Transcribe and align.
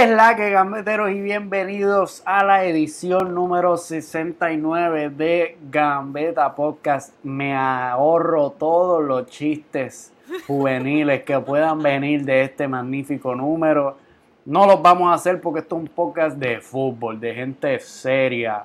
es 0.00 0.08
la 0.08 0.34
que, 0.34 0.48
gambeteros? 0.48 1.10
Y 1.10 1.20
bienvenidos 1.20 2.22
a 2.24 2.42
la 2.42 2.64
edición 2.64 3.34
número 3.34 3.76
69 3.76 5.10
de 5.10 5.58
Gambeta 5.70 6.54
Podcast. 6.54 7.12
Me 7.22 7.54
ahorro 7.54 8.48
todos 8.52 9.04
los 9.04 9.26
chistes 9.26 10.14
juveniles 10.46 11.22
que 11.24 11.38
puedan 11.40 11.82
venir 11.82 12.24
de 12.24 12.44
este 12.44 12.66
magnífico 12.66 13.34
número. 13.34 13.98
No 14.46 14.66
los 14.66 14.80
vamos 14.80 15.10
a 15.10 15.14
hacer 15.16 15.38
porque 15.38 15.60
esto 15.60 15.76
es 15.76 15.82
un 15.82 15.88
podcast 15.88 16.38
de 16.38 16.62
fútbol, 16.62 17.20
de 17.20 17.34
gente 17.34 17.78
seria, 17.80 18.64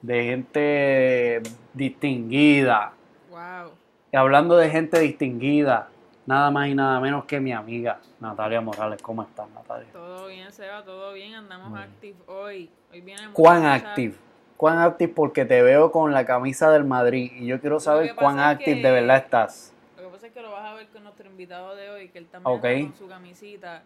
de 0.00 0.24
gente 0.24 1.42
distinguida. 1.74 2.92
Wow. 3.30 3.72
Y 4.12 4.16
hablando 4.16 4.56
de 4.56 4.70
gente 4.70 5.00
distinguida, 5.00 5.88
nada 6.26 6.50
más 6.50 6.68
y 6.68 6.74
nada 6.74 7.00
menos 7.00 7.24
que 7.24 7.40
mi 7.40 7.52
amiga 7.52 8.00
Natalia 8.20 8.60
Morales. 8.60 9.00
¿Cómo 9.02 9.22
estás, 9.22 9.48
Natalia? 9.50 9.88
Todo 9.92 10.26
bien, 10.26 10.52
Seba, 10.52 10.84
todo 10.84 11.12
bien. 11.12 11.34
Andamos 11.34 11.78
active 11.78 12.18
hoy. 12.26 12.70
Hoy 12.92 13.00
viene 13.00 13.28
¿Cuán 13.32 13.64
active? 13.64 14.14
¿Cuán 14.56 14.78
active? 14.78 15.12
Porque 15.14 15.44
te 15.44 15.62
veo 15.62 15.90
con 15.92 16.12
la 16.12 16.24
camisa 16.26 16.70
del 16.70 16.84
Madrid 16.84 17.30
y 17.34 17.46
yo 17.46 17.60
quiero 17.60 17.78
saber 17.80 18.14
cuán 18.14 18.38
active 18.38 18.76
que- 18.76 18.82
de 18.82 18.90
verdad 18.90 19.16
estás. 19.18 19.72
Lo 19.96 20.04
que 20.04 20.08
pasa 20.10 20.26
es 20.26 20.32
que 20.32 20.42
lo 20.42 20.50
vas 20.50 20.64
a 20.64 20.74
ver 20.74 20.88
con 20.88 21.04
nuestro 21.04 21.26
invitado 21.28 21.74
de 21.76 21.90
hoy, 21.90 22.08
que 22.08 22.18
él 22.18 22.26
también 22.26 22.58
Ok. 22.58 22.64
anda 22.64 22.80
con 22.88 22.94
su 22.98 23.08
camisita. 23.08 23.82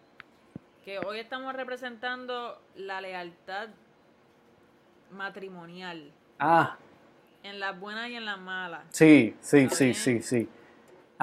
Que 0.83 0.97
hoy 0.99 1.19
estamos 1.19 1.53
representando 1.55 2.59
la 2.75 3.01
lealtad 3.01 3.69
matrimonial. 5.11 6.11
Ah, 6.39 6.77
En 7.43 7.59
las 7.59 7.79
buenas 7.79 8.09
y 8.09 8.15
en 8.15 8.25
las 8.25 8.39
malas. 8.39 8.83
sí, 8.91 9.35
sí, 9.41 9.57
¿Está 9.59 9.75
sí, 9.75 9.83
bien? 9.85 9.95
sí, 9.95 10.21
sí. 10.21 10.49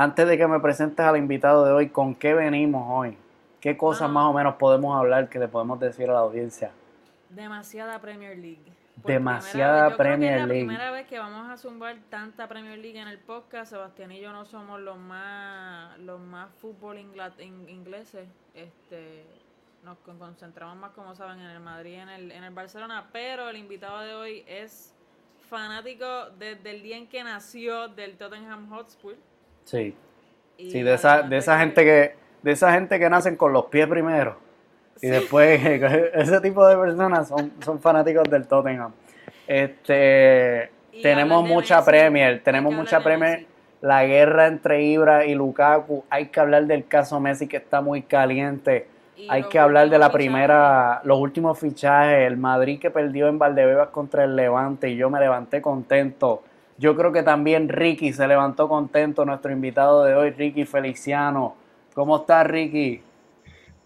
Antes 0.01 0.29
de 0.29 0.39
que 0.39 0.47
me 0.47 0.61
presentes 0.61 1.05
al 1.05 1.17
invitado 1.17 1.65
de 1.65 1.73
hoy, 1.73 1.89
¿con 1.89 2.15
qué 2.15 2.33
venimos 2.33 2.87
hoy? 2.89 3.19
¿Qué 3.61 3.77
cosas 3.77 4.03
Ah. 4.09 4.13
más 4.13 4.27
o 4.27 4.33
menos 4.33 4.55
podemos 4.55 4.97
hablar 4.97 5.29
que 5.29 5.41
le 5.41 5.49
podemos 5.49 5.81
decir 5.81 6.09
a 6.09 6.13
la 6.13 6.21
audiencia? 6.21 6.71
Demasiada 7.31 8.01
Premier 8.01 8.39
League. 8.39 8.63
Por 9.03 9.11
Demasiada 9.11 9.97
Premier 9.97 10.35
es 10.35 10.41
la 10.43 10.47
League. 10.47 10.67
primera 10.67 10.93
vez 10.93 11.09
que 11.09 11.19
vamos 11.19 11.51
a 11.51 11.57
zumbar 11.57 11.97
tanta 12.11 12.47
Premier 12.47 12.79
League 12.79 12.97
en 13.01 13.09
el 13.09 13.19
podcast. 13.19 13.73
Sebastián 13.73 14.13
y 14.13 14.21
yo 14.21 14.33
no 14.33 14.45
somos 14.45 14.81
los 14.81 14.97
más 14.99 15.99
los 15.99 16.21
más 16.21 16.49
fútbol 16.61 16.97
ingleses. 16.99 18.29
Este, 18.55 19.25
nos 19.83 19.99
con- 19.99 20.21
concentramos 20.21 20.77
más, 20.77 20.93
como 20.93 21.17
saben, 21.17 21.41
en 21.41 21.51
el 21.51 21.59
Madrid 21.61 21.95
y 21.95 21.97
en 21.97 22.09
el, 22.09 22.31
en 22.31 22.45
el 22.45 22.55
Barcelona. 22.55 23.09
Pero 23.13 23.49
el 23.49 23.57
invitado 23.57 23.99
de 23.99 24.15
hoy 24.15 24.45
es 24.47 24.95
fanático 25.51 26.31
desde 26.39 26.71
el 26.71 26.83
día 26.85 26.97
en 26.99 27.09
que 27.09 27.25
nació 27.25 27.89
del 27.89 28.17
Tottenham 28.17 28.69
Hotspur. 28.71 29.17
Sí, 29.69 29.95
Y 30.57 30.71
sí, 30.71 30.83
de 30.83 30.95
esa, 30.95 31.21
de 31.21 31.37
esa 31.37 31.59
gente 31.59 31.85
que, 31.85 32.15
de 32.43 32.53
esa 32.53 32.73
gente 32.73 32.99
que 32.99 33.11
nacen 33.11 33.37
con 33.37 33.53
los 33.53 33.67
pies 33.67 33.87
primero. 33.87 34.37
Y 35.03 35.09
después, 35.09 35.61
ese 36.15 36.41
tipo 36.41 36.67
de 36.67 36.75
personas 36.75 37.29
son, 37.29 37.53
son 37.63 37.79
fanáticos 37.79 38.25
del 38.31 38.47
Tottenham. 38.47 38.93
Este, 39.47 40.71
tenemos 41.03 41.47
mucha 41.47 41.77
Messi, 41.77 41.91
Premier, 41.91 42.43
tenemos 42.43 42.73
mucha 42.75 43.01
Premier. 43.01 43.45
La 43.83 44.05
guerra 44.07 44.47
entre 44.47 44.83
Ibra 44.85 45.27
y 45.27 45.35
Lukaku. 45.35 46.03
Hay 46.09 46.29
que 46.29 46.41
hablar 46.41 46.65
del 46.65 46.87
caso 46.87 47.21
Messi 47.21 47.47
que 47.47 47.59
está 47.59 47.83
muy 47.83 48.01
caliente. 48.01 48.87
Y 49.19 49.29
Hay 49.29 49.45
que 49.45 49.59
hablar 49.59 49.91
de 49.91 49.99
la 49.99 50.11
primera, 50.11 51.03
los 51.05 51.19
últimos 51.19 51.59
fichajes, 51.59 52.27
el 52.27 52.39
Madrid 52.39 52.81
que 52.81 52.91
perdió 52.91 53.29
en 53.29 53.39
Valdebebas 53.39 53.89
contra 53.89 54.25
el 54.25 54.35
Levante 54.35 54.89
y 54.89 54.97
yo 54.97 55.11
me 55.11 55.21
levanté 55.21 55.61
contento. 55.61 56.43
Yo 56.79 56.97
creo 56.97 57.13
que 57.13 57.25
también 57.25 57.69
Ricky 57.69 58.13
se 58.13 58.27
levantó 58.29 58.69
contento, 58.69 59.25
nuestro 59.25 59.51
invitado 59.53 60.05
de 60.05 60.15
hoy, 60.15 60.31
Ricky 60.31 60.65
Feliciano. 60.65 61.57
¿Cómo 61.93 62.19
estás, 62.19 62.47
Ricky? 62.47 63.03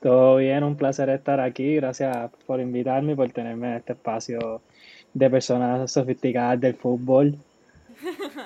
Todo 0.00 0.36
bien, 0.36 0.62
un 0.62 0.76
placer 0.76 1.08
estar 1.08 1.40
aquí. 1.40 1.76
Gracias 1.76 2.30
por 2.46 2.60
invitarme 2.60 3.12
y 3.12 3.14
por 3.14 3.30
tenerme 3.30 3.68
en 3.68 3.74
este 3.76 3.94
espacio 3.94 4.60
de 5.14 5.30
personas 5.30 5.90
sofisticadas 5.90 6.60
del 6.60 6.74
fútbol. 6.74 7.36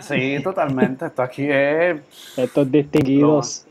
Sí, 0.00 0.38
totalmente. 0.42 1.06
Esto 1.06 1.22
aquí 1.22 1.46
es 1.48 2.36
Estos 2.36 2.70
distinguidos. 2.70 3.66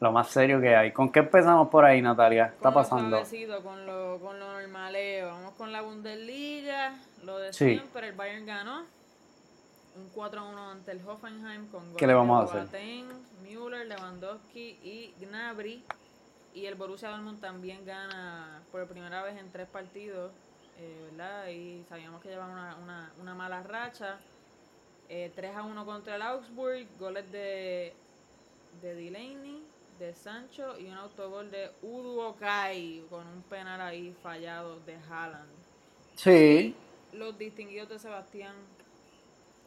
Lo 0.00 0.12
más 0.12 0.28
serio 0.28 0.60
que 0.60 0.76
hay. 0.76 0.92
¿Con 0.92 1.10
qué 1.10 1.20
empezamos 1.20 1.68
por 1.68 1.84
ahí, 1.84 2.02
Natalia? 2.02 2.46
¿Está 2.54 2.68
lo 2.68 2.74
pasando? 2.74 3.10
suavecito, 3.16 3.62
con 3.62 3.86
lo, 3.86 4.18
con 4.20 4.38
lo 4.38 4.52
normaleo. 4.52 5.28
Vamos 5.28 5.54
con 5.54 5.72
la 5.72 5.80
Bundesliga. 5.80 6.94
Lo 7.24 7.38
de 7.38 7.52
Sí. 7.52 7.76
siempre, 7.78 8.08
el 8.08 8.14
Bayern 8.14 8.44
ganó. 8.44 8.84
Un 9.96 10.12
4-1 10.14 10.72
ante 10.72 10.90
el 10.92 11.00
Hoffenheim 11.08 11.68
con 11.68 11.80
goles 11.84 11.96
¿Qué 11.96 12.06
le 12.06 12.12
vamos 12.12 12.38
a 12.38 12.42
de 12.54 12.60
hacer? 12.60 12.62
Boateng, 12.80 13.08
Müller, 13.42 13.86
Lewandowski 13.86 14.78
y 14.82 15.14
Gnabry. 15.18 15.82
Y 16.52 16.66
el 16.66 16.74
Borussia 16.74 17.08
Dortmund 17.08 17.40
también 17.40 17.84
gana 17.86 18.62
por 18.70 18.86
primera 18.88 19.22
vez 19.22 19.38
en 19.38 19.50
tres 19.50 19.66
partidos, 19.68 20.32
eh, 20.78 21.08
¿verdad? 21.10 21.48
Y 21.48 21.84
sabíamos 21.88 22.20
que 22.22 22.28
llevaba 22.28 22.52
una, 22.52 22.76
una, 22.76 23.12
una 23.20 23.34
mala 23.34 23.62
racha. 23.62 24.18
Eh, 25.08 25.32
3 25.34 25.56
a 25.56 25.62
1 25.62 25.84
contra 25.86 26.16
el 26.16 26.22
Augsburg, 26.22 26.86
goles 26.98 27.30
de, 27.30 27.94
de 28.82 28.94
Delaney, 28.94 29.62
de 29.98 30.14
Sancho 30.14 30.78
y 30.78 30.86
un 30.86 30.94
autogol 30.94 31.50
de 31.50 31.70
Uduokai 31.82 33.04
con 33.08 33.26
un 33.26 33.42
penal 33.42 33.80
ahí 33.80 34.14
fallado 34.22 34.78
de 34.80 34.96
Haaland. 35.10 35.48
Sí. 36.16 36.74
Los 37.12 37.38
distinguidos 37.38 37.88
de 37.88 37.98
Sebastián, 37.98 38.54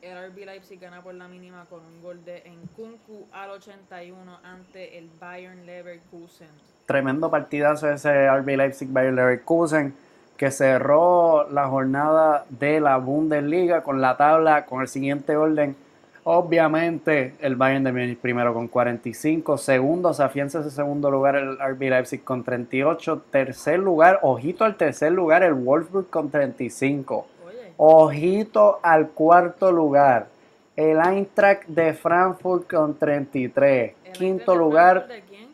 el 0.01 0.29
RB 0.29 0.45
Leipzig 0.45 0.79
gana 0.79 1.01
por 1.01 1.13
la 1.13 1.27
mínima 1.27 1.65
con 1.65 1.85
un 1.85 2.01
gol 2.01 2.23
de 2.23 2.43
Nkunku 2.49 3.27
al 3.31 3.51
81 3.51 4.39
ante 4.43 4.97
el 4.97 5.09
Bayern 5.19 5.65
Leverkusen. 5.65 6.49
Tremendo 6.85 7.29
partidazo 7.29 7.89
ese 7.89 8.29
RB 8.29 8.57
Leipzig 8.57 8.89
Bayer 8.89 9.13
Leverkusen 9.13 9.93
que 10.37 10.51
cerró 10.51 11.49
la 11.49 11.67
jornada 11.67 12.45
de 12.49 12.79
la 12.79 12.95
Bundesliga 12.97 13.83
con 13.83 13.99
la 13.99 14.15
tabla 14.15 14.65
con 14.65 14.81
el 14.81 14.87
siguiente 14.87 15.35
orden. 15.35 15.75
Obviamente 16.23 17.35
el 17.39 17.55
Bayern 17.55 17.83
de 17.83 17.91
Múnich 17.91 18.17
primero 18.17 18.53
con 18.53 18.67
45, 18.67 19.57
segundo 19.57 20.13
se 20.13 20.23
afianza 20.23 20.59
ese 20.59 20.71
segundo 20.71 21.09
lugar 21.09 21.35
el 21.35 21.57
RB 21.57 21.89
Leipzig 21.89 22.23
con 22.23 22.43
38, 22.43 23.23
tercer 23.31 23.79
lugar, 23.79 24.19
ojito 24.21 24.65
al 24.65 24.75
tercer 24.75 25.11
lugar 25.11 25.43
el 25.43 25.53
Wolfsburg 25.53 26.09
con 26.09 26.29
35. 26.29 27.25
Oye, 27.45 27.73
Ojito 27.77 28.79
al 28.83 29.09
cuarto 29.09 29.71
lugar. 29.71 30.27
El 30.75 30.99
Eintracht 30.99 31.67
de 31.67 31.93
Frankfurt 31.93 32.69
con 32.69 32.97
33. 32.97 33.93
¿el 34.03 34.11
Quinto 34.13 34.55
lugar, 34.55 35.05
Frankfurt 35.05 35.25
de 35.25 35.29
quién? 35.29 35.49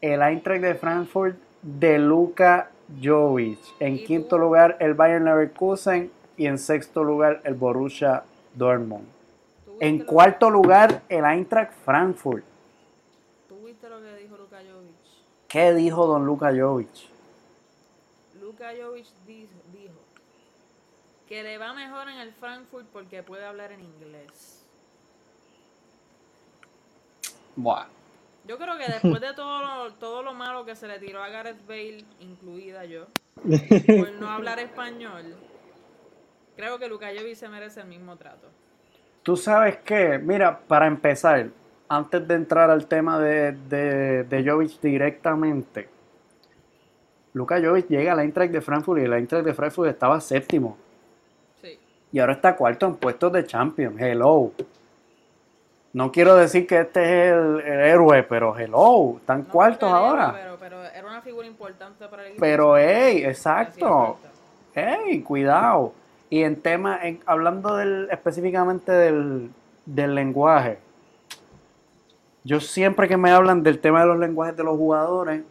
el 0.00 0.22
Eintracht 0.22 0.62
de 0.62 0.74
Frankfurt 0.74 1.36
de 1.62 1.98
Luka 1.98 2.70
Jovic. 3.02 3.58
En 3.80 3.98
quinto 4.04 4.38
lugar, 4.38 4.76
el 4.80 4.94
Bayern 4.94 5.24
Leverkusen. 5.24 6.10
Y 6.36 6.46
en 6.46 6.58
sexto 6.58 7.02
lugar, 7.02 7.40
el 7.44 7.54
Borussia 7.54 8.22
Dortmund. 8.54 9.17
¿Tú 9.78 9.84
viste 9.84 10.02
En 10.02 10.04
cuarto 10.04 10.50
lugar, 10.50 11.02
el 11.08 11.24
Eintracht 11.24 11.72
Frankfurt. 11.84 12.44
¿Tú 13.48 13.64
viste 13.64 13.88
lo 13.88 14.00
que 14.00 14.16
dijo 14.16 14.36
Luka 14.36 14.56
Jovic? 14.58 14.96
¿Qué 15.46 15.72
dijo 15.74 16.06
don 16.06 16.26
Luka 16.26 16.52
Jovic? 16.52 17.08
Luka 18.40 18.72
Jovic 18.76 19.06
dijo, 19.24 19.54
dijo 19.72 19.94
que 21.28 21.44
le 21.44 21.58
va 21.58 21.74
mejor 21.74 22.08
en 22.08 22.18
el 22.18 22.32
Frankfurt 22.32 22.86
porque 22.92 23.22
puede 23.22 23.44
hablar 23.44 23.70
en 23.70 23.80
inglés. 23.80 24.64
Buah. 27.54 27.86
Yo 28.46 28.58
creo 28.58 28.78
que 28.78 28.90
después 28.90 29.20
de 29.20 29.32
todo 29.34 29.60
lo, 29.60 29.94
todo 30.00 30.22
lo 30.22 30.34
malo 30.34 30.64
que 30.64 30.74
se 30.74 30.88
le 30.88 30.98
tiró 30.98 31.22
a 31.22 31.28
Gareth 31.28 31.64
Bale, 31.66 32.04
incluida 32.18 32.84
yo, 32.84 33.06
por 33.36 34.10
no 34.12 34.28
hablar 34.28 34.58
español, 34.58 35.36
creo 36.56 36.78
que 36.80 36.88
Luka 36.88 37.08
Jovic 37.16 37.36
se 37.36 37.48
merece 37.48 37.80
el 37.80 37.86
mismo 37.86 38.16
trato. 38.16 38.48
Tú 39.22 39.36
sabes 39.36 39.78
qué, 39.84 40.18
mira, 40.18 40.58
para 40.58 40.86
empezar, 40.86 41.48
antes 41.88 42.26
de 42.26 42.34
entrar 42.34 42.70
al 42.70 42.86
tema 42.86 43.18
de, 43.18 43.52
de, 43.52 44.24
de 44.24 44.50
Jovic 44.50 44.80
directamente, 44.80 45.88
Luka 47.34 47.60
Jovic 47.60 47.88
llega 47.88 48.12
al 48.12 48.20
Eintracht 48.20 48.52
de 48.52 48.60
Frankfurt 48.60 49.00
y 49.00 49.04
el 49.04 49.12
Eintracht 49.12 49.44
de 49.44 49.54
Frankfurt 49.54 49.90
estaba 49.90 50.20
séptimo. 50.20 50.76
Sí. 51.60 51.78
Y 52.10 52.18
ahora 52.18 52.32
está 52.32 52.56
cuarto 52.56 52.86
en 52.86 52.96
puestos 52.96 53.32
de 53.32 53.44
Champions. 53.44 54.00
Hello. 54.00 54.52
No 55.92 56.10
quiero 56.10 56.34
decir 56.36 56.66
que 56.66 56.80
este 56.80 57.02
es 57.02 57.32
el, 57.32 57.60
el 57.60 57.80
héroe, 57.80 58.22
pero 58.22 58.56
hello. 58.58 59.18
Están 59.18 59.44
No 59.46 59.48
cuartos 59.48 59.88
era, 59.88 59.98
ahora. 59.98 60.34
Pero, 60.34 60.56
pero 60.58 60.84
era 60.84 61.06
una 61.06 61.20
figura 61.22 61.46
importante 61.46 62.08
para 62.08 62.22
el 62.22 62.28
equipo. 62.28 62.40
Pero, 62.40 62.76
hey, 62.76 63.22
exacto. 63.24 64.18
Hey, 64.74 65.22
cuidado. 65.22 65.92
Y 66.30 66.42
en 66.42 66.56
tema, 66.56 66.98
en- 67.02 67.20
hablando 67.26 67.76
del, 67.76 68.08
específicamente 68.10 68.92
del, 68.92 69.50
del 69.86 70.14
lenguaje, 70.14 70.78
yo 72.44 72.60
siempre 72.60 73.08
que 73.08 73.16
me 73.16 73.30
hablan 73.30 73.62
del 73.62 73.78
tema 73.78 74.00
de 74.00 74.06
los 74.06 74.18
lenguajes 74.18 74.56
de 74.56 74.64
los 74.64 74.76
jugadores, 74.76 75.42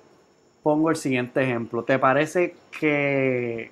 pongo 0.63 0.89
el 0.89 0.95
siguiente 0.95 1.41
ejemplo. 1.43 1.83
¿Te 1.83 1.97
parece 1.99 2.55
que, 2.79 3.71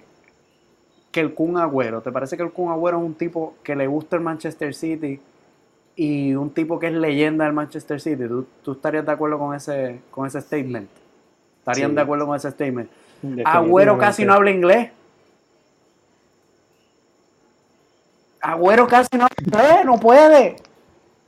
que 1.11 1.19
el 1.19 1.33
Kun 1.33 1.57
Agüero, 1.57 2.01
te 2.01 2.11
parece 2.11 2.37
que 2.37 2.43
el 2.43 2.51
Kun 2.51 2.71
Agüero 2.71 2.97
es 2.99 3.03
un 3.03 3.15
tipo 3.15 3.55
que 3.63 3.75
le 3.75 3.87
gusta 3.87 4.15
el 4.15 4.21
Manchester 4.21 4.73
City 4.73 5.19
y 5.95 6.35
un 6.35 6.49
tipo 6.51 6.77
que 6.79 6.87
es 6.87 6.93
leyenda 6.93 7.45
del 7.45 7.53
Manchester 7.53 7.99
City? 8.01 8.27
¿Tú, 8.27 8.45
tú 8.63 8.71
estarías 8.73 9.05
de 9.05 9.11
acuerdo 9.11 9.37
con 9.39 9.55
ese, 9.55 9.99
con 10.11 10.25
ese 10.27 10.41
statement? 10.41 10.89
¿Estarían 11.59 11.91
Sí. 11.91 11.95
de 11.95 12.01
acuerdo 12.01 12.27
con 12.27 12.35
ese 12.35 12.51
statement? 12.51 12.89
Agüero 13.43 13.97
casi 13.97 14.23
no 14.25 14.33
habla 14.33 14.51
inglés. 14.51 14.91
Agüero 18.53 18.87
casi 18.87 19.09
no 19.17 19.23
habla 19.25 19.35
inglés, 19.43 19.85
no 19.85 19.99
puede. 19.99 20.55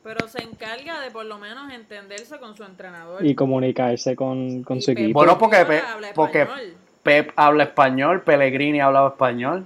Pero 0.04 0.28
se 0.28 0.42
encarga 0.44 1.02
de 1.02 1.12
por 1.12 1.26
lo 1.26 1.38
menos 1.38 1.72
entenderse 1.74 2.38
con 2.40 2.56
su 2.56 2.64
entrenador. 2.64 3.26
Y 3.26 3.36
comunicarse 3.36 4.16
con, 4.16 4.64
con 4.64 4.78
Y 4.78 4.82
su 4.82 4.88
Pep 4.92 4.98
equipo. 5.00 5.20
Bueno, 5.20 5.38
porque 5.38 5.58
Guardiola 5.64 5.82
Pe- 5.82 5.88
habla 5.94 6.08
porque-. 6.14 6.48
Pep 7.04 7.32
habla 7.36 7.64
español, 7.64 8.22
Pellegrini 8.22 8.80
hablaba 8.82 9.10
español. 9.10 9.66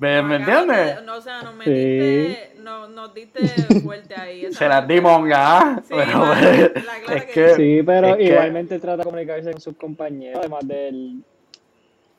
¿Me, 0.00 0.22
me 0.22 0.36
Acabas 0.36 0.62
entiendes? 0.62 0.96
de- 0.96 1.02
No, 1.02 1.14
o 1.16 1.20
sea, 1.20 1.42
nos 1.42 1.54
metiste, 1.54 2.52
no, 2.58 2.88
nos 2.88 3.14
diste 3.14 3.38
fuerte 3.84 4.14
ahí. 4.16 4.46
esa 4.46 4.58
Se 4.58 4.68
las 4.68 4.88
di 4.88 5.00
monga, 5.00 5.58
¿ah? 5.58 5.82
Sí, 5.86 5.94
Pero, 5.96 6.18
mano, 6.18 6.34
pues, 6.40 6.84
la 6.84 6.98
clara 7.00 7.14
es 7.20 7.24
que 7.26 7.32
que, 7.32 7.54
Sí, 7.54 7.82
pero 7.86 8.06
es 8.08 8.16
que- 8.16 8.22
igualmente 8.24 8.78
trata 8.80 8.96
de 8.98 9.04
comunicarse 9.04 9.52
con 9.52 9.60
sus 9.60 9.76
compañeros, 9.76 10.40
además 10.40 10.66
del, 10.66 11.22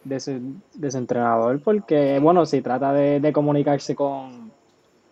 de, 0.05 0.19
su, 0.21 0.39
de 0.73 0.91
su 0.91 0.97
entrenador, 0.97 1.59
porque, 1.61 2.17
bueno, 2.19 2.45
si 2.45 2.61
trata 2.61 2.93
de, 2.93 3.19
de 3.19 3.33
comunicarse 3.33 3.93
con, 3.95 4.51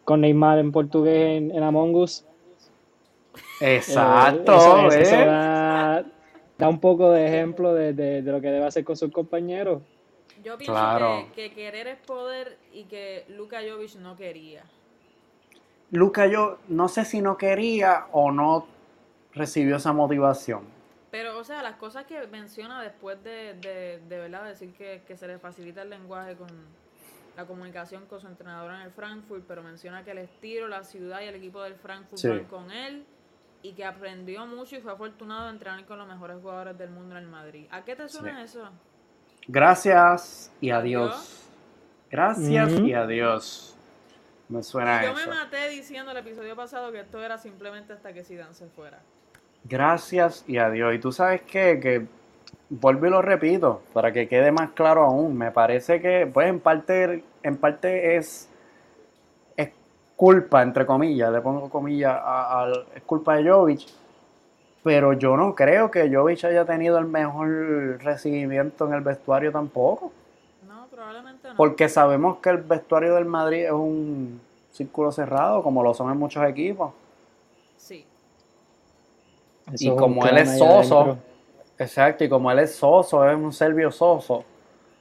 con 0.06 0.22
Neymar 0.22 0.60
en 0.60 0.72
portugués 0.72 1.38
en, 1.42 1.51
en 1.51 1.63
Among 1.63 1.95
Us, 1.95 2.24
eh, 3.60 3.75
Exacto, 3.78 4.54
eso, 4.56 4.78
eso- 4.88 5.00
eso 5.01 5.16
da, 5.25 6.06
da 6.57 6.69
un 6.69 6.80
poco 6.80 7.12
de 7.12 7.28
ejemplo 7.28 7.74
de, 7.74 7.94
de- 7.94 8.22
de 8.22 8.31
lo 8.31 8.40
que 8.40 8.48
debe 8.51 8.66
hacer 8.66 8.84
con 8.86 8.95
sus 8.95 9.12
compañeros. 9.12 9.81
Yo 10.44 10.57
pienso 10.57 10.74
Claro. 10.74 11.25
que, 11.36 11.50
que 11.50 11.56
querer 11.56 11.88
es 11.88 11.98
poder 12.00 12.57
y 12.74 12.84
que 12.84 13.25
Luka 13.30 13.60
Jovic 13.68 13.96
no 13.98 14.16
quería. 14.16 14.63
Luca, 15.92 16.25
yo 16.28 16.57
no 16.69 16.88
sé 16.88 17.06
si 17.06 17.22
no 17.22 17.38
quería 17.38 18.06
o 18.12 18.31
no 18.31 18.66
recibió 19.34 19.75
esa 19.78 19.94
motivación. 19.94 20.73
Pero, 21.13 21.38
o 21.38 21.44
sea, 21.44 21.62
las 21.62 21.75
cosas 21.75 22.06
que 22.06 22.25
menciona 22.25 22.81
después 22.81 23.24
de, 23.24 23.54
de, 23.62 24.01
de 24.10 24.18
verdad 24.18 24.45
decir 24.45 24.74
que, 24.74 25.04
que 25.06 25.15
se 25.15 25.27
le 25.27 25.38
facilita 25.38 25.83
el 25.83 25.92
lenguaje 25.92 26.36
con 26.36 26.48
la 27.38 27.45
comunicación 27.45 28.07
con 28.07 28.19
su 28.19 28.25
entrenador 28.25 28.74
en 28.74 28.81
el 28.81 28.89
Frankfurt, 28.89 29.44
pero 29.48 29.62
menciona 29.62 30.04
que 30.04 30.10
el 30.10 30.18
estilo, 30.18 30.68
la 30.68 30.83
ciudad 30.83 31.21
y 31.21 31.25
el 31.25 31.36
equipo 31.36 31.62
del 31.62 31.75
Frankfurt 31.75 32.18
Sí. 32.19 32.30
van 32.30 32.45
con 32.45 32.71
él 32.71 33.06
y 33.62 33.74
que 33.74 33.86
aprendió 33.86 34.48
mucho 34.48 34.75
y 34.75 34.81
fue 34.81 34.92
afortunado 34.92 35.44
de 35.44 35.50
entrenar 35.51 35.86
con 35.86 36.00
los 36.00 36.07
mejores 36.07 36.38
jugadores 36.42 36.75
del 36.80 36.89
mundo 36.89 37.15
en 37.15 37.25
el 37.25 37.30
Madrid. 37.30 37.68
¿A 37.69 37.83
qué 37.86 37.95
te 37.95 38.10
suena 38.10 38.39
Sí. 38.48 38.57
eso? 38.57 38.71
Gracias 39.48 40.51
y 40.62 40.71
Adiós. 40.71 41.12
adiós. 41.12 41.50
Gracias 42.10 42.80
y 42.80 42.94
adiós. 42.95 43.75
Me 44.50 44.63
suena 44.63 45.04
Yo 45.04 45.13
me 45.13 45.27
maté 45.27 45.69
diciendo 45.69 46.10
el 46.10 46.18
episodio 46.18 46.56
pasado 46.56 46.92
que 46.92 47.01
esto 47.01 47.24
era 47.24 47.38
simplemente 47.38 47.94
hasta 47.94 48.13
que 48.13 48.24
Zidane 48.24 48.56
se 48.56 48.68
fuera. 48.68 49.00
Gracias 49.65 50.44
y 50.48 50.57
adiós. 50.57 50.94
Y 50.95 51.00
tú 51.00 51.12
sabes 51.12 51.42
qué? 51.44 51.80
que 51.80 52.06
vuelvo 52.69 53.06
y 53.07 53.10
lo 53.10 53.21
repito 53.21 53.81
para 53.94 54.12
que 54.12 54.27
quede 54.27 54.51
más 54.51 54.71
claro 54.71 55.04
aún. 55.04 55.38
Me 55.38 55.51
parece 55.51 56.01
que, 56.01 56.27
pues, 56.31 56.48
en 56.50 56.60
parte, 56.60 57.24
en 57.44 57.57
parte 57.57 58.15
es, 58.18 58.50
es 59.56 59.69
culpa, 60.15 60.62
entre 60.63 60.86
comillas, 60.86 61.31
le 61.31 61.42
pongo 61.42 61.69
comillas, 61.69 62.13
a- 62.13 62.62
al- 62.63 62.86
es 62.95 63.04
culpa 63.04 63.36
de 63.38 63.50
Jovic. 63.50 63.81
Pero 64.83 65.13
yo 65.13 65.38
no 65.38 65.56
creo 65.56 65.89
que 65.89 66.13
Jovic 66.13 66.44
haya 66.44 66.65
tenido 66.65 66.98
el 66.98 67.06
mejor 67.06 67.48
recibimiento 68.04 68.86
en 68.88 68.94
el 68.94 69.01
vestuario 69.01 69.50
tampoco. 69.51 70.12
No, 70.68 70.88
probablemente 70.92 71.48
no. 71.48 71.56
Porque 71.56 71.88
sabemos 71.88 72.39
que 72.39 72.50
el 72.50 72.57
vestuario 72.57 73.15
del 73.15 73.24
Madrid 73.25 73.65
es 73.65 73.71
un 73.71 74.42
círculo 74.74 75.12
cerrado, 75.13 75.63
como 75.63 75.83
lo 75.83 75.94
son 75.94 76.12
en 76.12 76.18
muchos 76.18 76.44
equipos. 76.45 76.92
Sí. 77.77 78.06
Eso 79.71 79.94
Y 79.94 79.95
como 79.95 80.25
él 80.25 80.38
es 80.38 80.57
soso, 80.57 81.18
exacto, 81.77 82.24
y 82.24 82.30
como 82.30 82.51
él 82.51 82.60
es 82.60 82.75
soso, 82.75 83.27
es 83.30 83.36
un 83.36 83.54
serbio 83.54 83.92
soso. 83.92 84.44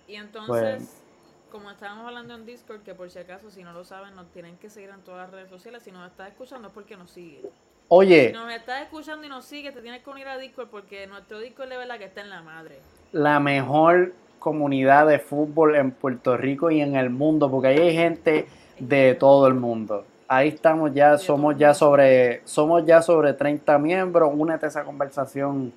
Y 0.06 0.14
entonces, 0.16 0.76
Pues- 0.76 1.02
como 1.50 1.70
estábamos 1.70 2.06
hablando 2.06 2.34
en 2.34 2.46
Discord, 2.46 2.80
que 2.82 2.94
por 2.94 3.10
si 3.10 3.18
acaso, 3.18 3.50
si 3.50 3.62
no 3.62 3.72
lo 3.72 3.84
saben, 3.84 4.14
nos 4.14 4.26
tienen 4.30 4.56
que 4.56 4.70
seguir 4.70 4.90
en 4.90 5.00
todas 5.02 5.22
las 5.22 5.30
redes 5.30 5.50
sociales. 5.50 5.82
Si 5.82 5.90
nos 5.90 6.10
estás 6.10 6.28
escuchando 6.28 6.68
es 6.68 6.74
porque 6.74 6.96
nos 6.96 7.10
sigue. 7.10 7.40
Si 7.42 7.48
Oye, 7.88 8.32
nos 8.32 8.50
estás 8.52 8.82
escuchando 8.82 9.26
y 9.26 9.28
nos 9.28 9.44
sigue, 9.44 9.70
te 9.70 9.82
tienes 9.82 10.02
que 10.02 10.08
unir 10.08 10.26
a 10.28 10.38
Discord 10.38 10.68
porque 10.68 11.06
nuestro 11.06 11.38
Discord 11.40 11.68
de 11.68 11.76
verdad 11.76 11.98
que 11.98 12.04
está 12.06 12.22
en 12.22 12.30
la 12.30 12.40
madre. 12.40 12.78
la 13.12 13.38
mejor 13.40 14.14
comunidad 14.38 15.06
de 15.06 15.18
fútbol 15.18 15.76
en 15.76 15.90
Puerto 15.90 16.36
Rico 16.38 16.70
y 16.70 16.80
en 16.80 16.96
el 16.96 17.10
mundo, 17.10 17.50
porque 17.50 17.68
ahí 17.68 17.78
hay 17.78 17.94
gente 17.94 18.46
de 18.78 19.14
todo 19.14 19.46
el 19.46 19.54
mundo. 19.54 20.06
Ahí 20.34 20.48
estamos 20.48 20.94
ya, 20.94 21.18
somos 21.18 21.58
ya 21.58 21.74
sobre, 21.74 22.40
somos 22.46 22.86
ya 22.86 23.02
sobre 23.02 23.34
30 23.34 23.76
miembros. 23.78 24.30
Únete 24.34 24.64
a 24.64 24.68
esa 24.70 24.82
conversación 24.82 25.74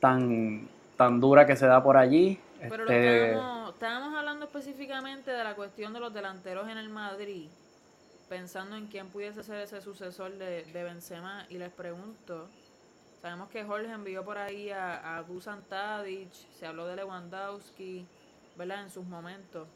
tan, 0.00 0.66
tan 0.96 1.20
dura 1.20 1.46
que 1.46 1.54
se 1.54 1.66
da 1.66 1.82
por 1.82 1.98
allí. 1.98 2.40
Pero 2.66 2.84
lo 2.84 2.90
Este, 2.90 3.32
estábamos, 3.32 3.74
estábamos 3.74 4.18
hablando 4.18 4.46
específicamente 4.46 5.30
de 5.30 5.44
la 5.44 5.54
cuestión 5.54 5.92
de 5.92 6.00
los 6.00 6.14
delanteros 6.14 6.66
en 6.70 6.78
el 6.78 6.88
Madrid, 6.88 7.48
pensando 8.30 8.74
en 8.74 8.86
quién 8.86 9.08
pudiese 9.08 9.42
ser 9.42 9.60
ese 9.60 9.82
sucesor 9.82 10.32
de, 10.32 10.64
de 10.64 10.82
Benzema, 10.82 11.44
y 11.50 11.58
les 11.58 11.70
pregunto, 11.70 12.48
sabemos 13.20 13.50
que 13.50 13.64
Jorge 13.64 13.92
envió 13.92 14.24
por 14.24 14.38
ahí 14.38 14.70
a, 14.70 15.18
a 15.18 15.22
Dusan 15.24 15.60
Tadic, 15.68 16.32
se 16.58 16.66
habló 16.66 16.86
de 16.86 16.96
Lewandowski, 16.96 18.06
¿verdad? 18.56 18.84
En 18.84 18.90
sus 18.90 19.04
momentos, 19.04 19.68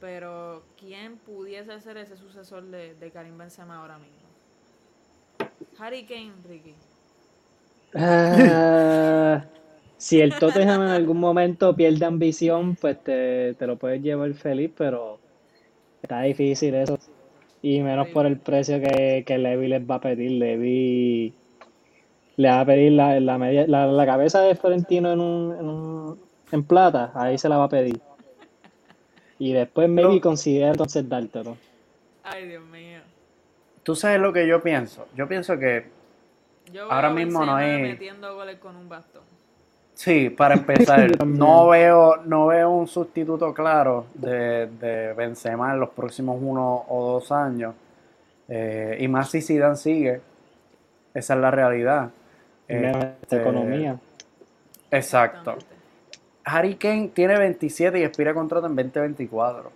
pero 0.00 0.62
¿quién 0.78 1.16
pudiese 1.18 1.80
ser 1.80 1.96
ese 1.96 2.16
sucesor 2.16 2.62
de, 2.64 2.94
de 2.94 3.10
Karim 3.10 3.36
Benzema 3.38 3.80
ahora 3.80 3.98
mismo? 3.98 4.14
Harry 5.78 6.04
Kane, 6.04 6.32
Ricky. 6.48 6.74
Ah, 7.94 9.44
si 9.98 10.20
el 10.20 10.30
Tottenham 10.38 10.82
en 10.82 10.88
algún 10.88 11.18
momento 11.18 11.74
pierde 11.76 12.04
ambición, 12.04 12.76
pues 12.76 13.02
te, 13.02 13.54
te 13.54 13.66
lo 13.66 13.76
puedes 13.76 14.02
llevar 14.02 14.32
feliz, 14.34 14.70
pero 14.76 15.18
está 16.02 16.22
difícil 16.22 16.74
eso. 16.74 16.98
Y 17.62 17.80
menos 17.80 18.08
por 18.08 18.26
el 18.26 18.38
precio 18.38 18.80
que, 18.80 19.24
que 19.26 19.38
les 19.38 19.82
va 19.90 19.94
a 19.96 20.00
pedir. 20.00 20.32
Levy 20.32 21.34
le 22.36 22.48
va 22.48 22.60
a 22.60 22.66
pedir 22.66 22.92
la, 22.92 23.20
la, 23.20 23.38
media, 23.38 23.66
la, 23.66 23.86
la 23.86 24.06
cabeza 24.06 24.40
de 24.42 24.54
Florentino 24.54 25.12
en, 25.12 25.20
un, 25.20 25.56
en, 25.58 25.66
un- 25.68 26.20
en 26.52 26.64
plata, 26.64 27.12
ahí 27.14 27.38
se 27.38 27.48
la 27.48 27.56
va 27.58 27.64
a 27.64 27.68
pedir. 27.68 28.00
Y 29.44 29.52
después 29.52 29.90
maybe 29.90 30.22
considera 30.22 30.68
entonces 30.68 31.06
dártelo. 31.06 31.58
Ay, 32.22 32.48
Dios 32.48 32.64
mío. 32.64 33.00
Tú 33.82 33.94
sabes 33.94 34.18
lo 34.18 34.32
que 34.32 34.46
yo 34.46 34.62
pienso. 34.62 35.06
Yo 35.14 35.28
pienso 35.28 35.58
que 35.58 35.84
Yo 36.72 36.90
Ahora 36.90 37.10
mismo 37.10 37.44
no 37.44 37.54
hay- 37.56 37.82
metiendo 37.82 38.34
goles 38.34 38.56
con 38.58 38.74
un 38.74 38.88
bastón. 38.88 39.20
Sí, 39.92 40.30
para 40.30 40.54
empezar, 40.60 41.26
no 41.26 41.68
veo, 41.68 42.16
no 42.24 42.46
veo 42.46 42.70
un 42.70 42.88
sustituto 42.88 43.52
claro 43.52 44.06
de, 44.14 44.66
de 44.66 45.12
Benzema 45.12 45.74
en 45.74 45.80
los 45.80 45.90
próximos 45.90 46.38
uno 46.40 46.86
o 46.88 47.12
dos 47.12 47.30
años. 47.30 47.74
Eh, 48.48 48.96
y 49.00 49.08
más 49.08 49.30
si 49.30 49.42
Zidane 49.42 49.76
sigue. 49.76 50.22
Esa 51.12 51.34
es 51.34 51.40
la 51.40 51.50
realidad. 51.50 52.08
Y 52.66 52.74
menos 52.76 53.04
Este, 53.20 53.36
economía. 53.36 53.98
Exacto. 54.90 55.56
Harry 56.44 56.74
Kane 56.76 57.08
tiene 57.08 57.38
27 57.38 57.98
y 57.98 58.02
expira 58.02 58.34
contrato 58.34 58.66
en 58.66 58.76
2024. 58.76 59.68
O 59.68 59.72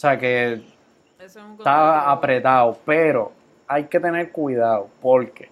sea 0.00 0.18
que 0.18 0.52
es 0.52 1.36
está 1.36 2.10
apretado, 2.10 2.78
pero 2.84 3.32
hay 3.66 3.84
que 3.84 4.00
tener 4.00 4.30
cuidado 4.30 4.88
porque 5.02 5.50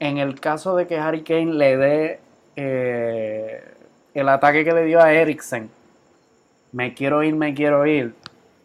en 0.00 0.18
el 0.18 0.38
caso 0.40 0.76
de 0.76 0.86
que 0.86 0.98
Harry 0.98 1.22
Kane 1.22 1.52
le 1.52 1.76
dé 1.76 2.20
eh, 2.56 3.64
el 4.12 4.28
ataque 4.28 4.64
que 4.64 4.72
le 4.72 4.84
dio 4.84 5.00
a 5.00 5.12
Eriksen, 5.12 5.70
me 6.72 6.92
quiero 6.94 7.22
ir, 7.22 7.34
me 7.36 7.54
quiero 7.54 7.86
ir, 7.86 8.14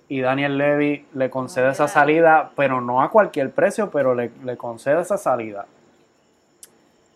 y 0.08 0.22
Daniel 0.22 0.58
Levy 0.58 1.06
le 1.14 1.30
concede 1.30 1.70
esa 1.70 1.88
salida, 1.88 2.52
pero 2.56 2.82
no 2.82 3.02
a 3.02 3.12
cualquier 3.12 3.52
precio, 3.52 3.92
pero 3.92 4.16
le, 4.16 4.32
le 4.44 4.58
concede 4.58 5.02
esa 5.02 5.18
salida. 5.18 5.68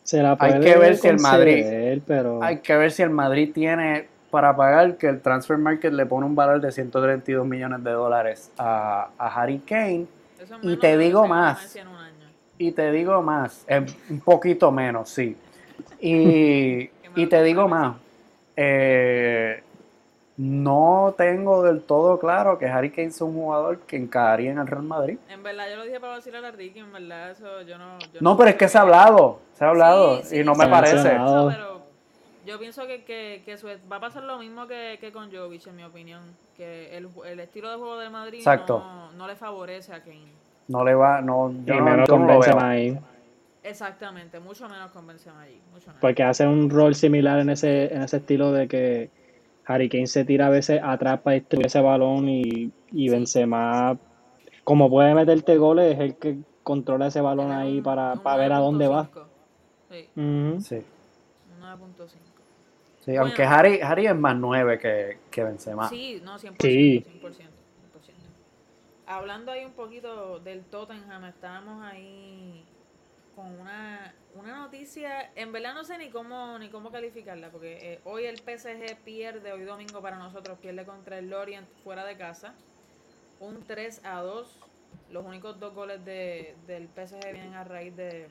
Se 0.04 0.22
la 0.22 0.32
hay 0.40 0.52
puede 0.54 0.60
que 0.62 0.78
ver 0.78 0.98
si 0.98 1.08
el 1.08 1.20
Madrid- 1.20 2.02
pero... 2.06 2.44
Hay 2.44 2.58
que 2.60 2.76
ver 2.76 2.92
si 2.92 3.02
el 3.04 3.10
Madrid 3.10 3.52
tiene 3.54 4.08
para 4.30 4.56
pagar 4.56 4.98
que 4.98 5.08
el 5.08 5.22
transfer 5.22 5.58
market 5.58 5.94
le 5.94 6.06
pone 6.06 6.26
un 6.26 6.36
valor 6.36 6.60
de 6.60 6.72
132 6.72 7.46
millones 7.46 7.84
de 7.84 7.92
dólares 7.92 8.52
a, 8.58 9.10
a 9.18 9.28
Harry 9.42 9.60
Kane. 9.60 10.08
Eso 10.42 10.56
es 10.56 10.64
Y 10.64 10.78
te 10.78 10.98
digo 10.98 11.28
más. 11.28 11.78
Y 12.58 12.72
te 12.72 12.92
digo 12.92 13.22
más, 13.22 13.64
eh, 13.68 13.86
un 14.10 14.20
poquito 14.22 14.72
menos, 14.72 15.10
sí. 15.10 15.36
Y, 16.00 16.90
y 17.16 17.26
te 17.28 17.44
digo 17.44 17.68
más, 17.68 17.96
eh, 18.56 19.64
no 20.38 21.14
tengo 21.18 21.64
del 21.64 21.82
todo 21.84 22.20
claro 22.20 22.58
que 22.58 22.66
Harry 22.68 22.90
Kane 22.90 23.08
es 23.10 23.22
un 23.22 23.34
jugador 23.34 23.80
que 23.82 23.98
encajaría 23.98 24.52
en 24.52 24.58
el 24.58 24.68
Real 24.68 24.84
Madrid. 24.84 25.18
En 25.30 25.44
verdad, 25.44 25.66
yo 25.70 25.78
lo 25.78 25.84
dije 25.84 26.00
para 26.00 26.14
vacilar 26.14 26.44
a 26.46 26.52
Ricky, 26.52 26.80
en 26.80 26.92
verdad, 26.92 27.32
eso 27.32 27.62
yo 27.62 27.78
no... 27.78 28.00
yo 28.12 28.20
No, 28.22 28.36
pero 28.36 28.50
es 28.50 28.56
que 28.56 28.68
se 28.68 28.78
ha 28.78 28.82
hablado, 28.82 29.40
se 29.58 29.64
ha 29.64 29.70
hablado 29.70 30.18
Sí, 30.18 30.24
sí, 30.24 30.40
y 30.40 30.44
no 30.44 30.56
sí, 30.56 30.62
me 30.62 30.68
parece. 30.68 31.10
Pero 31.10 31.84
yo 32.46 32.60
pienso 32.60 32.88
que, 32.88 33.04
que, 33.04 33.44
que 33.46 33.58
su- 33.58 33.68
va 33.92 33.98
a 33.98 34.00
pasar 34.00 34.24
lo 34.24 34.38
mismo 34.40 34.68
que, 34.68 34.98
que 35.00 35.12
con 35.12 35.32
Jovic, 35.32 35.68
en 35.68 35.76
mi 35.76 35.84
opinión. 35.84 36.22
Que 36.58 36.98
el, 36.98 37.10
el 37.26 37.40
estilo 37.40 37.70
de 37.70 37.78
juego 37.78 37.98
del 38.00 38.12
Madrid 38.12 38.44
no, 38.46 39.12
no 39.12 39.28
le 39.28 39.36
favorece 39.36 39.94
a 39.94 40.02
Kane. 40.02 40.32
No 40.68 40.84
le 40.84 40.94
va, 40.96 41.22
no, 41.22 41.52
yo 41.66 41.76
Y 41.76 41.78
no, 41.78 41.84
menos 41.86 42.08
yo 42.08 42.14
con 42.16 42.22
no 42.22 42.34
lo 42.34 42.40
veo. 42.40 42.42
Benzema 42.42 42.70
ahí. 42.70 43.00
Exactamente, 43.64 44.40
mucho 44.40 44.68
menos 44.68 44.92
convención 44.92 45.38
allí. 45.38 45.60
Mucho 45.72 45.88
menos. 45.88 46.02
Porque 46.02 46.24
hace 46.24 46.46
un 46.46 46.70
rol 46.70 46.96
similar 46.96 47.40
en 47.40 47.50
ese, 47.50 47.94
en 47.94 48.02
ese 48.02 48.18
estilo 48.18 48.52
de 48.52 48.68
que 48.68 49.10
Harry 49.66 49.90
Kane 49.90 50.08
se 50.08 50.26
tira 50.26 50.48
a 50.48 50.50
veces 50.50 50.82
atrás 50.84 51.22
para 51.22 51.36
distribuir 51.36 51.68
ese 51.68 51.82
balón 51.82 52.28
y, 52.30 52.72
y 52.92 53.10
Benzema, 53.10 53.98
como 54.64 54.90
puede 54.90 55.14
meterte 55.16 55.58
goles, 55.58 55.94
es 55.96 56.00
el 56.00 56.16
que 56.16 56.38
controla 56.64 57.08
ese 57.08 57.22
balón 57.22 57.48
Era 57.48 57.60
ahí 57.60 57.82
para, 57.82 58.14
un 58.14 58.20
para 58.20 58.38
ver 58.38 58.54
a 58.54 58.60
dónde 58.60 58.88
va. 58.88 59.10
9.5. 59.12 59.26
Sí, 59.92 60.10
Ujú. 60.16 60.62
Sí. 60.62 60.76
un 60.76 61.64
9.5. 61.64 62.08
Sí, 63.02 63.12
Bueno. 63.12 63.22
aunque 63.24 63.44
Harry, 63.44 63.80
Harry 63.82 64.08
es 64.08 64.16
más 64.16 64.36
9 64.38 64.80
que, 64.80 65.18
que 65.30 65.44
Benzema. 65.44 65.90
Sí, 65.90 66.22
no, 66.24 66.38
100%. 66.40 66.56
Sí. 66.62 67.06
100%, 67.22 67.22
100%. 67.22 67.48
Hablando 69.06 69.52
ahí 69.52 69.66
un 69.66 69.74
poquito 69.74 70.40
del 70.40 70.64
Tottenham, 70.66 71.26
estábamos 71.26 71.84
ahí 71.84 72.64
con 73.36 73.46
una, 73.60 74.14
una 74.36 74.58
noticia, 74.58 75.32
en 75.36 75.52
verdad 75.52 75.74
no 75.74 75.84
sé 75.84 75.98
ni 75.98 76.10
cómo 76.10 76.58
ni 76.58 76.70
cómo 76.70 76.92
calificarla, 76.92 77.50
porque 77.50 77.94
eh, 77.94 78.02
hoy 78.04 78.26
el 78.26 78.38
PSG 78.38 78.98
pierde, 79.04 79.52
hoy 79.52 79.64
domingo 79.64 80.02
para 80.02 80.18
nosotros, 80.18 80.58
pierde 80.60 80.86
contra 80.86 81.20
el 81.20 81.30
Lorient 81.30 81.68
fuera 81.84 82.06
de 82.06 82.18
casa, 82.18 82.54
un 83.40 83.64
3 83.64 84.02
a 84.06 84.22
2. 84.22 84.60
Los 85.12 85.26
únicos 85.26 85.60
dos 85.60 85.74
goles 85.74 86.04
de, 86.06 86.56
del 86.68 86.88
PSG 86.88 87.32
vienen 87.32 87.54
a 87.54 87.64
raíz 87.64 87.96
de 87.96 88.28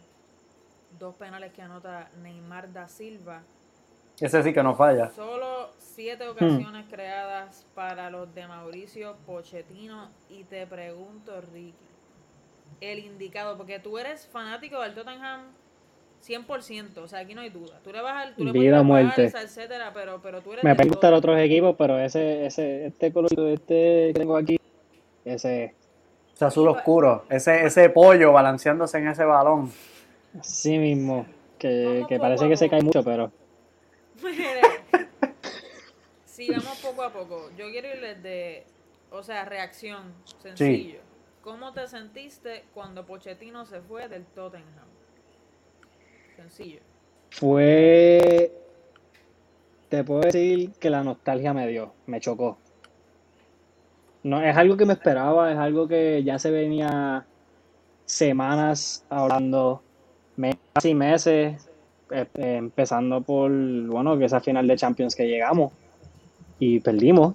dos 0.99 1.15
penales 1.15 1.53
que 1.53 1.63
anota 1.63 2.11
Neymar 2.23 2.73
da 2.73 2.89
Silva. 2.89 3.43
Ese 4.21 4.43
sí 4.43 4.53
que 4.53 4.63
no 4.63 4.75
falla. 4.75 5.11
Solo 5.11 5.71
siete 5.79 6.29
ocasiones 6.29 6.87
creadas 6.89 7.67
para 7.75 8.11
los 8.11 8.33
de 8.35 8.47
Mauricio 8.47 9.17
Pochettino. 9.27 10.11
Y 10.29 10.45
te 10.45 10.67
pregunto, 10.67 11.41
Ricky, 11.53 11.75
el 12.81 13.01
indicado, 13.01 13.57
porque 13.57 13.79
tú 13.79 13.99
eres 13.99 14.27
fanático 14.27 14.81
del 14.81 14.95
Tottenham 14.95 15.43
100%, 16.27 16.99
o 16.99 17.09
sea, 17.09 17.21
aquí 17.21 17.35
no 17.35 17.41
hay 17.41 17.51
duda. 17.51 17.81
Tú 17.83 17.93
le 17.93 18.01
vas 18.01 18.27
al 18.27 18.35
tú 18.35 18.45
le 18.45 18.53
Vida 18.53 18.83
muerte. 18.83 19.25
Etcétera, 19.25 19.91
pero, 19.93 20.21
pero 20.23 20.41
tú 20.41 20.53
eres 20.53 20.65
Me 20.65 20.75
pueden 20.75 20.91
gustar 20.91 21.13
otros 21.15 21.39
equipos, 21.41 21.75
pero 21.77 21.99
ese, 21.99 22.47
ese, 22.47 22.87
este 22.87 23.13
colorito, 23.13 23.49
este 23.49 24.13
que 24.15 24.21
tengo 24.21 24.37
aquí, 24.37 24.59
ese 25.25 25.65
es. 25.65 25.73
Ese 26.35 26.45
azul 26.45 26.69
oscuro. 26.69 27.25
Ese, 27.29 27.67
ese 27.67 27.91
pollo 27.91 28.33
balanceándose 28.33 28.99
en 28.99 29.09
ese 29.09 29.25
balón. 29.25 29.71
Así 30.39 30.79
mismo. 30.79 31.27
Que, 31.59 31.85
Vamos 31.85 32.09
que 32.09 32.17
poco 32.17 32.23
parece 32.23 32.49
que 32.49 32.57
se 32.57 32.71
cae 32.71 32.83
mucho, 32.83 33.05
pero 33.05 33.31
Mire, 34.23 34.61
si 36.25 36.51
vamos 36.51 36.79
poco 36.81 37.03
a 37.03 37.13
poco, 37.13 37.51
yo 37.57 37.71
quiero 37.71 37.89
irles 37.89 38.23
de, 38.23 38.65
o 39.11 39.23
sea, 39.23 39.45
reacción, 39.45 40.15
sencillo. 40.41 41.01
¿Cómo 41.43 41.73
te 41.73 41.89
sentiste 41.89 42.65
cuando 42.73 43.05
Pochettino 43.05 43.67
se 43.67 43.81
fue 43.81 44.09
del 44.09 44.25
Tottenham? 44.27 44.92
Sencillo. 46.43 46.81
fue. 47.31 48.53
Te 49.89 50.05
puedo 50.05 50.23
decir 50.23 50.73
que 50.81 50.91
la 50.91 51.03
nostalgia 51.03 51.53
me 51.53 51.69
dio, 51.69 51.93
me 52.07 52.21
chocó. 52.21 52.57
No, 54.23 54.41
es 54.41 54.57
algo 54.57 54.77
que 54.77 54.87
me 54.87 54.95
esperaba, 54.95 55.53
es 55.53 55.59
algo 55.59 55.87
que 55.87 56.23
ya 56.25 56.39
se 56.39 56.51
venía 56.51 57.27
semanas 58.07 59.05
hablando, 59.11 59.83
meses 60.37 60.85
y 60.85 60.95
meses, 60.95 61.69
eh, 62.11 62.27
eh, 62.35 62.57
empezando 62.57 63.21
por, 63.21 63.51
bueno, 63.87 64.19
que 64.19 64.27
esa 64.27 64.41
final 64.41 64.67
de 64.67 64.77
Champions 64.77 65.15
que 65.15 65.27
llegamos 65.27 65.73
y 66.59 66.81
perdimos. 66.81 67.35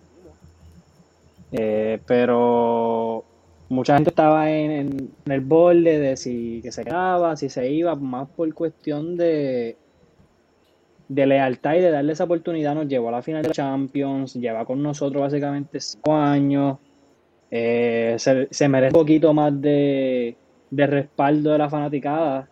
Eh, 1.52 2.00
pero 2.06 3.24
mucha 3.70 3.96
gente 3.96 4.10
estaba 4.12 4.50
en, 4.52 4.72
en- 4.72 5.12
en 5.26 5.32
el 5.32 5.42
borde 5.42 6.00
de 6.00 6.18
si 6.18 6.62
que 6.64 6.72
se 6.72 6.84
quedaba, 6.86 7.36
si 7.36 7.50
se 7.50 7.70
iba, 7.72 7.96
más 7.96 8.30
por 8.36 8.54
cuestión 8.54 9.18
de, 9.18 9.78
de 11.08 11.26
lealtad 11.26 11.76
y 11.76 11.80
de 11.82 11.92
darle 11.92 12.14
esa 12.14 12.26
oportunidad. 12.26 12.76
Nos 12.76 12.88
llevó 12.88 13.10
a 13.10 13.14
la 13.14 13.22
final 13.22 13.42
de 13.42 13.50
la 13.50 13.54
Champions, 13.54 14.34
lleva 14.36 14.66
con 14.66 14.82
nosotros 14.82 15.22
básicamente 15.22 15.80
cinco 15.80 16.14
años. 16.14 16.78
Eh, 17.50 18.16
se, 18.20 18.68
merece 18.70 18.96
un 18.98 19.02
poquito 19.04 19.34
más 19.34 19.60
de, 19.62 20.38
de 20.70 20.88
respaldo 20.88 21.52
de 21.52 21.58
la 21.58 21.70
fanaticada 21.70 22.50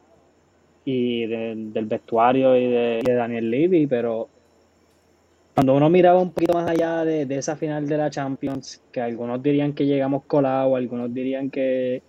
y 0.86 1.26
del- 1.28 1.74
del 1.74 1.86
vestuario 1.86 2.56
y 2.58 2.68
de, 2.68 3.00
y 3.04 3.08
de 3.08 3.14
Daniel 3.16 3.50
Levy, 3.50 3.88
pero 3.88 4.30
cuando 5.56 5.74
uno 5.74 5.90
miraba 5.90 6.20
un 6.20 6.32
poquito 6.32 6.54
más 6.54 6.70
allá 6.70 7.06
de, 7.06 7.26
de 7.26 7.38
esa 7.38 7.56
final 7.56 7.88
de 7.88 7.98
la 7.98 8.10
Champions, 8.10 8.82
que 8.92 9.00
algunos 9.00 9.42
dirían 9.42 9.72
que 9.72 9.86
llegamos 9.86 10.26
colados, 10.26 10.76
algunos 10.76 11.14
dirían 11.14 11.50
que, 11.50 12.04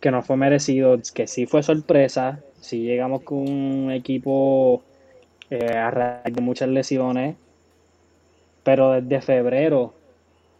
que 0.00 0.10
no 0.10 0.22
fue 0.22 0.36
merecido, 0.36 1.00
que 1.14 1.26
sí 1.26 1.46
fue 1.46 1.62
sorpresa, 1.62 2.40
sí 2.60 2.82
llegamos 2.82 3.22
con 3.22 3.38
un 3.38 3.90
equipo 3.90 4.82
eh, 5.48 5.72
a 5.72 5.90
raíz 5.90 6.34
de 6.34 6.42
muchas 6.42 6.68
lesiones, 6.68 7.36
pero 8.64 9.00
desde 9.00 9.22
febrero, 9.22 9.94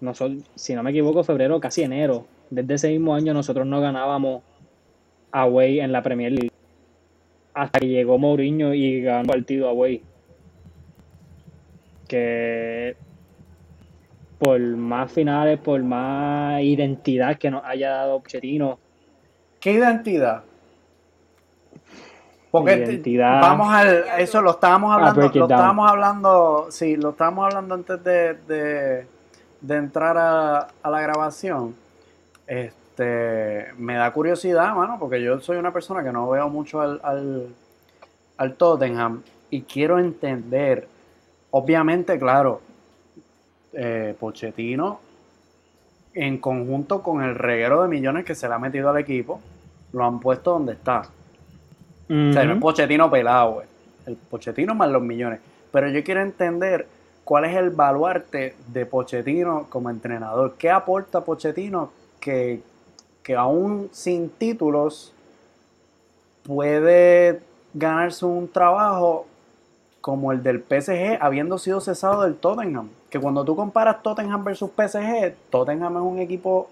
nosotros, 0.00 0.42
si 0.54 0.74
no 0.74 0.82
me 0.82 0.92
equivoco, 0.92 1.22
febrero, 1.22 1.60
casi 1.60 1.82
enero, 1.82 2.24
desde 2.48 2.72
ese 2.72 2.88
mismo 2.88 3.14
año 3.14 3.34
nosotros 3.34 3.66
no 3.66 3.82
ganábamos 3.82 4.42
away 5.30 5.80
en 5.80 5.92
la 5.92 6.02
Premier 6.02 6.32
League, 6.32 6.52
hasta 7.52 7.80
que 7.80 7.88
llegó 7.88 8.16
Mourinho 8.16 8.72
y 8.72 9.02
ganó 9.02 9.20
el 9.20 9.26
partido 9.26 9.68
away 9.68 10.02
que 12.10 12.96
por 14.38 14.58
más 14.60 15.12
finales, 15.12 15.58
por 15.60 15.80
más 15.82 16.60
identidad 16.62 17.36
que 17.38 17.50
nos 17.50 17.62
haya 17.64 17.90
dado 17.90 18.20
Pochettino, 18.20 18.78
¿Qué 19.60 19.72
identidad? 19.72 20.42
Porque 22.50 22.76
te- 22.78 22.92
Identidad. 22.92 23.40
vamos 23.42 23.72
al 23.72 24.04
eso 24.18 24.42
lo 24.42 24.52
estábamos 24.52 24.92
hablando, 24.92 25.14
break 25.20 25.30
it 25.32 25.36
lo 25.36 25.44
estábamos 25.44 25.90
hablando, 25.90 26.66
sí, 26.70 26.96
lo 26.96 27.10
estábamos 27.10 27.44
hablando 27.46 27.74
antes 27.76 28.02
de, 28.02 28.34
de, 28.48 29.06
de 29.60 29.76
entrar 29.76 30.16
a, 30.18 30.68
a 30.82 30.90
la 30.90 31.00
grabación. 31.02 31.74
Este, 32.46 33.66
me 33.76 33.94
da 33.94 34.10
curiosidad, 34.12 34.74
mano, 34.74 34.96
porque 34.98 35.22
yo 35.22 35.38
soy 35.40 35.58
una 35.58 35.72
persona 35.72 36.02
que 36.02 36.10
no 36.10 36.28
veo 36.30 36.48
mucho 36.48 36.80
al, 36.80 37.00
al, 37.04 37.54
al 38.38 38.54
Tottenham 38.54 39.22
y 39.50 39.62
quiero 39.62 39.98
entender, 40.00 40.88
obviamente, 41.50 42.18
claro, 42.18 42.60
eh, 43.72 44.14
Pochettino 44.18 45.00
en 46.14 46.38
conjunto 46.38 47.02
con 47.02 47.22
el 47.22 47.36
reguero 47.36 47.82
de 47.82 47.88
millones 47.88 48.24
que 48.24 48.34
se 48.34 48.48
le 48.48 48.54
ha 48.54 48.58
metido 48.58 48.90
al 48.90 48.98
equipo, 48.98 49.40
lo 49.92 50.04
han 50.04 50.18
puesto 50.20 50.52
donde 50.52 50.72
está. 50.72 51.02
O 52.04 52.32
sea, 52.32 52.44
no 52.44 52.54
es. 52.54 52.60
Pochettino 52.60 53.10
pelado, 53.10 53.52
güey. 53.54 53.66
El 54.06 54.16
Pochettino 54.16 54.74
más 54.74 54.90
los 54.90 55.02
millones. 55.02 55.40
Pero 55.70 55.88
yo 55.88 56.02
quiero 56.02 56.20
entender 56.20 56.88
cuál 57.22 57.44
es 57.44 57.56
el 57.56 57.70
baluarte 57.70 58.56
de 58.66 58.86
Pochettino 58.86 59.66
como 59.68 59.90
entrenador. 59.90 60.56
¿Qué 60.58 60.70
aporta 60.70 61.20
Pochettino 61.20 61.92
que, 62.18 62.60
que 63.22 63.36
aún 63.36 63.88
sin 63.92 64.30
títulos 64.30 65.14
puede 66.42 67.40
ganarse 67.72 68.24
un 68.24 68.48
trabajo 68.48 69.26
como 70.00 70.32
el 70.32 70.42
del 70.42 70.60
PSG 70.62 71.18
habiendo 71.20 71.58
sido 71.58 71.80
cesado 71.80 72.22
del 72.22 72.36
Tottenham? 72.36 72.88
Que 73.10 73.18
cuando 73.18 73.44
tú 73.44 73.54
comparas 73.56 74.02
Tottenham 74.02 74.44
versus 74.44 74.70
PSG, 74.70 75.34
Tottenham 75.50 75.96
es 75.96 76.02
un 76.02 76.18
equipo 76.18 76.70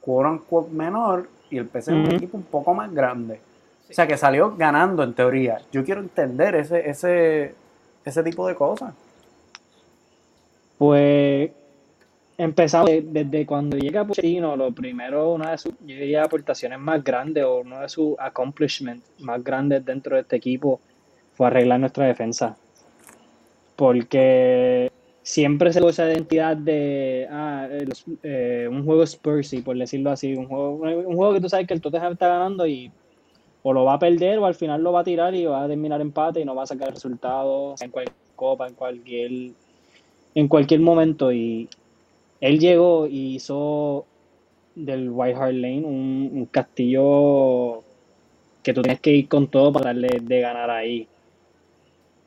quote 0.00 0.28
unquote 0.28 0.70
menor 0.72 1.28
y 1.50 1.58
el 1.58 1.66
PSG 1.68 1.76
es 1.78 1.88
un 1.88 2.12
equipo 2.12 2.36
un 2.36 2.42
poco 2.44 2.74
más 2.74 2.92
grande. 2.92 3.40
Sí. 3.86 3.92
O 3.92 3.94
sea, 3.94 4.06
que 4.06 4.16
salió 4.16 4.54
ganando 4.56 5.02
en 5.02 5.14
teoría. 5.14 5.60
Yo 5.72 5.84
quiero 5.84 6.00
entender 6.00 6.54
ese, 6.54 6.88
ese, 6.88 7.54
ese 8.04 8.22
tipo 8.22 8.46
de 8.46 8.54
cosas. 8.54 8.94
Pues 10.78 11.50
empezamos 12.36 12.90
de- 12.90 13.02
desde 13.02 13.46
cuando 13.46 13.76
llega 13.76 14.04
Pochettino, 14.04 14.56
lo 14.56 14.72
primero, 14.72 15.32
una 15.32 15.52
de 15.52 15.58
sus, 15.58 15.72
yo 15.80 15.86
diría, 15.96 16.24
aportaciones 16.24 16.78
más 16.78 17.02
grandes 17.04 17.44
o 17.44 17.58
uno 17.60 17.80
de 17.80 17.88
sus 17.88 18.18
accomplishments 18.18 19.04
más 19.20 19.42
grandes 19.42 19.84
dentro 19.84 20.16
de 20.16 20.22
este 20.22 20.36
equipo 20.36 20.80
fue 21.36 21.46
arreglar 21.46 21.80
nuestra 21.80 22.06
defensa. 22.06 22.56
Porque 23.76 24.90
siempre 25.22 25.72
se 25.72 25.80
tuvo 25.80 25.88
esa 25.88 26.06
identidad 26.06 26.56
de 26.56 27.26
ah, 27.30 27.66
eh, 28.22 28.68
un 28.70 28.84
juego 28.84 29.06
Spursy, 29.06 29.62
por 29.62 29.76
decirlo 29.76 30.10
así, 30.10 30.34
un 30.34 30.46
juego, 30.46 31.32
que 31.32 31.40
tú 31.40 31.48
sabes 31.48 31.66
que 31.66 31.74
el 31.74 31.80
Tottenham 31.80 32.12
está 32.12 32.28
ganando 32.28 32.66
y 32.66 32.92
o 33.62 33.72
lo 33.72 33.84
va 33.84 33.94
a 33.94 33.98
perder 33.98 34.38
o 34.38 34.44
al 34.44 34.54
final 34.54 34.82
lo 34.82 34.92
va 34.92 35.00
a 35.00 35.04
tirar 35.04 35.34
y 35.34 35.46
va 35.46 35.64
a 35.64 35.68
terminar 35.68 36.00
empate 36.02 36.40
y 36.40 36.44
no 36.44 36.54
va 36.54 36.64
a 36.64 36.66
sacar 36.66 36.88
el 36.88 36.94
resultado 36.94 37.74
en 37.80 37.90
cualquier 37.90 38.16
copa, 38.36 38.68
en 38.68 38.74
cualquier 38.74 39.30
en 40.34 40.48
cualquier 40.48 40.80
momento 40.80 41.32
y 41.32 41.70
él 42.42 42.58
llegó 42.58 43.06
y 43.06 43.36
hizo 43.36 44.04
del 44.74 45.08
White 45.10 45.38
Hart 45.38 45.54
Lane 45.54 45.84
un, 45.86 46.30
un 46.34 46.46
castillo 46.46 47.82
que 48.62 48.74
tú 48.74 48.82
tienes 48.82 49.00
que 49.00 49.12
ir 49.12 49.28
con 49.28 49.48
todo 49.48 49.72
para 49.72 49.86
darle 49.86 50.20
de 50.20 50.40
ganar 50.40 50.70
ahí. 50.70 51.06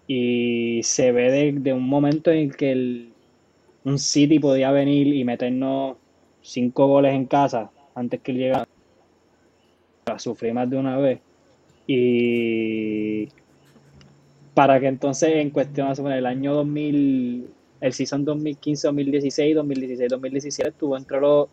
Y 0.07 0.81
se 0.83 1.11
ve 1.11 1.31
de, 1.31 1.51
de 1.51 1.73
un 1.73 1.87
momento 1.87 2.31
en 2.31 2.49
que 2.51 2.71
el, 2.71 3.13
un 3.83 3.99
City 3.99 4.39
podía 4.39 4.71
venir 4.71 5.07
y 5.07 5.23
meternos 5.23 5.97
cinco 6.41 6.87
goles 6.87 7.13
en 7.13 7.25
casa 7.25 7.71
antes 7.95 8.21
que 8.21 8.33
llegara. 8.33 8.67
A 10.05 10.19
sufrir 10.19 10.53
más 10.53 10.69
de 10.69 10.77
una 10.77 10.97
vez. 10.97 11.19
Y 11.85 13.27
para 14.53 14.79
que 14.79 14.87
entonces 14.87 15.35
en 15.35 15.51
cuestión, 15.51 15.89
el 16.11 16.25
año 16.25 16.53
2000, 16.53 17.47
el 17.81 17.93
season 17.93 18.25
2015-2016, 18.25 19.55
2016-2017 19.55 20.67
estuvo 20.67 20.97
entre 20.97 21.21
los 21.21 21.47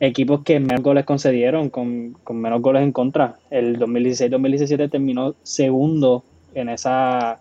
equipos 0.00 0.42
que 0.42 0.58
menos 0.58 0.82
goles 0.82 1.04
concedieron, 1.04 1.70
con, 1.70 2.16
con 2.24 2.40
menos 2.40 2.62
goles 2.62 2.82
en 2.82 2.92
contra. 2.92 3.38
El 3.50 3.78
2016-2017 3.78 4.90
terminó 4.90 5.34
segundo 5.42 6.24
en 6.60 6.68
esa, 6.68 7.40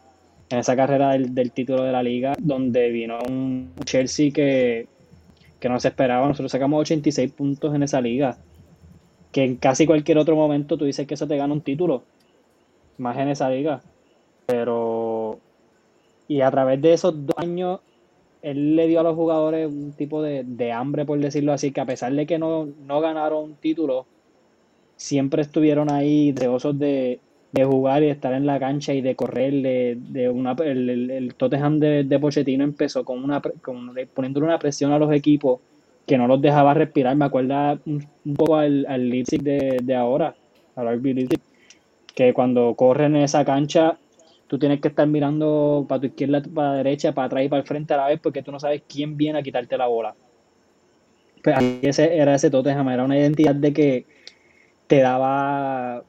en 0.50 0.60
esa 0.60 0.76
carrera 0.76 1.12
del, 1.12 1.34
del, 1.34 1.52
título 1.52 1.84
de 1.84 1.92
la 1.92 2.04
liga, 2.04 2.34
donde 2.40 2.90
vino 2.90 3.20
un 3.28 3.74
Chelsea 3.86 4.32
que, 4.32 4.88
que 5.60 5.70
no 5.70 5.80
se 5.80 5.88
esperaba. 5.88 6.28
Nosotros 6.28 6.52
sacamos 6.52 6.82
86 6.82 7.32
puntos 7.32 7.74
en 7.74 7.84
esa 7.84 8.02
liga. 8.02 8.38
Que 9.32 9.44
en 9.44 9.56
casi 9.56 9.86
cualquier 9.86 10.18
otro 10.18 10.36
momento 10.36 10.78
tú 10.78 10.86
dices 10.86 11.08
que 11.08 11.16
eso 11.16 11.28
te 11.28 11.38
gana 11.38 11.54
un 11.54 11.62
título. 11.62 12.04
Más 12.98 13.18
en 13.18 13.30
esa 13.30 13.50
liga. 13.50 13.82
Pero. 14.46 15.40
Y 16.28 16.42
a 16.42 16.52
través 16.52 16.82
de 16.82 16.94
esos 16.94 17.26
dos 17.26 17.36
años 17.38 17.80
él 18.46 18.76
le 18.76 18.88
dio 18.88 19.00
a 19.00 19.04
los 19.04 19.16
jugadores 19.16 19.68
un 19.68 19.94
tipo 19.94 20.22
de, 20.22 20.72
hambre, 20.72 21.04
por 21.04 21.18
decirlo 21.18 21.52
así, 21.52 21.72
que 21.72 21.82
a 21.82 21.86
pesar 21.88 22.14
de 22.14 22.28
que 22.28 22.38
no, 22.38 22.68
ganaron 22.88 23.44
un 23.44 23.56
título, 23.56 24.06
siempre 24.96 25.42
estuvieron 25.42 25.92
ahí 25.92 26.32
deseosos 26.32 26.78
de, 26.78 27.20
jugar 27.64 28.04
y 28.04 28.08
de 28.08 28.12
estar 28.12 28.34
en 28.34 28.46
la 28.46 28.60
cancha 28.60 28.94
y 28.94 29.02
de 29.02 29.16
correr. 29.16 29.54
De, 29.54 30.30
una, 30.30 30.56
el, 30.64 31.12
el, 31.12 31.36
Tottenham 31.36 31.80
de, 31.80 32.04
de, 32.04 32.54
empezó 32.60 33.06
con 33.06 33.24
una, 33.24 33.42
poniéndole 33.42 34.46
una 34.46 34.60
presión 34.60 34.92
a 34.92 35.00
los 35.00 35.12
equipos 35.14 35.60
que 36.06 36.18
no 36.18 36.28
los 36.28 36.42
dejaba 36.42 36.74
respirar. 36.74 37.16
Me 37.16 37.26
acuerda 37.26 37.80
un, 37.86 38.06
poco 38.36 38.56
al, 38.58 38.86
al 38.88 39.10
Leipzig 39.10 39.42
de, 39.42 39.96
ahora, 39.96 40.36
al 40.76 41.00
RB 41.00 41.28
que 42.14 42.34
cuando 42.34 42.74
corren 42.76 43.16
en 43.16 43.24
esa 43.24 43.44
cancha 43.44 43.98
tú 44.48 44.58
tienes 44.58 44.80
que 44.80 44.88
estar 44.88 45.08
mirando 45.08 45.86
para 45.88 46.02
tu 46.02 46.08
izquierda, 46.08 46.42
para 46.54 46.70
la 46.70 46.76
derecha, 46.78 47.14
para 47.14 47.28
atrás 47.28 47.46
y 47.46 47.50
para 47.50 47.62
el 47.62 47.68
frente 47.68 47.94
a 47.94 47.98
la 47.98 48.08
vez, 48.08 48.20
porque 48.22 48.44
tú 48.44 48.52
no 48.52 48.60
sabes 48.60 48.84
quién 48.88 49.18
viene 49.18 49.40
a 49.40 49.44
quitarte 49.44 49.78
la 49.78 49.88
bola. 49.88 50.16
Pues 51.44 51.58
ese 51.82 52.16
era 52.18 52.36
ese 52.36 52.50
Tottenham, 52.50 52.90
era 52.90 53.04
una 53.04 53.18
identidad 53.18 53.56
de 53.56 53.74
que 53.74 54.06
te 54.88 55.00
daba 55.00 56.04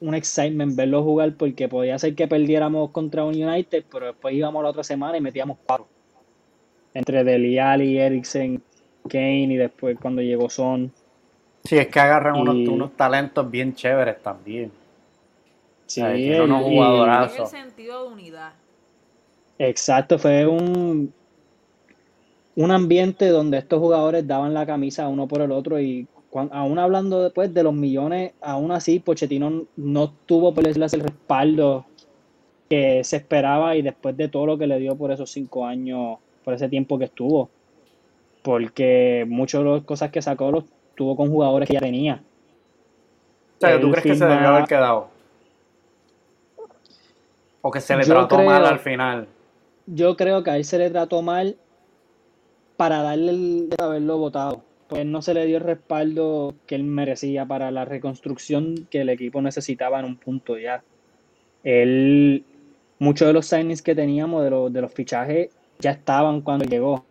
un 0.00 0.14
excitement 0.14 0.76
verlo 0.76 1.02
jugar, 1.02 1.34
porque 1.34 1.68
podía 1.68 1.98
ser 1.98 2.14
que 2.14 2.28
perdiéramos 2.28 2.90
contra 2.90 3.24
un 3.24 3.34
United, 3.34 3.84
pero 3.90 4.06
después 4.06 4.34
íbamos 4.34 4.62
la 4.62 4.70
otra 4.70 4.84
semana 4.84 5.18
y 5.18 5.20
metíamos 5.20 5.58
cuatro. 5.66 5.86
Entre 6.94 7.24
Deli 7.24 7.58
Ali, 7.58 7.98
Eriksen, 7.98 8.62
Kane 9.08 9.44
y 9.44 9.56
después 9.56 9.96
cuando 10.00 10.22
llegó 10.22 10.48
Son. 10.48 10.92
Sí, 11.64 11.76
es 11.76 11.88
que 11.88 12.00
agarran 12.00 12.36
unos, 12.36 12.56
unos 12.68 12.96
talentos 12.96 13.50
bien 13.50 13.74
chéveres 13.74 14.22
también. 14.22 14.70
Sí, 15.86 16.00
el, 16.00 16.26
el 16.26 17.46
sentido 17.46 18.04
de 18.04 18.12
unidad. 18.12 18.52
Exacto, 19.58 20.18
fue 20.18 20.46
un, 20.46 21.12
un 22.54 22.70
ambiente 22.70 23.28
donde 23.28 23.58
estos 23.58 23.80
jugadores 23.80 24.26
daban 24.26 24.54
la 24.54 24.66
camisa 24.66 25.08
uno 25.08 25.26
por 25.26 25.40
el 25.40 25.50
otro 25.50 25.80
y 25.80 26.06
aún 26.32 26.78
hablando 26.78 27.22
después 27.22 27.52
de 27.54 27.62
los 27.62 27.74
millones, 27.74 28.32
aún 28.40 28.70
así 28.70 28.98
Pochettino 28.98 29.64
no 29.76 30.12
tuvo 30.26 30.52
por 30.52 30.64
decirlo 30.64 30.86
el 30.92 31.00
respaldo 31.00 31.86
que 32.68 33.02
se 33.04 33.16
esperaba 33.16 33.76
y 33.76 33.82
después 33.82 34.16
de 34.16 34.28
todo 34.28 34.46
lo 34.46 34.58
que 34.58 34.66
le 34.66 34.78
dio 34.78 34.96
por 34.96 35.10
esos 35.10 35.30
cinco 35.30 35.64
años, 35.64 36.18
por 36.44 36.54
ese 36.54 36.68
tiempo 36.68 36.98
que 36.98 37.06
estuvo. 37.06 37.48
Porque 38.42 39.24
muchas 39.28 39.62
de 39.62 39.70
las 39.70 39.82
cosas 39.84 40.10
que 40.10 40.22
sacó 40.22 40.50
los 40.50 40.64
tuvo 40.94 41.16
con 41.16 41.30
jugadores 41.30 41.66
que 41.66 41.74
ya 41.74 41.80
tenía. 41.80 42.22
O 43.56 43.60
sea, 43.60 43.80
¿tú 43.80 43.90
crees 43.90 44.04
que 44.04 44.14
se 44.14 44.26
debió 44.26 44.48
haber 44.48 44.64
quedado? 44.64 45.08
¿O 47.62 47.70
que 47.70 47.80
se 47.80 47.96
le 47.96 48.04
trató 48.04 48.42
mal 48.42 48.64
al 48.64 48.78
final? 48.78 49.26
Yo 49.86 50.16
creo 50.16 50.42
que 50.42 50.50
a 50.50 50.56
él 50.56 50.64
se 50.64 50.78
le 50.78 50.90
trató 50.90 51.22
mal 51.22 51.56
para 52.76 53.02
darle 53.02 53.30
el 53.30 53.70
de 53.70 53.76
haberlo 53.82 54.18
votado. 54.18 54.62
Pues 54.88 55.04
no 55.04 55.20
se 55.22 55.34
le 55.34 55.44
dio 55.46 55.58
el 55.58 55.64
respaldo 55.64 56.54
que 56.66 56.74
él 56.74 56.84
merecía 56.84 57.44
para 57.44 57.70
la 57.70 57.84
reconstrucción 57.84 58.86
que 58.90 59.02
el 59.02 59.10
equipo 59.10 59.42
necesitaba 59.42 60.00
en 60.00 60.06
un 60.06 60.16
punto 60.16 60.58
ya. 60.58 60.82
Él, 61.62 62.44
muchos 62.98 63.28
de 63.28 63.34
los 63.34 63.46
signings 63.46 63.82
que 63.82 63.94
teníamos 63.94 64.44
de 64.44 64.50
los, 64.50 64.72
de 64.72 64.80
los 64.80 64.92
fichajes 64.92 65.50
ya 65.78 65.90
estaban 65.90 66.40
cuando 66.40 66.64
llegó. 66.64 67.04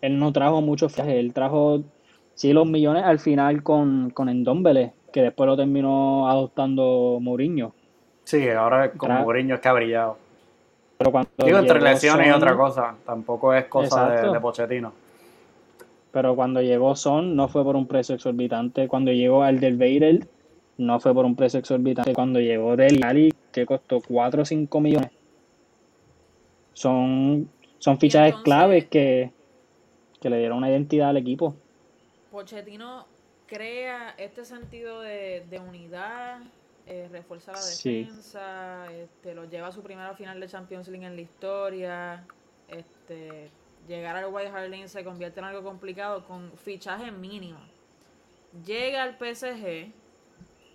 Él 0.00 0.18
no 0.18 0.32
trajo 0.32 0.60
muchos 0.62 0.92
fichajes, 0.92 1.14
él 1.14 1.32
trajo 1.32 1.82
sí 2.34 2.52
los 2.52 2.66
millones 2.66 3.04
al 3.04 3.18
final 3.18 3.62
con, 3.62 4.10
con 4.10 4.28
Endombele, 4.28 4.92
que 5.12 5.22
después 5.22 5.46
lo 5.46 5.56
terminó 5.56 6.28
adoptando 6.28 7.18
Mourinho. 7.20 7.74
Sí, 8.24 8.48
ahora 8.48 8.90
como 8.92 9.20
Mourinho 9.20 9.56
es 9.56 9.60
que 9.60 9.68
ha 9.68 9.72
brillado. 9.72 10.16
Digo, 11.38 11.58
entre 11.58 11.80
lesiones 11.80 12.28
y 12.28 12.30
otra 12.30 12.56
cosa, 12.56 12.94
tampoco 13.04 13.52
es 13.54 13.64
cosa 13.64 14.08
de, 14.10 14.30
de, 14.30 14.40
Pochettino. 14.40 14.92
Pero 16.12 16.36
cuando 16.36 16.60
llegó 16.60 16.94
Son 16.94 17.34
no 17.34 17.48
fue 17.48 17.64
por 17.64 17.76
un 17.76 17.86
precio 17.86 18.14
exorbitante. 18.14 18.86
Cuando 18.88 19.12
llegó 19.12 19.42
al 19.42 19.60
del 19.60 20.26
no 20.78 21.00
fue 21.00 21.14
por 21.14 21.24
un 21.24 21.36
precio 21.36 21.58
exorbitante. 21.58 22.14
Cuando 22.14 22.40
llegó 22.40 22.76
del 22.76 23.02
Ali, 23.02 23.32
que 23.50 23.66
costó 23.66 24.00
4 24.06 24.42
o 24.42 24.44
5 24.44 24.80
millones. 24.80 25.10
Son, 26.74 27.48
son 27.78 27.98
fichajes 27.98 28.36
claves 28.36 28.86
que, 28.86 29.30
que 30.20 30.30
le 30.30 30.38
dieron 30.38 30.58
una 30.58 30.70
identidad 30.70 31.10
al 31.10 31.16
equipo. 31.16 31.54
Pochettino 32.30 33.06
crea 33.46 34.14
este 34.18 34.44
sentido 34.44 35.00
de, 35.00 35.44
de 35.50 35.58
unidad 35.58 36.40
eh, 36.86 37.08
refuerza 37.12 37.52
la 37.52 37.64
defensa, 37.64 38.92
este, 38.92 39.34
lo 39.34 39.44
lleva 39.44 39.68
a 39.68 39.72
su 39.72 39.82
primera 39.82 40.14
final 40.14 40.40
de 40.40 40.48
Champions 40.48 40.88
League 40.88 41.06
en 41.06 41.14
la 41.14 41.22
historia, 41.22 42.26
este, 42.66 43.50
llegar 43.88 44.16
al 44.16 44.32
White 44.32 44.50
Hart 44.50 44.70
Lane 44.70 44.88
se 44.88 45.04
convierte 45.04 45.40
en 45.40 45.46
algo 45.46 45.62
complicado 45.62 46.24
con 46.24 46.52
fichaje 46.56 47.10
mínimo. 47.10 47.58
Llega 48.64 49.02
al 49.02 49.16
PSG, 49.16 49.90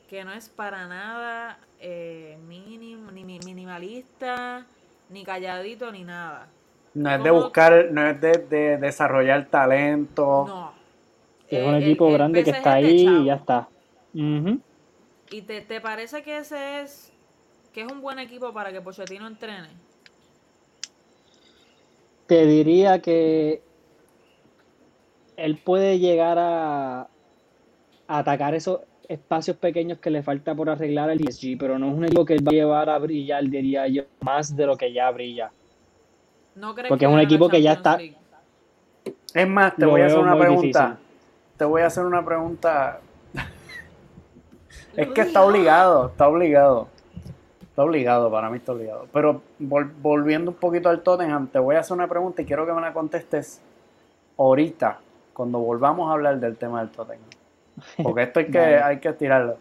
que 0.10 0.24
no 0.24 0.34
es 0.34 0.50
para 0.50 0.88
nada 0.88 1.60
eh, 1.80 2.38
ni 2.48 2.78
minimalista, 2.78 4.66
ni 5.10 5.24
calladito, 5.24 5.92
ni 5.92 6.04
nada. 6.04 6.48
No 6.94 7.12
es 7.12 7.24
de 7.24 7.30
buscar, 7.30 7.88
no 7.92 8.08
es 8.08 8.20
de, 8.20 8.78
desarrollar 8.78 9.46
talento. 9.46 10.46
No. 10.48 10.74
Es 11.48 11.66
un 11.66 11.76
equipo 11.76 12.12
grande 12.12 12.44
que 12.44 12.50
está 12.50 12.74
ahí 12.74 13.08
y 13.08 13.26
ya 13.26 13.36
está. 13.36 13.68
¿Y 15.30 15.42
te, 15.44 15.62
te 15.62 15.80
parece 15.80 16.24
que 16.24 16.38
ese 16.38 16.82
es 16.82 17.14
que 17.74 17.82
es 17.82 17.92
un 17.92 18.02
buen 18.02 18.18
equipo 18.18 18.52
para 18.54 18.72
que 18.72 18.82
Pochettino 18.82 19.28
entrene? 19.28 19.70
Te 22.28 22.46
diría 22.46 23.02
que 23.02 23.62
él 25.38 25.60
puede 25.64 26.00
llegar 26.00 26.38
a, 26.40 27.08
atacar 28.08 28.54
esos 28.56 28.82
espacios 29.08 29.58
pequeños 29.58 30.00
que 30.00 30.10
le 30.10 30.24
falta 30.24 30.54
por 30.54 30.70
arreglar 30.70 31.10
al 31.10 31.20
PSG, 31.20 31.58
pero 31.58 31.80
no 31.80 31.90
es 31.90 31.94
un 31.94 32.06
equipo 32.06 32.26
que 32.26 32.36
va 32.36 32.52
a 32.52 32.54
llevar 32.54 32.90
a 32.90 32.98
brillar, 32.98 33.44
diría 33.46 33.88
yo, 33.88 34.04
más 34.22 34.56
de 34.56 34.66
lo 34.66 34.76
que 34.76 34.92
ya 34.92 35.10
brilla. 35.12 35.52
¿No 36.56 36.76
Porque 36.88 37.06
es 37.06 37.12
un 37.12 37.20
equipo 37.20 37.48
que 37.48 37.62
ya 37.62 37.74
está. 37.74 38.00
Es 39.34 39.48
más, 39.48 39.76
te 39.76 39.86
voy 39.86 40.02
a 40.02 40.08
hacer 40.08 40.20
una 40.20 40.38
pregunta. 40.38 40.98
Te 41.58 41.66
voy 41.66 41.82
a 41.82 41.88
hacer 41.88 42.06
una 42.06 42.26
pregunta 42.26 43.00
es 44.98 45.10
que 45.10 45.22
está 45.22 45.44
obligado, 45.44 46.08
está 46.08 46.28
obligado. 46.28 46.88
Está 47.78 47.84
obligado, 47.84 48.32
para 48.32 48.50
mí 48.50 48.58
está 48.58 48.72
obligado. 48.72 49.08
Pero 49.14 49.44
volviendo 49.60 50.50
un 50.50 50.58
poquito 50.58 50.90
al 50.90 51.02
Tottenham, 51.02 51.46
te 51.46 51.60
voy 51.60 51.76
a 51.76 51.82
hacer 51.82 51.96
una 51.96 52.08
pregunta 52.08 52.42
y 52.42 52.46
quiero 52.46 52.66
que 52.66 52.74
me 52.74 52.82
la 52.82 52.92
contestes 52.92 53.62
ahorita, 54.36 55.00
cuando 55.32 55.60
volvamos 55.60 56.10
a 56.10 56.14
hablar 56.14 56.40
del 56.40 56.58
tema 56.58 56.80
del 56.80 56.90
Tottenham. 56.90 57.30
Porque 58.02 58.24
esto 58.24 58.40
hay 58.40 58.48
que, 58.48 58.60
hay 58.60 58.98
que 58.98 59.14
tirarlo. 59.14 59.58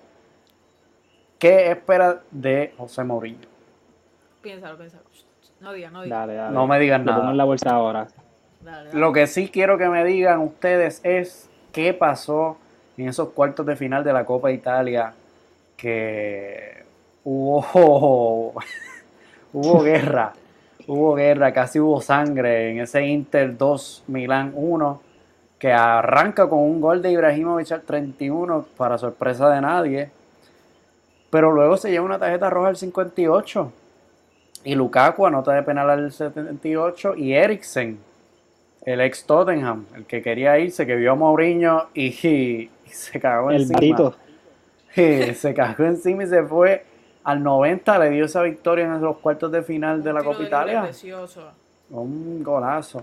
¿Qué 1.39 1.71
espera 1.71 2.23
de 2.31 2.73
José 2.79 3.05
Mourinho? 3.05 3.47
Piénsalo, 4.41 4.79
piénsalo. 4.79 5.05
No 5.61 5.75
digas, 5.75 5.93
no 5.93 6.03
digas. 6.03 6.19
Dale, 6.19 6.35
dale. 6.37 6.55
No 6.55 6.67
me 6.67 6.79
digan 6.79 7.05
nada. 7.05 7.35
la 7.35 7.45
bolsa 7.45 7.69
ahora. 7.69 8.07
Lo 8.95 9.13
que 9.13 9.27
sí 9.27 9.51
quiero 9.51 9.77
que 9.77 9.91
me 9.91 10.03
digan 10.07 10.41
ustedes 10.41 11.03
es 11.05 11.51
qué 11.71 11.93
pasó 11.93 12.57
en 12.97 13.11
esos 13.11 13.29
cuartos 13.33 13.67
de 13.67 13.77
final 13.77 14.03
de 14.03 14.15
la 14.15 14.25
Copa 14.25 14.51
Italia 14.53 15.13
que 15.77 16.86
hubo, 17.27 18.55
hubo 19.53 19.83
guerra, 19.83 20.33
hubo 20.87 21.15
guerra, 21.15 21.53
casi 21.53 21.81
hubo 21.81 22.01
sangre 22.01 22.71
en 22.71 22.81
ese 22.81 23.05
Inter 23.05 23.57
2 23.57 24.05
Milán 24.07 24.53
1 24.55 25.03
que 25.59 25.73
arranca 25.73 26.49
con 26.49 26.61
un 26.61 26.81
gol 26.81 27.03
de 27.03 27.11
Ibrahimovic 27.11 27.73
al 27.73 27.83
31 27.83 28.67
para 28.77 28.97
sorpresa 28.97 29.49
de 29.51 29.61
nadie, 29.61 30.11
pero 31.31 31.51
luego 31.51 31.77
se 31.77 31.91
lleva 31.91 32.05
una 32.05 32.19
tarjeta 32.19 32.49
roja 32.49 32.69
al 32.69 32.77
58 32.77 33.73
y 34.65 34.75
Lukaku 34.75 35.27
anota 35.27 35.53
de 35.53 35.63
penal 35.63 35.91
al 35.91 36.13
78 36.13 37.17
y 37.17 37.33
Eriksen, 37.33 37.99
el 38.85 39.01
ex 39.01 39.25
Tottenham, 39.25 39.87
el 39.97 40.05
que 40.05 40.23
quería 40.23 40.59
irse, 40.59 40.87
que 40.87 40.95
vio 40.95 41.13
a 41.13 41.15
Mourinho 41.17 41.87
y, 41.93 42.13
se 42.87 43.19
cagó 43.19 43.51
el 43.51 43.63
encima. 43.63 44.15
se 45.35 45.55
cagó 45.55 45.85
encima 45.85 46.23
y 46.23 46.27
se 46.29 46.43
fue 46.45 46.85
al 47.27 47.43
90, 47.43 47.99
le 47.99 48.11
dio 48.11 48.25
esa 48.27 48.41
victoria 48.43 48.85
en 48.85 49.01
los 49.01 49.17
cuartos 49.17 49.51
de 49.51 49.61
final 49.65 50.01
de 50.01 50.13
la 50.13 50.23
Copa 50.23 50.45
Italia. 50.45 50.83
precioso. 50.83 51.51
Un 51.91 52.41
golazo. 52.45 53.03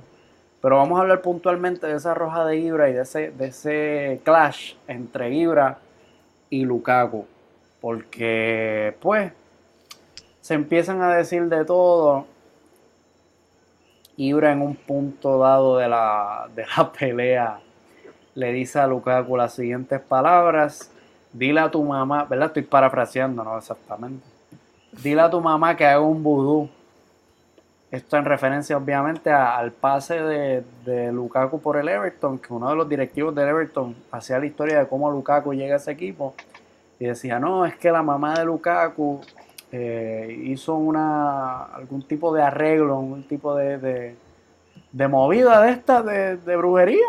Pero 0.62 0.77
vamos 0.77 0.97
a 0.97 1.01
hablar 1.01 1.21
puntualmente 1.21 1.88
de 1.88 1.97
esa 1.97 2.13
roja 2.13 2.45
de 2.45 2.55
Ibra 2.55 2.89
y 2.89 2.93
de 2.93 3.01
ese, 3.01 3.31
de 3.31 3.47
ese 3.47 4.21
clash 4.23 4.75
entre 4.88 5.33
Ibra 5.33 5.79
y 6.49 6.63
Lukaku. 6.63 7.25
Porque, 7.81 8.95
pues, 9.01 9.33
se 10.39 10.53
empiezan 10.53 11.01
a 11.01 11.13
decir 11.13 11.49
de 11.49 11.65
todo. 11.65 12.25
Ibra 14.15 14.53
en 14.53 14.62
un 14.62 14.75
punto 14.75 15.38
dado 15.38 15.75
de 15.75 15.89
la, 15.89 16.47
de 16.55 16.65
la 16.77 16.93
pelea 16.97 17.59
le 18.36 18.53
dice 18.53 18.79
a 18.79 18.88
Lukaku 18.88 19.36
las 19.36 19.53
siguientes 19.53 19.99
palabras. 19.99 20.92
Dile 21.34 21.60
a 21.60 21.72
tu 21.72 21.84
mamá, 21.84 22.26
¿verdad? 22.26 22.48
Estoy 22.48 22.62
parafraseando, 22.62 23.43
no 23.43 23.58
exactamente. 23.58 24.26
Dile 25.02 25.22
a 25.22 25.30
tu 25.30 25.41
mamá 25.41 25.76
que 25.76 25.86
haga 25.86 26.00
un 26.00 26.22
vudú. 26.22 26.69
Esto 27.89 28.17
en 28.17 28.26
referencia 28.26 28.78
obviamente 28.78 29.32
al 29.32 29.72
pase 29.72 30.22
de, 30.22 30.63
de 30.86 31.12
Lukaku 31.12 31.60
por 31.60 31.78
el 31.78 31.88
Everton, 31.88 32.39
que 32.39 32.54
uno 32.54 32.69
de 32.69 32.76
los 32.76 32.89
directivos 32.89 33.36
del 33.36 33.50
Everton 33.50 33.96
hacía 34.12 34.39
la 34.39 34.46
historia 34.46 34.80
de 34.80 34.88
cómo 34.88 35.12
Lukaku 35.12 35.54
llega 35.54 35.76
a 35.76 35.78
ese 35.78 35.91
equipo 35.91 36.34
y 37.00 37.06
decía, 37.06 37.39
no, 37.39 37.65
es 37.65 37.76
que 37.76 37.91
la 37.91 38.02
mamá 38.02 38.34
de 38.36 38.46
Lukaku 38.46 39.22
eh, 39.72 40.41
hizo 40.43 40.76
una 40.76 41.65
algún 41.65 42.02
tipo 42.04 42.34
de 42.34 42.41
arreglo, 42.41 42.98
algún 42.98 43.28
tipo 43.28 43.56
de, 43.56 43.78
de, 43.78 44.15
de 44.91 45.08
movida 45.08 45.62
de 45.62 45.72
esta, 45.72 46.02
de, 46.02 46.38
de 46.38 46.56
brujería. 46.56 47.08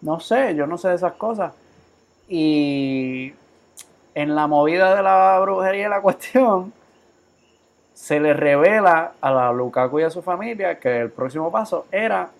No 0.00 0.18
sé, 0.20 0.54
yo 0.54 0.66
no 0.66 0.78
sé 0.78 0.88
de 0.88 0.94
esas 0.94 1.12
cosas. 1.12 1.52
Y 2.26 3.34
en 4.14 4.34
la 4.34 4.46
movida 4.46 4.94
de 4.94 5.02
la 5.02 5.38
brujería 5.40 5.86
y 5.86 5.90
la 5.90 6.00
cuestión, 6.00 6.72
se 7.94 8.18
le 8.18 8.34
revela 8.34 9.12
a 9.20 9.30
la 9.30 9.52
Lukaku 9.52 10.00
y 10.00 10.02
a 10.02 10.10
su 10.10 10.22
familia 10.22 10.78
que 10.78 11.00
el 11.00 11.10
próximo 11.10 11.50
paso 11.52 11.86
era 11.92 12.30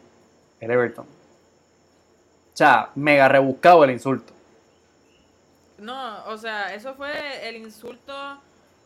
el 0.61 0.70
Everton. 0.70 1.04
O 1.06 2.56
sea, 2.56 2.90
mega 2.94 3.28
rebuscado 3.28 3.85
el 3.85 3.92
insulto. 3.92 4.32
No, 5.78 6.24
o 6.26 6.37
sea, 6.37 6.74
eso 6.74 6.94
fue 6.94 7.48
el 7.48 7.56
insulto 7.56 8.12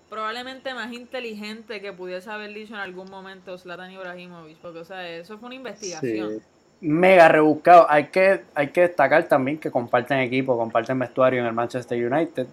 probablemente 0.08 0.72
más 0.72 0.92
inteligente 0.92 1.80
que 1.80 1.92
pudiese 1.92 2.30
haber 2.30 2.52
dicho 2.54 2.74
en 2.74 2.80
algún 2.80 3.10
momento 3.10 3.58
Zlatan 3.58 3.90
Ibrahimovic, 3.90 4.56
porque, 4.58 4.78
o 4.78 4.84
sea, 4.84 5.08
eso 5.08 5.36
fue 5.38 5.46
una 5.46 5.56
investigación. 5.56 6.38
Sí. 6.38 6.42
Mega 6.80 7.28
rebuscado. 7.28 7.86
Hay 7.88 8.08
que, 8.08 8.44
hay 8.54 8.68
que 8.68 8.82
destacar 8.82 9.24
también 9.24 9.58
que 9.58 9.70
comparten 9.70 10.20
equipo, 10.20 10.56
comparten 10.56 10.98
vestuario 10.98 11.40
en 11.40 11.46
el 11.46 11.52
Manchester 11.52 12.12
United, 12.12 12.46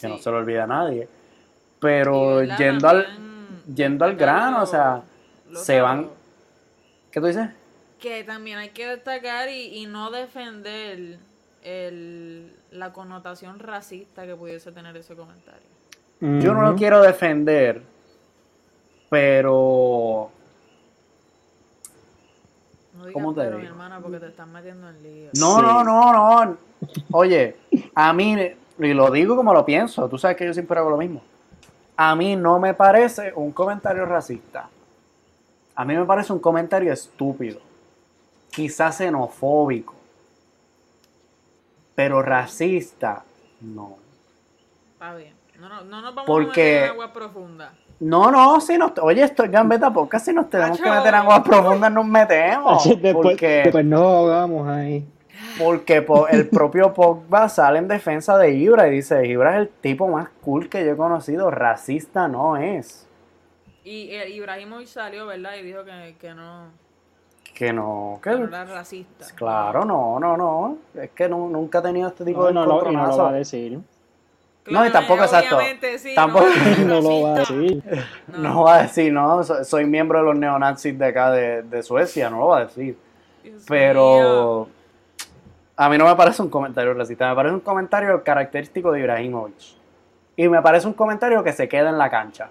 que 0.00 0.08
no 0.08 0.18
se 0.18 0.30
lo 0.30 0.38
olvida 0.38 0.64
a 0.64 0.66
nadie. 0.66 1.08
Pero 1.80 2.36
¿verdad? 2.36 2.58
yendo 2.58 2.88
al, 2.88 3.06
yendo 3.74 4.04
al 4.04 4.16
grano, 4.16 4.62
o 4.62 4.66
sea, 4.66 5.02
se 5.54 5.80
van-. 5.80 6.08
¿qué 7.10 7.20
tú 7.20 7.26
dices? 7.26 7.48
Que 8.00 8.24
también 8.24 8.58
hay 8.58 8.70
que 8.70 8.86
destacar 8.86 9.48
y, 9.48 9.78
y 9.82 9.86
no 9.86 10.10
defender 10.10 11.18
el, 11.62 12.52
la 12.70 12.92
connotación 12.92 13.58
racista 13.58 14.26
que 14.26 14.34
pudiese 14.36 14.72
tener 14.72 14.96
ese 14.96 15.14
comentario. 15.14 15.62
Yo 16.20 16.54
no 16.54 16.62
lo 16.62 16.76
quiero 16.76 17.02
defender, 17.02 17.82
pero 19.10 20.30
No 22.94 23.00
digas 23.06 23.12
¿Cómo 23.14 23.34
te 23.34 23.42
pero, 23.42 23.58
mi 23.58 23.66
hermana, 23.66 24.00
porque 24.00 24.18
te 24.20 24.28
estás 24.28 24.46
metiendo 24.46 24.88
en 24.88 25.02
lío. 25.02 25.30
No, 25.38 25.56
Sí. 25.56 25.62
no, 25.62 25.84
no, 25.84 26.12
no. 26.44 26.56
Oye, 27.12 27.56
a 27.94 28.12
mí, 28.12 28.36
y 28.78 28.92
lo 28.94 29.10
digo 29.10 29.36
como 29.36 29.52
lo 29.54 29.64
pienso, 29.64 30.08
tú 30.08 30.18
sabes 30.18 30.36
que 30.36 30.46
yo 30.46 30.54
siempre 30.54 30.78
hago 30.78 30.90
lo 30.90 30.96
mismo. 30.96 31.22
A 31.96 32.14
mí 32.16 32.34
no 32.36 32.58
me 32.58 32.74
parece 32.74 33.32
un 33.36 33.52
comentario 33.52 34.04
racista. 34.04 34.68
A 35.76 35.84
mí 35.84 35.96
me 35.96 36.04
parece 36.04 36.32
un 36.32 36.38
comentario 36.40 36.92
estúpido. 36.92 37.60
Quizás 38.50 38.96
xenofóbico. 38.96 39.94
Pero 41.94 42.22
racista, 42.22 43.22
no. 43.60 43.96
Está 44.94 45.14
bien. 45.14 45.34
No, 45.60 45.68
no, 45.68 45.84
no 45.84 46.00
nos 46.02 46.14
vamos 46.14 46.26
Porque- 46.26 46.78
a 46.78 46.80
meter 46.80 46.84
en 46.84 46.90
agua 46.90 47.12
profunda. 47.12 47.72
No, 48.00 48.30
no, 48.30 48.60
si 48.60 48.76
nos, 48.76 48.90
oye, 49.00 49.22
esto 49.22 49.44
es 49.44 49.50
Gambeta 49.52 49.92
Podcast, 49.92 50.26
si 50.26 50.32
nos 50.32 50.50
tenemos 50.50 50.78
que 50.80 50.90
meter 50.90 51.06
en 51.08 51.14
aguas 51.14 51.40
profundas, 51.42 51.92
nos 51.92 52.04
metemos. 52.04 52.84
Después, 52.84 53.14
Porque, 53.14 53.46
después 53.62 53.84
nos 53.84 54.00
ahogamos 54.02 54.68
ahí. 54.68 55.06
Porque 55.58 56.02
po- 56.02 56.28
el 56.28 56.48
propio 56.48 56.92
Pogba 56.92 57.48
sale 57.48 57.78
en 57.78 57.88
defensa 57.88 58.36
de 58.38 58.50
Ibra 58.52 58.88
y 58.88 58.92
dice, 58.92 59.26
Ibra 59.26 59.54
es 59.54 59.62
el 59.62 59.68
tipo 59.68 60.08
más 60.08 60.28
cool 60.42 60.68
que 60.68 60.84
yo 60.84 60.92
he 60.92 60.96
conocido, 60.96 61.50
racista 61.50 62.28
no 62.28 62.56
es. 62.56 63.06
Y 63.84 64.10
eh, 64.10 64.30
Ibrahimovic 64.30 64.86
salió, 64.88 65.26
¿verdad? 65.26 65.52
Y 65.60 65.62
dijo 65.62 65.84
que, 65.84 66.16
que 66.18 66.32
no, 66.34 66.68
Que 67.54 67.72
no, 67.72 68.18
que 68.22 68.30
que 68.30 68.36
no 68.36 68.46
era 68.48 68.64
racista. 68.64 69.26
claro, 69.34 69.84
no, 69.84 70.18
no, 70.18 70.36
no. 70.36 70.78
Es 70.94 71.10
que 71.10 71.28
nu- 71.28 71.48
nunca 71.50 71.80
he 71.80 71.82
tenido 71.82 72.08
este 72.08 72.24
tipo 72.24 72.40
No, 72.40 72.46
de 72.48 72.52
no 72.54 72.66
lo, 72.66 72.90
y 72.90 72.96
no 72.96 73.06
lo 73.06 73.16
va 73.18 73.28
a 73.28 73.32
decir. 73.32 73.78
No, 74.66 74.86
y 74.86 74.90
tampoco, 74.90 75.24
exacto. 75.24 75.56
obviamente, 75.58 75.98
sí, 75.98 76.14
Tampoco- 76.14 76.46
no, 76.78 76.84
No 76.86 77.00
lo 77.02 77.20
va 77.22 77.34
a 77.34 77.38
decir. 77.40 77.82
No 78.28 78.62
va 78.64 78.74
a 78.76 78.82
decir, 78.84 79.12
no, 79.12 79.44
so- 79.44 79.62
soy 79.62 79.84
miembro 79.84 80.20
de 80.20 80.24
los 80.24 80.36
neonazis 80.36 80.98
de 80.98 81.04
acá 81.04 81.30
de, 81.32 81.62
de 81.62 81.82
Suecia, 81.82 82.30
no 82.30 82.38
lo 82.38 82.46
va 82.46 82.58
a 82.60 82.64
decir. 82.64 82.96
Dios 83.42 83.68
mío. 83.68 84.68
A 85.76 85.88
mí 85.88 85.98
no 85.98 86.06
me 86.06 86.14
parece 86.14 86.40
un 86.42 86.50
comentario 86.50 86.94
racista, 86.94 87.28
me 87.28 87.34
parece 87.34 87.54
un 87.54 87.60
comentario 87.60 88.22
característico 88.22 88.92
de 88.92 89.00
Ibrahimovic. 89.00 89.54
Y 90.36 90.48
me 90.48 90.62
parece 90.62 90.86
un 90.86 90.92
comentario 90.94 91.42
que 91.42 91.52
se 91.52 91.68
queda 91.68 91.90
en 91.90 91.98
la 91.98 92.10
cancha. 92.10 92.50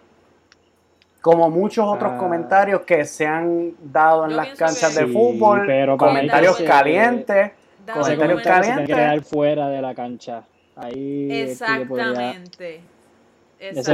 Como 1.22 1.50
muchos 1.50 1.86
otros 1.88 2.14
Ah. 2.16 2.18
comentarios 2.18 2.82
que 2.82 3.06
se 3.06 3.26
han 3.26 3.74
dado 3.82 4.26
en 4.26 4.32
Yo 4.32 4.38
las 4.38 4.50
canchas 4.50 4.94
que- 4.94 5.02
de 5.02 5.08
Sí, 5.08 5.14
fútbol, 5.14 5.64
pero 5.66 5.98
comentarios 5.98 6.60
calientes. 6.62 7.52
Dale 7.86 8.02
Ese 8.02 8.16
Comentarios 8.16 8.44
se 8.44 8.50
calientes. 8.50 8.88
que 8.88 8.94
quedar 8.94 9.22
fuera 9.24 9.68
de 9.70 9.82
la 9.82 9.94
cancha. 9.96 10.44
Ahí 10.76 11.28
es 11.32 11.62
que 11.62 11.80
yo 11.80 11.88
podría- 11.88 12.08
Exactamente. 12.08 12.82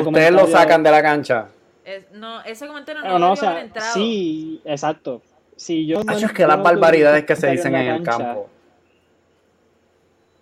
Ustedes 0.10 0.32
lo 0.32 0.48
sacan 0.48 0.82
de 0.84 0.92
la 0.92 1.02
cancha. 1.02 1.48
Es- 1.86 2.12
no, 2.14 2.42
ese 2.44 2.68
comentario 2.68 3.02
no, 3.04 3.10
No, 3.10 3.20
no, 3.20 3.32
o 3.32 3.36
debió 3.36 3.50
haber 3.50 3.60
sea, 3.62 3.66
entrado. 3.68 3.94
sí, 3.94 4.62
exacto. 4.66 5.22
Si 5.56 5.86
yo 5.88 6.04
no- 6.04 6.14
es 6.14 6.32
que 6.32 6.48
las 6.48 6.62
barbaridades 6.62 7.26
que 7.26 7.36
se 7.36 7.48
dicen 7.52 7.76
en 7.76 7.88
el 7.96 8.04
campo. 8.04 8.50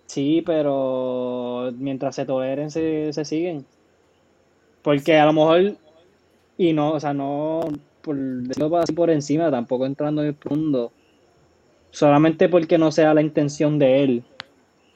Sí, 0.08 0.42
pero 0.44 1.70
mientras 1.76 2.16
se 2.16 2.24
toleren, 2.24 2.70
se, 2.70 3.12
se 3.12 3.24
siguen. 3.26 3.66
Porque 4.82 5.18
a 5.18 5.26
lo 5.26 5.34
mejor, 5.34 5.76
y 6.56 6.72
no, 6.72 6.92
o 6.92 7.00
sea, 7.00 7.12
no, 7.12 7.60
por 8.00 8.16
decirlo 8.16 8.74
así 8.78 8.94
por 8.94 9.10
encima, 9.10 9.50
tampoco 9.50 9.84
entrando 9.84 10.22
en 10.22 10.28
el 10.28 10.34
profundo, 10.34 10.92
solamente 11.90 12.48
porque 12.48 12.78
no 12.78 12.90
sea 12.90 13.12
la 13.12 13.20
intención 13.20 13.78
de 13.78 14.02
él, 14.02 14.22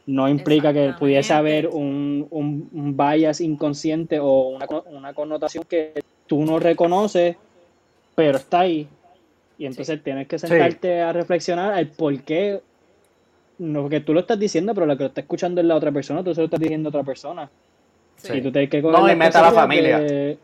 no 0.06 0.30
implica 0.30 0.72
que 0.72 0.94
pudiese 0.98 1.34
haber 1.34 1.68
un, 1.68 2.26
un, 2.30 2.70
un 2.72 2.96
bias 2.96 3.42
inconsciente 3.42 4.18
o 4.18 4.48
una, 4.48 4.66
una 4.86 5.12
connotación 5.12 5.64
que 5.68 6.02
tú 6.26 6.42
no 6.46 6.58
reconoces, 6.58 7.36
pero 8.14 8.38
está 8.38 8.60
ahí. 8.60 8.88
Y 9.58 9.66
entonces 9.66 10.02
tienes 10.02 10.26
que 10.26 10.38
sentarte 10.38 11.02
a 11.02 11.12
reflexionar 11.12 11.74
al 11.74 11.88
por 11.88 12.18
qué 12.22 12.62
no, 13.58 13.82
porque 13.82 14.00
tú 14.00 14.12
lo 14.14 14.20
estás 14.20 14.38
diciendo, 14.38 14.74
pero 14.74 14.86
lo 14.86 14.96
que 14.96 15.04
lo 15.04 15.08
está 15.08 15.20
escuchando 15.20 15.60
es 15.60 15.66
la 15.66 15.76
otra 15.76 15.92
persona, 15.92 16.22
tú 16.24 16.34
se 16.34 16.40
lo 16.40 16.46
estás 16.46 16.60
diciendo 16.60 16.88
a 16.88 16.90
otra 16.90 17.02
persona. 17.04 17.50
Sí. 18.16 18.34
Y 18.34 18.42
tú 18.42 18.52
tienes 18.52 18.70
que 18.70 18.82
coger 18.82 18.98
No, 19.00 19.10
y 19.10 19.16
meta 19.16 19.40
a 19.40 19.42
la 19.42 19.52
familia. 19.52 19.98
de- 20.00 20.38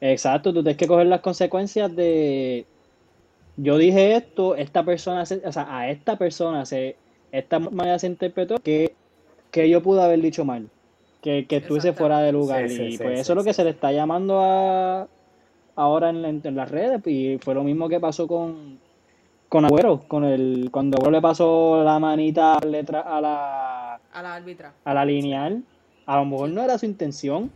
Exacto, 0.00 0.52
tú 0.52 0.62
tienes 0.62 0.76
que 0.78 0.86
coger 0.86 1.06
las 1.06 1.20
consecuencias 1.20 1.94
de. 1.94 2.64
Yo 3.56 3.76
dije 3.76 4.16
esto, 4.16 4.54
esta 4.56 4.82
persona, 4.84 5.26
se- 5.26 5.42
o 5.44 5.52
sea, 5.52 5.66
a 5.76 5.90
esta 5.90 6.16
persona 6.16 6.64
se, 6.64 6.96
esta 7.32 7.58
manera 7.58 7.98
se 7.98 8.06
interpretó 8.06 8.56
que, 8.58 8.94
que 9.50 9.68
yo 9.68 9.82
pude 9.82 10.02
haber 10.02 10.20
dicho 10.22 10.44
mal, 10.44 10.68
que, 11.20 11.46
que 11.46 11.56
estuviese 11.56 11.92
fuera 11.92 12.20
de 12.20 12.32
lugar. 12.32 12.68
Sí, 12.70 12.82
y 12.82 12.92
sí, 12.92 12.98
pues 13.02 13.14
sí, 13.16 13.20
eso 13.20 13.32
es 13.32 13.36
lo 13.36 13.44
que 13.44 13.52
sí. 13.52 13.56
se 13.58 13.64
le 13.64 13.70
está 13.70 13.92
llamando 13.92 14.40
a 14.40 15.06
ahora 15.76 16.08
en, 16.10 16.22
la- 16.22 16.28
en 16.30 16.56
las 16.56 16.70
redes, 16.70 17.06
y 17.06 17.38
fue 17.38 17.54
lo 17.54 17.62
mismo 17.62 17.88
que 17.88 18.00
pasó 18.00 18.26
con, 18.26 18.78
con 19.50 19.66
Agüero, 19.66 20.00
con 20.08 20.24
el, 20.24 20.70
cuando 20.72 20.96
Agüero 20.96 21.10
le 21.10 21.20
pasó 21.20 21.84
la 21.84 21.98
manita 21.98 22.58
letra 22.66 23.00
a 23.00 23.20
la 23.20 23.94
A 24.12 24.22
la 24.22 24.34
árbitra. 24.36 24.72
a 24.84 24.94
la 24.94 25.04
lineal. 25.04 25.62
A 26.06 26.16
lo 26.16 26.24
mejor 26.24 26.48
no 26.48 26.62
era 26.62 26.78
su 26.78 26.86
intención, 26.86 27.50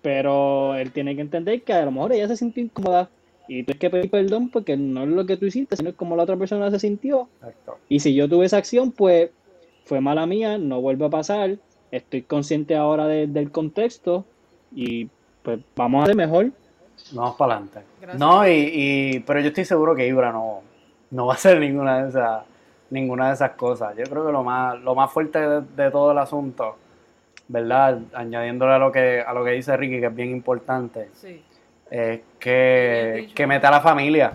pero 0.00 0.74
él 0.74 0.90
tiene 0.92 1.14
que 1.14 1.20
entender 1.20 1.62
que 1.62 1.72
a 1.72 1.84
lo 1.84 1.92
mejor 1.92 2.12
ella 2.12 2.28
se 2.28 2.36
sintió 2.36 2.62
incómoda 2.62 3.08
y 3.48 3.62
tienes 3.64 3.78
que 3.80 3.90
pedir 3.90 4.10
perdón 4.10 4.48
porque 4.50 4.76
no 4.76 5.02
es 5.02 5.08
lo 5.08 5.26
que 5.26 5.36
tú 5.36 5.46
hiciste, 5.46 5.76
sino 5.76 5.90
es 5.90 5.96
como 5.96 6.16
la 6.16 6.22
otra 6.24 6.36
persona 6.36 6.70
se 6.70 6.78
sintió. 6.78 7.28
Exacto. 7.36 7.78
Y 7.88 8.00
si 8.00 8.14
yo 8.14 8.28
tuve 8.28 8.46
esa 8.46 8.56
acción, 8.56 8.92
pues 8.92 9.30
fue 9.84 10.00
mala 10.00 10.26
mía, 10.26 10.58
no 10.58 10.80
vuelve 10.80 11.04
a 11.06 11.10
pasar. 11.10 11.58
Estoy 11.90 12.22
consciente 12.22 12.74
ahora 12.76 13.06
de- 13.06 13.26
del 13.26 13.50
contexto 13.50 14.24
y 14.74 15.08
pues 15.42 15.60
vamos 15.76 16.00
a 16.00 16.04
hacer 16.04 16.16
mejor. 16.16 16.50
Vamos 17.12 17.34
para 17.36 17.54
adelante. 17.54 17.80
No, 18.18 18.46
y, 18.46 18.50
y- 18.72 19.20
pero 19.20 19.40
yo 19.40 19.48
estoy 19.48 19.64
seguro 19.64 19.94
que 19.94 20.06
Ibra 20.06 20.32
no, 20.32 20.60
no 21.10 21.26
va 21.26 21.32
a 21.34 21.36
hacer 21.36 21.58
ninguna 21.58 22.02
de 22.02 22.08
esas, 22.08 22.42
ninguna 22.90 23.28
de 23.28 23.34
esas 23.34 23.50
cosas. 23.52 23.94
Yo 23.96 24.04
creo 24.04 24.24
que 24.26 24.32
lo 24.32 24.42
más, 24.44 24.78
lo 24.80 24.94
más 24.94 25.10
fuerte 25.12 25.38
de, 25.40 25.60
de 25.76 25.90
todo 25.90 26.12
el 26.12 26.18
asunto 26.18 26.76
¿verdad? 27.48 27.98
Añadiéndole 28.14 28.72
a 28.72 28.78
lo 28.78 28.90
que, 28.90 29.20
a 29.20 29.32
lo 29.34 29.44
que 29.44 29.50
dice 29.50 29.76
Ricky, 29.76 30.00
que 30.00 30.06
es 30.06 30.14
bien 30.14 30.30
importante, 30.30 31.10
Sí, 31.12 31.42
es 31.90 32.20
que, 32.38 33.28
que 33.34 33.46
meta 33.46 33.68
a 33.68 33.72
la 33.72 33.80
familia. 33.82 34.32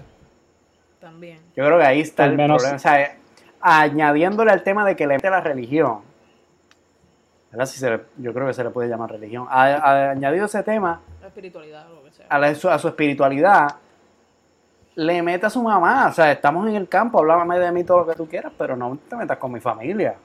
también. 0.99 1.39
Yo 1.55 1.65
creo 1.65 1.79
que 1.79 1.85
ahí 1.85 2.01
está 2.01 2.25
el 2.25 2.35
menos- 2.35 2.57
problema. 2.57 2.75
O 2.75 2.79
sea, 2.79 3.15
añadiéndole 3.59 4.51
al 4.51 4.61
tema 4.61 4.85
de 4.85 4.95
que 4.95 5.07
le 5.07 5.15
mete 5.15 5.29
la 5.31 5.41
religión. 5.41 5.99
¿Verdad? 7.57 7.71
Si 7.71 7.79
se 7.79 7.89
le- 7.89 8.01
yo 8.17 8.33
creo 8.33 8.45
que 8.47 8.53
se 8.53 8.63
le 8.63 8.69
puede 8.69 8.87
llamar 8.87 9.11
religión. 9.11 9.47
A- 9.49 9.63
a- 9.65 10.11
añadido 10.11 10.45
ese 10.45 10.61
tema 10.63 11.01
La 11.21 11.27
espiritualidad 11.27 11.91
o 11.91 11.95
lo 11.95 12.03
que 12.03 12.11
sea. 12.11 12.25
a, 12.29 12.37
la- 12.39 12.53
su, 12.55 12.69
a 12.69 12.77
su 12.77 12.87
espiritualidad, 12.87 13.67
le 14.95 15.21
mete 15.23 15.45
a 15.45 15.49
su 15.49 15.61
mamá. 15.63 16.07
O 16.09 16.13
sea, 16.13 16.31
estamos 16.31 16.67
en 16.67 16.75
el 16.75 16.87
campo, 16.87 17.19
háblame 17.19 17.57
de 17.59 17.71
mí 17.71 17.83
todo 17.83 17.99
lo 17.99 18.07
que 18.07 18.13
tú 18.15 18.27
quieras, 18.27 18.51
pero 18.57 18.75
no 18.75 18.97
te 19.09 19.15
metas 19.15 19.37
con 19.37 19.51
mi 19.51 19.59
familia. 19.59 20.15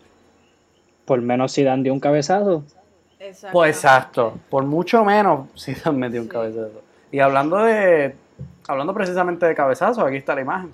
Por 1.06 1.20
menos 1.22 1.52
si 1.52 1.64
dan 1.64 1.82
de 1.82 1.90
un 1.90 1.98
cabezazo. 2.00 2.64
Pues 3.52 3.76
exacto, 3.76 4.38
por 4.50 4.64
mucho 4.64 5.04
menos 5.04 5.48
si 5.54 5.74
han 5.84 5.96
metido 5.98 6.22
un 6.22 6.28
Sí. 6.28 6.32
cabezazo. 6.32 6.82
Y 7.10 7.20
hablando 7.20 7.58
de, 7.58 8.14
hablando 8.68 8.92
precisamente 8.94 9.46
de 9.46 9.54
cabezazos, 9.54 10.04
aquí 10.04 10.16
está 10.16 10.34
la 10.34 10.40
imagen. 10.42 10.70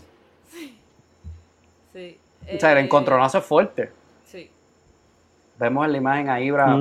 Sí. 1.93 2.19
O 2.57 2.59
sea, 2.61 2.73
el 2.73 2.79
Eh, 2.79 2.83
encontronazo 2.83 3.39
es 3.39 3.45
fuerte. 3.45 3.93
Vemos 5.59 5.85
en 5.87 5.93
la 5.93 5.99
imagen 5.99 6.29
a 6.29 6.41
Ibra, 6.41 6.77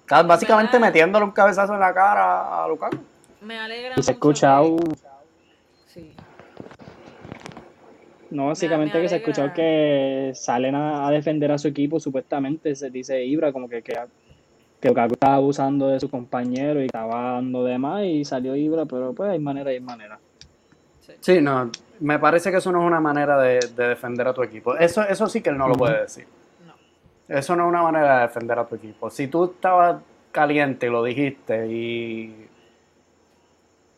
está 0.00 0.22
básicamente 0.22 0.72
¿Verdad? 0.74 0.86
metiéndole 0.88 1.24
un 1.24 1.30
cabezazo 1.30 1.74
en 1.74 1.80
la 1.80 1.94
cara 1.94 2.64
a 2.64 2.68
Lukaku. 2.68 2.98
Me 3.40 3.58
alegra 3.58 3.94
Y 3.96 4.02
se 4.02 4.12
mucho 4.12 4.12
escucha, 4.12 4.60
que- 4.60 4.96
Sí. 5.86 6.12
no, 8.30 8.48
básicamente 8.48 8.96
me 8.98 9.02
que 9.02 9.08
se 9.08 9.16
escuchó 9.16 9.52
que 9.54 10.32
salen 10.34 10.74
a, 10.74 11.06
a 11.06 11.10
defender 11.10 11.50
a 11.52 11.58
su 11.58 11.68
equipo, 11.68 11.98
supuestamente, 12.00 12.74
se 12.74 12.90
dice 12.90 13.24
Ibra, 13.24 13.52
como 13.52 13.68
que, 13.68 13.82
que, 13.82 13.94
que 14.80 14.88
Lukaku 14.88 15.14
estaba 15.14 15.36
abusando 15.36 15.86
de 15.88 15.98
su 16.00 16.10
compañero 16.10 16.82
y 16.82 16.86
estaba 16.86 17.32
dando 17.32 17.64
de 17.64 17.78
más 17.78 18.04
y 18.04 18.24
salió 18.24 18.54
Ibra, 18.56 18.84
pero 18.84 19.12
pues 19.14 19.30
hay 19.30 19.38
manera 19.38 19.72
y 19.72 19.76
hay 19.76 19.80
manera. 19.80 20.18
sí. 21.00 21.12
Sí, 21.20 21.40
no, 21.40 21.70
me 22.00 22.18
parece 22.18 22.50
que 22.50 22.58
eso 22.58 22.70
no 22.72 22.80
es 22.82 22.86
una 22.86 23.00
manera 23.00 23.38
de, 23.40 23.60
de 23.74 23.88
defender 23.88 24.28
a 24.28 24.34
tu 24.34 24.42
equipo. 24.42 24.76
Eso, 24.76 25.02
eso 25.02 25.26
sí 25.28 25.40
que 25.40 25.48
él 25.50 25.56
no 25.56 25.66
lo 25.68 25.74
puede 25.74 26.02
decir. 26.02 26.26
Eso 27.28 27.56
no 27.56 27.64
es 27.64 27.68
una 27.70 27.82
manera 27.82 28.16
de 28.16 28.22
defender 28.22 28.58
a 28.58 28.66
tu 28.66 28.76
equipo. 28.76 29.10
Si 29.10 29.26
tú 29.28 29.44
estabas 29.46 30.00
caliente 30.32 30.86
y 30.86 30.90
lo 30.90 31.02
dijiste 31.02 31.66
y... 31.66 32.48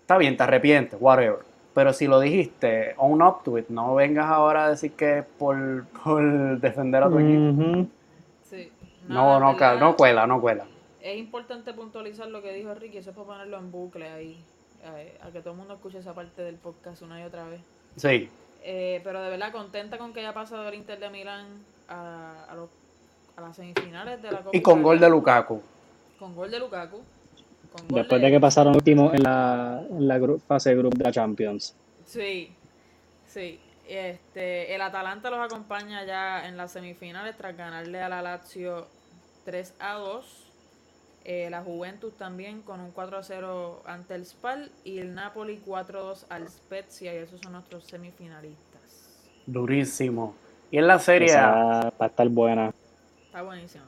Está 0.01 0.17
bien, 0.17 0.37
te 0.37 0.43
arrepientes, 0.43 0.99
whatever. 1.01 1.41
Pero 1.75 1.93
si 1.93 2.07
lo 2.07 2.19
dijiste, 2.21 2.95
own 2.97 3.21
up 3.23 3.43
to 3.45 3.59
it. 3.59 3.69
No 3.69 3.95
vengas 3.95 4.27
ahora 4.27 4.64
a 4.64 4.71
decir 4.71 4.93
que 4.93 5.19
es 5.19 5.25
por, 5.25 5.85
por 6.03 6.59
defender 6.61 7.03
a 7.03 7.11
tu 7.11 7.19
equipo. 7.19 7.87
Sí. 8.45 8.73
No, 9.07 9.38
no, 9.38 9.57
cuela, 9.97 10.27
no 10.27 10.41
cuela. 10.41 10.67
Es 11.01 11.17
importante 11.19 11.73
puntualizar 11.75 12.29
lo 12.29 12.43
que 12.43 12.53
dijo 12.53 12.75
Ricky, 12.75 12.99
eso 12.99 13.11
es 13.11 13.17
para 13.17 13.29
ponerlo 13.29 13.59
en 13.59 13.71
bucle 13.71 14.09
ahí, 14.09 14.43
a 15.23 15.31
que 15.31 15.41
todo 15.41 15.53
el 15.53 15.59
mundo 15.59 15.75
escuche 15.75 15.99
esa 15.99 16.12
parte 16.14 16.43
del 16.43 16.57
podcast 16.57 17.03
una 17.03 17.21
y 17.21 17.25
otra 17.25 17.45
vez. 17.45 17.61
Sí. 17.97 18.29
Eh, 18.62 19.01
pero 19.05 19.23
de 19.23 19.31
verdad 19.31 19.53
contenta 19.53 19.99
con 19.99 20.12
que 20.12 20.21
haya 20.21 20.35
pasado 20.35 20.69
el 20.69 20.75
Inter 20.75 20.99
de 20.99 21.09
Milán 21.11 21.47
a, 21.88 22.45
a, 22.51 22.55
los- 22.57 22.69
a 23.38 23.40
las 23.40 23.57
semifinales 23.57 24.20
de 24.22 24.31
la 24.33 24.38
Copa 24.38 24.57
Y 24.57 24.61
con 24.61 24.83
gol 24.83 24.98
de. 25.01 25.09
Lukaku. 25.09 25.62
Con 26.18 26.35
gol 26.35 26.51
de 26.51 26.59
Lukaku. 26.59 27.01
Con 27.72 27.88
gol 27.88 27.98
Después 28.01 28.20
de 28.20 28.31
que 28.31 28.40
pasaron 28.40 28.74
último 28.74 29.12
en 29.14 29.22
la, 29.22 29.83
en 29.90 30.09
la 30.09 30.18
gru- 30.18 30.40
fase 30.40 30.70
de 30.70 30.77
grupo 30.77 30.96
de 30.98 31.05
la 31.05 31.12
Champions. 31.12 31.74
Sí, 32.05 32.53
sí. 33.27 33.61
Este, 33.88 34.74
el 34.74 34.83
Atalanta 34.83 35.31
los 35.31 35.38
acompaña 35.40 36.05
ya 36.05 36.46
en 36.46 36.57
las 36.57 36.72
semifinales 36.72 37.37
tras 37.38 37.57
ganarle 37.57 38.03
a 38.03 38.09
la 38.09 38.20
Lazio 38.20 38.87
3 39.44 39.74
a 39.79 39.94
2. 39.94 40.44
Eh, 41.24 41.48
la 41.51 41.62
Juventus 41.62 42.14
también 42.16 42.62
con 42.62 42.81
un 42.81 42.90
4 42.90 43.18
a 43.18 43.22
0 43.22 43.83
ante 43.87 44.14
el 44.14 44.24
Spal 44.27 44.70
y 44.85 44.98
el 44.98 45.14
Napoli 45.14 45.61
4 45.64 46.01
a 46.01 46.03
2 46.03 46.27
al 46.31 46.48
Spezia 46.48 47.12
y 47.14 47.18
esos 47.18 47.40
son 47.40 47.53
nuestros 47.53 47.85
semifinalistas. 47.85 48.59
Durísimo. 49.46 50.35
Y 50.70 50.79
en 50.79 50.87
la 50.87 50.98
serie 50.98 51.29
Esa 51.29 51.81
A, 51.81 51.90
va 51.90 51.92
a 52.01 52.07
estar 52.07 52.29
buena. 52.29 52.72
Está 53.38 53.46
buenísimo. 53.46 53.85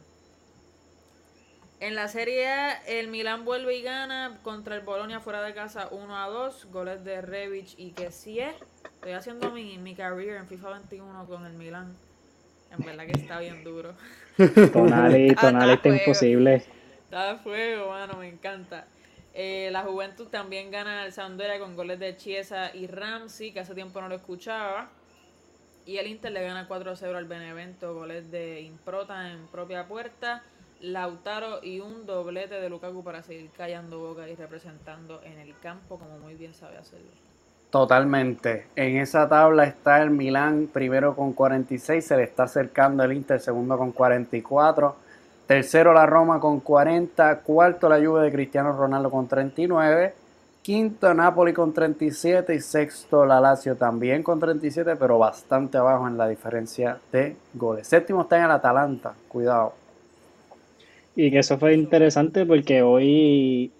En 1.81 1.97
la 1.97 2.07
Serie 2.07 2.47
A, 2.47 2.73
el 2.87 3.09
Milán 3.09 3.45
vuelve 3.45 3.75
y 3.75 3.83
gana 3.83 4.39
contra 4.45 4.77
el 4.77 4.83
Bolonia 4.83 5.19
fuera 5.19 5.43
de 5.43 5.53
casa 5.55 5.89
1 5.91 6.17
a 6.17 6.29
2. 6.29 6.69
Goles 6.71 7.03
de 7.03 7.21
Rebic 7.21 7.77
y 7.77 7.91
Kessie. 7.91 8.55
Estoy 8.85 9.11
haciendo 9.11 9.51
mi, 9.51 9.77
mi 9.79 9.97
career 9.97 10.37
en 10.37 10.47
FIFA 10.47 10.71
21 10.71 11.27
con 11.27 11.47
el 11.47 11.55
Milán. 11.55 11.97
En 12.71 12.87
verdad 12.87 13.07
que 13.07 13.21
está 13.21 13.41
bien 13.41 13.65
duro. 13.65 13.93
Tonali, 14.73 15.35
Tonali 15.41 15.73
está 15.73 15.89
imposible. 15.89 16.65
Está 17.03 17.33
de 17.33 17.39
fuego, 17.41 17.89
mano, 17.89 18.19
me 18.19 18.29
encanta. 18.29 18.87
Eh, 19.35 19.71
la 19.73 19.83
Juventus 19.83 20.31
también 20.31 20.71
gana 20.71 21.03
al 21.03 21.13
Sampdoria 21.13 21.59
con 21.59 21.75
goles 21.75 21.99
de 21.99 22.17
Chiesa 22.17 22.71
y 22.73 22.87
Ramsey, 22.87 23.51
que 23.51 23.59
hace 23.59 23.75
tiempo 23.75 24.01
no 24.01 24.09
lo 24.09 24.15
escuchaba. 24.15 24.93
Y 25.91 25.99
el 25.99 26.07
Inter 26.07 26.31
le 26.31 26.45
gana 26.45 26.69
4-0 26.69 27.17
al 27.17 27.25
Benevento, 27.25 27.93
goles 27.93 28.31
de 28.31 28.61
Improta 28.61 29.33
en 29.33 29.49
propia 29.49 29.89
puerta, 29.89 30.41
Lautaro 30.81 31.65
y 31.65 31.81
un 31.81 32.07
doblete 32.07 32.61
de 32.61 32.71
Lukaku 32.71 33.03
para 33.03 33.25
seguir 33.25 33.51
callando 33.57 33.99
boca 33.99 34.29
y 34.29 34.37
representando 34.37 35.21
en 35.25 35.41
el 35.41 35.53
campo 35.59 35.99
como 35.99 36.17
muy 36.21 36.35
bien 36.35 36.55
sabe 36.55 36.77
hacerlo. 36.77 37.11
totalmente. 37.71 38.69
En 38.77 38.99
esa 38.99 39.29
tabla 39.29 39.65
está 39.65 40.01
el 40.01 40.11
Milán 40.11 40.69
primero 40.73 41.17
con 41.17 41.33
46, 41.33 42.07
se 42.07 42.17
le 42.17 42.23
está 42.23 42.45
acercando 42.45 43.03
el 43.03 43.13
Inter 43.13 43.41
segundo 43.41 43.77
con 43.77 43.91
44. 43.91 44.95
Tercero 45.49 45.93
la 45.93 46.07
Roma 46.07 46.39
con 46.39 46.61
40, 46.61 47.41
cuarto 47.41 47.89
la 47.89 47.97
Juve 47.97 48.23
de 48.23 48.31
Cristiano 48.31 48.71
Ronaldo 48.77 49.11
con 49.11 49.27
39, 49.27 50.15
quinto 50.71 51.13
Napoli 51.13 51.53
con 51.53 51.73
37 51.73 52.55
y 52.55 52.61
sexto 52.61 53.27
la 53.27 53.41
Lazio 53.41 53.75
también 53.75 54.23
con 54.23 54.39
37, 54.39 54.95
pero 54.95 55.19
bastante 55.19 55.77
abajo 55.79 56.07
en 56.07 56.17
la 56.17 56.29
diferencia 56.29 57.01
de 57.11 57.35
goles. 57.55 57.89
Séptimo 57.89 58.23
está 58.23 58.39
en 58.39 58.45
el 58.45 58.53
Atalanta, 58.53 59.13
cuidado. 59.27 59.73
Y 61.17 61.29
que 61.33 61.41
eso 61.41 61.59
fue 61.59 61.75
interesante 61.75 62.47
porque 62.47 62.83
hoy 62.83 63.73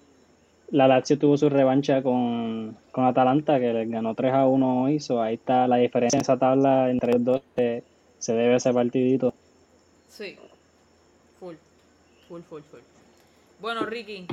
la 0.73 0.89
Lazio 0.89 1.17
tuvo 1.17 1.37
su 1.37 1.49
revancha 1.49 2.03
con, 2.03 2.77
con 2.91 3.05
Atalanta, 3.05 3.61
que 3.61 3.73
les 3.73 3.89
ganó 3.89 4.17
3 4.17 4.33
a 4.35 4.47
1 4.49 4.83
hoy. 4.83 4.99
So, 4.99 5.23
ahí 5.23 5.35
está 5.35 5.69
la 5.69 5.77
diferencia 5.77 6.17
en 6.17 6.23
esa 6.23 6.39
tabla 6.39 6.91
entre 6.91 7.13
los 7.13 7.25
dos. 7.25 7.43
eh, 7.55 7.85
se 8.19 8.33
debe 8.33 8.55
a 8.55 8.57
ese 8.57 8.75
partidito. 8.75 9.33
Sí, 10.09 10.37
full, 11.39 11.55
full, 12.27 12.41
full, 12.41 12.63
full. 12.63 12.81
Bueno, 13.61 13.87
Ricky, 13.87 14.27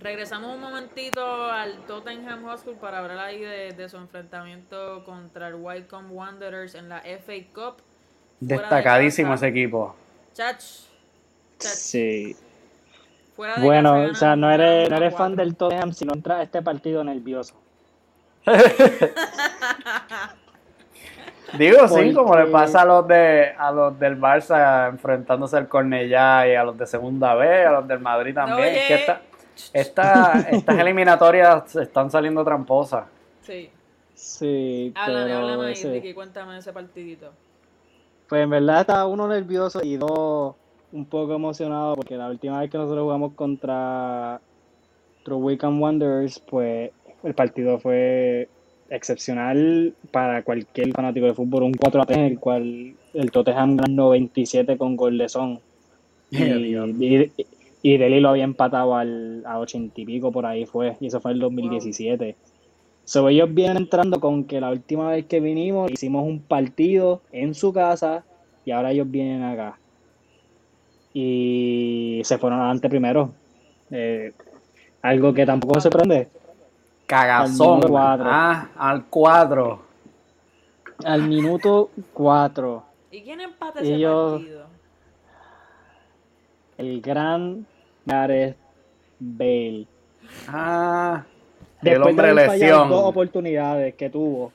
regresamos 0.00 0.54
un 0.54 0.60
momentito 0.60 1.50
al 1.50 1.76
Tottenham 1.86 2.44
Hotspur 2.44 2.74
para 2.76 2.98
hablar 2.98 3.18
ahí 3.18 3.40
de, 3.40 3.72
de 3.72 3.88
su 3.88 3.96
enfrentamiento 3.96 5.04
contra 5.04 5.48
el 5.48 5.54
Wycombe 5.54 6.12
Wanderers 6.14 6.74
en 6.74 6.88
la 6.88 7.00
FA 7.00 7.32
Cup. 7.54 7.76
De 8.40 8.56
Destacadísimo 8.58 9.34
ese 9.34 9.48
equipo. 9.48 9.94
Chach, 10.34 10.58
chach, 11.58 11.70
Sí. 11.72 12.36
fuera 13.36 13.54
de 13.56 13.62
Bueno, 13.62 13.92
casa 13.94 14.10
o 14.10 14.14
sea, 14.14 14.36
no 14.36 14.50
eres, 14.50 14.88
no 14.90 14.96
1 14.96 14.96
a 14.96 14.98
eres 14.98 15.14
fan 15.14 15.34
4. 15.34 15.44
del 15.44 15.56
Tottenham 15.56 15.92
si 15.92 16.04
no 16.04 16.12
entras 16.14 16.40
a 16.40 16.42
este 16.42 16.60
partido 16.62 17.02
nervioso. 17.04 17.54
Digo, 21.58 21.86
sí, 21.86 22.12
como 22.12 22.36
le 22.36 22.46
pasa 22.46 22.82
a 22.82 22.84
los 22.84 23.06
de 23.06 23.54
a 23.56 23.70
los 23.70 23.96
del 23.98 24.18
Barça 24.20 24.88
enfrentándose 24.88 25.56
al 25.56 25.68
Cornellá 25.68 26.48
y 26.48 26.54
a 26.56 26.64
los 26.64 26.76
de 26.76 26.84
segunda 26.86 27.34
B, 27.36 27.64
a 27.64 27.70
los 27.72 27.86
del 27.86 28.00
Madrid 28.00 28.34
también. 28.34 28.58
Oye. 28.58 28.80
Es 28.82 28.88
que 28.88 28.94
esta- 28.96 29.20
esta- 29.72 30.46
estas 30.50 30.78
eliminatorias 30.78 31.74
están 31.76 32.10
saliendo 32.10 32.44
tramposas. 32.44 33.06
Sí, 33.42 33.70
Sí, 34.14 34.92
háblame, 34.94 35.24
pero 35.24 35.38
háblame 35.38 35.66
ahí, 35.66 35.84
Ricky, 35.84 36.14
cuéntame 36.14 36.56
ese 36.58 36.72
partidito. 36.72 37.32
Pues 38.28 38.42
en 38.42 38.50
verdad 38.50 38.80
estaba 38.82 39.06
uno 39.06 39.28
nervioso 39.28 39.80
y 39.82 39.96
dos 39.96 40.54
un 40.92 41.04
poco 41.06 41.34
emocionado 41.34 41.96
porque 41.96 42.16
la 42.16 42.28
última 42.28 42.60
vez 42.60 42.70
que 42.70 42.78
nosotros 42.78 43.02
jugamos 43.02 43.32
contra 43.34 44.40
True 45.24 45.38
Wycombe 45.38 45.82
Wanderers, 45.82 46.38
pues 46.38 46.92
el 47.24 47.34
partido 47.34 47.78
fue 47.80 48.48
excepcional 48.88 49.94
para 50.12 50.42
cualquier 50.42 50.92
fanático 50.92 51.26
de 51.26 51.34
fútbol, 51.34 51.64
un 51.64 51.74
4 51.74 52.02
a 52.02 52.06
3 52.06 52.18
en 52.18 52.24
el 52.24 52.38
cual 52.38 52.94
el 53.14 53.30
Tottenham 53.32 53.76
ganó 53.76 54.04
97 54.06 54.78
con 54.78 54.96
gol 54.96 55.18
de 55.18 55.28
son. 55.28 55.60
Y, 56.30 56.42
y, 56.46 57.46
y 57.86 57.98
Delhi 57.98 58.18
lo 58.18 58.30
había 58.30 58.44
empatado 58.44 58.96
al, 58.96 59.42
a 59.44 59.58
80 59.58 60.00
y 60.00 60.06
pico 60.06 60.32
por 60.32 60.46
ahí 60.46 60.64
fue, 60.64 60.96
y 61.00 61.08
eso 61.08 61.20
fue 61.20 61.32
en 61.32 61.34
el 61.36 61.40
2017. 61.42 62.34
So, 63.04 63.28
ellos 63.28 63.52
vienen 63.52 63.76
entrando 63.76 64.18
con 64.20 64.44
que 64.44 64.58
la 64.58 64.70
última 64.70 65.10
vez 65.10 65.26
que 65.26 65.38
vinimos 65.38 65.90
hicimos 65.90 66.24
un 66.26 66.40
partido 66.40 67.20
en 67.30 67.54
su 67.54 67.74
casa 67.74 68.24
y 68.64 68.70
ahora 68.70 68.92
ellos 68.92 69.10
vienen 69.10 69.42
acá. 69.42 69.78
Y 71.12 72.22
se 72.24 72.38
fueron 72.38 72.58
adelante 72.60 72.88
primero. 72.88 73.32
Eh, 73.90 74.32
algo 75.02 75.34
que 75.34 75.44
tampoco 75.44 75.74
me 75.74 75.80
sorprende. 75.82 76.28
Cagazón. 77.04 77.82
Al 77.82 77.90
cuatro. 77.90 78.26
Ah, 78.30 78.68
al 78.78 79.04
cuadro. 79.04 79.82
Al 81.04 81.22
minuto 81.28 81.90
4, 82.14 82.82
¿Y 83.10 83.20
quién 83.22 83.42
empata 83.42 83.80
ese 83.80 83.94
Ellos- 83.96 84.40
partido? 84.40 84.64
el 86.78 87.00
gran 87.02 87.66
Gareth 88.06 88.56
Bale. 89.18 89.86
Ah, 90.48 91.24
el 91.82 91.90
Después 91.90 92.16
de 92.16 92.22
haber 92.22 92.48
lesión. 92.50 92.88
dos 92.88 93.04
oportunidades 93.04 93.94
que 93.94 94.10
tuvo 94.10 94.52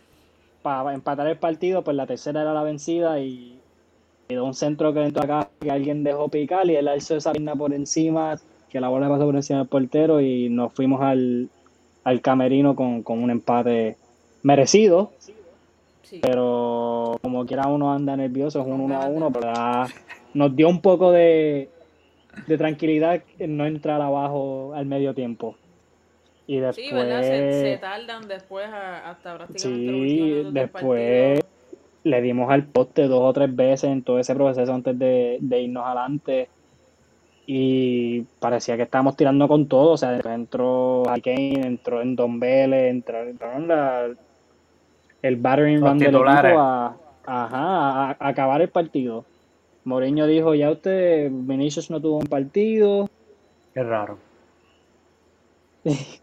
para 0.62 0.94
empatar 0.94 1.28
el 1.28 1.38
partido, 1.38 1.84
pues 1.84 1.96
la 1.96 2.06
tercera 2.08 2.42
era 2.42 2.54
la 2.54 2.64
vencida 2.64 3.20
y, 3.20 3.60
de 4.28 4.40
un 4.42 4.54
centro 4.54 4.94
que 4.94 5.04
entró 5.04 5.24
acá 5.24 5.50
que 5.60 5.72
alguien 5.72 6.04
dejó 6.04 6.28
picar 6.28 6.70
y 6.70 6.76
él 6.76 6.88
alzó 6.88 7.16
esa 7.16 7.32
pierna 7.32 7.56
por 7.56 7.74
encima, 7.74 8.38
que 8.70 8.80
la 8.80 8.90
bola 8.90 9.08
pasó 9.10 9.26
por 9.26 9.36
encima 9.36 9.60
del 9.60 9.68
portero 9.68 10.22
y 10.22 10.50
nos 10.50 10.74
fuimos 10.74 11.02
al, 11.02 11.50
al 12.04 12.22
camerino 12.22 12.76
con, 12.76 13.02
con 13.04 13.24
un 13.24 13.30
empate 13.32 13.96
merecido, 14.44 15.12
Sí. 16.04 16.20
pero 16.24 17.18
como 17.22 17.46
quiera 17.46 17.68
uno 17.68 17.94
anda 17.94 18.18
nervioso, 18.18 18.62
es 18.62 18.66
un 18.68 18.82
1 18.82 19.00
a 19.02 19.06
1, 19.10 19.32
pero 19.32 19.54
nos 20.34 20.56
dio 20.56 20.68
un 20.68 20.82
poco 20.82 21.12
de, 21.12 21.70
de 22.48 22.58
tranquilidad 22.58 23.22
en 23.38 23.58
no 23.58 23.66
entrar 23.66 24.02
abajo 24.02 24.74
al 24.74 24.86
medio 24.86 25.14
tiempo. 25.14 25.56
Y 26.48 26.58
después, 26.60 26.88
Sí, 26.88 26.94
¿verdad? 26.96 27.22
Se, 27.22 27.62
se 27.62 27.78
tardan 27.78 28.28
después 28.28 28.68
a- 28.68 29.10
hasta 29.10 29.36
prácticamente 29.38 29.86
Sí, 29.86 30.44
los 30.44 30.54
después- 30.54 31.40
le 32.04 32.22
dimos 32.22 32.50
al 32.50 32.66
poste 32.66 33.08
dos 33.08 33.22
o 33.22 33.34
tres 33.34 33.54
veces 33.56 33.90
en 33.92 34.04
todo 34.04 34.20
ese 34.20 34.34
proceso 34.34 34.74
antes 34.74 34.98
de, 34.98 35.38
de 35.42 35.62
irnos 35.62 35.86
adelante. 35.86 36.50
Y 37.46 38.22
parecía 38.40 38.78
que 38.78 38.84
estábamos 38.84 39.16
tirando 39.18 39.48
con 39.48 39.68
todo. 39.68 39.92
O 39.92 39.98
sea, 39.98 40.12
después 40.12 40.34
entró 40.34 41.04
Kane, 41.24 41.62
entró 41.66 42.02
en 42.02 42.16
Don 42.16 42.40
Vélez, 42.40 42.90
entró, 42.92 43.22
entraron 43.24 43.68
la- 43.68 44.10
el 45.22 45.36
battering 45.36 45.82
ram 45.82 45.98
del 45.98 46.16
equipo 46.16 46.60
a, 46.60 46.98
ajá, 47.26 48.10
a- 48.12 48.18
a 48.20 48.28
acabar 48.28 48.62
el 48.62 48.70
partido. 48.70 49.26
Mourinho 49.86 50.28
dijo, 50.28 50.54
ya 50.56 50.70
usted, 50.72 51.30
Vinicius 51.32 51.90
no 51.90 52.00
tuvo 52.02 52.18
un 52.18 52.28
partido. 52.28 53.10
Qué 53.74 53.84
raro. 53.84 54.18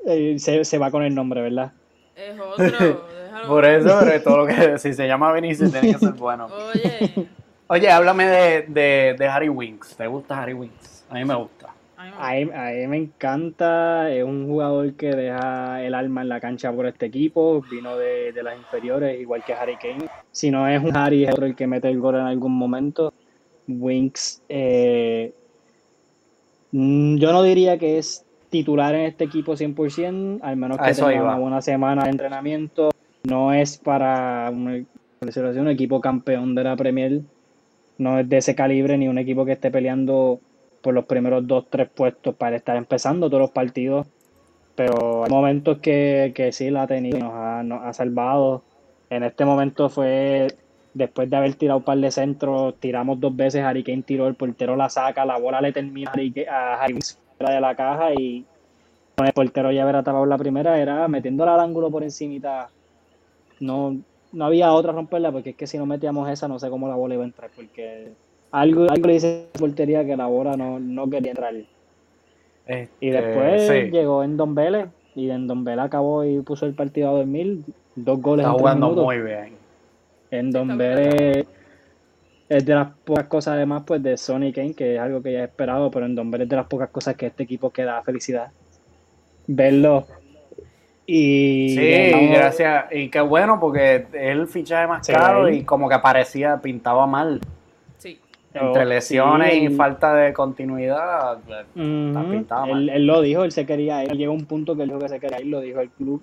Eh, 0.09 0.39
se, 0.39 0.65
se 0.65 0.79
va 0.79 0.91
con 0.91 1.03
el 1.03 1.15
nombre, 1.15 1.41
¿verdad? 1.41 1.73
Es 2.15 2.39
otro, 2.39 2.65
déjalo. 2.65 3.49
Por 3.49 3.65
eso, 3.65 4.01
todo 4.23 4.37
lo 4.39 4.47
que 4.47 4.79
si 4.79 4.93
se 4.93 5.07
llama 5.09 5.33
Vinicius 5.33 5.73
tiene 5.73 5.93
que 5.93 5.99
ser 5.99 6.13
bueno. 6.19 6.47
Oye, 6.47 7.29
Oye, 7.69 7.91
háblame 7.91 8.27
de, 8.27 8.63
de, 8.69 9.17
de 9.19 9.27
Harry 9.29 9.49
Winks. 9.49 9.97
¿Te 9.97 10.07
gusta 10.07 10.41
Harry 10.41 10.53
Winks? 10.53 11.05
A 11.11 11.15
mí 11.15 11.25
me 11.25 11.35
gusta. 11.35 11.75
a 11.97 12.05
mí 12.05 12.45
me- 12.45 12.55
A 12.55 12.73
él 12.73 12.89
me 12.89 12.97
encanta, 12.99 14.13
es 14.13 14.23
un 14.23 14.47
jugador 14.47 14.93
que 14.95 15.09
deja 15.11 15.83
el 15.83 15.95
alma 15.95 16.23
en 16.23 16.29
la 16.29 16.41
cancha 16.41 16.71
por 16.73 16.87
este 16.87 17.07
equipo, 17.07 17.61
vino 17.69 17.97
de, 17.97 18.33
de 18.33 18.43
las 18.45 18.57
inferiores, 18.57 19.21
igual 19.21 19.43
que 19.45 19.55
Harry 19.55 19.77
Kane. 19.77 20.07
Si 20.31 20.51
no 20.53 20.69
es 20.69 20.81
un 20.81 20.97
Harry, 20.97 21.25
es 21.25 21.33
otro 21.33 21.47
el 21.47 21.57
que 21.57 21.67
mete 21.67 21.89
el 21.89 21.99
gol 21.99 22.15
en 22.15 22.21
algún 22.27 22.53
momento. 22.57 23.13
Winks, 23.69 24.43
eh, 24.49 25.33
mm, 26.73 27.17
yo 27.17 27.33
no 27.33 27.43
diría 27.43 27.79
que 27.79 27.99
es 27.99 28.25
titular 28.51 28.95
en 28.95 29.03
este 29.03 29.25
equipo 29.25 29.57
100%, 29.57 30.41
al 30.43 30.57
menos 30.57 30.79
que 30.79 30.95
tenga 30.95 31.23
una 31.23 31.39
buena 31.39 31.63
semana 31.63 32.05
de 32.05 32.11
entrenamiento. 32.11 32.91
No 33.25 33.53
es 33.53 33.79
para 33.79 34.51
un, 34.51 34.87
un 35.21 35.69
equipo 35.69 36.01
campeón 36.01 36.55
de 36.55 36.65
la 36.65 36.77
Premier, 36.77 37.23
no 37.99 38.19
es 38.19 38.29
de 38.29 38.37
ese 38.39 38.55
calibre 38.55 38.97
ni 38.99 39.09
un 39.09 39.19
equipo 39.19 39.45
que 39.45 39.53
esté 39.53 39.71
peleando 39.71 40.41
por 40.81 40.95
los 40.95 41.07
primeros 41.07 41.47
dos, 41.47 41.67
tres 41.69 41.89
puestos 41.89 42.35
para 42.35 42.57
estar 42.57 42.77
empezando 42.77 43.29
todos 43.29 43.41
los 43.41 43.51
partidos. 43.51 44.07
Pero 44.75 45.25
hay 45.25 45.31
momentos 45.31 45.79
que, 45.79 46.33
que 46.35 46.53
sí 46.53 46.71
la 46.71 46.83
ha 46.83 46.87
tenido 46.87 47.19
y 47.19 47.21
nos 47.23 47.33
ha, 47.35 47.63
nos 47.63 47.83
ha 47.83 47.93
salvado. 47.93 48.63
En 49.09 49.23
este 49.23 49.45
momento 49.45 49.89
fue 49.89 50.49
después 50.97 51.29
de 51.29 51.37
haber 51.37 51.55
tirado 51.55 51.79
un 51.79 51.85
par 51.85 51.99
de 51.99 52.11
centros, 52.11 52.75
tiramos 52.81 53.21
dos 53.21 53.37
veces, 53.37 53.63
Harry 53.63 53.83
Kane 53.83 54.03
tiró, 54.03 54.27
el 54.29 54.35
portero 54.35 54.77
la 54.77 54.89
saca, 54.89 55.27
la 55.27 55.39
bola 55.39 55.61
le 55.61 55.73
termina 55.73 56.11
a 56.51 56.83
Harry, 56.83 56.99
fuera 57.37 57.55
de 57.55 57.61
la 57.61 57.75
caja 57.75 58.15
y 58.15 58.45
con 59.15 59.27
el 59.27 59.33
portero 59.33 59.71
ya 59.73 59.83
haber 59.83 60.03
tapado 60.03 60.25
la 60.25 60.39
primera 60.39 60.81
era 60.81 61.07
metiéndola 61.07 61.55
al 61.55 61.61
ángulo 61.61 61.91
por 61.91 62.03
encimita. 62.03 62.71
No, 63.61 63.97
no 64.33 64.45
había 64.45 64.73
otra 64.73 64.93
romperla 64.93 65.31
porque 65.33 65.51
es 65.51 65.57
que 65.57 65.67
si 65.67 65.77
no 65.77 65.85
metíamos 65.85 66.29
esa 66.31 66.49
no 66.49 66.59
sé 66.59 66.71
cómo 66.71 66.89
la 66.89 66.95
bola 66.95 67.15
iba 67.15 67.25
a 67.25 67.27
entrar 67.27 67.51
porque 67.55 68.13
algo, 68.51 68.91
algo 68.91 69.07
le 69.07 69.13
dice 69.13 69.49
a 69.55 69.59
la 69.59 69.61
portería 69.61 70.05
que 70.07 70.17
la 70.17 70.27
bola 70.27 70.57
no, 70.57 70.81
no 70.81 71.11
quería 71.11 71.33
entrar. 71.33 71.55
Este, 72.67 72.89
Y 73.01 73.11
después 73.11 73.67
sí, 73.67 73.91
llegó 73.91 74.25
en 74.25 74.37
Don 74.39 74.55
Vélez 74.55 74.89
y 75.15 75.31
en 75.31 75.47
Don 75.47 75.63
Vélez 75.63 75.85
acabó 75.85 76.25
y 76.25 76.41
puso 76.41 76.65
el 76.65 76.75
partido 76.75 77.11
a 77.11 77.13
dormir. 77.13 77.61
Dos 77.95 78.21
goles 78.21 78.45
está 78.45 78.55
en 78.55 78.59
jugando 78.59 78.87
minutos. 78.87 79.05
muy 79.05 79.21
bien. 79.21 79.56
En 80.31 80.51
Vélez 80.77 81.47
es 82.49 82.65
de 82.65 82.75
las 82.75 82.89
pocas 83.05 83.27
cosas 83.27 83.55
además 83.55 83.83
pues 83.87 84.03
de 84.03 84.17
Sony 84.17 84.53
Kane, 84.55 84.75
que 84.75 84.95
es 84.95 85.01
algo 85.01 85.23
que 85.23 85.33
ya 85.33 85.41
he 85.41 85.45
esperado, 85.45 85.91
pero 85.91 86.07
en 86.07 86.15
Don 86.15 86.31
Vélez 86.31 86.47
es 86.47 86.51
de 86.51 86.57
las 86.57 86.67
pocas 86.67 86.91
cosas 86.91 87.17
que 87.17 87.27
este 87.27 87.43
equipo 87.45 87.71
que 87.71 87.83
da 87.85 88.03
felicidad. 88.03 88.51
Verlo. 89.47 90.07
Y 91.07 91.75
Sí, 91.77 92.31
gracias. 92.33 92.87
Y 92.93 93.09
qué 93.11 93.21
bueno 93.21 93.61
porque 93.61 94.07
el 94.13 94.49
fichaje 94.49 94.87
más 94.89 95.07
Sí, 95.07 95.13
caro 95.13 95.45
ahí. 95.45 95.59
y 95.59 95.63
como 95.63 95.89
que 95.89 95.99
parecía, 95.99 96.61
pintaba 96.61 97.07
mal. 97.07 97.41
sí. 97.99 98.19
Entre 98.55 98.83
Oh, 98.83 98.85
lesiones 98.87 99.53
sí, 99.53 99.59
y 99.65 99.69
falta 99.69 100.15
de 100.15 100.33
continuidad. 100.33 101.39
pues, 101.47 101.67
está 102.09 102.21
Ujú. 102.23 102.31
pintado 102.31 102.65
Él, 102.65 102.71
mal. 102.73 102.89
él 102.89 103.07
lo 103.07 103.21
dijo, 103.21 103.45
él 103.45 103.53
se 103.53 103.67
quería 103.67 104.03
ir. 104.03 104.13
Llegó 104.13 104.33
un 104.33 104.47
punto 104.47 104.75
que 104.75 104.83
él 104.83 104.89
dijo 104.89 104.99
que 105.01 105.09
se 105.11 105.21
quería 105.21 105.41
ir, 105.41 105.47
lo 105.49 105.61
dijo 105.61 105.81
el 105.81 105.91
club. 105.91 106.23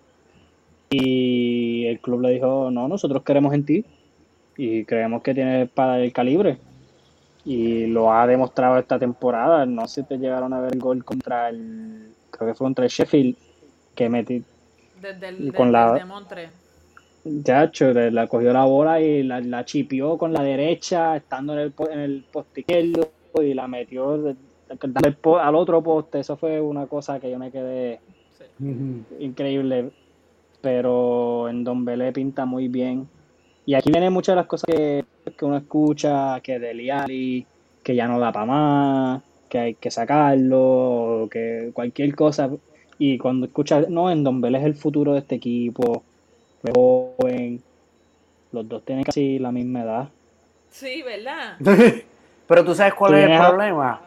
Y 0.95 1.85
el 1.87 1.99
club 1.99 2.21
le 2.21 2.29
dijo, 2.31 2.69
no, 2.71 2.87
nosotros 2.87 3.23
queremos 3.23 3.53
en 3.53 3.65
ti. 3.65 3.85
Y 4.55 4.85
creemos 4.85 5.23
que 5.23 5.33
tienes 5.33 5.69
para 5.71 5.99
el 5.99 6.13
calibre. 6.13 6.57
Y 7.45 7.87
lo 7.87 8.13
ha 8.13 8.27
demostrado 8.27 8.77
esta 8.77 8.99
temporada. 8.99 9.65
No 9.65 9.87
sé 9.87 10.01
si 10.01 10.07
te 10.07 10.17
llegaron 10.17 10.53
a 10.53 10.61
ver 10.61 10.73
el 10.73 10.79
gol 10.79 11.03
contra 11.03 11.49
el, 11.49 12.11
creo 12.29 12.47
que 12.49 12.53
fue 12.55 12.65
contra 12.65 12.85
el 12.85 12.91
Sheffield, 12.91 13.35
que 13.95 14.09
metí, 14.09 14.43
Desde 15.01 15.29
el, 15.29 15.35
Y 15.35 15.45
desde 15.45 15.57
con 15.57 15.71
la- 15.71 15.93
de 15.93 16.05
Montre. 16.05 16.49
La 17.25 18.27
cogió 18.27 18.53
la 18.53 18.65
bola 18.65 19.01
y 19.01 19.23
la, 19.23 19.39
la 19.41 19.65
chipió 19.65 20.17
con 20.17 20.31
la 20.33 20.43
derecha, 20.43 21.15
estando 21.15 21.53
en 21.53 21.59
el, 21.59 21.73
en 21.91 21.99
el 21.99 22.25
poste 22.31 22.61
izquierdo, 22.61 23.11
y 23.41 23.53
la 23.53 23.67
metió 23.67 24.17
de- 24.17 24.35
al 25.41 25.55
otro 25.55 25.81
poste. 25.81 26.19
Eso 26.19 26.37
fue 26.37 26.61
una 26.61 26.85
cosa 26.85 27.19
que 27.19 27.31
yo 27.31 27.39
me 27.39 27.51
quedé 27.51 27.99
Sí. 28.37 29.05
Increíble. 29.19 29.91
Pero 30.63 31.49
en 31.49 31.65
Don 31.65 31.83
Belé 31.83 32.13
pinta 32.13 32.45
muy 32.45 32.69
bien. 32.69 33.05
Y 33.65 33.73
aquí 33.75 33.91
vienen 33.91 34.13
muchas 34.13 34.31
de 34.33 34.37
las 34.37 34.45
cosas 34.47 34.63
que, 34.65 35.03
que 35.37 35.45
uno 35.45 35.57
escucha, 35.57 36.39
que 36.39 36.57
Deli 36.57 36.89
Ali, 36.89 37.45
que 37.83 37.93
ya 37.93 38.07
no 38.07 38.17
da 38.17 38.31
para 38.31 38.45
más, 38.45 39.21
que 39.49 39.59
hay 39.59 39.73
que 39.75 39.91
sacarlo, 39.91 41.27
que 41.29 41.71
cualquier 41.73 42.15
cosa. 42.15 42.49
Y 42.97 43.17
cuando 43.17 43.47
escuchas, 43.47 43.89
no, 43.89 44.09
en 44.09 44.23
Don 44.23 44.39
Belé 44.39 44.59
es 44.59 44.63
el 44.63 44.75
futuro 44.75 45.11
de 45.11 45.19
este 45.19 45.35
equipo, 45.35 46.01
es 46.63 46.71
joven, 46.73 47.61
los 48.53 48.69
dos 48.69 48.85
tienen 48.85 49.03
casi 49.03 49.39
la 49.39 49.51
misma 49.51 49.81
edad. 49.83 50.09
Sí, 50.69 51.01
¿verdad? 51.03 51.57
Pero 52.47 52.63
tú 52.63 52.73
sabes 52.73 52.93
cuál 52.93 53.11
Tú 53.11 53.17
es 53.17 53.25
el 53.25 53.33
a- 53.33 53.47
problema. 53.49 54.01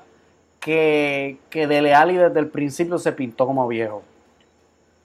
Que, 0.58 1.36
que 1.50 1.66
Dele 1.66 1.92
Alli 1.94 2.16
desde 2.16 2.40
el 2.40 2.48
principio 2.48 2.96
se 2.98 3.12
pintó 3.12 3.46
como 3.46 3.68
viejo. 3.68 4.02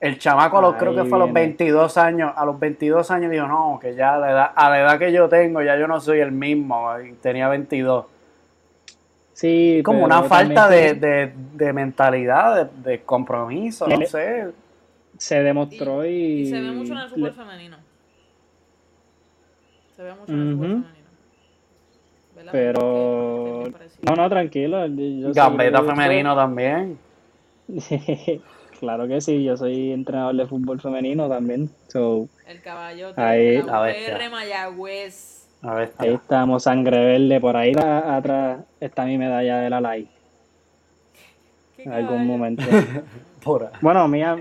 El 0.02 0.18
chamaco 0.18 0.58
a 0.58 0.62
los, 0.62 0.74
Ahí 0.74 0.80
creo 0.80 0.96
que 0.96 1.06
fue 1.06 1.18
a 1.18 1.20
los 1.20 1.28
viene. 1.28 1.40
22 1.42 1.98
años, 1.98 2.34
a 2.36 2.44
los 2.44 2.60
22 2.60 3.10
años 3.12 3.32
dijo, 3.32 3.46
no, 3.48 3.78
que 3.80 3.94
ya 3.96 4.16
a 4.16 4.18
la, 4.18 4.32
edad, 4.32 4.52
a 4.56 4.70
la 4.72 4.80
edad 4.82 4.98
que 5.00 5.12
yo 5.14 5.30
tengo, 5.30 5.62
ya 5.62 5.78
yo 5.78 5.88
no 5.88 6.02
soy 6.02 6.20
el 6.22 6.32
mismo, 6.32 6.90
y 7.00 7.14
tenía 7.14 7.48
22. 7.48 8.06
Sí, 9.34 9.82
Como 9.86 10.04
una 10.04 10.24
falta 10.24 10.68
de, 10.68 10.96
de, 10.96 11.32
de 11.54 11.74
mentalidad, 11.74 12.66
de, 12.84 12.92
de 12.92 13.02
compromiso, 13.04 13.88
no 13.88 14.02
sé. 14.08 14.48
se 15.18 15.44
demostró 15.44 16.04
y, 16.06 16.10
Y 16.42 16.46
se 16.48 16.60
ve 16.62 16.72
mucho 16.72 16.94
en 16.94 16.98
el 17.00 17.10
fútbol 17.10 17.24
le- 17.24 17.32
femenino. 17.32 17.78
Se 19.96 20.04
ve 20.04 20.14
mucho 20.16 20.32
en 20.34 20.40
el 20.42 20.56
fútbol 20.56 20.66
Ujú. 20.72 20.82
femenino. 20.84 21.08
¿Verdad? 22.36 22.52
Pero-. 22.52 23.64
No, 24.02 24.16
no, 24.16 24.30
tranquilo. 24.30 24.78
Gambeta 25.34 25.84
femenino 25.84 26.36
también. 26.36 26.98
claro 28.82 29.08
que 29.08 29.22
sí, 29.22 29.42
yo 29.44 29.56
soy 29.56 29.92
entrenador 29.94 30.36
de 30.36 30.46
fútbol 30.46 30.82
femenino 30.82 31.30
también. 31.30 31.70
So, 31.88 32.28
El 32.46 32.62
caballo 32.62 33.14
Ahí- 33.16 33.62
La. 33.62 33.82
UPR 33.84 34.30
Mayagüez. 34.30 35.48
A 35.62 35.76
ver, 35.76 35.94
ahí 36.00 36.14
estamos, 36.16 36.64
sangre 36.64 36.98
verde. 37.06 37.40
Por 37.40 37.56
ahí 37.56 37.72
atrás 37.78 38.60
está 38.80 39.06
mi 39.06 39.18
medalla 39.18 39.60
de 39.60 39.70
la 39.70 39.80
LAI 39.80 40.10
¿Qué 41.78 41.84
en 41.84 41.92
algún 41.94 42.26
momento. 42.28 42.64
por 43.44 43.64
ahí. 43.66 43.70
bueno, 43.82 44.08
mía 44.08 44.38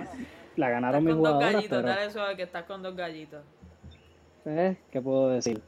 la 0.56 0.70
ganaron 0.70 1.04
mis 1.04 1.14
con 1.14 1.22
dos 1.22 1.32
jugadoras, 1.34 1.54
gallitos, 1.54 1.78
pero 1.82 1.88
dale 1.88 2.10
suave 2.10 2.36
que 2.36 2.42
estás 2.42 2.64
con 2.64 2.82
dos 2.82 2.96
gallitos. 2.96 3.42
eh, 4.46 4.76
¿qué 4.90 5.00
puedo 5.00 5.28
decir? 5.28 5.60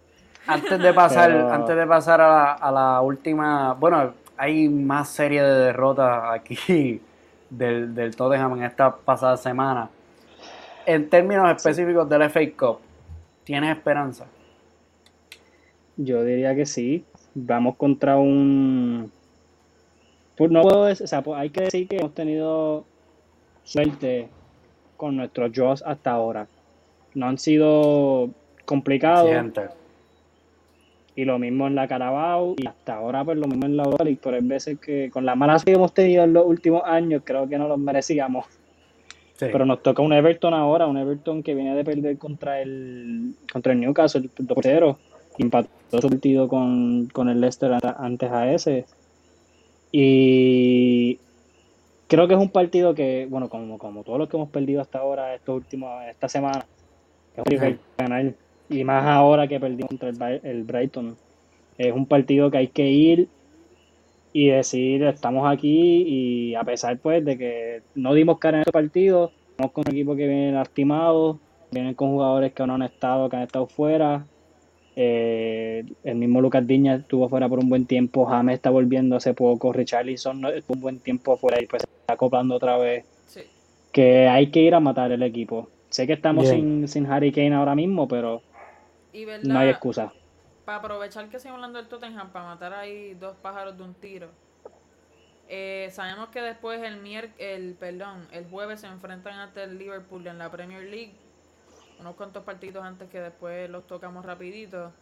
Antes 0.46 0.78
de 0.80 0.92
pasar, 0.92 1.30
Pero- 1.30 1.52
antes 1.52 1.76
de 1.76 1.86
pasar 1.86 2.20
a 2.20 2.28
la, 2.28 2.52
a 2.54 2.72
la 2.72 3.00
última, 3.02 3.74
bueno, 3.74 4.14
hay 4.36 4.68
más 4.68 5.08
serie 5.10 5.42
de 5.42 5.66
derrotas 5.66 6.22
aquí 6.32 7.00
del, 7.52 7.94
del 7.94 8.16
Tottenham 8.16 8.58
en 8.58 8.64
esta 8.64 8.94
pasada 8.94 9.36
semana. 9.36 9.88
En 10.86 11.08
términos 11.08 11.48
específicos 11.54 12.08
del 12.08 12.28
FA 12.28 12.40
Cup, 12.56 12.78
¿tienes 13.44 13.76
esperanza? 13.76 14.26
Yo 15.96 16.24
diría 16.24 16.54
que 16.54 16.66
sí. 16.66 17.04
Vamos 17.34 17.76
contra 17.76 18.16
un 18.16 19.10
pues 20.36 20.50
no 20.50 20.62
puedo 20.62 20.86
decir, 20.86 21.04
o 21.04 21.06
sea, 21.06 21.22
pues 21.22 21.38
hay 21.38 21.50
que 21.50 21.62
decir 21.62 21.88
que 21.88 21.98
hemos 21.98 22.14
tenido 22.14 22.84
suerte 23.64 24.28
con 24.96 25.16
nuestros 25.16 25.52
Jaws 25.54 25.82
hasta 25.86 26.10
ahora. 26.10 26.46
No 27.14 27.26
han 27.26 27.38
sido 27.38 28.30
complicados. 28.64 29.30
Gente. 29.30 29.68
Y 31.14 31.24
lo 31.24 31.38
mismo 31.38 31.66
en 31.66 31.74
la 31.74 31.86
Carabao 31.86 32.54
y 32.56 32.66
hasta 32.66 32.94
ahora 32.94 33.24
pues 33.24 33.36
lo 33.36 33.46
mismo 33.46 33.66
en 33.66 33.76
la 33.76 33.84
Europa 33.84 34.04
League, 34.04 34.20
pero 34.22 34.36
hay 34.36 34.42
veces 34.42 34.78
que 34.78 35.10
con 35.10 35.26
la 35.26 35.34
mala 35.34 35.58
suerte 35.58 35.72
que 35.72 35.76
hemos 35.76 35.92
tenido 35.92 36.24
en 36.24 36.32
los 36.32 36.46
últimos 36.46 36.82
años 36.86 37.22
creo 37.24 37.48
que 37.48 37.58
no 37.58 37.68
los 37.68 37.78
merecíamos. 37.78 38.46
Sí. 39.34 39.46
Pero 39.52 39.66
nos 39.66 39.82
toca 39.82 40.02
un 40.02 40.12
Everton 40.12 40.54
ahora, 40.54 40.86
un 40.86 40.96
Everton 40.96 41.42
que 41.42 41.54
viene 41.54 41.74
de 41.74 41.84
perder 41.84 42.16
contra 42.16 42.62
el 42.62 43.34
contra 43.52 43.72
el 43.72 43.80
Newcastle, 43.80 44.30
el 44.38 44.46
portero, 44.46 44.98
y 45.36 45.42
empató 45.42 45.68
su 45.90 46.08
partido 46.08 46.48
con, 46.48 47.08
con 47.12 47.28
el 47.28 47.40
Leicester 47.40 47.72
antes 47.98 48.30
a 48.30 48.52
ese. 48.52 48.86
Y 49.90 51.18
creo 52.08 52.28
que 52.28 52.34
es 52.34 52.40
un 52.40 52.50
partido 52.50 52.94
que, 52.94 53.26
bueno, 53.28 53.48
como, 53.48 53.78
como 53.78 54.02
todos 54.02 54.18
los 54.18 54.28
que 54.28 54.36
hemos 54.36 54.50
perdido 54.50 54.80
hasta 54.80 54.98
ahora, 54.98 55.34
estos 55.34 55.56
últimos, 55.56 56.04
esta 56.10 56.28
semana, 56.28 56.64
es 57.34 57.38
un 57.38 57.44
que 57.44 57.64
hay 57.64 57.72
que 57.74 57.78
ganar. 57.98 58.34
Y 58.72 58.84
más 58.84 59.04
ahora 59.04 59.46
que 59.46 59.60
perdimos 59.60 59.88
contra 59.88 60.30
el, 60.30 60.40
el 60.42 60.64
Brighton. 60.64 61.16
Es 61.78 61.92
un 61.92 62.06
partido 62.06 62.50
que 62.50 62.58
hay 62.58 62.68
que 62.68 62.88
ir 62.88 63.28
y 64.32 64.48
decir, 64.48 65.02
estamos 65.04 65.50
aquí 65.50 66.04
y 66.06 66.54
a 66.54 66.64
pesar 66.64 66.98
pues 66.98 67.24
de 67.24 67.36
que 67.36 67.82
no 67.94 68.14
dimos 68.14 68.38
cara 68.38 68.58
en 68.58 68.60
este 68.62 68.72
partido, 68.72 69.30
estamos 69.50 69.72
con 69.72 69.84
un 69.86 69.92
equipo 69.92 70.16
que 70.16 70.26
viene 70.26 70.52
lastimado, 70.52 71.38
vienen 71.70 71.94
con 71.94 72.10
jugadores 72.10 72.52
que 72.52 72.66
no 72.66 72.74
han 72.74 72.82
estado, 72.82 73.28
que 73.28 73.36
han 73.36 73.42
estado 73.42 73.66
fuera. 73.66 74.26
Eh, 74.94 75.84
el 76.04 76.16
mismo 76.16 76.40
Lucas 76.40 76.66
Diña 76.66 76.96
estuvo 76.96 77.28
fuera 77.28 77.48
por 77.48 77.58
un 77.58 77.68
buen 77.68 77.86
tiempo, 77.86 78.26
James 78.26 78.54
está 78.54 78.70
volviendo 78.70 79.16
hace 79.16 79.32
poco, 79.32 79.72
Richarlison 79.72 80.40
no 80.40 80.48
estuvo 80.50 80.76
un 80.76 80.82
buen 80.82 80.98
tiempo 80.98 81.36
fuera 81.36 81.62
y 81.62 81.66
pues 81.66 81.82
se 81.82 81.88
está 82.00 82.14
acoplando 82.14 82.54
otra 82.54 82.76
vez. 82.78 83.04
Sí. 83.26 83.40
Que 83.90 84.28
hay 84.28 84.50
que 84.50 84.60
ir 84.60 84.74
a 84.74 84.80
matar 84.80 85.12
el 85.12 85.22
equipo. 85.22 85.68
Sé 85.88 86.06
que 86.06 86.14
estamos 86.14 86.44
Bien. 86.44 86.86
sin, 86.86 86.88
sin 86.88 87.06
Harry 87.06 87.32
Kane 87.32 87.54
ahora 87.54 87.74
mismo, 87.74 88.08
pero 88.08 88.42
Y 89.12 89.24
verdad, 89.24 89.44
no 89.44 89.58
hay 89.58 89.68
excusa. 89.68 90.12
para 90.64 90.78
aprovechar 90.78 91.28
que 91.28 91.38
seguimos 91.38 91.56
hablando 91.58 91.78
del 91.78 91.88
Tottenham, 91.88 92.30
para 92.32 92.46
matar 92.46 92.72
ahí 92.74 93.14
dos 93.14 93.36
pájaros 93.36 93.76
de 93.76 93.82
un 93.84 93.94
tiro. 93.94 94.30
eh, 95.48 95.90
sabemos 95.92 96.28
que 96.30 96.40
después 96.40 96.80
el 96.82 96.96
mier 96.98 97.30
el 97.38 97.74
perdón, 97.74 98.26
el 98.32 98.46
jueves 98.48 98.80
se 98.80 98.86
enfrentan 98.86 99.38
ante 99.38 99.62
el 99.64 99.76
Liverpool 99.78 100.26
en 100.26 100.38
la 100.38 100.50
Premier 100.50 100.82
League. 100.84 101.12
Unos 101.98 102.14
cuantos 102.16 102.42
partidos 102.44 102.82
antes 102.84 103.08
que 103.10 103.20
después 103.20 103.68
los 103.68 103.86
tocamos 103.86 104.24
rapidito. 104.24 104.92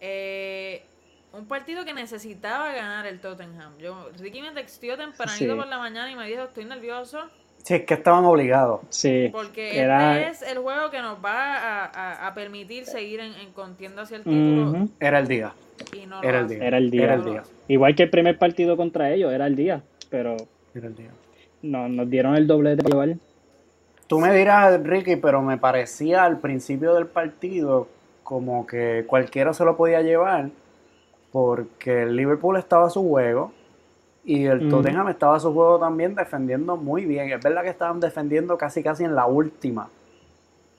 Eh, 0.00 0.84
un 1.32 1.46
partido 1.48 1.84
que 1.84 1.94
necesitaba 1.94 2.72
ganar 2.72 3.06
el 3.06 3.20
Tottenham. 3.20 3.76
Yo, 3.78 4.10
Ricky 4.18 4.42
me 4.42 4.52
textió 4.52 4.96
tempranito 4.96 5.52
Sí. 5.54 5.58
por 5.58 5.66
la 5.66 5.78
mañana 5.78 6.10
y 6.10 6.16
me 6.16 6.26
dijo, 6.26 6.42
estoy 6.44 6.64
nervioso. 6.66 7.30
Sí, 7.64 7.74
es 7.76 7.84
que 7.84 7.94
estaban 7.94 8.24
obligados. 8.26 8.82
Sí, 8.90 9.30
Porque 9.32 9.80
era, 9.80 10.20
este 10.28 10.44
es 10.46 10.52
el 10.52 10.58
juego 10.58 10.90
que 10.90 11.00
nos 11.00 11.16
va 11.24 11.54
a, 11.56 11.84
a- 11.86 12.26
a 12.26 12.34
permitir 12.34 12.84
seguir 12.84 13.20
en, 13.20 13.32
en 13.34 13.52
contienda 13.52 14.02
hacia 14.02 14.18
el 14.18 14.22
título. 14.24 14.86
Era 15.00 15.18
el 15.18 15.26
día. 15.28 15.54
Y 15.96 16.04
no 16.04 16.20
lo 16.22 16.28
Era 16.28 16.40
el 16.40 16.48
día. 16.48 16.58
era 16.62 16.76
el 16.76 16.90
día. 16.90 17.04
Era 17.04 17.14
el 17.14 17.24
día. 17.24 17.42
Igual 17.68 17.94
que 17.94 18.02
el 18.02 18.10
primer 18.10 18.38
partido 18.38 18.76
contra 18.76 19.10
ellos, 19.12 19.32
era 19.32 19.46
el 19.46 19.56
día, 19.56 19.82
pero 20.10 20.36
Era 20.74 20.88
el 20.88 20.94
día. 20.94 21.08
no, 21.62 21.88
nos 21.88 22.10
dieron 22.10 22.36
el 22.36 22.46
doblete 22.46 22.82
para 22.82 22.94
llevar. 23.06 23.18
Tú 24.06 24.20
me 24.20 24.34
dirás, 24.34 24.78
Ricky, 24.82 25.16
pero 25.16 25.40
me 25.40 25.56
parecía 25.56 26.24
al 26.24 26.38
principio 26.40 26.92
del 26.94 27.06
partido 27.06 27.88
como 28.22 28.66
que 28.66 29.04
cualquiera 29.06 29.54
se 29.54 29.64
lo 29.64 29.74
podía 29.78 30.02
llevar 30.02 30.50
porque 31.32 32.02
el 32.02 32.14
Liverpool 32.16 32.56
estaba 32.58 32.86
a 32.86 32.90
su 32.90 33.02
juego 33.08 33.52
y 34.24 34.46
el 34.46 34.66
Ujú. 34.66 34.76
Tottenham 34.76 35.08
estaba 35.08 35.36
a 35.36 35.40
su 35.40 35.52
juego 35.52 35.78
también 35.78 36.14
defendiendo 36.14 36.76
muy 36.76 37.04
bien. 37.04 37.30
Es 37.30 37.42
verdad 37.42 37.62
que 37.62 37.68
estaban 37.70 38.00
defendiendo 38.00 38.56
casi 38.56 38.82
casi 38.82 39.04
en 39.04 39.14
la 39.14 39.26
última. 39.26 39.88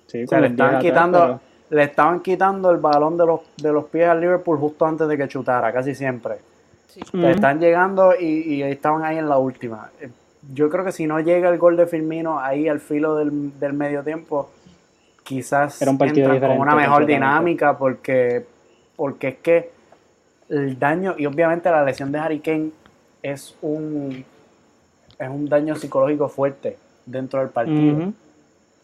Sí, 0.07 0.23
O 0.23 0.27
sea, 0.27 0.39
le 0.39 0.47
estaban 0.47 0.79
10 0.79 0.79
atrás, 0.79 0.91
quitando, 1.11 1.19
pero- 1.19 1.39
le 1.69 1.83
estaban 1.83 2.19
quitando 2.21 2.71
el 2.71 2.77
balón 2.77 3.17
de 3.17 3.25
los, 3.25 3.41
de 3.57 3.71
los 3.71 3.85
pies 3.85 4.07
al 4.07 4.21
Liverpool 4.21 4.57
justo 4.57 4.85
antes 4.85 5.07
de 5.07 5.17
que 5.17 5.27
chutara, 5.27 5.71
casi 5.73 5.93
siempre. 5.95 6.35
Sí. 6.87 7.01
Ujú. 7.13 7.25
Están 7.27 7.59
llegando 7.59 8.13
y, 8.19 8.25
y 8.25 8.63
estaban 8.63 9.03
ahí 9.03 9.17
en 9.17 9.27
la 9.29 9.37
última. 9.37 9.89
Eh, 9.99 10.09
Yo 10.53 10.69
creo 10.69 10.85
que 10.85 10.91
si 10.91 11.05
no 11.07 11.19
llega 11.19 11.49
el 11.49 11.57
gol 11.57 11.75
de 11.75 11.85
Firmino 11.87 12.39
ahí 12.39 12.67
al 12.67 12.79
filo 12.79 13.15
del, 13.15 13.59
del 13.59 13.73
medio 13.73 14.03
tiempo, 14.03 14.49
quizás 15.23 15.81
Era 15.81 15.89
un 15.91 15.97
partido 15.97 16.31
entran 16.33 16.51
con 16.53 16.61
una 16.61 16.75
mejor 16.75 17.05
dinámica 17.05 17.77
porque, 17.77 18.45
porque 18.95 19.27
es 19.29 19.35
que 19.37 19.71
el 20.49 20.77
daño, 20.77 21.15
y 21.17 21.25
obviamente 21.25 21.69
la 21.71 21.83
lesión 21.83 22.11
de 22.11 22.19
Harry 22.19 22.39
Kane 22.39 22.69
es 23.33 23.55
un, 23.61 24.23
es 25.17 25.29
un 25.29 25.49
daño 25.49 25.75
psicológico 25.75 26.29
fuerte 26.29 26.77
dentro 27.07 27.39
del 27.39 27.49
partido. 27.49 28.13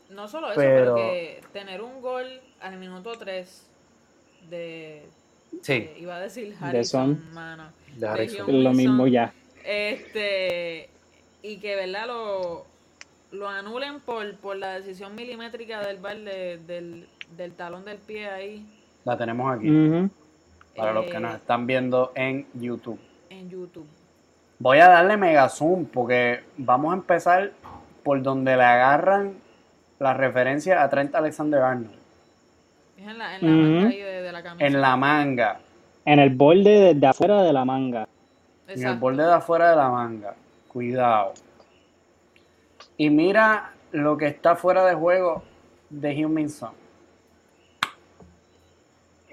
No 0.10 0.28
solo 0.28 0.48
eso, 0.52 0.60
Pero- 0.60 0.96
pero 0.96 0.96
que 0.96 1.42
tener 1.54 1.82
un 1.82 2.02
gol 2.02 2.26
al 2.60 2.78
minuto 2.78 3.12
3 3.18 3.68
de, 4.50 5.04
Sí, 5.62 5.74
de- 5.80 5.96
iba 6.00 6.16
a 6.16 6.20
decir 6.20 6.58
De 6.58 6.66
Harrison, 6.66 7.22
Son. 7.24 7.34
mano. 7.36 7.70
de 7.96 8.08
Harrison. 8.08 8.64
Lo 8.64 8.74
mismo 8.74 9.06
ya. 9.06 9.32
Este 9.64 10.89
y 11.44 11.58
que 11.58 11.76
verdad 11.76 12.08
lo 12.08 12.66
lo 13.32 13.48
anulen 13.48 14.00
por, 14.02 14.36
por 14.38 14.58
la 14.58 14.80
decisión 14.80 15.16
milimétrica 15.16 15.86
del 15.86 15.98
bar 15.98 16.18
de- 16.18 16.58
del, 16.68 17.08
del 17.38 17.54
talón 17.54 17.86
del 17.86 17.98
pie 17.98 18.28
ahí 18.28 18.66
La 19.06 19.18
tenemos 19.18 19.56
aquí, 19.56 19.70
para 20.76 20.92
los 20.94 21.06
que 21.06 21.16
eh, 21.18 21.20
nos 21.20 21.36
están 21.36 21.66
viendo 21.68 22.12
en 22.16 22.46
YouTube. 22.56 23.00
en 23.30 23.50
YouTube. 23.50 23.86
Voy 24.62 24.78
a 24.78 24.88
darle 24.89 25.18
mega 25.18 25.49
zoom 25.49 25.86
porque 25.86 26.43
vamos 26.57 26.91
a 26.93 26.97
empezar 26.97 27.51
por 28.03 28.22
donde 28.22 28.55
le 28.55 28.64
agarran 28.64 29.34
la 29.97 30.14
referencia 30.14 30.84
a 30.84 30.89
Trent 30.89 31.16
Alexander 31.16 31.62
Arnold. 31.62 31.95
Es 32.97 33.07
en 33.07 33.18
la, 33.18 33.36
en 33.38 33.41
la 33.41 33.47
Ujú. 33.47 33.72
manga 33.74 33.89
ahí 33.89 33.97
de, 34.01 34.22
de 34.22 34.32
la 34.32 34.43
camisa. 34.43 34.66
En 34.68 34.82
la 34.82 34.97
manga, 34.97 35.59
En 36.05 36.20
el 36.20 36.30
borde 36.30 36.93
de 36.93 37.07
afuera 37.07 37.41
de 37.41 37.53
la 37.53 37.66
manga. 37.66 38.07
en 38.68 38.86
el 38.88 38.95
borde 38.97 39.24
de 39.24 39.34
afuera 39.34 39.72
de 39.72 39.76
la 39.78 39.89
manga. 39.89 40.36
Cuidado. 40.68 41.34
Y 42.97 43.09
mira 43.09 43.72
lo 43.91 44.16
que 44.16 44.28
está 44.28 44.55
fuera 44.55 44.86
de 44.86 44.93
juego 44.93 45.41
de 45.89 46.12
Heung-Min 46.16 46.49
Son. 46.51 46.72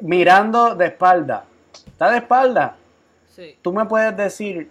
Mirando 0.01 0.75
de 0.75 0.87
espalda. 0.87 1.45
Está 1.87 2.11
de 2.13 2.19
espalda. 2.19 2.77
Sí. 3.29 3.57
Tú 3.63 3.73
me 3.75 3.85
puedes 3.85 4.17
decir 4.17 4.71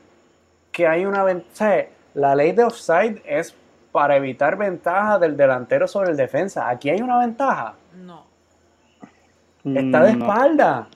que 0.78 0.86
hay 0.88 1.08
una 1.08 1.24
ventaja. 1.24 1.88
La 2.14 2.36
ley 2.36 2.52
de 2.52 2.64
offside 2.64 3.20
es 3.26 3.56
para 3.92 4.16
evitar 4.16 4.56
ventaja 4.60 5.18
del 5.18 5.36
delantero 5.36 5.88
sobre 5.88 6.12
el 6.12 6.18
defensa. 6.18 6.70
Aquí 6.70 6.92
hay 6.92 7.02
una 7.02 7.18
ventaja. 7.18 7.74
No. 7.96 8.26
Está 9.66 10.04
de 10.04 10.14
Mm, 10.14 10.20
no. 10.20 10.26
espalda. 10.26 10.88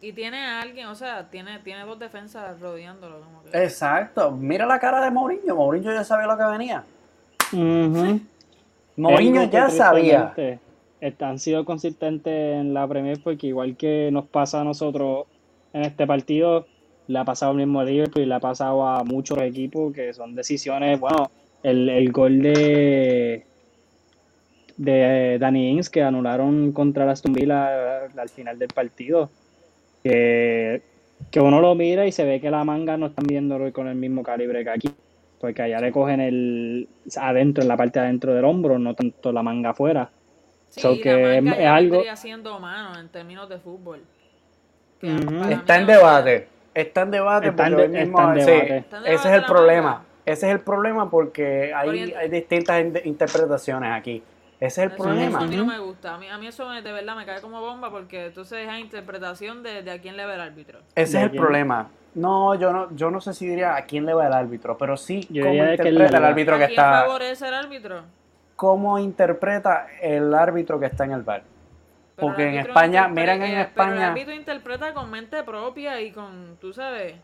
Y 0.00 0.10
tiene 0.12 0.38
a 0.38 0.62
alguien, 0.62 0.86
o 0.86 0.94
sea, 0.94 1.28
tiene, 1.28 1.58
tiene 1.58 1.84
dos 1.84 1.98
defensas 1.98 2.58
rodeándolo. 2.60 3.20
Como 3.20 3.42
que... 3.42 3.62
Exacto. 3.62 4.30
Mira 4.30 4.64
la 4.64 4.78
cara 4.78 5.02
de 5.04 5.10
Mourinho. 5.10 5.54
Mourinho 5.54 5.92
ya 5.92 6.02
sabía 6.02 6.26
lo 6.26 6.38
que 6.38 6.44
venía. 6.44 6.82
Mourinho 8.96 9.44
ya 9.50 9.68
sabía. 9.68 10.32
Han 11.20 11.38
sido 11.38 11.66
consistentes 11.66 12.56
en 12.56 12.72
la 12.72 12.88
Premier 12.88 13.20
porque 13.22 13.48
igual 13.48 13.76
que 13.76 14.08
nos 14.10 14.24
pasa 14.24 14.62
a 14.62 14.64
nosotros 14.64 15.26
en 15.74 15.82
este 15.82 16.06
partido, 16.06 16.66
le 17.08 17.18
ha 17.18 17.24
pasado 17.24 17.52
al 17.52 17.58
mismo 17.58 17.82
Liverpool 17.82 18.22
y 18.22 18.26
le 18.26 18.34
ha 18.34 18.40
pasado 18.40 18.86
a 18.86 19.04
muchos 19.04 19.38
equipos 19.38 19.92
que 19.94 20.12
son 20.12 20.34
decisiones, 20.34 20.98
bueno, 21.00 21.30
el, 21.62 21.88
el 21.88 22.12
gol 22.12 22.40
de 22.42 23.44
de 24.76 25.38
Danny 25.40 25.70
Ings 25.70 25.88
que 25.88 26.02
anularon 26.02 26.72
contra 26.72 27.06
la 27.06 27.12
Aston 27.12 27.32
Villa 27.32 28.04
al 28.16 28.28
final 28.28 28.58
del 28.58 28.68
partido, 28.68 29.30
que, 30.04 30.82
que 31.30 31.40
uno 31.40 31.60
lo 31.60 31.74
mira 31.74 32.06
y 32.06 32.12
se 32.12 32.24
ve 32.24 32.40
que 32.42 32.50
la 32.50 32.62
manga 32.64 32.96
no 32.98 33.06
están 33.06 33.24
viéndolo 33.26 33.72
con 33.72 33.88
el 33.88 33.94
mismo 33.94 34.22
calibre 34.22 34.64
que 34.64 34.70
aquí, 34.70 34.90
porque 35.40 35.62
allá 35.62 35.80
le 35.80 35.92
cogen 35.92 36.20
el 36.20 36.88
adentro, 37.16 37.62
en 37.62 37.68
la 37.68 37.76
parte 37.76 37.98
de 38.00 38.04
adentro 38.06 38.34
del 38.34 38.44
hombro, 38.44 38.78
no 38.78 38.94
tanto 38.94 39.32
la 39.32 39.42
manga 39.42 39.70
afuera. 39.70 40.10
Sí, 40.68 40.80
So 40.82 40.92
y 40.92 41.00
que 41.00 41.10
la 41.36 41.40
manga 41.40 41.62
es 41.62 41.66
algo- 41.68 42.02
siendo 42.16 42.58
mano 42.60 42.98
en 43.00 43.08
términos 43.08 43.48
de 43.48 43.58
fútbol. 43.58 44.02
Está 45.00 45.76
en 45.78 45.86
no- 45.86 45.92
debate. 45.92 46.48
Está 46.76 47.02
en 47.02 47.10
debate 47.10 47.48
Está 47.48 47.66
en 47.68 47.72
porque 47.74 47.88
de- 47.88 47.98
hoy 47.98 48.04
mismo- 48.04 48.18
está 48.20 48.32
en 48.34 48.40
sí, 48.44 48.50
debate. 48.50 48.76
Está 48.76 48.96
en 48.98 49.06
ese 49.06 49.14
es 49.28 49.34
el 49.34 49.44
problema. 49.44 50.02
Ese 50.26 50.46
es 50.48 50.52
el 50.52 50.60
problema 50.60 51.08
porque 51.10 51.72
hay, 51.74 52.12
hay 52.12 52.28
distintas 52.28 52.80
in- 52.80 53.00
interpretaciones 53.04 53.92
aquí. 53.92 54.22
Ese 54.60 54.66
es 54.84 54.90
el 54.90 54.92
Eso- 54.94 55.02
problema. 55.04 55.38
Eso 55.38 55.38
a 55.38 55.46
mí 55.46 55.56
no 55.56 55.64
me 55.66 55.78
gusta. 55.78 56.14
A 56.14 56.18
mí, 56.18 56.28
a 56.28 56.36
mí 56.38 56.46
eso 56.46 56.68
de 56.70 56.92
verdad 56.92 57.16
me 57.16 57.24
cae 57.24 57.40
como 57.40 57.60
bomba 57.60 57.90
porque 57.90 58.26
entonces 58.26 58.68
es 58.68 58.78
interpretación 58.78 59.62
de, 59.62 59.82
de 59.82 59.90
a 59.90 60.00
quién 60.00 60.16
le 60.16 60.26
ve 60.26 60.34
el 60.34 60.40
árbitro. 60.40 60.80
Ese 60.94 61.12
¿De 61.12 61.18
es 61.18 61.24
el 61.24 61.30
quién? 61.30 61.42
problema. 61.42 61.88
No, 62.14 62.54
yo 62.54 62.72
no, 62.72 62.94
yo 62.94 63.10
no 63.10 63.20
sé 63.20 63.34
si 63.34 63.46
diría 63.46 63.76
a 63.76 63.82
quién 63.84 64.04
le 64.06 64.14
va 64.14 64.26
el 64.26 64.32
árbitro, 64.32 64.76
pero 64.78 64.96
sí 64.96 65.26
Yo 65.30 65.44
cómo 65.44 65.54
interpreta 65.64 66.16
el 66.18 66.22
va. 66.24 66.28
árbitro 66.28 66.56
¿A 66.56 66.58
que 66.58 66.66
quién 66.66 66.80
está, 66.80 67.00
favorece 67.02 67.48
el 67.48 67.54
árbitro? 67.54 68.02
cómo 68.56 68.98
interpreta 68.98 69.86
el 70.00 70.34
árbitro 70.34 70.80
que 70.80 70.86
está 70.86 71.04
en 71.04 71.12
el 71.12 71.22
bar. 71.22 71.42
Pero 72.16 72.28
Porque 72.28 72.48
en 72.48 72.54
España, 72.54 73.08
miren 73.08 73.42
en 73.42 73.42
eh, 73.42 73.46
Pero 73.48 73.60
el 73.60 73.66
España- 73.66 74.08
árbitro 74.10 74.34
interpreta 74.34 74.94
con 74.94 75.10
mente 75.10 75.42
propia 75.42 76.00
y 76.00 76.12
con, 76.12 76.56
tú 76.60 76.72
sabes, 76.72 77.14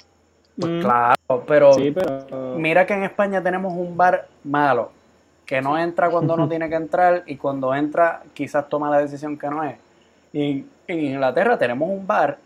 Pues 0.61 0.71
Mm, 0.71 0.81
claro, 0.83 1.45
pero 1.47 1.73
Sí, 1.73 1.91
pero. 1.93 2.57
mira 2.59 2.85
que 2.85 2.93
en 2.93 3.05
España 3.05 3.43
tenemos 3.43 3.73
un 3.73 3.97
bar 3.97 4.29
malo, 4.45 4.93
que 5.47 5.63
no 5.63 5.79
entra 5.79 6.11
cuando 6.11 6.37
no 6.37 6.47
tiene 6.49 6.69
que 6.69 6.75
entrar 6.75 7.23
y 7.27 7.37
cuando 7.37 7.75
entra 7.75 8.23
quizás 8.35 8.69
toma 8.69 8.91
la 8.91 8.99
decisión 8.99 9.39
que 9.39 9.49
no 9.49 9.65
es. 9.65 9.77
Y 10.35 10.67
en 10.87 11.01
Inglaterra 11.01 11.57
tenemos 11.57 11.89
un 11.89 12.07
bar 12.07 12.37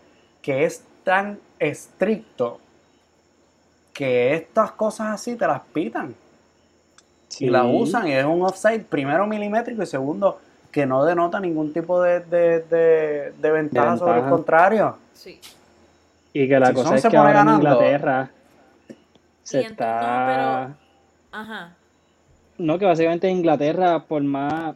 que 0.41 0.63
es 0.63 0.85
tan 1.03 1.37
estricto 1.59 2.59
que 3.93 4.33
estas 4.35 4.71
cosas 4.71 5.07
así 5.07 5.35
te 5.35 5.45
las 5.45 5.59
pitan. 5.73 6.15
Y 7.39 7.49
las 7.49 7.65
usan 7.67 8.07
y 8.07 8.13
es 8.13 8.23
un 8.23 8.41
offside 8.41 8.85
primero 8.85 9.27
milimétrico 9.27 9.83
y 9.83 9.85
segundo 9.85 10.39
que 10.71 10.85
no 10.85 11.05
denota 11.05 11.39
ningún 11.39 11.73
tipo 11.73 12.01
de, 12.01 12.19
de, 12.21 12.61
de- 12.61 13.33
de 13.39 13.51
ventaja 13.51 13.97
sobre 13.97 14.19
el 14.19 14.29
contrario. 14.29 14.97
Sí. 15.13 15.39
Y 16.33 16.47
que 16.47 16.59
la 16.59 16.67
Si 16.67 16.73
cosa 16.73 16.95
es 16.95 17.01
se 17.01 17.09
que 17.09 17.17
pone 17.17 17.27
ahora 17.29 17.39
en 17.41 17.45
ganando. 17.45 17.63
Inglaterra 17.69 18.29
se 19.43 19.61
está. 19.61 20.67
no, 21.31 21.39
Ajá. 21.39 21.75
No, 22.57 22.77
que 22.79 22.85
básicamente 22.85 23.27
en 23.29 23.37
Inglaterra, 23.37 23.99
por 24.03 24.21
más 24.23 24.75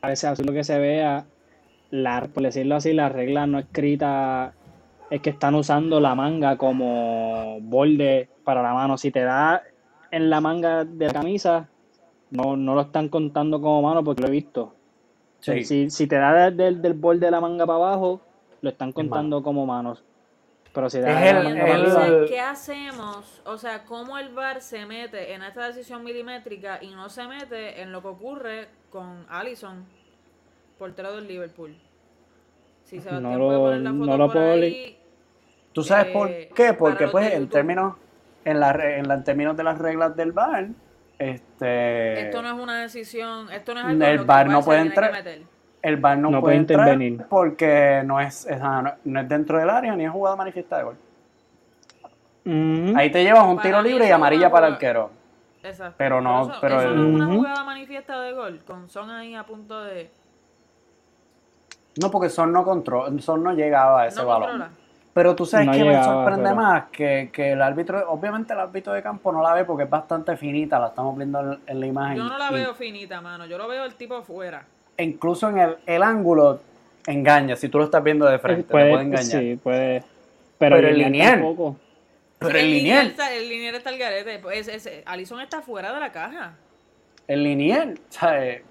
a 0.00 0.08
veces 0.08 0.24
absurdo 0.24 0.52
que 0.52 0.64
se 0.64 0.78
vea, 0.78 1.24
la, 1.90 2.22
por 2.32 2.42
decirlo 2.42 2.76
así, 2.76 2.92
la 2.92 3.08
regla 3.08 3.46
no 3.46 3.58
escrita 3.58 4.52
es 5.10 5.20
que 5.20 5.30
están 5.30 5.54
usando 5.54 6.00
la 6.00 6.14
manga 6.14 6.56
como 6.56 7.58
borde 7.60 8.28
para 8.44 8.62
la 8.62 8.72
mano. 8.74 8.96
Si 8.98 9.10
te 9.10 9.20
da 9.22 9.62
en 10.10 10.30
la 10.30 10.40
manga 10.40 10.84
de 10.84 11.06
la 11.06 11.12
camisa, 11.12 11.68
no, 12.30 12.56
no 12.56 12.74
lo 12.74 12.80
están 12.82 13.08
contando 13.08 13.60
como 13.60 13.82
mano 13.82 14.02
porque 14.02 14.22
lo 14.22 14.28
he 14.28 14.32
visto. 14.32 14.74
Sí. 15.42 15.64
Si, 15.64 15.90
si 15.90 16.06
te 16.06 16.16
da 16.16 16.32
del, 16.46 16.56
del, 16.56 16.82
del 16.82 16.94
borde 16.94 17.18
de 17.26 17.30
la 17.30 17.40
manga 17.40 17.66
para 17.66 17.76
abajo, 17.78 18.20
lo 18.60 18.70
están 18.70 18.92
contando 18.92 19.42
como 19.42 19.66
manos. 19.66 20.02
Pero 20.72 20.88
si 20.88 21.00
da 21.00 21.20
de 21.20 21.32
la 21.34 21.40
el- 21.40 21.46
el- 21.48 21.58
Entonces, 21.86 22.30
¿qué 22.30 22.40
hacemos? 22.40 23.42
O 23.44 23.58
sea, 23.58 23.84
¿cómo 23.84 24.16
el 24.18 24.30
VAR 24.32 24.60
se 24.62 24.86
mete 24.86 25.34
en 25.34 25.42
esta 25.42 25.66
decisión 25.66 26.02
milimétrica 26.04 26.78
y 26.82 26.90
no 26.94 27.10
se 27.10 27.26
mete 27.26 27.82
en 27.82 27.92
lo 27.92 28.00
que 28.00 28.08
ocurre 28.08 28.68
con 28.90 29.26
Allison, 29.28 29.84
portero 30.78 31.14
del 31.16 31.26
Liverpool? 31.26 31.76
Si 32.84 33.00
Sebastián 33.00 33.22
No 33.22 33.38
puede 33.38 33.52
lo- 33.58 33.60
poner 33.64 33.80
la 33.80 33.90
foto 33.90 34.06
no 34.06 34.16
lo 34.16 34.24
por 34.26 34.32
puedo 34.34 34.52
ahí, 34.52 34.98
¿Tú 35.72 35.82
sabes 35.82 36.12
por 36.12 36.28
Eh, 36.30 36.50
qué? 36.54 36.66
para 36.66 36.76
Porque 36.78 37.08
pues 37.08 37.26
en 37.32 37.40
YouTube. 37.40 37.50
términos 37.52 37.94
en 38.44 38.60
la, 38.60 38.72
re- 38.72 38.98
en 38.98 39.08
la- 39.08 39.14
en 39.14 39.24
términos 39.24 39.56
de 39.56 39.64
las 39.64 39.78
reglas 39.78 40.14
del 40.16 40.32
VAR, 40.32 40.68
este 41.30 42.20
esto 42.26 42.42
no 42.42 42.48
es 42.48 42.54
una 42.54 42.80
decisión, 42.82 43.50
esto 43.52 43.74
no 43.74 43.80
es 43.80 43.86
algo 43.86 44.04
El 44.04 44.16
lo 44.18 44.26
que 44.26 44.44
no 44.44 44.60
se 44.62 44.66
puede 44.66 44.80
entrar. 44.80 45.12
meter. 45.12 45.42
el 45.82 45.96
VAR 45.96 46.18
no, 46.18 46.30
No 46.30 46.40
puede 46.40 46.42
puede 46.42 46.56
entrar 46.58 46.88
intervenir. 46.88 47.26
porque 47.28 48.02
no 48.04 48.20
es, 48.20 48.46
es- 48.46 48.60
no, 48.60 49.20
es 49.20 49.28
dentro 49.28 49.58
del 49.58 49.68
área 49.70 49.94
ni 49.96 50.04
es 50.04 50.10
jugada 50.10 50.36
manifiesta 50.36 50.78
de 50.78 50.84
gol. 50.84 50.96
Ahí 52.96 53.10
te 53.10 53.22
llevas 53.22 53.44
un 53.46 53.56
Para 53.56 53.68
tiro 53.68 53.82
libre 53.82 54.06
y 54.08 54.10
amarilla 54.10 54.50
para 54.50 54.66
el 54.68 54.72
arquero. 54.74 55.10
Exacto. 55.62 55.94
Pero 55.96 56.20
no- 56.20 56.42
eso, 56.50 56.58
pero 56.60 56.80
eso 56.80 56.88
el- 56.88 56.96
no 56.96 57.08
es 57.08 57.14
una 57.14 57.34
jugada 57.36 57.64
manifiesta 57.64 58.20
de 58.20 58.32
gol, 58.32 58.60
con 58.66 58.88
Son 58.88 59.10
ahí 59.10 59.34
a 59.34 59.44
punto 59.44 59.82
de... 59.84 60.10
No, 62.00 62.10
porque 62.10 62.28
Son 62.30 62.52
no 62.52 62.64
control, 62.64 63.20
Son 63.20 63.42
no 63.42 63.52
llegaba 63.52 64.02
a 64.02 64.06
ese 64.06 64.20
no 64.20 64.26
balón. 64.26 64.48
controla. 64.50 64.70
Pero 65.14 65.36
tú 65.36 65.44
sabes 65.44 65.66
No 65.66 65.72
que 65.72 65.84
me 65.84 66.02
sorprende 66.02 66.42
pero- 66.44 66.56
más 66.56 66.84
que, 66.90 67.28
que 67.32 67.52
el 67.52 67.60
árbitro, 67.60 68.10
obviamente 68.10 68.54
el 68.54 68.60
árbitro 68.60 68.94
de 68.94 69.02
campo 69.02 69.30
no 69.30 69.42
la 69.42 69.52
ve 69.52 69.64
porque 69.66 69.84
es 69.84 69.90
bastante 69.90 70.36
finita, 70.38 70.78
la 70.78 70.88
estamos 70.88 71.16
viendo 71.16 71.38
en, 71.52 71.58
en 71.66 71.80
la 71.80 71.86
imagen. 71.86 72.16
Yo 72.16 72.24
no 72.24 72.38
la 72.38 72.50
Y- 72.50 72.54
veo 72.54 72.74
finita, 72.74 73.20
mano. 73.20 73.44
Yo 73.46 73.58
lo 73.58 73.68
veo 73.68 73.84
el 73.84 73.94
tipo 73.94 74.14
afuera. 74.16 74.64
e 74.96 75.04
incluso 75.04 75.48
en 75.50 75.58
el, 75.58 75.76
el 75.86 76.02
ángulo 76.02 76.60
engaña, 77.06 77.56
si 77.56 77.68
tú 77.68 77.78
lo 77.78 77.84
estás 77.84 78.02
viendo 78.02 78.24
de 78.26 78.38
frente, 78.38 78.62
te 78.62 78.68
puede 78.70 78.90
engañar. 78.92 79.22
Sí, 79.24 79.58
puede. 79.62 80.02
Pero, 80.58 80.76
Pero 80.76 80.88
el 80.88 80.94
lineal 80.94 81.12
lineal. 81.12 81.32
tampoco. 81.40 81.76
Pero 82.38 82.58
el 82.58 82.70
linier 82.70 82.82
lineal, 82.82 83.06
está- 83.08 83.34
El 83.34 83.48
linier 83.48 83.74
está 83.74 83.90
al 83.90 83.98
garete. 83.98 84.38
Pues, 84.38 84.70
Alisson 85.04 85.40
está 85.40 85.60
fuera 85.62 85.92
de 85.92 86.00
la 86.00 86.10
caja. 86.12 86.54
el 87.28 87.42
lineal, 87.44 87.98
o 88.08 88.12
sea, 88.12 88.44
eh, 88.46 88.62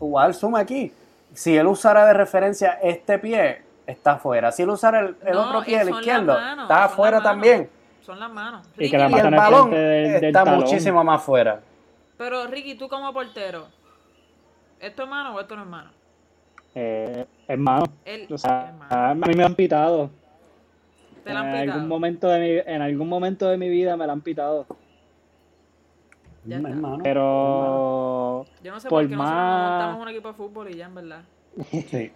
igual 0.00 0.34
suma 0.34 0.60
aquí. 0.60 0.92
Si 1.34 1.56
él 1.56 1.66
usara 1.66 2.06
de 2.06 2.12
referencia 2.14 2.78
este 2.82 3.18
pie, 3.18 3.62
está 3.90 4.12
afuera. 4.12 4.50
Si 4.52 4.62
él 4.62 4.70
usara 4.70 5.00
el, 5.00 5.16
el 5.24 5.32
No, 5.34 5.48
otro 5.48 5.62
pie, 5.62 5.80
el 5.80 5.90
izquierdo, 5.90 6.34
manos, 6.34 6.64
está 6.64 6.84
afuera 6.84 7.22
también. 7.22 7.68
Son 8.02 8.18
las 8.18 8.30
manos. 8.30 8.66
Y 8.76 8.80
Ricky, 8.80 8.90
que 8.90 8.98
la 8.98 9.10
Y 9.10 9.14
el 9.14 9.26
al 9.26 9.34
balón 9.34 9.70
del- 9.70 10.12
del 10.14 10.24
está 10.24 10.44
talón. 10.44 10.60
muchísimo 10.60 11.04
más 11.04 11.22
fuera. 11.22 11.60
Pero 12.16 12.46
Ricky, 12.46 12.74
tú 12.74 12.88
como 12.88 13.12
portero, 13.12 13.66
¿esto 14.80 15.02
es 15.04 15.08
mano 15.08 15.34
o 15.34 15.40
esto 15.40 15.56
no 15.56 15.62
es 15.62 15.68
mano? 15.68 15.90
Eh, 16.74 17.26
hermano, 17.48 17.84
Él 18.04 18.26
o 18.32 18.38
sea, 18.38 18.70
es 18.70 18.74
mano. 18.78 19.06
a 19.10 19.14
mí 19.28 19.34
me 19.34 19.44
han 19.44 19.54
pitado. 19.54 20.10
Te 21.24 21.30
En 21.30 21.34
la 21.34 21.40
han 21.40 21.46
algún 21.48 21.64
pitado. 21.66 21.86
momento 21.86 22.28
de 22.28 22.40
mi, 22.40 22.72
en 22.74 22.82
algún 22.82 23.08
momento 23.08 23.48
de 23.48 23.56
mi 23.58 23.68
vida 23.68 23.96
me 23.96 24.06
la 24.06 24.12
han 24.12 24.20
pitado. 24.22 24.66
Ya 26.44 26.56
está. 26.56 26.68
hermano, 26.70 26.98
Pero 27.02 28.46
Yo 28.62 28.72
no 28.72 28.80
sé 28.80 28.88
por 28.88 29.02
por 29.02 29.08
qué 29.10 29.14
nosotros 29.16 29.34
no 29.34 29.46
más- 29.46 29.70
montamos 29.70 30.02
un 30.02 30.08
equipo 30.08 30.28
de 30.28 30.34
fútbol 30.34 30.70
y 30.70 30.76
ya, 30.76 30.86
en 30.86 30.94
verdad. 30.94 31.22
Sí. 31.70 32.12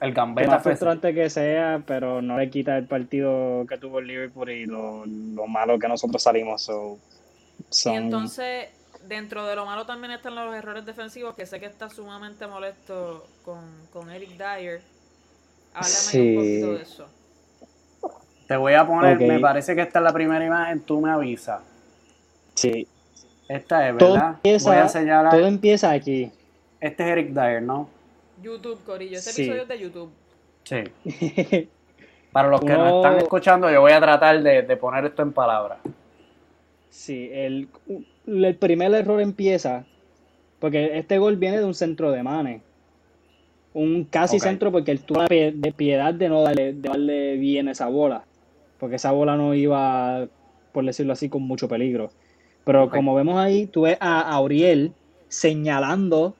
El 0.00 0.12
gambeta 0.14 0.48
más 0.50 0.62
frustrante 0.62 1.12
que 1.12 1.28
sea, 1.28 1.82
pero 1.86 2.22
no 2.22 2.38
le 2.38 2.48
quita 2.50 2.76
el 2.78 2.86
partido 2.86 3.66
que 3.68 3.78
tuvo 3.78 3.98
el 3.98 4.06
Liverpool 4.06 4.50
y 4.50 4.64
lo, 4.66 5.04
lo 5.06 5.46
malo 5.46 5.78
que 5.78 5.88
nosotros 5.88 6.22
salimos. 6.22 6.62
So, 6.62 6.98
son- 7.70 7.92
Y 7.94 7.96
entonces, 7.96 8.68
dentro 9.08 9.44
de 9.46 9.56
lo 9.56 9.66
malo 9.66 9.86
también 9.86 10.12
están 10.12 10.34
los 10.36 10.54
errores 10.54 10.86
defensivos, 10.86 11.34
que 11.34 11.46
sé 11.46 11.58
que 11.58 11.66
está 11.66 11.90
sumamente 11.90 12.46
molesto 12.46 13.26
con, 13.44 13.58
con 13.92 14.10
Eric 14.10 14.30
Dyer. 14.30 14.80
Háblame 15.74 15.88
Sí. 15.94 16.28
un 16.30 16.34
poquito 16.36 16.72
de 16.74 16.82
eso. 16.82 17.08
Te 18.46 18.56
voy 18.56 18.74
a 18.74 18.86
poner, 18.86 19.18
me 19.18 19.40
parece 19.40 19.74
que 19.74 19.82
esta 19.82 19.98
es 19.98 20.02
la 20.04 20.12
primera 20.12 20.42
imagen, 20.44 20.80
tú 20.80 21.00
me 21.00 21.10
avisas. 21.10 21.60
sí, 22.54 22.86
Esta 23.48 23.88
es, 23.88 23.96
todo 23.98 24.12
¿verdad? 24.14 24.28
empieza, 24.34 24.68
Voy 24.70 24.78
a 24.78 24.88
señalar. 24.88 25.30
todo 25.32 25.46
empieza 25.46 25.90
aquí. 25.90 26.30
Este 26.80 27.02
es 27.02 27.08
Eric 27.10 27.28
Dyer, 27.30 27.62
¿no? 27.62 27.88
YouTube, 28.42 28.82
Corillo. 28.84 29.18
Este 29.18 29.32
Sí. 29.32 29.42
episodio 29.42 29.62
es 29.62 29.68
de 29.68 29.78
YouTube. 29.78 30.10
Sí. 30.64 30.84
Para 32.32 32.48
los 32.48 32.60
que 32.60 32.72
nos 32.72 32.96
están 32.96 33.16
escuchando, 33.18 33.70
yo 33.70 33.80
voy 33.80 33.92
a 33.92 34.00
tratar 34.00 34.42
de, 34.42 34.62
de 34.62 34.76
poner 34.76 35.04
esto 35.06 35.22
en 35.22 35.32
palabras. 35.32 35.78
Sí, 36.90 37.30
el, 37.32 37.68
el 38.26 38.54
primer 38.56 38.92
error 38.94 39.20
empieza 39.20 39.84
porque 40.58 40.98
este 40.98 41.18
gol 41.18 41.36
viene 41.36 41.58
de 41.58 41.64
un 41.64 41.74
centro 41.74 42.10
de 42.10 42.22
Mane. 42.22 42.62
Un 43.74 44.04
casi 44.04 44.40
centro 44.40 44.72
porque 44.72 44.90
él 44.90 45.00
tuvo 45.00 45.20
la 45.22 45.28
de 45.28 45.72
piedad 45.76 46.12
de 46.12 46.28
no 46.28 46.42
darle, 46.42 46.72
de 46.72 46.88
darle 46.88 47.36
bien 47.36 47.68
esa 47.68 47.86
bola. 47.88 48.24
Porque 48.78 48.96
esa 48.96 49.12
bola 49.12 49.36
no 49.36 49.54
iba, 49.54 50.26
por 50.72 50.84
decirlo 50.84 51.12
así, 51.12 51.28
con 51.28 51.42
mucho 51.42 51.68
peligro. 51.68 52.10
Pero 52.64 52.90
como 52.90 53.14
vemos 53.14 53.38
ahí, 53.38 53.66
tú 53.66 53.82
ves 53.82 53.96
a 54.00 54.20
Auriel 54.20 54.92
señalando 55.28 56.34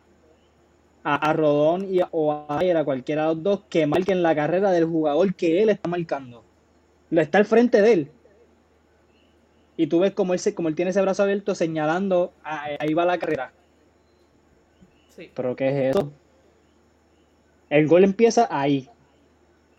a, 1.14 1.30
a 1.30 1.32
Rodón 1.32 1.92
y 1.92 2.00
a, 2.00 2.08
o 2.10 2.32
a 2.32 2.58
Ayer, 2.58 2.76
a 2.76 2.84
cualquiera 2.84 3.22
de 3.22 3.28
los 3.34 3.42
dos, 3.42 3.60
que 3.68 3.86
marquen 3.86 4.22
la 4.22 4.34
carrera 4.34 4.70
del 4.70 4.84
jugador 4.86 5.34
que 5.34 5.62
él 5.62 5.68
está 5.70 5.88
marcando. 5.88 6.42
Lo 7.10 7.20
está 7.20 7.38
al 7.38 7.44
frente 7.46 7.80
de 7.82 7.92
él. 7.92 8.10
Y 9.76 9.86
tú 9.86 10.00
ves 10.00 10.12
como 10.12 10.32
él, 10.34 10.38
se, 10.40 10.54
como 10.54 10.68
él 10.68 10.74
tiene 10.74 10.90
ese 10.90 11.00
brazo 11.00 11.22
abierto 11.22 11.54
señalando, 11.54 12.32
"Ah, 12.44 12.66
ahí 12.80 12.94
va 12.94 13.04
la 13.04 13.18
carrera. 13.18 13.52
Sí. 15.16 15.30
¿Pero 15.34 15.54
qué 15.56 15.68
es 15.68 15.96
eso? 15.96 16.10
El 17.70 17.86
gol 17.86 18.04
empieza 18.04 18.48
ahí. 18.50 18.88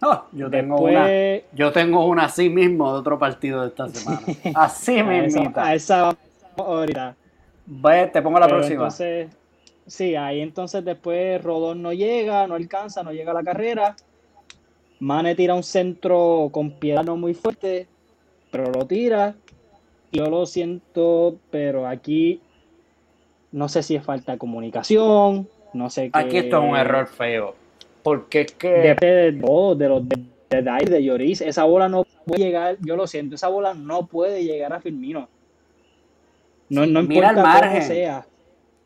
Oh, 0.02 0.24
yo, 0.32 0.50
tengo 0.50 0.80
una, 0.80 1.06
Después, 1.08 1.44
yo 1.58 1.72
tengo 1.74 2.06
una 2.06 2.26
así 2.26 2.50
mismo 2.50 2.94
de 2.94 3.00
otro 3.00 3.20
partido 3.20 3.62
de 3.62 3.68
esta 3.68 3.90
semana. 3.90 4.22
Así 4.56 4.98
a 4.98 5.02
esa, 5.02 5.40
mismita. 5.40 5.66
a 5.66 5.76
esa 5.76 6.02
vamos 6.56 6.78
ahorita. 6.80 7.16
Ve, 7.66 8.08
te 8.08 8.22
pongo 8.22 8.40
la 8.40 8.46
Pero 8.46 8.58
próxima. 8.60 8.76
entonces, 8.84 9.28
sí, 9.90 10.16
ahí 10.16 10.42
entonces 10.42 10.86
después 10.86 11.44
Rodón 11.44 11.82
no 11.82 11.94
llega, 11.94 12.48
no 12.48 12.56
alcanza, 12.56 13.04
no 13.04 13.12
llega 13.12 13.32
a 13.32 13.36
la 13.36 13.44
carrera. 13.44 13.96
Mane 15.00 15.36
tira 15.36 15.54
un 15.54 15.64
centro 15.64 16.50
con 16.52 16.72
piedad 16.72 17.04
no 17.04 17.16
muy 17.16 17.34
fuerte, 17.34 17.88
pero 18.52 18.72
lo 18.72 18.86
tira. 18.86 19.36
Yo 20.12 20.30
lo 20.30 20.46
siento, 20.46 21.38
pero 21.52 21.88
aquí 21.88 22.42
no 23.52 23.70
sé 23.70 23.84
si 23.84 23.96
es 23.96 24.04
falta 24.04 24.34
de 24.34 24.38
comunicación, 24.38 25.48
no 25.74 25.90
sé 25.90 26.10
qué. 26.12 26.20
Aquí 26.20 26.38
esto 26.38 26.62
es 26.62 26.70
un 26.70 26.76
error 26.76 27.08
feo. 27.08 27.56
Porque 28.04 28.42
es 28.42 28.52
que. 28.54 28.70
Depende 28.70 29.16
de 29.16 29.32
de 29.32 29.90
los 29.90 30.10
de, 30.10 30.26
de 30.50 30.86
de 30.86 31.04
Lloris. 31.04 31.42
Esa 31.42 31.64
bola 31.64 31.90
no 31.90 32.06
puede 32.26 32.44
llegar, 32.44 32.78
yo 32.82 32.96
lo 32.96 33.08
siento, 33.08 33.36
esa 33.36 33.48
bola 33.50 33.74
no 33.74 34.08
puede 34.08 34.44
llegar 34.44 34.74
a 34.74 34.80
Firmino. 34.80 35.30
No, 36.70 36.86
no 36.86 37.04
Mira 37.04 37.30
el 37.30 37.38
importa 37.38 37.42
cómo 37.42 37.54
margen. 37.54 37.84
sea. 37.84 38.26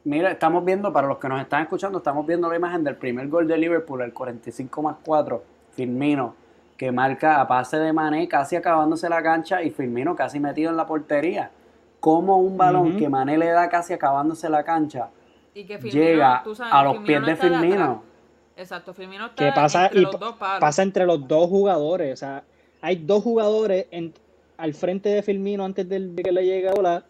Mira, 0.05 0.31
estamos 0.31 0.65
viendo, 0.65 0.91
para 0.91 1.07
los 1.07 1.17
que 1.17 1.29
nos 1.29 1.39
están 1.41 1.61
escuchando, 1.63 1.99
estamos 1.99 2.25
viendo 2.27 2.49
la 2.49 2.57
imagen 2.57 2.83
del 2.83 2.95
primer 2.97 3.27
gol 3.29 3.47
de 3.47 3.57
Liverpool, 3.57 4.01
el 4.01 4.13
45 4.13 4.81
más 4.81 4.97
4, 5.05 5.43
Firmino, 5.71 6.35
que 6.77 6.91
marca 6.91 7.39
a 7.39 7.47
pase 7.47 7.77
de 7.77 7.93
Mané 7.93 8.27
casi 8.27 8.55
acabándose 8.57 9.07
la 9.07 9.23
cancha 9.23 9.63
y 9.63 9.69
Firmino 9.71 10.15
casi 10.15 10.39
metido 10.39 10.71
en 10.71 10.77
la 10.77 10.85
portería. 10.85 11.51
Como 12.01 12.37
un 12.37 12.57
balón 12.57 12.97
que 12.97 13.07
Mané 13.07 13.37
le 13.37 13.47
da 13.47 13.69
casi 13.69 13.93
acabándose 13.93 14.49
la 14.49 14.63
cancha 14.65 15.07
Y 15.55 15.63
que 15.63 15.77
Firmino, 15.77 16.03
llega 16.05 16.41
tú 16.43 16.53
sabes, 16.53 16.73
a 16.73 16.83
los 16.83 16.93
Firmino 16.97 17.07
pies 17.07 17.19
no 17.21 17.25
de 17.27 17.31
atrás. 17.31 17.61
Firmino. 17.61 18.03
Exacto, 18.57 18.93
Firmino 18.93 19.25
está 19.27 19.45
que 19.45 19.51
pasa 19.53 19.85
entre 19.85 19.99
y 19.99 20.03
los 20.03 20.19
dos 20.19 20.35
palos. 20.35 20.59
pasa 20.59 20.83
entre 20.83 21.05
los 21.05 21.25
dos 21.27 21.47
jugadores. 21.49 22.11
O 22.13 22.17
sea, 22.17 22.43
hay 22.81 22.97
dos 22.97 23.23
jugadores 23.23 23.85
en- 23.91 24.13
al 24.57 24.73
frente 24.73 25.07
de 25.09 25.23
Firmino 25.23 25.63
antes 25.63 25.87
de 25.87 26.13
que 26.21 26.31
le 26.33 26.45
llegue 26.45 26.65
la 26.67 26.73
bola 26.73 27.03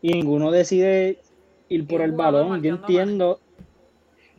y 0.00 0.12
ninguno 0.12 0.50
decide 0.50 1.18
ir 1.68 1.86
por 1.86 2.00
el 2.02 2.12
balón. 2.12 2.62
Yo 2.62 2.74
entiendo, 2.74 3.40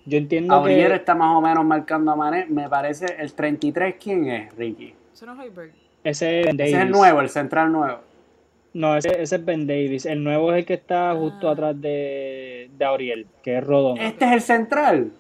yo 0.06 0.18
entiendo 0.18 0.54
Aurier 0.56 0.90
que 0.90 0.96
está 0.96 1.16
más 1.16 1.36
o 1.36 1.42
menos 1.42 1.66
marcando 1.66 2.12
a 2.12 2.16
Mané. 2.16 2.46
Me 2.48 2.70
parece 2.70 3.06
el 3.20 3.34
33, 3.34 3.96
¿quién 4.02 4.28
es, 4.30 4.56
Ricky? 4.56 4.94
Eso 5.14 5.26
no 5.26 5.34
es 5.34 5.40
Hoiberg. 5.40 5.72
ese 6.04 6.42
es 6.42 6.46
Ben 6.48 6.56
Ese 6.60 6.64
es 6.70 6.74
el 6.74 6.80
Davis. 6.80 6.96
nuevo, 6.98 7.22
el 7.22 7.30
central 7.30 7.72
nuevo. 7.72 8.00
No, 8.74 8.98
ese, 8.98 9.22
ese 9.22 9.36
es 9.38 9.46
Ben 9.46 9.66
Davis. 9.66 10.06
El 10.06 10.24
nuevo 10.24 10.52
es 10.52 10.60
el 10.60 10.66
que 10.66 10.74
está 10.74 11.16
justo 11.16 11.48
Ah. 11.48 11.52
atrás 11.54 11.80
de, 11.82 12.70
de 12.78 12.86
Auriel, 12.86 13.26
que 13.42 13.58
es 13.58 13.64
Rodón. 13.64 13.98
Este 13.98 14.26
es 14.26 14.32
el 14.34 14.42
central. 14.42 15.12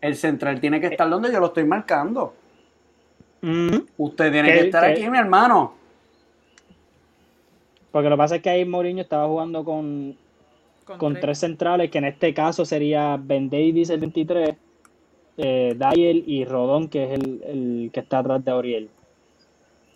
El 0.00 0.16
central 0.16 0.60
tiene 0.60 0.80
que 0.80 0.86
estar 0.86 1.08
donde 1.10 1.30
yo 1.30 1.38
lo 1.40 1.46
estoy 1.46 1.64
marcando. 1.64 2.34
Ujú. 3.42 3.86
Usted 3.98 4.32
tiene 4.32 4.50
¿Qué- 4.50 4.58
que 4.60 4.64
estar 4.66 4.84
aquí, 4.84 5.08
mi 5.10 5.18
hermano. 5.18 5.74
Porque 7.92 8.08
lo 8.08 8.16
que 8.16 8.18
pasa 8.18 8.36
es 8.36 8.42
que 8.42 8.50
ahí 8.50 8.64
Mourinho 8.64 9.02
estaba 9.02 9.26
jugando 9.26 9.64
con, 9.64 10.16
con 10.98 11.14
tres 11.20 11.38
centrales, 11.38 11.90
que 11.90 11.98
en 11.98 12.04
este 12.04 12.32
caso 12.34 12.64
sería 12.64 13.18
Ben 13.22 13.48
Davis, 13.50 13.90
el 13.90 14.00
23, 14.00 14.50
eh, 15.38 15.76
Dyer 15.76 16.16
y 16.26 16.44
Rodón, 16.44 16.88
que 16.88 17.04
es 17.04 17.10
el, 17.12 17.42
el 17.46 17.90
que 17.92 18.00
está 18.00 18.18
atrás 18.18 18.44
de 18.44 18.50
Auriel. 18.50 18.88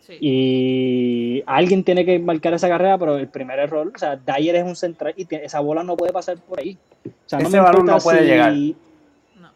Sí. 0.00 0.18
Y 0.20 1.42
alguien 1.46 1.82
tiene 1.82 2.04
que 2.04 2.18
marcar 2.18 2.52
esa 2.54 2.68
carrera, 2.68 2.98
pero 2.98 3.16
el 3.16 3.28
primer 3.28 3.58
error, 3.58 3.90
o 3.94 3.98
sea, 3.98 4.16
Dyer 4.16 4.56
es 4.56 4.64
un 4.64 4.76
central 4.76 5.14
y 5.16 5.26
esa 5.36 5.60
bola 5.60 5.82
no 5.82 5.96
puede 5.96 6.12
pasar 6.12 6.36
por 6.38 6.60
ahí. 6.60 6.76
O 7.06 7.10
sea, 7.24 7.38
Ese 7.38 7.48
me 7.50 7.60
balón 7.60 7.86
no 7.86 7.96
puede 7.98 8.18
si- 8.20 8.24
llegar. 8.26 8.52
No. 8.52 9.48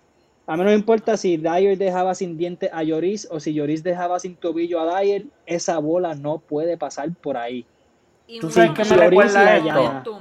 A 0.46 0.56
mí 0.56 0.62
no 0.62 0.70
me 0.70 0.74
importa 0.74 1.18
si 1.18 1.36
Dyer 1.36 1.76
dejaba 1.76 2.14
sin 2.14 2.38
dientes 2.38 2.70
a 2.72 2.82
Lloris 2.82 3.28
o 3.30 3.40
si 3.40 3.52
Lloris 3.52 3.82
dejaba 3.82 4.18
sin 4.18 4.36
tobillo 4.36 4.80
a 4.80 4.98
Dyer, 5.00 5.26
esa 5.44 5.78
bola 5.78 6.14
no 6.14 6.38
puede 6.38 6.78
pasar 6.78 7.10
por 7.20 7.36
ahí. 7.36 7.66
Y 8.26 8.40
¿Tú 8.40 8.50
sabes 8.50 8.70
qué 8.70 8.84
me 8.84 8.96
recuerda 8.96 9.56
esto? 9.56 10.20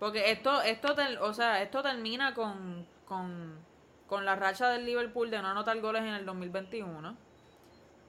Porque 0.00 0.32
esto, 0.32 0.60
esto, 0.62 0.94
ter- 0.94 1.18
o 1.18 1.32
sea, 1.32 1.62
esto 1.62 1.82
termina 1.82 2.34
con, 2.34 2.84
con, 3.04 3.54
con 4.08 4.24
la 4.24 4.34
racha 4.34 4.68
del 4.70 4.84
Liverpool 4.86 5.30
de 5.30 5.40
no 5.40 5.48
anotar 5.48 5.78
goles 5.80 6.02
en 6.02 6.14
el 6.14 6.26
2021. 6.26 7.14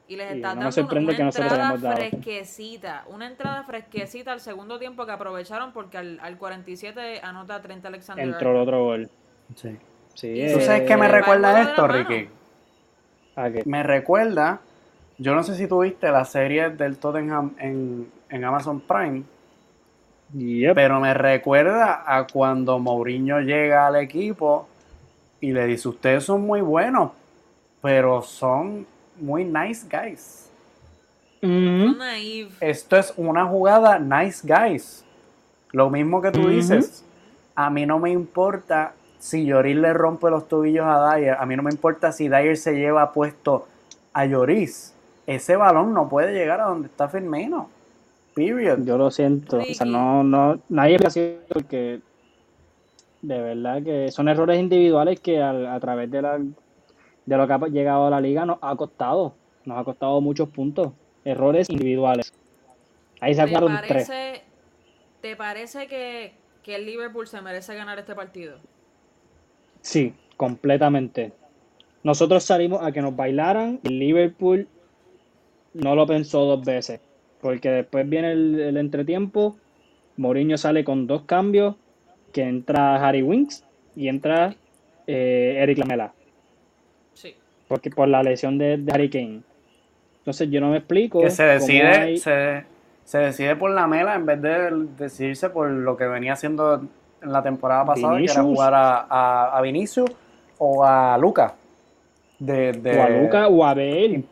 Y 0.08 0.16
les 0.16 0.30
Sí, 0.30 0.36
está 0.38 0.56
no 0.56 0.62
dando 0.62 0.98
una 0.98 1.16
que 1.16 1.22
entrada 1.22 1.78
fresquecita. 1.78 3.04
Una 3.08 3.28
entrada 3.28 3.64
fresquecita 3.64 4.32
al 4.32 4.39
segundo 4.42 4.80
tiempo 4.80 5.06
que 5.06 5.12
aprovecharon 5.12 5.72
porque 5.72 5.98
al, 5.98 6.20
al 6.22 6.38
47 6.38 7.22
anota 7.22 7.62
30 7.62 7.88
Alexander. 7.88 8.26
Entró 8.26 8.52
el 8.52 8.58
otro 8.58 8.84
gol. 8.84 9.10
Sí. 9.56 9.78
Sí, 10.14 10.28
Y 10.28 10.54
¿Tú 10.54 10.60
sabes 10.60 10.84
qué 10.84 10.98
me 10.98 11.08
recuerda 11.08 11.62
esto. 11.62 11.88
Ricky? 11.88 12.30
¿A 13.36 13.50
qué? 13.50 13.64
Me 13.66 13.84
recuerda, 13.84 14.60
yo 15.18 15.34
no 15.34 15.44
sé 15.44 15.56
si 15.56 15.68
tuviste 15.68 16.10
la 16.12 16.26
serie 16.26 16.70
del 16.70 16.98
Tottenham 16.98 17.56
en, 17.60 18.12
en 18.30 18.44
Amazon 18.44 18.82
Prime, 18.82 19.24
Yep. 20.34 20.76
pero 20.76 21.00
me 21.00 21.14
recuerda 21.14 22.04
a 22.06 22.26
cuando 22.28 22.80
Mourinho 22.80 23.42
llega 23.42 23.88
al 23.88 23.98
equipo 23.98 24.68
y 25.40 25.52
le 25.52 25.66
dice, 25.66 25.90
ustedes 25.90 26.24
son 26.24 26.42
muy 26.42 26.62
buenos, 26.62 27.12
pero 27.82 28.22
son 28.22 28.86
muy 29.20 29.44
nice 29.44 29.86
guys. 29.90 30.50
Naive. 31.42 32.52
Esto 32.60 32.98
es 32.98 33.14
una 33.18 33.46
jugada 33.46 33.98
nice 34.00 34.42
guys. 34.48 35.04
Lo 35.72 35.90
mismo 35.90 36.22
que 36.22 36.32
tú 36.32 36.42
Ujú. 36.42 36.50
dices. 36.50 37.04
A 37.56 37.70
mí 37.70 37.86
no 37.86 38.00
me 38.00 38.12
importa 38.12 38.94
si 39.20 39.46
Lloris 39.46 39.76
le 39.76 39.94
rompe 39.94 40.30
los 40.30 40.48
tobillos 40.48 40.86
a 40.88 41.16
Dyer. 41.16 41.36
A 41.40 41.46
mí 41.46 41.56
no 41.56 41.64
me 41.64 41.72
importa 41.72 42.12
si 42.12 42.28
Dyer 42.28 42.58
se 42.58 42.74
lleva 42.76 43.12
puesto 43.12 43.68
a 44.14 44.26
Lloris. 44.26 44.94
Ese 45.28 45.56
balón 45.56 45.94
no 45.94 46.10
puede 46.10 46.34
llegar 46.34 46.62
a 46.62 46.66
donde 46.66 46.88
está 46.88 47.08
Firmino. 47.08 47.70
Period. 48.34 48.86
Yo 48.86 48.98
lo 48.98 49.12
siento. 49.12 49.60
O 49.60 49.74
sea, 49.74 49.86
no, 49.86 50.24
no, 50.24 50.62
nadie 50.70 50.96
es 50.96 51.20
porque 51.50 52.02
de 53.22 53.40
verdad 53.42 53.84
que 53.84 54.12
son 54.12 54.30
errores 54.30 54.60
individuales 54.60 55.20
que 55.20 55.42
al- 55.42 55.68
a, 55.68 55.80
través 55.80 56.10
de 56.10 56.22
la 56.22 56.40
de 56.40 57.38
lo 57.38 57.48
que 57.48 57.54
ha 57.54 57.60
llegado 57.68 58.08
a 58.08 58.10
la 58.10 58.22
liga 58.22 58.46
nos 58.46 58.58
ha 58.62 58.76
costado. 58.76 59.34
Nos 59.66 59.78
ha 59.78 59.84
costado 59.84 60.20
muchos 60.22 60.50
puntos. 60.50 60.92
Errores 61.24 61.70
individuales. 61.70 62.34
Ahí 63.20 63.36
se 63.36 63.42
¿Te 63.42 63.48
sacaron 63.48 63.78
tres. 63.88 64.08
parece, 64.08 64.42
¿te 65.22 65.36
parece 65.36 65.88
que, 65.88 66.34
que 66.64 66.76
el 66.76 66.86
Liverpool 66.86 67.28
se 67.28 67.42
merece 67.42 67.76
ganar 67.76 68.00
este 68.00 68.16
partido? 68.16 68.58
Sí, 69.82 70.14
completamente. 70.36 71.32
Nosotros 72.04 72.44
salimos 72.44 72.82
a 72.82 72.92
que 72.92 73.02
nos 73.02 73.16
bailaran 73.16 73.80
y 73.84 73.90
Liverpool 73.90 74.68
no 75.74 75.94
lo 75.96 76.08
pensó 76.08 76.46
dos 76.46 76.66
veces. 76.66 77.00
Porque 77.42 77.70
después 77.70 78.08
viene 78.08 78.32
el, 78.32 78.60
el 78.60 78.78
entretiempo. 78.78 79.56
Mourinho 80.18 80.58
sale 80.58 80.84
con 80.84 81.08
dos 81.08 81.24
cambios. 81.24 81.76
Que 82.32 82.44
entra 82.44 82.96
Harry 83.06 83.22
Winks 83.24 83.66
y 83.96 84.08
entra 84.08 84.56
eh, 85.06 85.56
Eric 85.60 85.80
Lamela. 85.80 86.14
Sí. 87.14 87.36
Porque 87.68 87.89
por 87.89 88.08
la 88.08 88.24
lesión 88.24 88.58
de, 88.58 88.78
de 88.78 88.92
Harry 88.94 89.10
Kane. 89.10 89.42
Entonces 90.20 90.50
yo 90.50 90.62
no 90.62 90.70
me 90.70 90.78
explico. 90.78 91.20
Que 91.20 91.30
se 91.30 91.44
decide, 91.44 91.88
hay- 91.88 92.18
se, 92.18 92.64
se 93.04 93.18
decide 93.18 93.56
por 93.58 93.72
la 93.72 93.86
mela 93.88 94.16
en 94.16 94.26
vez 94.26 94.42
de 94.42 94.70
decidirse 94.98 95.50
por 95.50 95.70
lo 95.70 95.98
que 95.98 96.06
venía 96.06 96.34
haciendo 96.34 96.88
en 97.22 97.32
la 97.34 97.44
temporada 97.44 97.86
pasada, 97.86 98.18
que 98.18 98.24
era 98.24 98.34
Vinicius. 98.36 98.46
jugar 98.46 98.74
a, 98.76 99.00
a, 99.10 99.58
a 99.58 99.62
Vinicius 99.62 100.10
o 100.58 100.86
a 100.86 101.18
Luca. 101.18 101.56
De, 102.39 102.72
de- 102.72 102.98
o 102.98 103.04
a 103.04 103.10
Luca 103.10 103.48
o 103.50 103.66
a 103.66 103.74
Bale. 103.74 104.24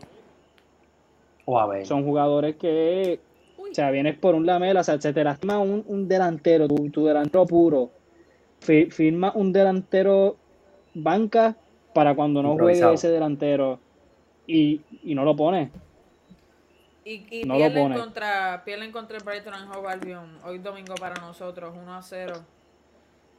O 1.49 1.59
a 1.59 1.65
Bale. 1.65 1.85
Son 1.85 2.03
jugadores 2.03 2.55
que 2.57 3.19
Uy. 3.57 3.71
O 3.71 3.73
sea, 3.75 3.91
vienes 3.91 4.17
por 4.17 4.35
un 4.35 4.45
lamela, 4.45 4.81
o 4.81 4.83
sea, 4.83 5.01
se 5.01 5.11
te 5.13 5.23
lastima 5.23 5.59
un, 5.59 5.83
un 5.87 6.07
delantero, 6.07 6.67
tu, 6.67 6.89
tu 6.91 7.05
delantero 7.05 7.45
puro. 7.45 7.89
Fi- 8.61 8.89
firma 8.89 9.31
un 9.35 9.51
delantero 9.51 10.37
banca 10.93 11.55
para 11.93 12.15
cuando 12.15 12.41
no 12.41 12.55
juegue 12.57 12.93
ese 12.93 13.09
delantero 13.09 13.79
y, 14.47 14.81
y 15.03 15.13
no 15.15 15.23
lo 15.25 15.35
pone. 15.35 15.71
Y, 17.03 17.25
y 17.41 17.43
No 17.43 17.55
lo 17.55 17.59
pierden, 17.61 17.83
pone. 17.83 17.99
contra, 17.99 18.61
pierden 18.63 18.91
contra 18.91 19.17
el 19.17 19.23
Brighton 19.23 19.53
and 19.53 19.75
Hove 19.75 19.87
Albion 19.87 20.37
hoy 20.45 20.59
domingo 20.59 20.95
para 20.95 21.15
nosotros, 21.15 21.73
1 21.75 21.93
a 21.95 22.01
0. 22.01 22.33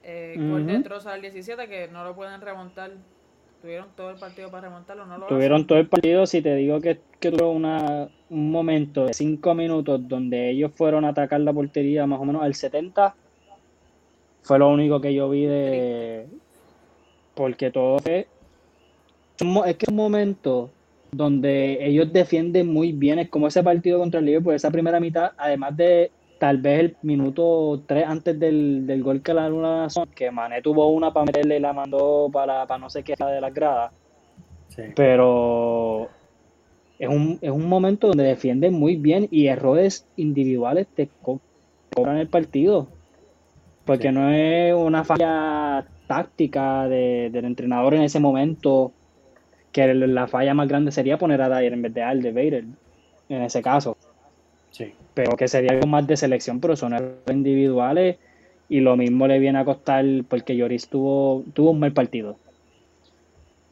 Eh, 0.03 0.35
Gol 0.39 0.67
de 0.67 0.75
Ujú. 0.75 0.83
Troza 0.83 1.13
al 1.13 1.21
17 1.21 1.69
que 1.69 1.89
no 1.89 2.05
lo 2.05 2.15
pueden 2.15 2.41
remontar. 2.41 2.91
Tuvieron 3.61 3.89
todo 3.95 4.11
el 4.11 4.17
partido 4.17 4.51
para 4.51 4.69
remontarlo, 4.69 5.07
no 5.07 5.19
lo 5.19 5.27
Tuvieron 5.27 5.57
hacen. 5.57 5.67
todo 5.67 5.79
el 5.79 5.89
partido, 5.89 6.27
si 6.27 6.41
te 6.41 6.55
digo 6.55 6.81
que, 6.81 6.99
que 7.19 7.31
tuvo 7.31 7.51
una, 7.51 8.09
un 8.31 8.51
momento 8.51 9.07
de 9.07 9.13
cinco 9.13 9.55
minutos 9.55 10.09
donde 10.09 10.51
ellos 10.51 10.73
fueron 10.75 11.05
a 11.05 11.09
atacar 11.09 11.41
la 11.41 11.53
portería 11.53 12.07
más 12.07 12.21
o 12.21 12.25
menos 12.25 12.43
al 12.43 12.55
70, 12.55 13.15
fue 14.43 14.59
lo 14.59 14.71
único 14.71 15.01
que 15.01 15.13
yo 15.13 15.29
vi 15.29 15.45
de... 15.45 16.27
Porque 17.35 17.71
todo 17.71 17.99
fue... 17.99 18.27
Es 19.67 19.77
que 19.77 19.87
es 19.87 19.89
un 19.89 19.97
momento 19.97 20.71
donde 21.13 21.87
ellos 21.87 22.13
defienden 22.13 22.73
muy 22.73 22.93
bien, 22.93 23.19
es 23.19 23.29
como 23.29 23.49
ese 23.49 23.63
partido 23.63 23.99
contra 23.99 24.21
el 24.21 24.27
Liverpool, 24.27 24.55
esa 24.55 24.71
primera 24.71 25.01
mitad, 25.01 25.33
además 25.37 25.77
de 25.77 26.11
tal 26.41 26.57
vez 26.59 26.81
el 26.81 26.97
minuto 27.03 27.83
3 27.87 28.07
antes 28.09 28.41
del, 28.41 28.87
del 28.87 29.03
gol 29.03 29.21
que 29.23 29.35
la 29.35 29.49
Luna 29.49 29.87
que 30.17 30.31
Mané 30.31 30.63
tuvo 30.63 30.89
una 30.89 31.13
para 31.13 31.27
meterle 31.27 31.59
y 31.59 31.61
la 31.61 31.73
mandó 31.75 32.31
para, 32.33 32.67
para 32.67 32.79
no 32.79 32.89
sé 32.89 33.03
qué 33.05 33.15
de 33.15 33.41
las 33.41 33.53
gradas 33.55 33.93
Sí. 34.69 34.83
pero 34.97 36.09
es 36.99 37.09
un, 37.09 37.39
es 37.43 37.51
un 37.51 37.69
momento 37.69 38.07
donde 38.09 38.25
defienden 38.25 38.73
muy 38.75 38.97
bien 38.97 39.29
y 39.31 39.49
errores 39.49 40.07
individuales 40.17 40.87
te 40.95 41.09
co- 41.23 41.41
cobran 41.95 42.19
el 42.19 42.29
partido. 42.29 42.87
Porque 43.85 44.09
Sí. 44.09 44.15
no 44.15 44.31
es 44.31 44.73
una 44.75 45.03
falla 45.03 45.85
táctica 46.07 46.89
de- 46.89 47.31
del 47.33 47.47
entrenador 47.47 47.95
en 47.95 48.03
ese 48.03 48.21
momento, 48.21 48.93
que 49.73 49.93
la 49.93 50.29
falla 50.29 50.55
más 50.55 50.69
grande 50.69 50.93
sería 50.93 51.19
poner 51.19 51.43
a 51.43 51.49
Dyer 51.49 51.73
en 51.73 51.83
vez 51.83 51.95
de 51.95 52.03
Aldebater, 52.03 52.65
en 53.29 53.43
ese 53.43 53.63
caso. 53.63 53.97
Sí. 54.71 54.93
Pero 55.15 55.37
que 55.37 55.49
sería 55.49 55.73
algo 55.73 55.87
más 55.87 56.07
de 56.07 56.17
selección, 56.17 56.61
pero 56.61 56.77
son 56.77 56.93
errores 56.95 57.17
individuales 57.31 58.17
y 58.69 58.81
lo 58.81 58.97
mismo 58.97 59.27
le 59.27 59.39
viene 59.39 59.59
a 59.59 59.65
costar 59.65 60.05
porque 60.29 60.57
Lloris 60.57 60.89
tuvo, 60.89 61.45
tuvo 61.55 61.71
un 61.73 61.81
mal 61.81 61.93
partido. 61.93 62.37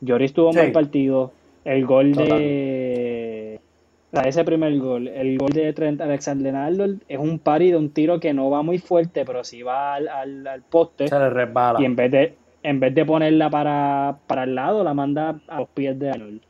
Lloris 0.01 0.33
tuvo 0.33 0.49
un 0.49 0.53
Sí. 0.55 0.59
mal 0.61 0.73
partido. 0.73 1.33
El 1.65 1.85
gol 1.87 2.13
Total. 2.13 2.39
de. 2.39 3.61
o 4.13 4.17
sea, 4.17 4.29
ese 4.29 4.45
primer 4.45 4.77
gol, 4.79 5.07
el 5.09 5.37
gol 5.39 5.51
de 5.51 5.73
Trent 5.73 6.01
Alexander 6.01 6.55
Arnold 6.55 7.03
es 7.09 7.19
un 7.19 7.39
pari 7.39 7.71
de 7.73 7.77
un 7.77 7.91
tiro 7.91 8.19
que 8.21 8.33
no 8.33 8.49
va 8.49 8.63
muy 8.63 8.79
fuerte, 8.79 9.25
pero 9.25 9.45
sí 9.45 9.63
va 9.63 9.95
al, 9.95 10.09
al, 10.09 10.47
al 10.47 10.63
poste. 10.63 11.09
Se 11.09 11.19
le 11.19 11.29
resbala. 11.31 11.81
Y 11.81 11.85
en 11.85 11.95
vez 11.97 12.11
de, 12.11 12.35
en 12.63 12.81
vez 12.81 12.95
de 12.95 13.05
ponerla 13.05 13.51
para, 13.51 14.19
para 14.27 14.45
el 14.45 14.55
lado, 14.55 14.83
la 14.83 14.95
manda 14.95 15.41
a 15.47 15.61
los 15.61 15.69
pies 15.69 15.99
de 15.99 16.11
Arnold. 16.11 16.41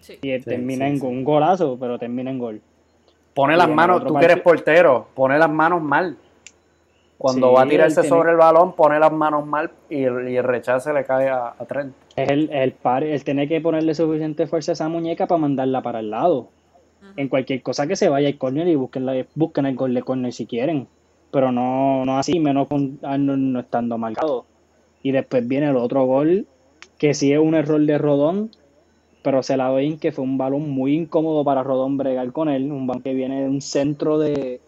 Sí. 0.00 0.18
Y 0.20 0.38
termina 0.40 0.84
sí, 0.86 0.90
en 0.92 1.00
sí. 1.00 1.06
un 1.06 1.24
golazo, 1.24 1.78
pero 1.80 1.98
termina 1.98 2.30
en 2.30 2.38
gol. 2.38 2.60
Pone 3.34 3.56
las 3.56 3.68
el 3.68 3.74
manos, 3.74 4.04
tú 4.04 4.14
que 4.14 4.24
eres 4.24 4.40
portero, 4.40 5.08
pone 5.14 5.38
las 5.38 5.50
manos 5.50 5.82
mal. 5.82 6.16
Cuando 7.18 7.48
Sí, 7.48 7.54
va 7.54 7.62
a 7.62 7.66
tirarse 7.68 8.00
tiene- 8.02 8.08
sobre 8.08 8.32
el 8.32 8.36
balón, 8.36 8.72
pone 8.74 8.98
las 8.98 9.12
manos 9.12 9.46
mal 9.46 9.70
y 9.88 10.02
el, 10.04 10.28
y 10.28 10.36
el 10.36 10.44
rechace 10.44 10.92
le 10.92 11.04
cae 11.04 11.28
a, 11.28 11.54
a 11.58 11.64
Trent. 11.64 11.94
Es 12.16 12.28
el, 12.28 12.50
el 12.52 12.72
par, 12.72 13.02
él 13.02 13.24
tiene 13.24 13.48
que 13.48 13.60
ponerle 13.60 13.94
suficiente 13.94 14.46
fuerza 14.46 14.72
a 14.72 14.74
esa 14.74 14.88
muñeca 14.88 15.26
para 15.26 15.40
mandarla 15.40 15.82
para 15.82 16.00
el 16.00 16.10
lado. 16.10 16.48
En 17.16 17.28
cualquier 17.28 17.62
cosa 17.62 17.86
que 17.86 17.96
se 17.96 18.08
vaya 18.08 18.28
al 18.28 18.38
corner 18.38 18.66
y 18.66 18.74
busquen, 18.76 19.04
la, 19.04 19.26
busquen 19.34 19.66
el 19.66 19.76
gol 19.76 19.92
de 19.94 20.02
corner 20.02 20.32
si 20.32 20.46
quieren. 20.46 20.88
Pero 21.30 21.52
no, 21.52 22.04
no 22.04 22.18
así, 22.18 22.38
menos 22.40 22.66
con 22.68 22.98
Arnold 23.02 23.38
no 23.40 23.60
estando 23.60 23.98
marcado. 23.98 24.46
Y 25.02 25.12
después 25.12 25.46
viene 25.46 25.68
el 25.68 25.76
otro 25.76 26.04
gol, 26.04 26.46
que 26.98 27.12
sí 27.12 27.32
es 27.32 27.38
un 27.38 27.54
error 27.54 27.80
de 27.80 27.98
Rodón, 27.98 28.50
pero 29.24 29.42
se 29.42 29.56
la 29.56 29.68
doy 29.68 29.96
que 29.96 30.12
fue 30.12 30.22
un 30.22 30.36
balón 30.36 30.68
muy 30.68 30.94
incómodo 30.94 31.42
para 31.44 31.62
Rodón 31.62 31.96
bregar 31.96 32.30
con 32.30 32.50
él. 32.50 32.70
Un 32.70 32.86
balón 32.86 33.02
que 33.02 33.14
viene 33.14 33.40
de 33.40 33.48
un 33.48 33.62
centro 33.62 34.18
de, 34.18 34.60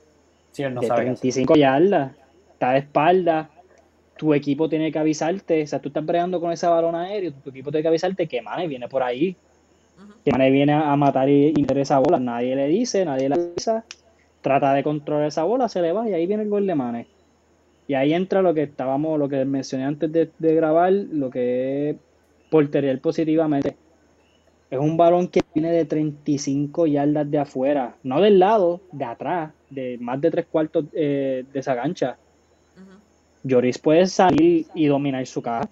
Sí, 0.53 0.63
él 0.63 0.73
no 0.73 0.81
de 0.81 0.87
sabe. 0.87 1.03
35 1.03 1.57
yardas. 1.57 2.13
Está 2.55 2.73
de 2.73 2.79
espalda. 2.79 3.51
Tu 4.17 4.33
equipo 4.33 4.67
tiene 4.71 4.91
que 4.91 4.99
avisarte. 4.99 5.63
O 5.63 5.67
sea, 5.67 5.79
tú 5.79 5.89
estás 5.89 6.07
bregando 6.07 6.41
con 6.41 6.53
ese 6.53 6.67
balón 6.67 6.95
aéreo. 6.95 7.35
Tu 7.45 7.51
equipo 7.51 7.71
tiene 7.71 7.83
que 7.83 7.89
avisarte 7.89 8.27
que 8.27 8.41
Mane 8.41 8.67
viene 8.67 8.89
por 8.89 9.03
ahí. 9.03 9.37
Que 10.25 10.33
Mane 10.33 10.51
viene 10.51 10.73
a 10.73 10.97
matar 10.97 11.29
y, 11.29 11.49
y 11.55 11.61
meter 11.61 11.77
esa 11.77 11.99
bola. 11.99 12.19
Nadie 12.19 12.57
le 12.57 12.69
dice, 12.69 13.05
nadie 13.05 13.29
le 13.29 13.35
avisa. 13.35 13.85
Trata 14.41 14.73
de 14.73 14.83
controlar 14.83 15.27
esa 15.27 15.45
bola, 15.45 15.69
se 15.69 15.83
le 15.83 15.93
va 15.93 16.09
y 16.09 16.15
ahí 16.15 16.27
viene 16.27 16.45
el 16.45 16.49
gol 16.49 16.67
de 16.67 16.75
Mane. 16.75 17.07
Y 17.89 17.93
ahí 17.93 18.15
entra 18.15 18.41
lo 18.41 18.55
que 18.55 18.63
estábamos, 18.63 19.19
lo 19.19 19.29
que 19.29 19.45
mencioné 19.45 19.85
antes 19.85 20.11
de, 20.11 20.31
de 20.39 20.55
grabar, 20.55 20.95
lo 20.95 21.29
que 21.29 21.91
es 21.91 21.97
portería 22.49 22.97
positivamente. 22.97 23.77
Es 24.71 24.79
un 24.81 24.97
balón 24.97 25.29
que 25.29 25.43
viene 25.55 25.71
de 25.71 25.85
35 25.85 26.87
yardas 26.89 27.31
de 27.31 27.39
afuera, 27.39 27.95
no 28.03 28.21
del 28.21 28.39
lado, 28.41 28.81
de 28.93 29.05
atrás, 29.05 29.53
de 29.71 29.97
más 30.01 30.21
de 30.21 30.31
tres 30.31 30.47
cuartos 30.47 30.87
eh, 30.93 31.45
de 31.53 31.61
esa 31.61 31.77
cancha. 31.77 32.17
Ujú. 32.77 32.99
Lloris 33.45 33.79
puede 33.79 34.07
salir 34.07 34.67
y 34.75 34.87
dominar 34.87 35.25
su 35.27 35.41
caja. 35.41 35.69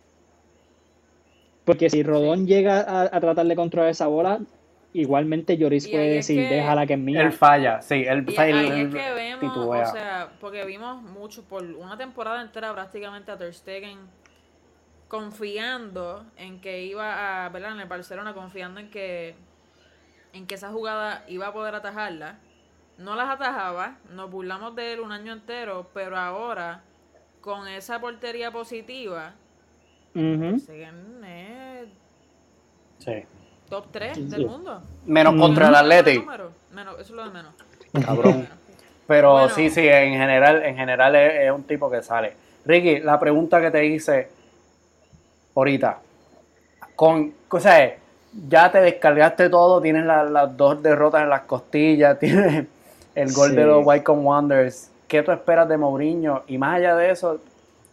Porque 1.64 1.88
si 1.90 2.03
Rodón 2.03 2.47
llega 2.47 2.80
a, 2.82 3.03
a 3.16 3.20
tratar 3.20 3.47
de 3.47 3.57
controlar 3.57 3.90
esa 3.90 4.07
bola, 4.07 4.40
igualmente 4.92 5.57
Lloris 5.57 5.88
puede 5.88 6.11
es 6.18 6.26
decir, 6.28 6.47
que- 6.49 6.55
déjala 6.55 6.86
que 6.86 6.92
es 6.92 6.99
mía. 7.01 7.22
Él 7.22 7.32
falla, 7.32 7.80
sí. 7.82 8.05
Él, 8.07 8.24
Y 8.28 8.32
él- 8.32 8.38
ahí 8.40 8.51
él 8.80 8.86
es 8.88 8.95
que 8.95 9.12
vemos, 9.14 9.40
titubea. 9.40 9.88
o 9.88 9.92
sea, 9.92 10.28
porque 10.40 10.64
vimos 10.66 11.03
mucho, 11.03 11.42
por 11.42 11.64
una 11.64 11.97
temporada 11.97 12.42
entera 12.42 12.72
prácticamente 12.72 13.32
a 13.32 13.38
Ter 13.38 13.53
Stegen 13.55 13.99
confiando 15.14 16.24
en 16.36 16.60
que 16.60 16.82
iba 16.82 17.44
a, 17.44 17.48
¿verdad? 17.48 17.72
En 17.74 17.78
el 17.80 17.86
Barcelona, 17.86 18.34
confiando 18.34 18.80
en 18.80 18.90
que, 18.90 19.36
en 20.32 20.44
que 20.48 20.56
esa 20.56 20.70
jugada 20.72 21.24
iba 21.28 21.46
a 21.46 21.52
poder 21.52 21.76
atajarla. 21.76 22.38
No 22.98 23.14
las 23.14 23.28
atajaba, 23.30 23.98
nos 24.10 24.28
burlamos 24.28 24.74
de 24.74 24.92
él 24.94 24.98
un 25.00 25.12
año 25.12 25.32
entero, 25.32 25.88
pero 25.94 26.16
ahora, 26.16 26.80
con 27.40 27.68
esa 27.68 28.00
portería 28.00 28.50
positiva, 28.50 29.34
Ujú. 30.16 30.58
Stegen 30.58 31.24
es 31.24 31.88
sí. 32.98 33.22
top 33.68 33.86
3 33.92 34.16
Sí. 34.16 34.22
del 34.24 34.46
mundo. 34.46 34.82
Menos 35.06 35.34
contra 35.36 35.68
el 35.68 35.74
menos, 36.72 36.94
eso 36.94 37.00
es 37.02 37.10
lo 37.10 37.24
de 37.24 37.30
menos. 37.30 37.54
Cabrón. 38.04 38.48
Pero 39.06 39.32
Bueno. 39.32 39.48
sí, 39.50 39.70
sí, 39.70 39.86
en 39.86 40.14
general, 40.14 40.64
en 40.64 40.74
general 40.76 41.14
es, 41.14 41.44
es 41.44 41.52
un 41.52 41.62
tipo 41.62 41.88
que 41.88 42.02
sale. 42.02 42.34
Ricky, 42.64 42.98
la 42.98 43.20
pregunta 43.20 43.60
que 43.60 43.70
te 43.70 43.84
hice 43.86 44.28
ahorita, 45.55 45.98
con, 46.96 47.32
o 47.48 47.61
sea, 47.61 47.96
ya 48.48 48.70
te 48.72 48.80
descargaste 48.80 49.48
todo, 49.48 49.80
tienes 49.80 50.05
la- 50.05 50.24
las 50.24 50.57
dos 50.57 50.82
derrotas 50.82 51.22
en 51.22 51.28
las 51.30 51.42
costillas, 51.42 52.18
tienes 52.20 52.66
el 53.14 53.32
gol 53.32 53.50
Sí. 53.50 53.57
de 53.57 53.64
los 53.66 53.86
Wycombe 53.86 54.24
Wonders. 54.24 54.90
¿Qué 55.09 55.22
tú 55.22 55.30
esperas 55.32 55.68
de 55.68 55.76
Mourinho? 55.76 56.42
Y 56.48 56.59
más 56.59 56.76
allá 56.76 56.96
de 56.96 57.11
eso, 57.11 57.40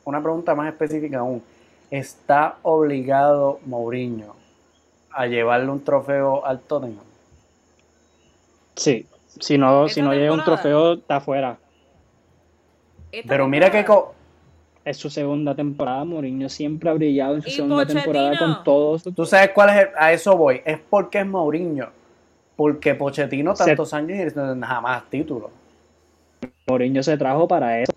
una 0.06 0.22
pregunta 0.22 0.56
más 0.56 0.68
específica 0.70 1.20
aún. 1.20 1.44
¿Está 1.92 2.56
obligado 2.64 3.60
Mourinho 3.66 4.34
a 5.12 5.28
llevarle 5.28 5.70
un 5.70 5.84
trofeo 5.84 6.46
al 6.46 6.60
Tottenham? 6.62 7.04
Sí, 8.76 9.06
si 9.40 9.58
no, 9.58 9.88
si 9.90 10.02
no 10.02 10.14
llega 10.14 10.32
un 10.34 10.44
trofeo, 10.44 10.94
está 10.94 11.18
afuera. 11.18 11.58
Esta 13.12 13.28
Pero 13.28 13.48
mira 13.48 13.70
que... 13.70 13.86
Es 14.84 14.98
su 14.98 15.10
segunda 15.12 15.54
temporada, 15.54 16.04
Mourinho 16.04 16.50
siempre 16.50 16.90
ha 16.90 16.94
brillado 16.94 17.36
en 17.36 17.44
su 17.44 17.50
¿Y 17.50 17.52
segunda 17.52 17.86
temporada 17.86 18.36
con 18.38 18.64
todos. 18.64 19.04
¿Tú 19.04 19.26
sabes 19.28 19.52
cuál 19.54 19.70
es? 19.70 19.76
el- 19.84 19.90
a 19.96 20.12
eso 20.12 20.36
voy. 20.36 20.62
Es 20.66 20.80
porque 20.90 21.20
es 21.20 21.26
Mourinho. 21.28 21.88
Porque 22.56 22.96
Pochettino 22.96 23.56
Se- 23.56 23.66
tantos 23.66 23.94
años 23.94 24.18
y 24.18 24.40
jamás 24.66 25.04
título. 25.10 25.52
Mourinho 26.68 27.04
se 27.04 27.16
trajo 27.18 27.48
para 27.48 27.80
eso. 27.80 27.94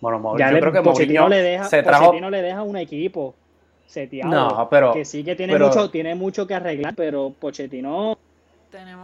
Bueno, 0.00 0.18
Mourinho, 0.18 0.38
Ya 0.38 0.50
yo 0.50 0.54
le, 0.54 0.60
creo 0.60 0.72
que 0.72 0.82
Pochettino 0.82 1.22
Mourinho 1.22 1.42
le 1.42 1.48
deja, 1.50 1.64
se 1.64 1.82
trajo... 1.82 2.04
Pochettino 2.06 2.30
le 2.30 2.42
deja 2.42 2.62
un 2.62 2.76
equipo 2.76 3.34
seteado. 3.86 4.30
No, 4.30 4.68
pero- 4.70 4.92
que 4.92 5.04
sí 5.04 5.22
que 5.24 5.36
tiene 5.36 5.52
pero- 5.52 5.68
mucho, 5.68 5.90
tiene 5.90 6.14
mucho 6.14 6.46
que 6.46 6.54
arreglar, 6.54 6.94
pero 6.94 7.32
Pochettino 7.38 8.16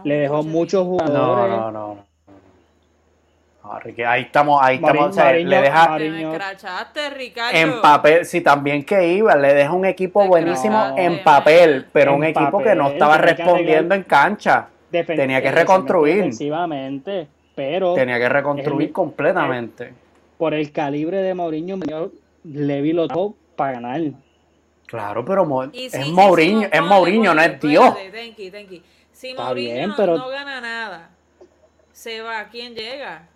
le 0.03 0.15
dejó 0.15 0.35
Pochettino. 0.37 0.57
muchos 0.57 0.85
No, 0.85 0.89
jugadores. 0.91 1.55
no, 1.57 1.71
no. 1.71 1.95
no. 1.95 2.12
No, 3.63 3.79
Ricky, 3.79 4.03
ahí 4.03 4.23
estamos, 4.23 4.59
ahí 4.61 4.75
estamos. 4.75 5.09
o 5.09 5.13
sea, 5.13 5.31
Mourinho- 5.31 5.47
le 5.49 5.61
deja 5.61 5.97
Te 6.93 7.09
Ricardo. 7.11 7.57
en 7.57 7.81
papel, 7.81 8.25
sí, 8.25 8.41
también 8.41 8.83
que 8.83 9.07
iba, 9.07 9.35
le 9.35 9.53
deja 9.53 9.71
un 9.71 9.85
equipo 9.85 10.21
Te 10.21 10.27
buenísimo 10.27 10.95
en 10.97 11.23
papel, 11.23 11.87
pero 11.93 12.11
En 12.11 12.17
un 12.17 12.23
equipo 12.25 12.59
que 12.61 12.75
no 12.75 12.89
estaba 12.89 13.17
respondiendo 13.17 13.95
en 13.95 14.03
cancha. 14.03 14.67
Tenía 14.91 15.41
que 15.41 15.51
reconstruir. 15.51 16.17
Defensivamente, 16.17 17.27
pero 17.55 17.93
Tenía 17.95 18.19
que 18.19 18.29
reconstruir 18.29 18.89
el- 18.89 18.93
completamente. 18.93 19.93
por 20.37 20.53
el 20.53 20.71
calibre 20.73 21.17
de 21.17 21.33
Mourinho, 21.33 21.79
Levi 22.43 22.91
lo 22.91 23.07
trajo 23.07 23.35
para 23.55 23.73
ganar. 23.73 24.01
Claro, 24.87 25.23
pero 25.23 25.45
Mo- 25.45 25.63
es 25.73 26.07
Mourinho, 26.09 26.61
no- 26.61 26.67
es 26.69 26.81
Mourinho, 26.81 27.33
no 27.33 27.41
es 27.41 27.59
Dios. 27.61 27.95
Si 29.13 29.29
Está 29.29 29.43
Mourinho 29.45 29.73
bien, 29.73 29.89
no, 29.89 29.95
pero- 29.95 30.17
no 30.17 30.27
gana 30.27 30.59
nada, 30.59 31.09
se 31.93 32.21
va. 32.21 32.43
¿Quién 32.51 32.75
llega? 32.75 33.29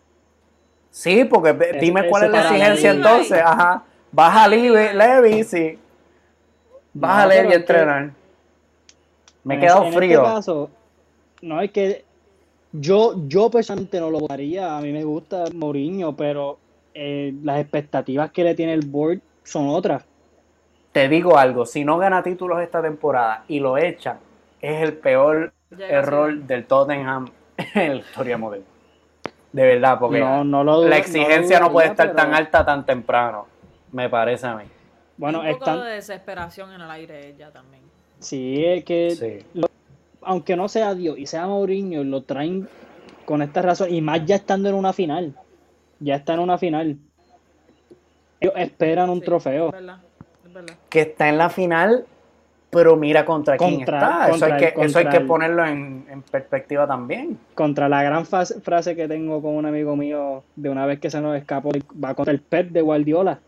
Sí, 0.97 1.25
porque 1.25 1.53
dime 1.79 2.07
cuál 2.09 2.23
es 2.23 2.31
la 2.31 2.41
exigencia 2.41 2.91
Levi. 2.91 3.03
entonces. 3.05 3.41
Ajá. 3.45 3.83
Baja 4.11 4.43
a 4.45 4.47
Levi, 4.47 4.69
Levi, 4.69 5.43
sí. 5.43 5.77
Baja 6.93 7.21
a 7.21 7.25
No, 7.27 7.29
Levi 7.33 7.53
a 7.53 7.55
entrenar. 7.55 8.11
Me 9.43 9.55
he 9.55 9.59
quedado 9.59 9.83
este- 9.83 9.87
en 9.89 9.93
frío. 9.93 10.21
este 10.23 10.33
caso, 10.35 10.69
no 11.43 11.61
es 11.61 11.69
que 11.71 12.03
yo, 12.71 13.13
yo 13.27 13.51
personalmente 13.51 13.99
no 13.99 14.09
lo 14.09 14.21
votaría. 14.21 14.75
A 14.75 14.81
mí 14.81 14.91
me 14.91 15.03
gusta 15.03 15.45
Mourinho, 15.53 16.15
pero 16.15 16.57
eh, 16.95 17.31
las 17.43 17.59
expectativas 17.59 18.31
que 18.31 18.43
le 18.43 18.55
tiene 18.55 18.73
el 18.73 18.85
board 18.87 19.19
son 19.43 19.69
otras. 19.69 20.03
Te 20.91 21.07
digo 21.07 21.37
algo, 21.37 21.67
si 21.67 21.85
no 21.85 21.99
gana 21.99 22.23
títulos 22.23 22.59
esta 22.59 22.81
temporada 22.81 23.43
y 23.47 23.59
lo 23.59 23.77
echan, 23.77 24.17
es 24.59 24.81
el 24.81 24.93
peor 24.93 25.53
Llega 25.69 25.87
error 25.89 26.31
así. 26.31 26.39
del 26.47 26.65
Tottenham 26.65 27.27
en 27.75 27.89
la 27.89 27.95
historia 27.99 28.37
moderna. 28.39 28.65
De 29.57 29.65
verdad, 29.65 29.97
porque 29.99 30.19
No, 30.19 30.43
no 30.43 30.63
lo 30.63 30.75
dudo- 30.77 30.83
la 30.89 30.97
no 30.97 31.01
exigencia 31.01 31.59
no, 31.59 31.71
puede 31.71 31.87
estar 31.87 32.13
tan 32.15 32.31
alta 32.33 32.63
tan 32.63 32.85
temprano, 32.85 33.47
me 33.91 34.07
parece 34.07 34.45
a 34.45 34.55
mí. 34.55 34.65
Bueno, 35.17 35.39
un 35.39 35.45
poco 35.47 35.57
están, 35.57 35.83
de 35.83 35.89
desesperación 35.93 36.71
en 36.73 36.81
el 36.81 36.91
aire 36.91 37.33
ya 37.35 37.49
también. 37.49 37.81
sí, 38.19 38.63
es 38.63 38.83
que 38.85 39.11
Sí. 39.11 39.63
aunque 40.21 40.55
no 40.55 40.69
sea 40.69 40.93
Dios 40.93 41.17
y 41.17 41.25
sea 41.25 41.47
Mourinho, 41.47 42.03
lo 42.03 42.21
traen 42.21 42.69
con 43.25 43.41
esta 43.41 43.63
razón 43.63 43.91
y 43.91 43.99
más 43.99 44.23
ya 44.25 44.35
estando 44.35 44.69
en 44.69 44.75
una 44.75 44.93
final. 44.93 45.33
Ya 45.99 46.17
está 46.17 46.35
en 46.35 46.41
una 46.41 46.59
final. 46.59 46.97
Ellos 48.39 48.53
esperan 48.57 49.09
un 49.09 49.19
Sí, 49.21 49.25
trofeo. 49.25 49.65
Es 49.67 49.71
verdad, 49.71 49.97
es 50.45 50.53
verdad. 50.53 50.75
Que 50.89 51.01
está 51.01 51.29
en 51.29 51.37
la 51.39 51.49
final, 51.49 52.05
pero 52.69 52.95
mira 52.97 53.23
contra, 53.25 53.57
quién 53.57 53.77
Contra- 53.77 53.97
está. 53.97 54.29
eso, 54.35 54.45
hay 54.45 54.57
que, 54.57 54.73
el- 54.79 54.85
eso 54.87 54.99
hay 54.99 55.07
que 55.07 55.21
ponerlo 55.21 55.65
en, 55.65 56.05
en 56.09 56.21
perspectiva 56.21 56.85
también. 56.85 57.37
Contra 57.55 57.87
la 57.89 58.03
gran 58.03 58.25
frase 58.25 58.95
que 58.95 59.07
tengo 59.07 59.41
con 59.41 59.55
un 59.55 59.65
amigo 59.65 59.95
mío 59.95 60.43
de 60.55 60.69
una 60.69 60.85
vez 60.85 60.99
que 60.99 61.09
se 61.09 61.21
nos 61.21 61.35
escapó, 61.37 61.69
va 62.03 62.13
contra 62.13 62.33
el 62.33 62.41
Pep 62.41 62.71
de 62.71 62.81
Guardiola. 62.81 63.39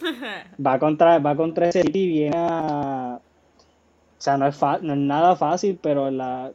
Va 0.66 0.78
contra, 0.78 1.18
va 1.20 1.34
contra 1.36 1.68
ese 1.68 1.82
City 1.82 2.00
y 2.00 2.08
viene 2.08 2.36
a... 2.36 3.18
O 3.18 4.20
sea, 4.20 4.36
no 4.36 4.46
es, 4.46 4.56
fa- 4.56 4.78
no 4.82 4.92
es 4.92 4.98
nada 4.98 5.36
fácil, 5.36 5.78
pero 5.80 6.10
la 6.10 6.50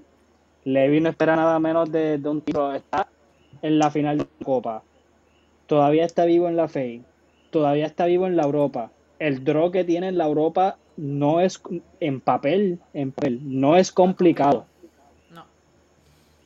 Levi 0.64 1.00
no 1.02 1.10
espera 1.10 1.36
nada 1.36 1.58
menos 1.60 1.92
de, 1.92 2.18
de 2.18 2.30
un 2.30 2.42
tipo. 2.42 2.72
Está 2.72 3.08
en 3.62 3.80
la 3.80 3.90
final 3.90 4.20
de 4.20 4.24
la 4.40 4.46
Copa. 4.46 4.84
Todavía 5.68 6.06
está 6.06 6.26
vivo 6.26 6.48
en 6.50 6.56
la 6.56 6.68
FEI. 6.68 7.04
Todavía 7.50 7.86
está 7.86 8.06
vivo 8.06 8.28
en 8.28 8.36
la 8.36 8.44
Europa. 8.44 8.92
El 9.20 9.44
draw 9.44 9.72
que 9.72 9.84
tiene 9.84 10.08
en 10.10 10.18
la 10.18 10.26
Europa 10.26 10.78
no 11.02 11.40
es 11.40 11.60
en 12.00 12.22
papel, 12.22 12.80
en 12.94 13.12
papel, 13.12 13.40
no 13.44 13.76
es 13.76 13.92
complicado. 13.92 14.66
No. 15.32 15.44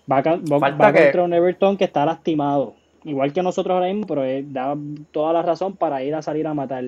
Va, 0.09 0.21
va- 0.21 0.69
va 0.71 0.93
que- 0.93 1.03
contra 1.03 1.23
un 1.23 1.33
Everton 1.33 1.75
que 1.77 1.83
está 1.83 2.05
lastimado. 2.05 2.73
Igual 3.03 3.33
que 3.33 3.43
nosotros 3.43 3.73
ahora 3.75 3.87
mismo, 3.87 4.07
pero 4.07 4.23
él 4.23 4.51
da 4.53 4.75
toda 5.11 5.33
la 5.33 5.41
razón 5.41 5.75
para 5.75 6.01
ir 6.03 6.15
a 6.15 6.21
salir 6.21 6.47
a 6.47 6.53
matar. 6.53 6.85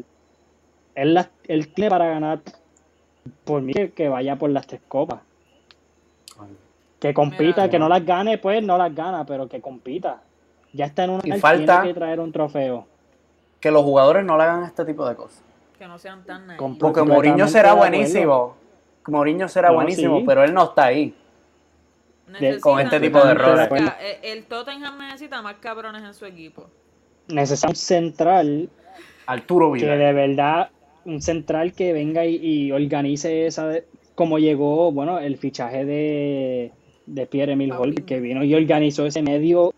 Él, 0.96 1.14
la- 1.14 1.30
él 1.48 1.68
tiene 1.74 1.90
para 1.90 2.08
ganar, 2.08 2.40
por 3.44 3.62
mí, 3.62 3.74
que- 3.74 3.92
que 3.92 4.08
vaya 4.10 4.38
por 4.38 4.50
las 4.50 4.66
tres 4.66 4.82
copas. 4.88 5.20
Que 7.00 7.14
compita, 7.14 7.62
Mira. 7.64 7.70
que 7.70 7.78
no 7.80 7.90
las 7.90 8.04
gane, 8.06 8.38
pues 8.40 8.64
no 8.64 8.78
las 8.78 8.96
gana, 8.96 9.26
pero 9.26 9.48
que 9.48 9.62
compita. 9.62 10.22
Ya 10.74 10.86
está 10.86 11.04
en 11.04 11.12
una 11.12 11.22
Y 11.26 11.40
falta- 11.40 11.82
tiene 11.82 11.94
que 11.94 12.00
traer 12.00 12.20
un 12.20 12.32
trofeo. 12.32 12.88
Que 13.60 13.70
los 13.72 13.84
jugadores 13.84 14.26
no 14.26 14.38
le 14.38 14.44
hagan 14.44 14.64
este 14.64 14.86
tipo 14.86 15.08
de 15.08 15.16
cosas. 15.16 15.44
Que 15.78 15.88
no 15.88 15.98
sean 16.00 16.24
tan 16.26 16.48
naivos. 16.48 16.78
Porque 16.80 17.04
Mourinho 17.04 17.48
será 17.48 17.74
buenísimo. 17.74 18.56
Mourinho 19.08 19.48
será 19.48 19.70
No, 19.70 19.76
buenísimo, 19.76 20.20
sí. 20.20 20.24
pero 20.28 20.44
él 20.44 20.54
no 20.54 20.64
está 20.66 20.86
ahí. 20.86 21.14
Con 22.62 22.80
este 22.82 23.00
tipo 23.00 23.24
de 23.24 23.32
errores. 23.32 23.70
eh, 24.02 24.20
El 24.24 24.46
Tottenham 24.46 24.98
necesita 24.98 25.42
más 25.42 25.56
cabrones 25.56 26.04
en 26.04 26.14
su 26.14 26.26
equipo. 26.26 26.68
Necesita 27.30 27.70
un 27.70 27.76
central 27.76 28.70
Arturo 29.26 29.72
que 29.74 29.80
Vidal. 29.80 29.98
de 30.00 30.14
verdad, 30.14 30.70
un 31.06 31.22
central 31.22 31.74
que 31.74 31.94
venga 31.94 32.26
y, 32.26 32.36
y 32.36 32.72
organice 32.72 33.46
esa, 33.48 33.68
de- 33.68 33.86
como 34.16 34.40
llegó, 34.40 34.92
bueno, 34.92 35.20
el 35.20 35.38
fichaje 35.38 35.86
de, 35.86 36.72
de 37.06 37.26
Pierre 37.28 37.54
Emil. 37.54 37.72
Hall, 37.72 37.94
que 38.06 38.20
vino 38.20 38.44
y 38.44 38.54
organizó 38.56 39.06
ese 39.06 39.22
medio 39.22 39.74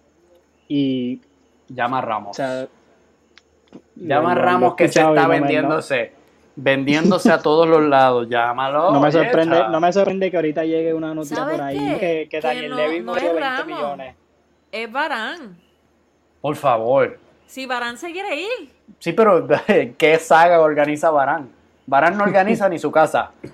y, 0.68 1.22
Llama 1.68 2.00
a 2.00 2.02
Ramos. 2.02 2.32
o 2.32 2.34
sea, 2.34 2.68
Llama 3.96 4.32
a 4.32 4.36
Ramos 4.36 4.76
que 4.76 4.88
se 4.88 5.00
está 5.00 5.14
no 5.24 5.28
vendiéndose. 5.30 6.14
Vendiéndose 6.56 7.32
a 7.32 7.40
todos 7.42 7.68
los 7.68 7.82
lados. 7.84 8.28
Llámalo. 8.30 8.92
No, 8.92 9.00
me 9.00 9.12
sorprende, 9.12 9.64
no 9.70 9.80
me 9.80 9.94
sorprende 9.94 10.30
que 10.30 10.38
ahorita 10.38 10.64
llegue 10.66 10.94
una 10.94 11.14
noticia 11.14 11.38
¿Sabes 11.38 11.56
por 11.58 11.66
ahí 11.66 11.78
qué? 11.78 11.98
que, 12.00 12.28
que 12.30 12.30
Que 12.30 12.42
Daniel 12.42 12.70
no- 12.72 12.76
Levy 12.76 13.00
no 13.00 13.14
murió 13.14 13.28
es 13.28 13.34
20 13.34 13.40
Ramos. 13.50 13.66
millones. 13.68 14.16
Es 14.72 14.92
Barán. 14.92 15.58
Por 16.42 16.56
favor. 16.56 17.18
Si 17.48 17.66
Barán 17.66 17.98
se 17.98 18.12
quiere 18.12 18.36
ir. 18.42 18.72
Sí, 19.00 19.14
pero 19.14 19.48
¿qué 19.98 20.18
saga 20.20 20.60
organiza 20.60 21.10
Barán? 21.12 21.50
Barán 21.86 22.18
no 22.18 22.24
organiza 22.24 22.68
ni 22.70 22.78
su 22.78 22.92
casa. 22.92 23.32
Por 23.42 23.52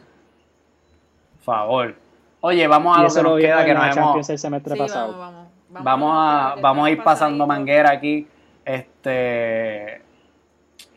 favor. 1.44 1.96
Oye, 2.42 2.68
vamos 2.68 2.98
a 2.98 3.02
lo 3.04 3.10
que 3.14 3.22
nos 3.24 3.40
queda, 3.40 3.66
que 3.66 3.74
nos 3.74 3.96
hemos... 3.98 4.30
El 4.30 4.38
semestre 4.38 4.74
Sí, 4.74 4.80
pasado. 4.80 5.18
vamos, 5.18 5.48
vamos. 5.70 5.84
Vamos 5.84 6.12
a, 6.16 6.56
vamos 6.62 6.88
a 6.88 6.92
ir 6.92 7.04
pasando 7.04 7.46
manguera 7.48 7.92
aquí. 7.92 8.28
Este... 8.64 10.02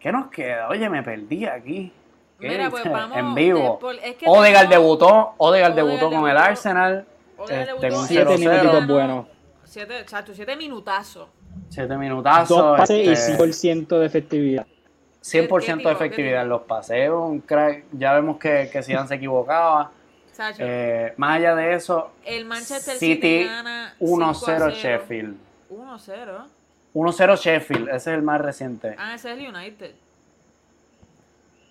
¿Qué 0.01 0.12
nos 0.12 0.28
queda? 0.28 0.68
Oye, 0.68 0.88
me 0.88 1.03
perdí 1.03 1.44
aquí. 1.46 1.92
¿Qué 2.40 2.49
Mira, 2.49 2.70
pues 2.70 2.84
vamos 2.90 3.16
en 3.18 3.34
vivo. 3.34 3.59
de- 3.59 3.78
por- 3.80 3.94
es 3.96 4.16
que 4.16 4.26
Odegaard 4.28 4.68
debutó, 4.68 5.34
Odegaard 5.38 5.74
debutó 5.74 6.11
con 6.11 6.28
el. 6.28 6.36
Arsenal. 6.36 7.05
Odegaard 7.36 7.68
este, 7.70 7.86
debutó 7.86 8.07
Siete 8.07 8.24
0-0. 8.36 8.38
minutitos 8.38 8.86
buenos. 8.86 9.26
Siete, 9.64 9.99
exacto, 10.01 10.32
siete 10.34 10.57
minutazos. 10.57 11.28
Siete 11.68 11.96
minutazos. 11.99 12.57
Dos 12.57 12.78
pases 12.78 13.05
y 13.07 13.11
este, 13.11 13.36
100% 13.36 13.99
de 13.99 14.07
efectividad. 14.07 14.66
100% 15.20 15.30
¿Qué 15.30 15.42
tipo? 15.49 15.88
de 15.88 15.96
¿Qué 15.96 16.05
efectividad 16.05 16.42
en 16.42 16.49
los 16.49 16.62
paseos. 16.62 17.28
Un 17.28 17.40
crack. 17.40 17.84
Ya 17.92 18.12
vemos 18.14 18.38
que, 18.38 18.70
que 18.72 18.82
Zidane 18.82 19.09
se 19.09 19.16
equivocaba. 19.16 19.90
Sacho, 20.32 20.62
Eh, 20.64 21.14
más 21.16 21.36
allá 21.38 21.57
de 21.57 21.74
eso, 21.74 22.12
el 22.24 22.44
Manchester 22.44 22.94
City 22.96 23.14
City, 23.16 23.44
gana 23.46 23.94
1-0 23.99 24.70
5-0. 24.70 24.70
Sheffield. 24.70 25.36
1-0. 25.70 26.46
1-0 26.99 27.36
Sheffield, 27.36 27.88
ese 27.88 27.96
es 27.96 28.07
el 28.09 28.22
más 28.22 28.40
reciente. 28.40 28.94
Ah, 28.99 29.14
ese 29.14 29.32
es 29.32 29.38
el 29.38 29.55
United. 29.55 29.92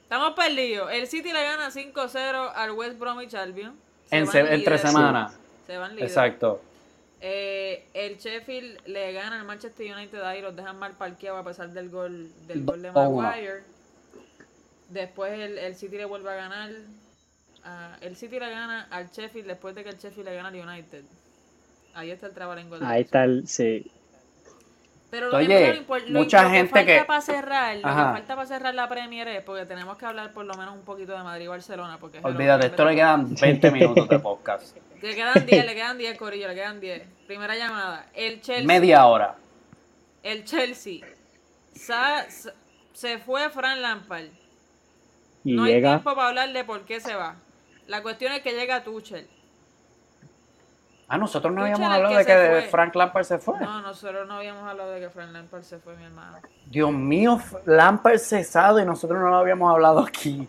Estamos 0.04 0.34
perdidos. 0.36 0.90
El 0.92 1.08
City 1.08 1.34
le 1.34 1.44
gana 1.44 1.70
5-0 1.70 2.52
al 2.56 2.72
West 2.72 2.98
Bromwich 2.98 3.34
Albion. 3.34 3.76
Se 4.06 4.16
En 4.18 4.24
van 4.26 4.32
se- 4.32 4.40
entre 4.40 4.58
líderes. 4.58 4.82
semanas. 4.82 5.38
Se 5.66 5.78
van 5.78 5.92
líderes. 5.92 6.12
Exacto. 6.12 6.62
Eh, 7.20 7.86
el 7.94 8.18
Sheffield 8.18 8.88
le 8.88 9.12
gana 9.12 9.40
al 9.40 9.46
Manchester 9.46 9.94
United 9.94 10.22
ahí, 10.22 10.42
los 10.42 10.56
dejan 10.56 10.78
mal 10.80 10.94
parqueados 10.94 11.42
a 11.42 11.44
pesar 11.44 11.70
del 11.72 11.90
gol 11.90 12.32
del 12.48 12.64
gol 12.64 12.82
de 12.82 12.92
2-1. 12.92 13.22
Maguire. 13.22 13.64
Después 14.90 15.34
el, 15.34 15.58
el 15.58 15.76
City 15.76 15.98
le 15.98 16.06
vuelve 16.06 16.30
a 16.32 16.36
ganar. 16.36 16.70
el 18.02 18.16
City 18.16 18.40
le 18.40 18.50
gana 18.50 18.88
al 18.92 19.10
Sheffield 19.10 19.48
después 19.48 19.76
de 19.76 19.84
que 19.84 19.90
el 19.90 19.98
Sheffield 19.98 20.30
le 20.30 20.36
gana 20.36 20.50
al 20.50 20.56
United. 20.56 21.04
Ahí 21.96 22.12
está 22.12 22.28
el 22.28 22.34
trabalengo. 22.34 22.78
de 22.80 22.86
Ahí 22.86 23.02
está 23.02 23.24
el, 23.26 23.48
sí. 23.48 23.92
Pero 25.10 25.30
lo 25.30 25.38
Oye, 25.38 25.48
que, 25.48 25.74
lo 25.74 25.82
impor- 25.88 26.06
lo- 26.08 26.20
mucha 26.20 26.44
lo 26.44 26.50
gente 26.50 26.70
falta 26.72 26.86
que- 26.86 27.04
para 27.06 27.22
cerrar, 27.22 27.76
lo 27.78 27.82
que 27.82 27.88
falta 27.94 28.36
para 28.36 28.48
cerrar 28.48 28.76
la 28.76 28.90
Premier 28.90 29.28
es 29.30 29.42
porque 29.42 29.66
tenemos 29.66 29.98
que 29.98 30.06
hablar 30.06 30.34
por 30.34 30.44
lo 30.46 30.54
menos 30.56 30.76
un 30.76 30.82
poquito 30.82 31.14
de 31.18 31.24
Madrid 31.24 31.46
y 31.46 31.48
Barcelona. 31.48 31.98
Porque 31.98 32.20
Olvídate, 32.22 32.68
esto 32.68 32.84
le 32.84 32.96
quedan 32.96 33.34
20 33.36 33.72
minutos 33.72 34.10
de 34.10 34.20
podcast. 34.20 34.76
Le 35.02 35.14
quedan 35.16 35.46
10, 35.46 35.64
le 35.68 35.76
quedan 35.76 35.96
10, 36.00 36.18
Corillo, 36.18 36.48
le 36.48 36.56
quedan 36.56 36.80
10. 36.80 37.04
Primera 37.28 37.56
llamada. 37.56 38.08
El 38.16 38.42
Chelsea. 38.42 38.66
Media 38.66 39.06
hora. 39.06 39.36
El 40.24 40.44
Chelsea. 40.44 41.02
Sa- 41.76 42.26
sa- 42.32 42.54
se 42.94 43.20
fue 43.20 43.48
Fran 43.52 43.80
Lampard. 43.84 44.26
Y 45.44 45.54
no 45.54 45.66
hay 45.66 45.80
tiempo 45.82 46.16
para 46.16 46.30
hablar 46.30 46.52
de 46.52 46.64
por 46.64 46.82
qué 46.86 47.00
se 47.00 47.14
va. 47.14 47.36
La 47.86 48.02
cuestión 48.02 48.34
es 48.34 48.42
que 48.42 48.54
llega 48.54 48.84
Tuchel. 48.84 49.28
Ah, 51.10 51.18
nosotros 51.18 51.54
no 51.54 51.62
habíamos 51.62 51.90
hablado 51.90 52.10
que 52.18 52.18
de 52.18 52.26
que 52.26 52.62
fue. 52.64 52.70
Frank 52.70 52.96
Lampard 52.96 53.24
se 53.24 53.38
fue. 53.38 53.60
No, 53.60 53.82
nosotros 53.82 54.28
no 54.28 54.34
habíamos 54.36 54.64
hablado 54.70 54.92
de 54.92 55.00
que 55.00 55.10
Fran 55.10 55.32
Lampard 55.32 55.64
se 55.64 55.80
fue, 55.80 55.96
mi 55.96 56.04
hermano. 56.04 56.38
Dios 56.66 56.92
mío, 56.92 57.40
Lampard 57.66 58.18
cesado 58.18 58.80
y 58.82 58.86
nosotros 58.86 59.20
no 59.22 59.30
lo 59.30 59.38
habíamos 59.38 59.72
hablado 59.72 60.00
aquí. 60.02 60.48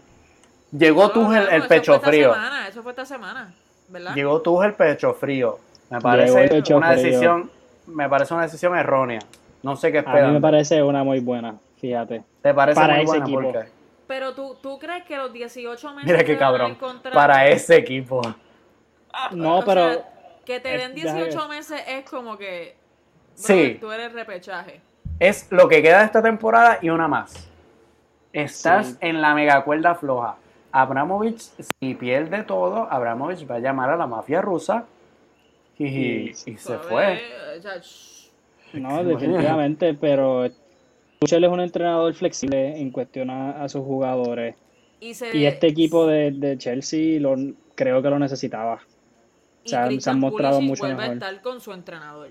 Llegó 0.73 1.09
No, 1.15 1.29
no, 1.29 1.37
el 1.37 1.49
eso 1.63 1.69
pecho 1.69 1.93
fue 1.93 1.97
esta 1.97 2.09
frío. 2.09 2.33
semana, 2.35 2.69
eso 2.69 2.83
fue 2.83 2.93
esta 2.93 3.07
semana, 3.07 3.55
¿verdad? 3.89 4.15
Llegó 4.15 4.43
Tuchel 4.43 4.67
el 4.71 4.75
pecho 4.75 5.15
frío. 5.15 5.59
Me 5.91 6.01
parece 6.01 6.49
pecho 6.49 6.77
una 6.77 6.93
frío. 6.93 7.03
decisión, 7.05 7.51
me 7.87 8.09
parece 8.09 8.35
una 8.35 8.43
decisión 8.43 8.77
errónea. 8.77 9.21
No 9.63 9.77
sé 9.77 9.93
qué 9.93 9.99
A 9.99 10.03
mí 10.03 10.09
me 10.09 10.19
esperan. 10.19 10.43
parece 10.43 10.83
una 10.83 11.05
muy 11.05 11.21
buena, 11.21 11.55
fíjate. 11.81 12.25
¿Te 12.43 12.53
parece 12.53 12.81
para 12.81 12.95
muy 12.95 13.05
ese 13.05 13.11
buena? 13.19 13.25
equipo. 13.27 13.43
¿Por 13.53 13.53
qué? 13.65 13.69
Pero 14.09 14.35
tú, 14.35 14.57
tú 14.61 14.79
crees 14.79 15.05
que 15.05 15.17
los 15.17 15.33
18 15.33 15.95
meses 15.95 16.05
Mira 16.05 16.25
qué 16.25 16.37
cabrón. 16.37 16.77
Para 17.13 17.47
ese 17.49 17.77
equipo. 17.77 18.21
No, 19.33 19.59
O 19.61 19.65
pero 19.65 19.93
sea, 19.95 20.05
que 20.49 20.61
te 20.61 20.75
es- 20.75 20.81
den 20.83 20.95
déjame 20.95 21.25
18 21.27 21.49
meses 21.49 21.81
es 21.87 22.05
como 22.11 22.37
que. 22.39 22.75
Sí. 23.35 23.77
Tú 23.81 23.93
eres 23.93 24.13
repechaje. 24.13 24.81
Es 25.21 25.47
lo 25.53 25.69
que 25.69 25.81
queda 25.83 26.01
de 26.01 26.07
esta 26.07 26.23
temporada 26.23 26.79
y 26.83 26.89
una 26.91 27.07
más. 27.07 27.49
Estás 28.33 28.89
Sí. 28.89 28.97
en 29.01 29.21
la 29.21 29.35
mega 29.35 29.63
cuerda 29.65 29.95
floja. 29.95 30.37
Abramovich, 30.73 31.39
si 31.81 31.95
pierde 31.95 32.43
todo, 32.45 32.87
Abramovich 32.91 33.49
va 33.51 33.57
a 33.57 33.59
llamar 33.59 33.91
a 33.91 33.97
la 33.97 34.07
mafia 34.07 34.41
rusa 34.41 34.85
y, 35.79 36.33
Sí. 36.35 36.53
y 36.53 36.57
se 36.57 36.79
fue. 36.79 37.21
no, 38.75 39.03
definitivamente, 39.05 39.95
pero 40.01 40.49
Tuchel 41.21 41.45
es 41.45 41.51
un 41.51 41.61
entrenador 41.61 42.13
flexible 42.15 42.79
en 42.81 42.91
cuestión 42.91 43.31
a, 43.31 43.63
a 43.63 43.69
sus 43.69 43.83
jugadores. 43.85 44.57
Y, 45.01 45.15
se, 45.15 45.37
Y 45.37 45.47
este 45.47 45.69
equipo 45.69 46.07
de, 46.07 46.33
de 46.33 46.59
Chelsea 46.59 47.21
lo, 47.21 47.37
creo 47.75 48.03
que 48.03 48.11
lo 48.11 48.19
necesitaba. 48.19 48.81
Y 49.65 49.69
se 49.69 49.77
han- 49.77 49.83
se 49.83 49.85
han 49.85 49.89
Christian 49.89 50.21
mostrado 50.21 50.57
Pulisic 50.57 50.69
mucho 50.71 50.81
vuelve 50.83 50.97
mejor. 50.97 51.11
a 51.11 51.15
estar 51.15 51.43
con 51.43 51.61
su 51.61 51.73
entrenador. 51.73 52.29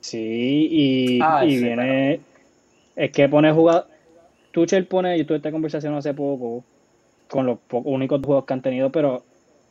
Sí, 0.00 0.68
y, 0.70 1.20
Ah, 1.22 1.44
y 1.44 1.56
sí, 1.56 1.64
viene. 1.64 2.20
Es 2.96 3.10
que 3.12 3.28
pone 3.28 3.52
jugador. 3.52 3.86
Tuchel 4.52 4.86
pone, 4.86 5.16
yo 5.18 5.26
tuve 5.26 5.36
esta 5.38 5.50
conversación 5.52 5.94
hace 5.94 6.14
poco 6.14 6.64
con 7.28 7.46
los 7.46 7.58
po- 7.60 7.78
únicos 7.84 8.20
juegos 8.24 8.44
que 8.44 8.54
han 8.54 8.62
tenido, 8.62 8.90
pero 8.90 9.24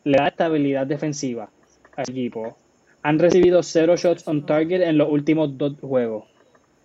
le 0.04 0.18
da 0.18 0.28
estabilidad 0.28 0.86
defensiva 0.86 1.50
al 1.96 2.06
equipo. 2.10 2.56
Han 3.04 3.20
recibido 3.20 3.64
cero 3.64 3.96
shots 3.96 4.28
on 4.28 4.46
target 4.46 4.82
en 4.82 4.98
los 4.98 5.10
últimos 5.10 5.58
dos 5.58 5.74
juegos. 5.82 6.26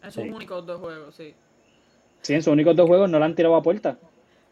Esos 0.01 0.23
Sí. 0.25 0.31
únicos 0.31 0.67
dos 0.67 0.81
juegos, 0.81 1.15
sí. 1.15 1.35
Sí, 2.23 2.35
en 2.35 2.43
sus 2.43 2.53
únicos 2.53 2.75
dos 2.77 2.87
juegos 2.89 3.11
no 3.11 3.19
le 3.19 3.25
han 3.25 3.35
tirado 3.35 3.55
a 3.57 3.63
puerta. 3.63 3.99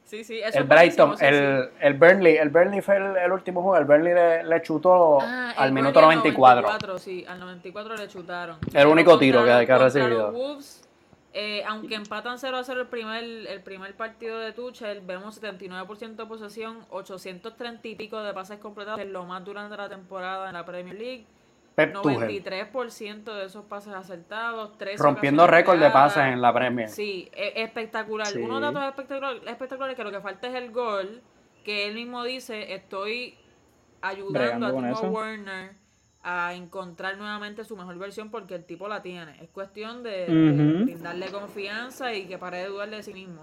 Sí, 0.05 0.25
sí, 0.25 0.41
eso 0.41 0.59
El 0.59 0.65
Brighton, 0.65 1.17
sí, 1.17 1.25
el, 1.25 1.71
el 1.81 1.95
Burnley, 1.95 2.37
el 2.37 2.49
Burnley 2.49 2.81
fue 2.81 2.97
el, 2.97 3.17
el 3.17 3.31
último 3.31 3.63
juego. 3.63 3.77
El 3.79 3.85
Burnley 3.85 4.13
le, 4.13 4.43
le 4.43 4.63
chutó 4.63 5.21
Ah, 5.23 5.55
al 5.57 5.71
minuto 5.73 6.01
Burnley 6.01 6.17
94. 6.17 6.63
94, 6.63 6.99
sí, 6.99 7.25
al 7.29 7.39
94 7.39 7.97
le 7.97 8.09
chutaron. 8.09 8.59
El 8.75 8.87
único 8.89 9.11
Contra 9.13 9.21
tiro 9.25 9.45
que- 9.45 9.67
que 9.67 9.73
ha 9.73 9.79
recibido. 9.79 10.33
Wolves, 10.33 10.83
eh, 11.33 11.63
aunque 11.65 11.95
empatan 11.95 12.41
0 12.41 12.57
a 12.57 12.65
0 12.65 12.81
el 12.81 12.87
primer, 12.89 13.23
el 13.23 13.61
primer 13.63 13.95
partido 13.95 14.41
de 14.41 14.53
Tuchel, 14.53 15.01
vemos 15.03 15.41
79% 15.41 16.17
de 16.25 16.29
posesión, 16.29 16.79
830 16.91 17.87
y 17.87 17.95
pico 17.95 18.21
de 18.21 18.35
pases 18.35 18.59
completados, 18.59 18.99
que 18.99 19.07
es 19.07 19.13
lo 19.13 19.25
más 19.27 19.45
durante 19.45 19.77
la 19.77 19.89
temporada 19.89 20.49
en 20.49 20.55
la 20.55 20.65
Premier 20.65 20.97
League. 20.97 21.25
Pep 21.75 21.93
Tuchel, 21.95 22.43
93% 22.43 23.25
de 23.39 23.47
esos 23.47 23.65
pases 23.65 23.95
acertados, 23.95 24.77
13 24.77 25.03
rompiendo 25.03 25.47
récord 25.47 25.79
de 25.81 25.91
pases 25.91 26.25
en 26.25 26.41
la 26.43 26.53
Premier. 26.53 26.89
Sí, 26.89 27.31
es 27.35 27.53
espectacular. 27.57 28.27
Sí. 28.27 28.39
Unos 28.41 28.61
datos 28.61 28.83
espectacular- 28.83 29.41
espectaculares 29.49 29.97
que 29.97 30.05
lo 30.05 30.11
que 30.11 30.21
falta 30.21 30.49
es 30.49 30.55
el 30.55 30.71
gol, 30.73 31.23
que 31.65 31.87
él 31.87 31.95
mismo 31.95 32.25
dice, 32.25 32.75
estoy 32.75 33.35
ayudando 34.03 34.67
a 34.67 34.71
Timo 34.71 34.87
eso. 34.87 35.09
Werner 35.11 35.73
a 36.23 36.53
encontrar 36.55 37.17
nuevamente 37.17 37.65
su 37.65 37.77
mejor 37.77 37.97
versión 37.99 38.31
porque 38.31 38.55
el 38.55 38.65
tipo 38.65 38.89
la 38.89 39.01
tiene. 39.03 39.37
Es 39.43 39.49
cuestión 39.49 40.03
de, 40.03 40.27
de 40.27 40.51
Ujú. 40.53 40.85
brindarle 40.85 41.29
confianza 41.29 42.13
y 42.13 42.27
que 42.27 42.37
pare 42.37 42.59
de 42.59 42.67
dudar 42.67 42.91
de 42.91 43.03
sí 43.03 43.15
mismo. 43.15 43.41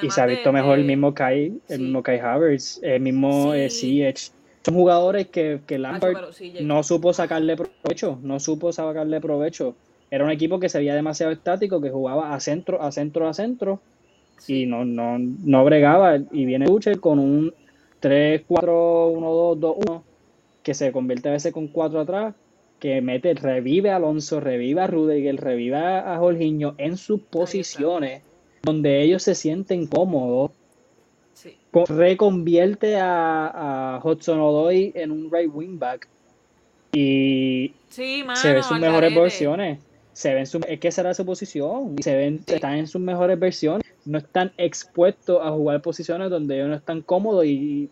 Y 0.00 0.10
se 0.10 0.20
ha 0.20 0.26
de- 0.26 0.34
visto 0.34 0.52
mejor 0.52 0.78
el 0.78 0.84
mismo 0.84 1.14
Kai, 1.14 1.60
el 1.68 1.76
sí. 1.76 1.82
mismo 1.82 2.02
Kai 2.02 2.18
Havertz, 2.18 2.80
el 2.82 3.00
mismo 3.02 3.54
eh, 3.54 3.70
Sí. 3.70 4.02
Son 4.64 4.74
jugadores 4.74 5.26
que, 5.28 5.60
que 5.66 5.74
Hacho, 5.74 5.82
Lampard 5.82 6.32
sí, 6.32 6.54
no 6.60 6.82
supo 6.82 7.12
sacarle 7.12 7.56
provecho, 7.56 8.18
no 8.22 8.38
supo 8.38 8.72
sacarle 8.72 9.20
provecho. 9.20 9.74
Era 10.10 10.24
un 10.24 10.30
equipo 10.30 10.60
que 10.60 10.68
se 10.68 10.78
veía 10.78 10.94
demasiado 10.94 11.32
estático, 11.32 11.80
que 11.80 11.90
jugaba 11.90 12.34
a 12.34 12.40
centro, 12.40 12.82
a 12.82 12.92
centro, 12.92 13.28
a 13.28 13.34
centro, 13.34 13.80
Sí. 14.38 14.62
y 14.62 14.66
no, 14.66 14.84
no, 14.84 15.18
no 15.18 15.64
bregaba. 15.64 16.16
Y 16.30 16.44
viene 16.44 16.66
Tuchel 16.66 17.00
con 17.00 17.18
un 17.18 17.52
3-4-1-2-2-1, 18.02 20.02
que 20.62 20.74
se 20.74 20.92
convierte 20.92 21.28
a 21.28 21.32
veces 21.32 21.52
con 21.52 21.68
4 21.68 22.00
atrás, 22.00 22.34
que 22.78 23.00
mete, 23.00 23.34
revive 23.34 23.90
a 23.90 23.96
Alonso, 23.96 24.40
revive 24.40 24.80
a 24.80 24.86
Rudiger, 24.86 25.36
revive 25.36 25.76
a 25.76 26.16
Jorginho 26.18 26.74
en 26.78 26.96
sus 26.96 27.20
posiciones 27.20 28.22
donde 28.62 29.02
ellos 29.02 29.22
se 29.22 29.34
sienten 29.34 29.86
cómodos 29.86 30.52
reconvierte 31.88 32.96
a, 32.96 33.96
a 33.96 34.00
Hudson 34.04 34.40
Odoi 34.40 34.92
en 34.94 35.10
un 35.10 35.30
right 35.32 35.50
wing 35.52 35.78
back 35.78 36.08
y 36.92 37.72
Sí, 37.88 38.22
mano, 38.24 38.36
se 38.38 38.52
ven 38.52 38.62
sus 38.62 38.78
mejores 38.78 39.14
versiones. 39.14 39.78
Se 40.12 40.34
ven 40.34 40.46
su, 40.46 40.60
es 40.68 40.78
que 40.78 40.90
será 40.92 41.14
su 41.14 41.24
posición. 41.24 41.94
Y 41.98 42.02
se 42.02 42.14
ven, 42.16 42.40
están 42.46 42.74
en 42.76 42.86
sus 42.86 43.00
mejores 43.00 43.38
versiones. 43.38 43.86
No 44.04 44.18
están 44.18 44.52
expuestos 44.58 45.40
a 45.42 45.50
jugar 45.50 45.80
posiciones 45.80 46.28
donde 46.30 46.56
ellos 46.56 46.68
no 46.68 46.74
están 46.74 47.00
cómodos 47.00 47.46
y, 47.46 47.88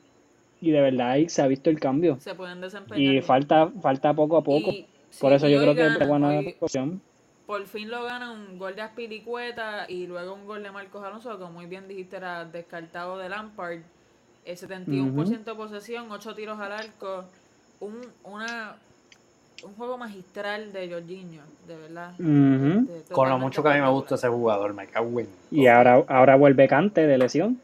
y 0.60 0.70
de 0.70 0.80
verdad 0.82 1.10
ahí 1.12 1.28
se 1.30 1.40
ha 1.40 1.46
visto 1.46 1.70
el 1.70 1.80
cambio. 1.80 2.18
Se 2.20 2.34
pueden 2.34 2.60
desempeñar. 2.60 3.14
Y 3.14 3.22
falta, 3.22 3.70
falta 3.80 4.12
poco 4.12 4.36
a 4.36 4.42
poco. 4.44 4.70
Y- 4.70 4.86
Por 5.18 5.30
sí, 5.30 5.36
eso 5.36 5.48
yo 5.48 5.60
creo 5.62 5.74
que 5.74 5.80
ganan, 5.82 6.02
es 6.02 6.08
buena 6.08 6.40
opción. 6.60 7.00
Por 7.50 7.66
fin 7.66 7.90
lo 7.90 8.04
gana 8.04 8.30
un 8.30 8.60
gol 8.60 8.76
de 8.76 8.82
Aspilicueta 8.82 9.84
y 9.88 10.06
luego 10.06 10.34
un 10.34 10.46
gol 10.46 10.62
de 10.62 10.70
Marcos 10.70 11.02
Alonso, 11.02 11.32
que 11.32 11.38
como 11.38 11.50
muy 11.54 11.66
bien 11.66 11.88
dijiste 11.88 12.16
era 12.16 12.44
descartado 12.44 13.18
de 13.18 13.28
Lampard. 13.28 13.80
El 14.44 14.56
71% 14.56 15.42
de 15.42 15.54
posesión, 15.56 16.12
8 16.12 16.34
tiros 16.36 16.60
al 16.60 16.70
arco. 16.70 17.24
Un, 17.80 18.02
una, 18.22 18.76
un 19.64 19.74
juego 19.74 19.98
magistral 19.98 20.72
de 20.72 20.92
Jorginho, 20.92 21.42
de 21.66 21.76
verdad. 21.76 22.12
Ujú. 22.20 22.88
Este, 22.96 23.12
Con 23.12 23.28
lo 23.28 23.36
mucho 23.40 23.64
que 23.64 23.70
a 23.70 23.74
mí 23.74 23.80
me 23.80 23.90
gusta 23.90 24.14
ese 24.14 24.28
jugador, 24.28 24.72
me 24.72 24.86
cago 24.86 25.18
en. 25.18 25.28
Y 25.50 25.66
ahora, 25.66 26.04
ahora 26.06 26.36
vuelve 26.36 26.68
Cante 26.68 27.04
de 27.04 27.18
lesión. 27.18 27.60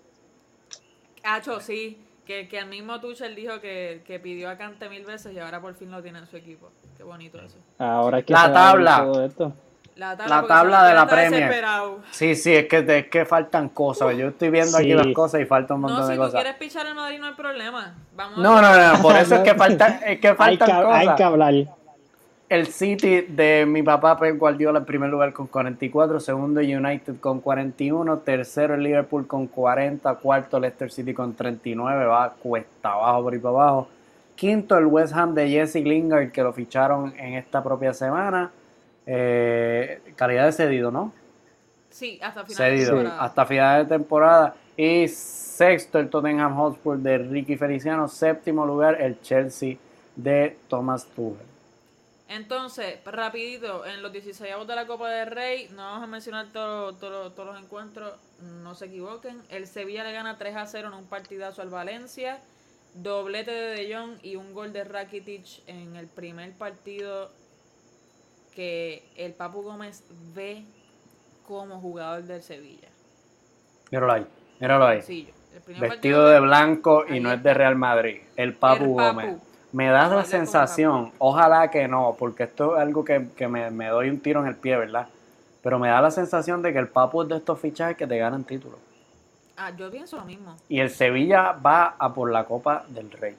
Hacho, 1.22 1.60
sí, 1.60 1.96
que, 2.26 2.48
que 2.48 2.58
el 2.58 2.66
mismo 2.66 3.00
Tuchel 3.00 3.36
dijo 3.36 3.60
que, 3.60 4.02
que 4.04 4.18
pidió 4.18 4.50
a 4.50 4.56
Cante 4.56 4.88
mil 4.88 5.04
veces 5.04 5.32
y 5.32 5.38
ahora 5.38 5.60
por 5.60 5.74
fin 5.74 5.92
lo 5.92 6.02
tiene 6.02 6.18
en 6.18 6.26
su 6.26 6.36
equipo. 6.36 6.70
Qué 6.96 7.04
bonito 7.04 7.40
eso. 7.40 7.58
Ahora 7.78 8.18
es 8.18 8.24
que 8.24 8.32
La 8.32 8.52
tabla. 8.52 9.04
todo 9.04 9.24
esto. 9.24 9.52
La 9.96 10.14
La 10.14 10.26
porque 10.26 10.48
tabla 10.48 10.84
de 10.88 10.94
la 10.94 11.06
Premier. 11.06 11.54
Sí, 12.10 12.34
sí, 12.34 12.54
es 12.54 12.66
que, 12.66 12.84
es 12.86 13.06
que 13.08 13.24
faltan 13.24 13.70
cosas. 13.70 14.14
Yo 14.16 14.28
estoy 14.28 14.50
viendo 14.50 14.76
aquí 14.76 14.88
Sí. 14.88 14.94
las 14.94 15.06
cosas 15.14 15.40
y 15.40 15.46
falta 15.46 15.74
un 15.74 15.80
montón 15.80 16.00
No, 16.00 16.06
de 16.06 16.12
si 16.12 16.16
tú 16.18 16.22
cosas. 16.26 16.34
quieres 16.42 16.58
pichar 16.58 16.86
al 16.86 16.94
Madrid 16.94 17.18
no 17.18 17.26
hay 17.28 17.32
problema. 17.34 17.94
Vamos 18.14 18.38
No, 18.38 18.60
no, 18.60 18.92
no, 18.92 19.02
por 19.02 19.16
eso 19.16 19.36
es 19.36 19.40
que 19.40 19.54
faltan, 19.56 20.00
es 20.04 20.20
que 20.20 20.28
Hay 20.28 20.34
faltan 20.34 20.66
que, 20.68 20.72
hay 20.74 21.04
cosas. 21.06 21.16
que 21.16 21.22
hablar. 21.24 21.54
El 22.48 22.66
City 22.68 23.22
de 23.22 23.64
mi 23.66 23.82
papá 23.82 24.18
Pep 24.18 24.38
Guardiola 24.38 24.78
en 24.80 24.84
primer 24.84 25.08
lugar 25.10 25.32
con 25.32 25.46
44, 25.46 26.20
segundo 26.20 26.60
United 26.60 27.14
con 27.18 27.40
41, 27.40 28.18
tercero 28.18 28.74
el 28.74 28.82
Liverpool 28.82 29.26
con 29.26 29.46
40, 29.48 30.14
cuarto 30.16 30.60
Leicester 30.60 30.92
City 30.92 31.12
con 31.14 31.34
39, 31.34 32.04
va 32.04 32.34
cuesta 32.34 32.92
abajo 32.92 33.22
por 33.24 33.32
ahí 33.32 33.38
para 33.40 33.50
abajo. 33.54 33.88
Quinto 34.36 34.76
el 34.76 34.86
West 34.86 35.14
Ham 35.16 35.34
de 35.34 35.48
Jesse 35.48 35.76
Lingard 35.76 36.30
que 36.30 36.42
lo 36.42 36.52
ficharon 36.52 37.14
en 37.18 37.34
esta 37.34 37.64
propia 37.64 37.94
semana. 37.94 38.50
Eh, 39.06 40.02
calidad 40.16 40.46
de 40.46 40.52
cedido, 40.52 40.90
¿no? 40.90 41.12
Sí, 41.90 42.18
hasta 42.22 42.44
final 42.44 42.70
de 42.70 42.84
temporada. 42.86 43.22
hasta 43.24 43.46
final 43.46 43.82
de 43.84 43.94
temporada. 43.96 44.54
Y 44.76 45.08
sexto 45.08 45.98
el 45.98 46.10
Tottenham 46.10 46.54
Hotspur 46.56 46.98
de 46.98 47.18
Ricky 47.18 47.56
Feliciano. 47.56 48.08
Séptimo 48.08 48.66
lugar 48.66 49.00
el 49.00 49.20
Chelsea 49.22 49.76
de 50.16 50.58
Thomas 50.68 51.06
Tuchel. 51.06 51.46
Entonces, 52.28 52.98
rapidito, 53.04 53.86
en 53.86 54.02
los 54.02 54.12
16 54.12 54.52
de 54.66 54.74
la 54.74 54.86
Copa 54.86 55.08
del 55.08 55.30
Rey, 55.30 55.68
no 55.70 55.76
vamos 55.82 56.02
a 56.02 56.06
mencionar 56.08 56.46
todo- 56.52 56.92
todo- 56.94 57.30
todos 57.30 57.54
los 57.54 57.62
encuentros, 57.64 58.14
no 58.62 58.74
se 58.74 58.86
equivoquen. 58.86 59.40
El 59.48 59.66
Sevilla 59.68 60.02
le 60.02 60.12
gana 60.12 60.36
3 60.36 60.56
a 60.56 60.66
0 60.66 60.88
en 60.88 60.94
un 60.94 61.04
partidazo 61.06 61.62
al 61.62 61.70
Valencia. 61.70 62.40
Doblete 62.94 63.52
de 63.52 63.76
De 63.76 63.94
Jong 63.94 64.18
y 64.22 64.34
un 64.36 64.52
gol 64.54 64.72
de 64.72 64.82
Rakitic 64.84 65.62
en 65.68 65.94
el 65.96 66.08
primer 66.08 66.50
partido 66.52 67.30
que 68.56 69.04
el 69.16 69.34
Papu 69.34 69.62
Gómez 69.62 70.02
ve 70.34 70.64
como 71.46 71.78
jugador 71.78 72.22
del 72.24 72.42
Sevilla. 72.42 72.88
Míralo 73.90 74.12
ahí, 74.12 74.26
míralo 74.58 74.86
ahí. 74.86 75.32
Vestido 75.78 76.26
de 76.26 76.40
blanco 76.40 77.04
y 77.06 77.14
Ahí 77.14 77.20
no 77.20 77.30
es 77.32 77.42
de 77.42 77.54
Real 77.54 77.76
Madrid. 77.76 78.22
El 78.34 78.54
Papu 78.54 78.84
El 78.84 78.96
Papu. 78.96 79.20
Gómez. 79.20 79.36
Me 79.72 79.88
da 79.88 80.08
la 80.08 80.24
sensación, 80.24 81.12
ojalá 81.18 81.70
que 81.70 81.86
no, 81.86 82.16
porque 82.18 82.44
esto 82.44 82.76
es 82.76 82.82
algo 82.82 83.04
que, 83.04 83.28
que 83.36 83.46
me, 83.46 83.70
me 83.70 83.88
doy 83.88 84.08
un 84.08 84.20
tiro 84.20 84.40
en 84.40 84.46
el 84.46 84.56
pie, 84.56 84.76
¿verdad? 84.76 85.06
Pero 85.62 85.78
me 85.78 85.88
da 85.88 86.00
la 86.00 86.10
sensación 86.10 86.62
de 86.62 86.72
que 86.72 86.78
el 86.78 86.88
Papu 86.88 87.22
es 87.22 87.28
de 87.28 87.36
estos 87.36 87.60
fichajes 87.60 87.96
que 87.96 88.06
te 88.06 88.16
ganan 88.16 88.44
títulos. 88.44 88.78
Ah, 89.58 89.70
yo 89.76 89.90
pienso 89.90 90.16
lo 90.16 90.24
mismo. 90.24 90.56
Y 90.68 90.80
el 90.80 90.88
Sevilla 90.88 91.52
va 91.52 91.96
a 91.98 92.14
por 92.14 92.30
la 92.30 92.44
Copa 92.44 92.86
del 92.88 93.10
Rey. 93.10 93.36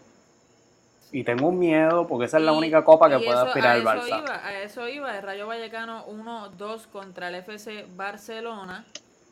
Y 1.11 1.23
tengo 1.23 1.47
un 1.47 1.57
miedo 1.59 2.05
porque 2.07 2.25
esa 2.25 2.37
es 2.37 2.43
la 2.43 2.51
Y- 2.53 2.57
única 2.57 2.83
copa 2.83 3.09
que 3.09 3.17
puede 3.17 3.39
aspirar 3.39 3.77
el 3.77 3.85
Barça. 3.85 4.07
Iba, 4.19 4.45
a 4.45 4.61
eso 4.61 4.87
iba, 4.89 5.15
el 5.17 5.23
Rayo 5.23 5.47
Vallecano 5.47 6.05
1-2 6.05 6.87
contra 6.87 7.29
el 7.29 7.35
FC 7.35 7.85
Barcelona. 7.95 8.85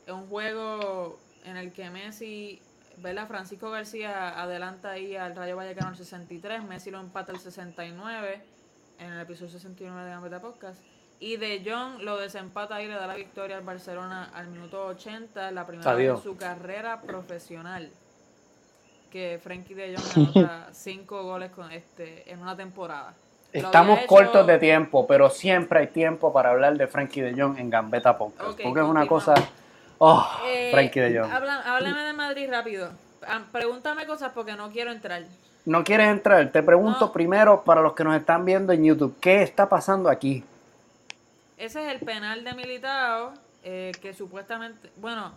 Es 0.05 0.13
un 0.13 0.27
juego 0.27 1.19
en 1.43 1.57
el 1.57 1.73
que 1.73 1.89
Messi, 1.89 2.61
¿verdad? 2.97 3.27
Francisco 3.27 3.69
García 3.71 4.41
adelanta 4.41 4.91
ahí 4.91 5.15
al 5.15 5.35
Rayo 5.35 5.57
Vallecano 5.57 5.89
el 5.91 5.97
63, 5.97 6.63
Messi 6.63 6.91
lo 6.91 6.99
empata 6.99 7.33
el 7.33 7.39
69 7.39 8.41
en 8.99 9.11
el 9.11 9.19
episodio 9.21 9.49
69 9.51 10.05
de 10.05 10.11
Gambetta 10.11 10.39
Podcast. 10.39 10.81
Y 11.19 11.37
De 11.37 11.61
Jong 11.65 12.01
lo 12.03 12.17
desempata 12.17 12.81
y 12.81 12.87
le 12.87 12.93
da 12.95 13.07
la 13.07 13.15
victoria 13.15 13.57
al 13.57 13.63
Barcelona 13.63 14.29
al 14.33 14.47
minuto 14.47 14.85
80, 14.85 15.51
la 15.51 15.65
primera 15.65 15.93
vez 15.93 16.09
en 16.09 16.17
su 16.21 16.37
carrera 16.37 17.01
profesional 17.01 17.89
que 19.11 19.39
Frankie 19.43 19.73
De 19.73 19.95
Jong 19.95 20.29
anota 20.35 20.67
5 20.71 21.23
goles 21.23 21.51
con 21.51 21.71
este 21.71 22.29
en 22.31 22.39
una 22.41 22.55
temporada. 22.55 23.13
Estamos 23.53 23.99
hecho- 23.99 24.07
cortos 24.07 24.45
de 24.47 24.57
tiempo, 24.59 25.07
pero 25.07 25.29
siempre 25.29 25.79
hay 25.79 25.87
tiempo 25.87 26.33
para 26.33 26.49
hablar 26.51 26.75
de 26.77 26.87
Frankie 26.87 27.21
de 27.21 27.41
Jong 27.41 27.57
en 27.57 27.69
Gambetta 27.69 28.17
Podcast. 28.17 28.59
Porque 28.61 28.79
es 28.81 28.85
una 28.85 29.07
cosa. 29.07 29.33
Oh, 29.97 30.27
Eh, 30.45 30.69
Frankie 30.71 30.99
de 30.99 31.19
Jong. 31.19 31.31
háblame 31.31 32.01
de 32.01 32.13
Madrid 32.13 32.49
rápido. 32.49 32.89
Ah, 33.25 33.41
Pregúntame 33.51 34.05
cosas 34.05 34.31
porque 34.35 34.53
no 34.55 34.69
quiero 34.71 34.91
entrar. 34.91 35.23
¿No 35.65 35.83
quieres 35.83 36.07
entrar? 36.09 36.51
Te 36.51 36.61
pregunto 36.61 37.05
No. 37.07 37.11
primero 37.13 37.63
para 37.63 37.81
los 37.81 37.93
que 37.93 38.03
nos 38.03 38.15
están 38.15 38.43
viendo 38.45 38.73
en 38.73 38.83
YouTube, 38.83 39.15
¿qué 39.21 39.41
está 39.41 39.67
pasando 39.69 40.09
aquí? 40.09 40.43
Ese 41.57 41.81
es 41.85 41.91
el 41.93 41.99
penal 42.05 42.43
de 42.43 42.53
Militao 42.53 43.33
eh, 43.63 43.93
que 44.01 44.13
supuestamente, 44.13 44.91
bueno, 44.97 45.31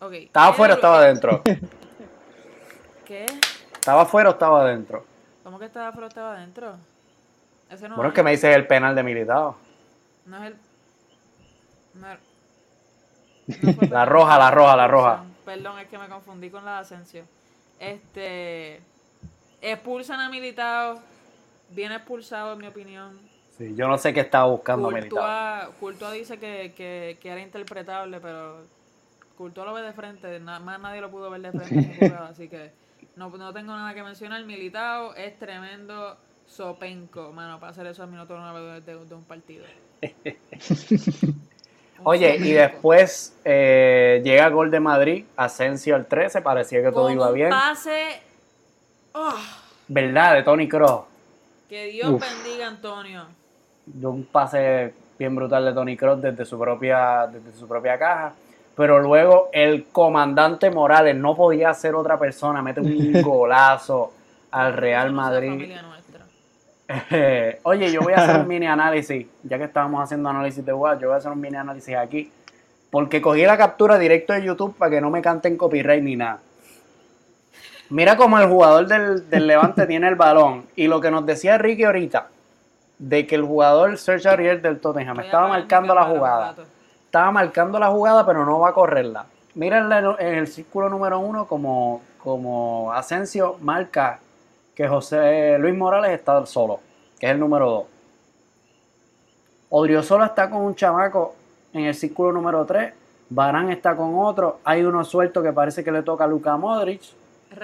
ok. 0.00 0.12
¿Estaba 0.12 0.48
afuera 0.48 0.74
estaba 0.74 0.98
adentro? 0.98 1.42
¿Qué? 3.06 3.24
¿Estaba 3.72 4.02
afuera 4.02 4.30
o 4.30 4.32
estaba 4.32 4.62
adentro? 4.62 5.04
¿Cómo 5.44 5.58
que 5.60 5.66
estaba 5.66 5.88
afuera 5.88 6.06
o 6.06 6.08
estaba 6.08 6.34
adentro? 6.34 6.76
Ese 7.70 7.88
no 7.88 7.94
Bueno, 7.94 8.08
es 8.08 8.14
que 8.14 8.22
me 8.22 8.32
dices 8.32 8.54
el 8.54 8.66
penal 8.66 8.96
de 8.96 9.02
Militao. 9.04 9.56
no 10.24 10.44
es 10.44 10.50
el 10.50 10.56
no 11.94 12.08
no 13.82 13.88
La 13.90 14.04
roja, 14.04 14.38
la 14.38 14.50
roja, 14.50 14.76
la 14.76 14.88
roja. 14.88 15.24
Perdón, 15.44 15.78
es 15.78 15.86
que 15.86 15.98
me 15.98 16.08
confundí 16.08 16.50
con 16.50 16.64
la 16.64 16.74
de 16.74 16.78
Asensio. 16.78 17.24
Este 17.78 18.80
expulsan 19.60 20.18
a 20.20 20.28
Militao, 20.28 20.98
bien 21.70 21.92
expulsado 21.92 22.54
en 22.54 22.58
mi 22.58 22.66
opinión. 22.66 23.18
Sí, 23.56 23.74
yo 23.76 23.86
no 23.86 23.98
sé 23.98 24.12
qué 24.12 24.20
estaba 24.20 24.46
buscando 24.46 24.90
Militao. 24.90 25.72
Courtois 25.78 26.12
dice 26.12 26.38
que, 26.38 26.74
que, 26.76 27.18
que 27.20 27.30
era 27.30 27.40
interpretable, 27.40 28.20
pero 28.20 28.62
Courtois 29.38 29.66
lo 29.66 29.74
ve 29.74 29.82
de 29.82 29.92
frente, 29.92 30.40
más 30.40 30.80
nadie 30.80 31.00
lo 31.00 31.10
pudo 31.10 31.30
ver 31.30 31.40
de 31.40 31.52
frente 31.52 32.06
así 32.28 32.48
que 32.48 32.72
no, 33.16 33.30
no 33.30 33.52
tengo 33.52 33.74
nada 33.74 33.92
que 33.94 34.02
mencionar. 34.02 34.44
Militao 34.44 35.14
es 35.14 35.38
tremendo 35.38 36.16
sopenco, 36.46 37.32
mano, 37.32 37.58
para 37.58 37.72
hacer 37.72 37.86
eso 37.86 38.02
al 38.02 38.10
minuto 38.10 38.36
9 38.38 38.80
de, 38.80 38.92
de- 38.94 39.04
de 39.04 39.14
un 39.14 39.24
partido. 39.24 39.64
Oye, 42.04 42.36
y 42.36 42.52
después 42.52 43.34
eh, 43.44 44.20
llega 44.22 44.48
gol 44.50 44.70
de 44.70 44.80
Madrid, 44.80 45.24
Asensio 45.36 45.96
al 45.96 46.06
13, 46.06 46.42
parecía 46.42 46.82
que 46.82 46.92
todo 46.92 47.10
iba 47.10 47.28
un 47.28 47.34
bien. 47.34 47.48
pase, 47.50 48.20
¡oh! 49.14 49.34
¿Verdad? 49.88 50.34
De 50.34 50.42
Tony 50.42 50.68
Kroos. 50.68 51.04
que 51.68 51.86
Dios 51.86 52.10
Uf. 52.10 52.20
bendiga 52.20 52.68
Antonio. 52.68 53.26
de 53.86 54.06
un 54.06 54.24
pase 54.26 54.92
bien 55.18 55.34
brutal 55.34 55.64
de 55.64 55.72
Tony 55.72 55.96
Kroos 55.96 56.20
desde 56.20 56.44
su 56.44 56.58
propia 56.58 57.26
desde 57.32 57.52
su 57.58 57.66
propia 57.66 57.98
caja 57.98 58.34
pero 58.76 59.00
luego 59.00 59.48
el 59.52 59.86
comandante 59.86 60.70
Morales 60.70 61.16
no 61.16 61.34
podía 61.34 61.72
ser 61.74 61.94
otra 61.94 62.18
persona 62.18 62.62
mete 62.62 62.80
un 62.80 63.12
golazo 63.22 64.12
al 64.50 64.74
Real 64.74 65.12
Madrid 65.12 65.72
oye 67.64 67.90
yo 67.90 68.02
voy 68.02 68.12
a 68.12 68.16
hacer 68.16 68.40
un 68.40 68.48
mini 68.48 68.66
análisis 68.66 69.26
ya 69.42 69.58
que 69.58 69.64
estábamos 69.64 70.02
haciendo 70.02 70.28
análisis 70.28 70.64
de 70.64 70.72
WhatsApp 70.72 71.02
yo 71.02 71.08
voy 71.08 71.14
a 71.14 71.18
hacer 71.18 71.32
un 71.32 71.40
mini 71.40 71.56
análisis 71.56 71.96
aquí 71.96 72.30
porque 72.90 73.20
cogí 73.20 73.44
la 73.44 73.56
captura 73.56 73.98
directo 73.98 74.32
de 74.32 74.44
YouTube 74.44 74.76
para 74.76 74.90
que 74.90 75.00
no 75.00 75.10
me 75.10 75.20
canten 75.20 75.56
copyright 75.56 76.02
ni 76.02 76.16
nada 76.16 76.40
Mira 77.88 78.16
cómo 78.16 78.38
el 78.38 78.48
jugador 78.48 78.88
del, 78.88 79.30
del 79.30 79.46
Levante 79.46 79.86
tiene 79.86 80.08
el 80.08 80.16
balón. 80.16 80.64
Y 80.74 80.88
lo 80.88 81.00
que 81.00 81.10
nos 81.10 81.24
decía 81.24 81.56
Ricky 81.56 81.84
ahorita, 81.84 82.28
de 82.98 83.26
que 83.26 83.34
el 83.34 83.42
jugador 83.42 83.96
Serge 83.98 84.28
Ariel 84.28 84.62
del 84.62 84.80
Tottenham 84.80 85.20
estaba 85.20 85.48
marcando 85.48 85.94
la 85.94 86.04
jugada. 86.04 86.54
Estaba 87.16 87.32
marcando 87.32 87.78
la 87.78 87.88
jugada, 87.88 88.26
pero 88.26 88.44
no 88.44 88.60
va 88.60 88.68
a 88.68 88.72
correrla. 88.74 89.24
Mira 89.54 89.78
en, 89.78 89.88
la- 89.88 90.16
en 90.18 90.34
el 90.34 90.46
círculo 90.46 90.90
número 90.90 91.18
uno 91.18 91.46
como, 91.48 92.02
como 92.22 92.92
Asensio 92.92 93.56
marca 93.62 94.18
que 94.74 94.86
José 94.86 95.56
Luis 95.58 95.74
Morales 95.74 96.10
está 96.10 96.44
solo, 96.44 96.78
que 97.18 97.24
es 97.24 97.32
el 97.32 97.40
número 97.40 97.70
dos. 97.70 97.84
Odriozola 99.70 100.26
está 100.26 100.50
con 100.50 100.60
un 100.60 100.74
chamaco 100.74 101.34
en 101.72 101.86
el 101.86 101.94
círculo 101.94 102.32
número 102.32 102.66
3. 102.66 102.92
Barán 103.30 103.70
está 103.70 103.96
con 103.96 104.18
otro. 104.18 104.58
Hay 104.62 104.82
uno 104.84 105.02
suelto 105.02 105.42
que 105.42 105.54
parece 105.54 105.82
que 105.82 105.90
le 105.90 106.02
toca 106.02 106.24
a 106.24 106.26
Luka 106.26 106.54
Modric. 106.58 107.00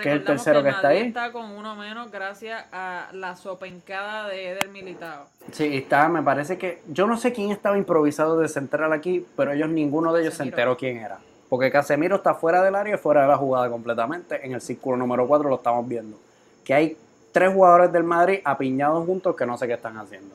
Que 0.03 0.09
es 0.09 0.15
el 0.17 0.25
tercero 0.25 0.63
que, 0.63 0.71
está 0.71 0.89
ahí. 0.89 0.99
está 0.99 1.33
con 1.33 1.51
uno 1.51 1.75
menos 1.75 2.11
gracias 2.11 2.65
a 2.73 3.09
la 3.13 3.37
sopencada 3.37 4.29
de 4.29 4.51
Eder 4.51 4.69
Militao. 4.69 5.27
Sí, 5.51 5.77
está, 5.77 6.09
me 6.09 6.23
parece 6.23 6.59
que. 6.59 6.83
Yo 6.89 7.07
no 7.07 7.17
sé 7.17 7.33
quién 7.33 7.51
estaba 7.51 7.77
improvisado 7.77 8.39
de 8.39 8.49
central 8.49 8.93
aquí, 8.93 9.27
pero 9.37 9.53
ellos, 9.53 9.69
ninguno 9.69 10.13
de 10.13 10.23
ellos 10.23 10.35
se 10.35 10.45
enteró 10.45 10.77
quién 10.77 10.99
era. 10.99 11.19
Porque 11.49 11.71
Casemiro 11.71 12.17
está 12.17 12.35
fuera 12.35 12.63
del 12.63 12.75
área 12.75 12.95
y 12.95 12.99
fuera 12.99 13.23
de 13.23 13.29
la 13.29 13.37
jugada 13.37 13.69
completamente. 13.69 14.45
En 14.47 14.53
el 14.53 14.61
círculo 14.61 14.97
número 14.97 15.27
4 15.27 15.51
lo 15.51 15.57
estamos 15.57 15.87
viendo. 15.87 16.17
Que 16.65 16.73
hay 16.73 16.97
tres 17.33 17.53
jugadores 17.53 17.93
del 17.93 18.05
Madrid 18.05 18.41
apiñados 18.45 19.05
juntos 19.05 19.37
que 19.37 19.45
no 19.45 19.59
sé 19.59 19.67
qué 19.67 19.75
están 19.75 19.99
haciendo. 19.99 20.35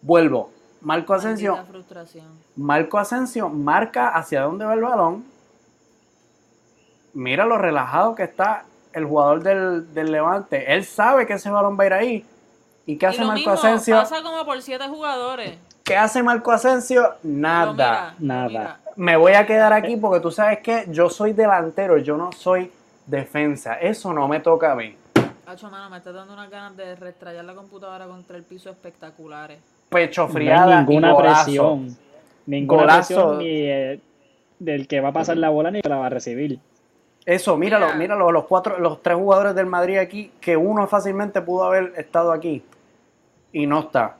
Vuelvo. 0.00 0.50
Marco 0.80 1.14
Asensio. 1.14 1.58
Marco 2.56 2.98
Asensio 2.98 3.48
marca 3.48 4.08
hacia 4.08 4.42
dónde 4.42 4.64
va 4.64 4.74
el 4.74 4.80
balón. 4.80 5.24
Mira 7.14 7.44
lo 7.46 7.58
relajado 7.58 8.14
que 8.14 8.22
está 8.24 8.64
el 8.92 9.04
jugador 9.04 9.42
del, 9.42 9.92
del 9.94 10.12
Levante. 10.12 10.74
Él 10.74 10.84
sabe 10.84 11.26
que 11.26 11.34
ese 11.34 11.50
balón 11.50 11.78
va 11.78 11.84
a 11.84 11.86
ir 11.86 11.92
ahí. 11.92 12.26
¿Y 12.86 12.96
qué 12.96 13.06
Y 13.06 13.08
hace 13.08 13.20
lo 13.20 13.26
Marco 13.28 13.38
mismo, 13.38 13.52
Asensio? 13.52 13.96
pasa 13.96 14.22
como 14.22 14.44
por 14.44 14.60
siete 14.62 14.88
jugadores. 14.88 15.56
¿Qué 15.84 15.96
hace 15.96 16.22
Marco 16.22 16.50
Asensio? 16.52 17.14
Nada. 17.22 17.72
mira, 17.72 18.14
nada. 18.18 18.48
mira. 18.48 18.78
Me 18.96 19.16
voy 19.16 19.32
a 19.32 19.46
quedar 19.46 19.72
aquí 19.72 19.96
porque 19.96 20.20
tú 20.20 20.30
sabes 20.30 20.58
que 20.60 20.84
yo 20.88 21.08
soy 21.10 21.32
delantero, 21.32 21.96
yo 21.98 22.16
no 22.16 22.30
soy 22.32 22.70
defensa. 23.06 23.74
Eso 23.74 24.12
no 24.12 24.28
me 24.28 24.40
toca 24.40 24.72
a 24.72 24.74
mí. 24.74 24.96
Hacho, 25.46 25.70
mano, 25.70 25.90
me 25.90 25.98
está 25.98 26.12
dando 26.12 26.32
unas 26.34 26.50
ganas 26.50 26.76
de 26.76 26.94
restrayar 26.96 27.44
la 27.44 27.54
computadora 27.54 28.06
contra 28.06 28.36
el 28.36 28.42
piso 28.42 28.70
espectaculares. 28.70 29.58
Pecho 29.88 30.22
No 30.22 30.28
hay 30.28 30.34
friada 30.34 30.80
ninguna 30.82 31.12
golazo. 31.12 31.44
presión. 31.44 31.96
Ninguna 32.46 32.80
Golazo. 32.82 32.98
presión 33.06 33.38
ni 33.38 33.46
eh, 33.50 34.00
del 34.58 34.86
que 34.88 35.00
va 35.00 35.08
a 35.10 35.12
pasar 35.12 35.36
la 35.36 35.48
bola 35.50 35.70
ni 35.70 35.82
que 35.82 35.88
la 35.88 35.96
va 35.96 36.06
a 36.06 36.10
recibir. 36.10 36.58
Eso, 37.24 37.56
míralo, 37.56 37.86
Mira. 37.86 37.98
míralo, 37.98 38.32
los 38.32 38.44
cuatro, 38.46 38.78
los 38.78 39.00
tres 39.02 39.16
jugadores 39.16 39.54
del 39.54 39.66
Madrid 39.66 39.98
aquí, 39.98 40.32
que 40.40 40.56
uno 40.56 40.86
fácilmente 40.88 41.40
pudo 41.40 41.64
haber 41.64 41.92
estado 41.96 42.32
aquí 42.32 42.64
y 43.52 43.66
no 43.66 43.80
está. 43.80 44.16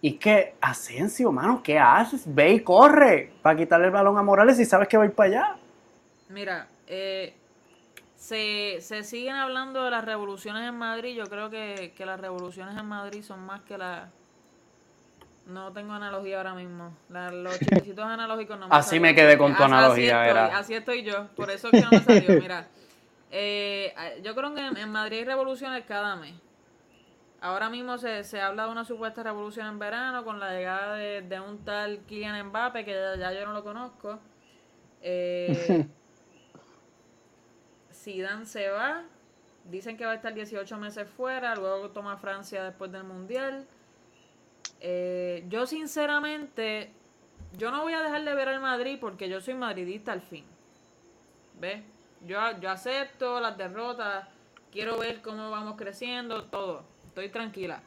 Y 0.00 0.12
que 0.14 0.54
Asensio, 0.60 1.30
mano, 1.32 1.60
¿qué 1.62 1.78
haces? 1.78 2.22
Ve 2.32 2.52
y 2.52 2.60
corre 2.60 3.32
para 3.42 3.56
quitarle 3.56 3.86
el 3.86 3.92
balón 3.92 4.16
a 4.16 4.22
Morales 4.22 4.58
y 4.60 4.64
sabes 4.64 4.88
que 4.88 4.96
va 4.96 5.02
a 5.02 5.06
ir 5.06 5.12
para 5.12 5.28
allá. 5.28 5.56
Mira, 6.30 6.68
eh, 6.86 7.34
se, 8.14 8.78
se 8.80 9.02
siguen 9.02 9.34
hablando 9.34 9.84
de 9.84 9.90
las 9.90 10.04
revoluciones 10.04 10.66
en 10.68 10.76
Madrid. 10.76 11.16
Yo 11.16 11.24
creo 11.26 11.50
que, 11.50 11.92
que 11.96 12.06
las 12.06 12.20
revoluciones 12.20 12.76
en 12.78 12.86
Madrid 12.86 13.22
son 13.22 13.40
más 13.44 13.60
que 13.62 13.76
las... 13.76 14.08
No 15.48 15.72
tengo 15.72 15.94
analogía 15.94 16.36
ahora 16.38 16.54
mismo. 16.54 16.94
La- 17.08 17.30
los 17.32 17.58
chistecitos 17.58 18.04
analógicos 18.04 18.58
no 18.58 18.68
me 18.68 18.76
Así 18.76 19.00
me 19.00 19.14
quedé 19.14 19.38
con 19.38 19.56
tu 19.56 19.62
Así- 19.62 19.72
analogía, 19.72 20.20
Así 20.22 20.30
estoy, 20.30 20.58
así 20.58 20.74
estoy 20.74 21.02
yo. 21.02 21.26
Por 21.34 21.50
eso 21.50 21.68
es 21.68 21.72
que 21.72 21.80
no 21.80 21.90
me 21.90 22.00
salió. 22.00 22.40
Mira, 22.40 22.68
eh, 23.30 23.94
yo 24.22 24.34
creo 24.34 24.54
que 24.54 24.66
en, 24.66 24.76
en 24.76 24.90
Madrid 24.92 25.18
hay 25.18 25.24
revoluciones 25.24 25.84
cada 25.86 26.16
mes. 26.16 26.34
Ahora 27.40 27.70
mismo 27.70 27.98
se, 27.98 28.24
se 28.24 28.40
habla 28.40 28.64
de 28.66 28.72
una 28.72 28.84
supuesta 28.84 29.22
revolución 29.22 29.68
en 29.68 29.78
verano 29.78 30.24
con 30.24 30.40
la 30.40 30.52
llegada 30.52 30.94
de, 30.96 31.22
de 31.22 31.38
un 31.40 31.64
tal 31.64 32.00
Kylian 32.00 32.48
Mbappe, 32.48 32.84
que 32.84 32.92
ya, 32.92 33.16
ya 33.16 33.32
yo 33.32 33.46
no 33.46 33.52
lo 33.52 33.62
conozco. 33.62 34.18
Eh, 35.02 35.86
Zidane 37.94 38.44
se 38.44 38.68
va. 38.68 39.04
Dicen 39.64 39.96
que 39.96 40.04
va 40.04 40.12
a 40.12 40.14
estar 40.14 40.34
18 40.34 40.76
meses 40.78 41.08
fuera, 41.08 41.54
luego 41.54 41.90
toma 41.90 42.16
Francia 42.16 42.64
después 42.64 42.90
del 42.90 43.04
Mundial. 43.04 43.66
Eh, 44.80 45.44
yo 45.48 45.66
sinceramente, 45.66 46.92
yo 47.56 47.70
no 47.70 47.82
voy 47.82 47.94
a 47.94 48.02
dejar 48.02 48.24
de 48.24 48.34
ver 48.34 48.48
al 48.48 48.60
Madrid 48.60 48.98
porque 49.00 49.28
yo 49.28 49.40
soy 49.40 49.54
madridista 49.54 50.12
al 50.12 50.22
fin. 50.22 50.44
¿Ves? 51.60 51.82
Yo, 52.26 52.38
yo 52.60 52.70
acepto 52.70 53.40
las 53.40 53.56
derrotas, 53.56 54.28
quiero 54.70 54.98
ver 54.98 55.22
cómo 55.22 55.50
vamos 55.50 55.76
creciendo, 55.76 56.44
todo. 56.44 56.84
Estoy 57.06 57.28
tranquila. 57.30 57.82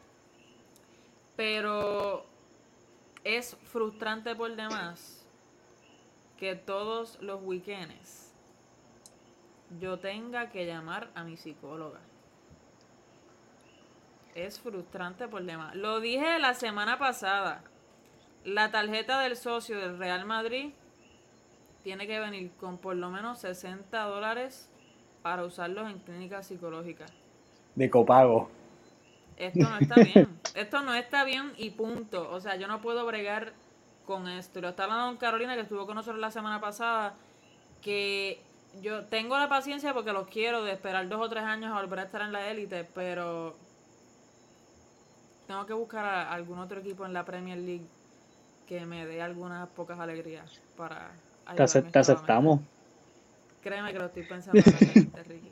Pero 1.36 2.26
es 3.24 3.56
frustrante 3.64 4.34
por 4.34 4.54
demás 4.54 5.26
que 6.36 6.56
todos 6.56 7.20
los 7.22 7.40
weekends 7.42 8.32
yo 9.80 9.98
tenga 9.98 10.50
que 10.50 10.66
llamar 10.66 11.10
a 11.14 11.24
mi 11.24 11.36
psicóloga. 11.36 12.00
Es 14.34 14.60
frustrante 14.60 15.28
por 15.28 15.42
demás. 15.42 15.74
Lo 15.74 16.00
dije 16.00 16.38
la 16.38 16.54
semana 16.54 16.98
pasada. 16.98 17.62
La 18.44 18.70
tarjeta 18.70 19.20
del 19.20 19.36
socio 19.36 19.78
del 19.78 19.98
Real 19.98 20.24
Madrid 20.24 20.70
tiene 21.82 22.06
que 22.06 22.18
venir 22.18 22.50
con 22.58 22.78
por 22.78 22.96
lo 22.96 23.10
menos 23.10 23.40
60 23.40 24.02
dólares 24.04 24.68
para 25.22 25.44
usarlos 25.44 25.90
en 25.90 25.98
clínicas 25.98 26.46
psicológicas. 26.46 27.12
De 27.74 27.90
copago. 27.90 28.50
Esto 29.36 29.68
no 29.68 29.78
está 29.78 29.94
bien. 29.96 30.28
Esto 30.54 30.82
no 30.82 30.94
está 30.94 31.24
bien 31.24 31.52
y 31.56 31.70
punto. 31.70 32.30
O 32.30 32.40
sea, 32.40 32.56
yo 32.56 32.68
no 32.68 32.80
puedo 32.80 33.04
bregar 33.06 33.52
con 34.06 34.28
esto. 34.28 34.60
Lo 34.60 34.70
está 34.70 34.84
hablando 34.84 35.06
con 35.06 35.16
Carolina, 35.16 35.54
que 35.54 35.62
estuvo 35.62 35.86
con 35.86 35.94
nosotros 35.94 36.20
la 36.20 36.30
semana 36.30 36.60
pasada, 36.60 37.14
que 37.80 38.40
yo 38.80 39.04
tengo 39.06 39.38
la 39.38 39.48
paciencia 39.48 39.94
porque 39.94 40.12
los 40.12 40.26
quiero 40.28 40.64
de 40.64 40.72
esperar 40.72 41.08
dos 41.08 41.20
o 41.20 41.28
tres 41.28 41.44
años 41.44 41.72
a 41.72 41.80
volver 41.80 42.00
a 42.00 42.02
estar 42.04 42.22
en 42.22 42.32
la 42.32 42.50
élite, 42.50 42.84
pero 42.84 43.54
tengo 45.46 45.66
que 45.66 45.72
buscar 45.72 46.04
a 46.04 46.32
algún 46.32 46.58
otro 46.58 46.80
equipo 46.80 47.04
en 47.06 47.12
la 47.12 47.24
Premier 47.24 47.58
League 47.58 47.86
que 48.66 48.86
me 48.86 49.06
dé 49.06 49.20
algunas 49.20 49.68
pocas 49.68 49.98
alegrías 49.98 50.60
para 50.76 51.10
Te, 51.54 51.82
te 51.82 51.98
aceptamos. 51.98 52.60
Créeme 53.62 53.92
que 53.92 53.98
lo 53.98 54.06
estoy 54.06 54.24
pensando 54.24 54.60
realmente, 54.64 55.22
Ricky. 55.28 55.50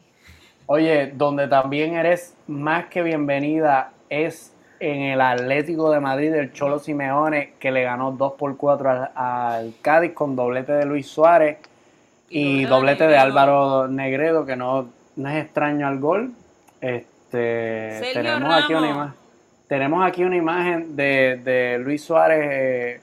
Oye, 0.67 1.13
donde 1.15 1.49
también 1.49 1.95
eres 1.95 2.35
más 2.47 2.87
que 2.87 3.03
bienvenida 3.03 3.93
es 4.09 4.53
en 4.79 5.03
el 5.03 5.21
Atlético 5.21 5.91
de 5.91 6.01
Madrid 6.01 6.33
del 6.33 6.53
Cholo 6.53 6.79
Simeone, 6.79 7.55
que 7.61 7.71
le 7.71 7.83
ganó 7.83 8.13
2 8.13 8.33
por 8.35 8.57
4 8.57 8.91
al, 8.91 9.11
al 9.15 9.75
Cádiz 9.83 10.13
con 10.15 10.35
doblete 10.35 10.73
de 10.73 10.87
Luis 10.87 11.07
Suárez 11.07 11.59
y, 12.31 12.65
doblete 12.65 13.07
de. 13.07 13.19
Álvaro 13.19 13.89
Negredo, 13.89 14.47
que 14.47 14.57
no, 14.57 14.89
no 15.17 15.29
es 15.29 15.45
extraño 15.45 15.87
al 15.87 15.99
gol. 15.99 16.33
Este, 16.81 17.99
Sergio 17.99 18.13
tenemos, 18.15 18.65
aquí 18.65 18.73
una 18.73 18.91
imagen, 18.91 19.15
tenemos 19.71 20.05
aquí 20.05 20.25
una 20.25 20.37
imagen 20.37 20.97
de, 20.97 21.41
de 21.45 21.79
Luis 21.79 22.03
Suárez 22.03 22.41
eh, 22.43 23.01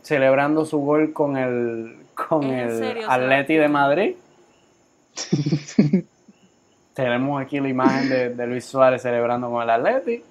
celebrando 0.00 0.64
su 0.64 0.78
gol 0.78 1.12
con 1.12 1.36
el, 1.36 1.98
con 2.14 2.42
¿Es 2.44 2.50
en 2.50 2.58
el 2.70 2.78
serio, 2.78 3.10
Atleti 3.10 3.56
de? 3.56 3.68
Madrid. 3.68 4.14
Tenemos 6.94 7.42
aquí 7.42 7.60
la 7.60 7.68
imagen 7.68 8.08
de, 8.08 8.30
de 8.30 8.46
Luis 8.46 8.64
Suárez 8.64 9.02
celebrando 9.02 9.50
con 9.50 9.62
el 9.62 9.68
Atleti. 9.68 10.22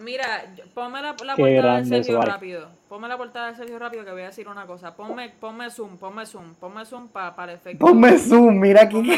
Mira, 0.00 0.26
ponme 0.74 1.00
la, 1.00 1.14
la 1.24 1.34
portada 1.36 1.78
de 1.78 1.84
Sergio 1.86 2.14
Suárez. 2.16 2.34
rápido. 2.34 2.68
Ponme 2.86 3.08
la 3.08 3.16
portada 3.16 3.48
de 3.52 3.56
Sergio 3.56 3.78
rápido 3.78 4.04
que 4.04 4.10
voy 4.12 4.20
a 4.22 4.26
decir 4.26 4.46
una 4.48 4.66
cosa. 4.66 4.94
Ponme, 4.94 5.30
ponme 5.40 5.70
zoom, 5.70 5.96
ponme 5.96 6.26
zoom, 6.26 6.54
ponme 6.56 6.84
zoom 6.84 7.08
pa- 7.08 7.34
para 7.34 7.54
efecto. 7.54 7.78
Ponme 7.86 8.18
zoom, 8.18 8.58
mira 8.60 8.82
aquí. 8.82 8.96
Ponme 9.00 9.16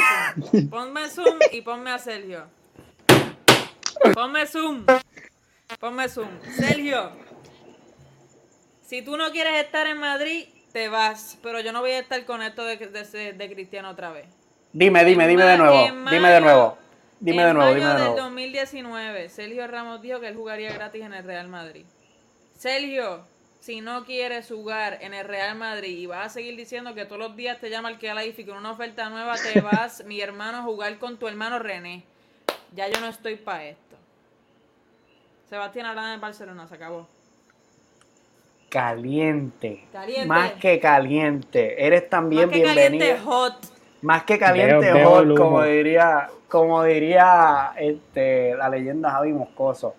zoom. 0.60 0.68
Ponme 0.70 1.08
zoom 1.08 1.38
y 1.50 1.60
ponme 1.62 1.90
a 1.90 1.98
Sergio. 1.98 2.44
Ponme 4.14 4.46
zoom. 4.46 4.84
Ponme 5.80 6.08
zoom. 6.08 6.28
Sergio, 6.56 7.12
si 8.82 9.02
tú 9.02 9.16
no 9.16 9.30
quieres 9.30 9.64
estar 9.64 9.86
en 9.86 9.98
Madrid, 9.98 10.46
te 10.72 10.88
vas. 10.88 11.38
Pero 11.42 11.60
yo 11.60 11.72
no 11.72 11.80
voy 11.80 11.92
a 11.92 11.98
estar 11.98 12.24
con 12.24 12.42
esto 12.42 12.64
de, 12.64 12.76
de, 12.76 13.32
de 13.32 13.54
Cristiano 13.54 13.90
otra 13.90 14.10
vez. 14.10 14.26
Dime, 14.72 15.04
dime, 15.04 15.26
dime 15.26 15.44
de 15.44 15.58
nuevo. 15.58 16.10
Dime 16.10 16.30
de 16.30 16.40
nuevo. 16.40 16.78
Dime 17.18 17.46
de 17.46 17.54
nuevo, 17.54 17.74
dime 17.74 17.86
de 17.86 17.94
nuevo. 17.94 18.16
2019, 18.16 19.30
Sergio 19.30 19.66
Ramos 19.66 20.02
dijo 20.02 20.20
que 20.20 20.28
él 20.28 20.36
jugaría 20.36 20.72
gratis 20.72 21.02
en 21.02 21.14
el 21.14 21.24
Real 21.24 21.48
Madrid. 21.48 21.86
Sergio, 22.54 23.26
si 23.58 23.80
no 23.80 24.04
quieres 24.04 24.48
jugar 24.48 24.98
en 25.00 25.14
el 25.14 25.26
Real 25.26 25.56
Madrid 25.56 25.96
y 25.96 26.06
vas 26.06 26.26
a 26.26 26.28
seguir 26.28 26.56
diciendo 26.56 26.94
que 26.94 27.06
todos 27.06 27.18
los 27.18 27.34
días 27.34 27.58
te 27.58 27.70
llama 27.70 27.88
el 27.88 27.98
que 27.98 28.12
y 28.36 28.44
con 28.44 28.58
una 28.58 28.72
oferta 28.72 29.08
nueva, 29.08 29.34
te 29.36 29.60
vas, 29.62 30.04
mi 30.04 30.20
hermano, 30.20 30.58
a 30.58 30.62
jugar 30.62 30.98
con 30.98 31.18
tu 31.18 31.26
hermano 31.26 31.58
René. 31.58 32.04
Ya 32.74 32.86
yo 32.88 33.00
no 33.00 33.08
estoy 33.08 33.36
para 33.36 33.64
esto. 33.64 33.85
Sebastián 35.48 35.86
hablando 35.86 36.10
de 36.10 36.16
Barcelona, 36.18 36.66
se 36.66 36.74
acabó. 36.74 37.06
Caliente. 38.68 39.84
Caliente. 39.92 40.26
Más 40.26 40.52
que 40.54 40.80
caliente. 40.80 41.86
Eres 41.86 42.08
también 42.10 42.48
Más 42.48 42.56
que 42.56 42.62
caliente, 42.64 43.18
hot. 43.24 43.54
Más 44.02 44.22
que 44.24 44.38
caliente, 44.38 44.92
Veo- 44.92 44.94
veo 44.94 45.10
hot, 45.10 45.36
como 45.36 45.62
diría, 45.62 46.28
como 46.48 46.82
diría 46.84 47.72
este, 47.76 48.54
la 48.56 48.68
leyenda 48.68 49.10
Javi 49.12 49.32
Moscoso. 49.32 49.94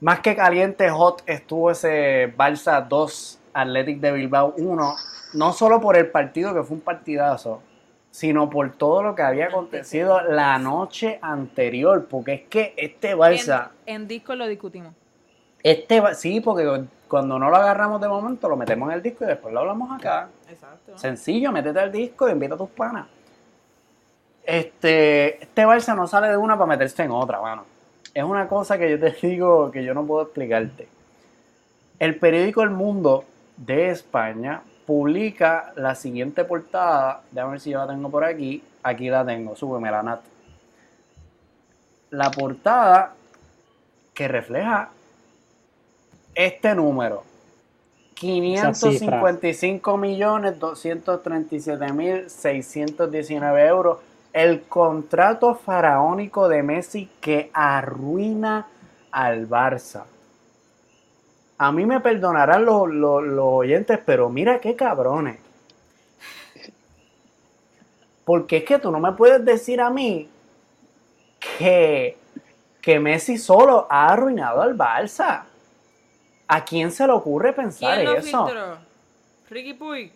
Más 0.00 0.20
que 0.20 0.36
caliente, 0.36 0.88
hot 0.90 1.22
estuvo 1.26 1.70
ese 1.70 2.32
Barça 2.36 2.86
2, 2.86 3.40
Athletic 3.54 3.98
de 4.00 4.12
Bilbao 4.12 4.54
1. 4.56 4.94
No 5.34 5.52
solo 5.52 5.80
por 5.80 5.96
el 5.96 6.08
partido, 6.10 6.54
que 6.54 6.62
fue 6.62 6.76
un 6.76 6.82
partidazo, 6.82 7.62
sino 8.18 8.50
por 8.50 8.72
todo 8.72 9.00
lo 9.04 9.14
que 9.14 9.22
había 9.22 9.46
acontecido 9.46 10.20
la 10.22 10.58
noche 10.58 11.20
anterior. 11.22 12.08
Porque 12.10 12.32
es 12.32 12.42
que 12.48 12.74
este 12.76 13.14
Barça, 13.14 13.68
En, 13.86 14.02
en 14.02 14.08
disco 14.08 14.34
lo 14.34 14.48
discutimos. 14.48 14.92
este 15.62 16.02
sí, 16.16 16.40
porque 16.40 16.82
cuando 17.06 17.38
no 17.38 17.48
lo 17.48 17.54
agarramos 17.54 18.00
de 18.00 18.08
momento, 18.08 18.48
lo 18.48 18.56
metemos 18.56 18.88
en 18.88 18.96
el 18.96 19.02
disco 19.04 19.22
y 19.22 19.28
después 19.28 19.54
lo 19.54 19.60
hablamos 19.60 19.96
acá. 19.96 20.30
Exacto. 20.50 20.98
Sencillo, 20.98 21.52
métete 21.52 21.78
al 21.78 21.92
disco 21.92 22.28
y 22.28 22.32
invita 22.32 22.56
a 22.56 22.58
tus 22.58 22.70
panas. 22.70 23.06
Este, 24.44 25.40
este 25.40 25.64
Barça 25.64 25.94
no 25.94 26.08
sale 26.08 26.26
de 26.26 26.36
una 26.36 26.56
para 26.56 26.66
meterse 26.66 27.04
en 27.04 27.12
otra, 27.12 27.40
mano. 27.40 27.66
Es 28.12 28.24
una 28.24 28.48
cosa 28.48 28.76
que 28.78 28.90
yo 28.90 28.98
te 28.98 29.12
digo 29.28 29.70
que 29.70 29.84
yo 29.84 29.94
no 29.94 30.04
puedo 30.04 30.22
explicarte. 30.22 30.88
El 32.00 32.16
periódico 32.16 32.64
El 32.64 32.70
Mundo 32.70 33.24
de 33.56 33.90
España 33.90 34.62
publica 34.88 35.74
la 35.76 35.94
siguiente 35.94 36.46
portada. 36.46 37.20
Déjame 37.30 37.50
ver 37.52 37.60
si 37.60 37.70
yo 37.72 37.78
la 37.78 37.86
tengo 37.86 38.10
por 38.10 38.24
aquí. 38.24 38.64
Aquí 38.82 39.10
la 39.10 39.22
tengo, 39.22 39.54
súbeme 39.54 39.90
la 39.90 40.02
nat. 40.02 40.20
La 42.08 42.30
portada 42.30 43.12
que 44.14 44.26
refleja 44.28 44.88
este 46.34 46.74
número. 46.74 47.22
555 48.14 49.98
millones 49.98 50.58
237 50.58 51.92
mil 51.92 52.30
619 52.30 53.66
euros. 53.66 53.98
El 54.32 54.62
contrato 54.62 55.54
faraónico 55.54 56.48
de 56.48 56.62
Messi 56.62 57.10
que 57.20 57.50
arruina 57.52 58.66
al 59.10 59.46
Barça. 59.46 60.04
A 61.58 61.72
mí 61.72 61.84
me 61.84 62.00
perdonarán 62.00 62.64
los, 62.64 62.88
los- 62.88 63.22
los 63.24 63.44
oyentes, 63.46 63.98
pero 64.04 64.28
mira 64.28 64.60
qué 64.60 64.76
cabrones. 64.76 65.38
Porque 68.24 68.58
es 68.58 68.64
que 68.64 68.78
tú 68.78 68.90
no 68.90 69.00
me 69.00 69.12
puedes 69.12 69.44
decir 69.44 69.80
a 69.80 69.90
mí 69.90 70.28
que, 71.58 72.16
que 72.80 73.00
Messi 73.00 73.38
solo 73.38 73.86
ha 73.90 74.08
arruinado 74.12 74.60
al 74.60 74.76
Barça. 74.76 75.44
¿A 76.46 76.64
quién 76.64 76.90
se 76.92 77.06
le 77.06 77.12
ocurre 77.12 77.52
pensar 77.52 77.94
¿Quién 77.96 78.04
lo 78.06 78.12
eso? 78.16 78.46
filtró? 78.46 78.78
Ricky 79.50 79.74
Puig. 79.74 80.12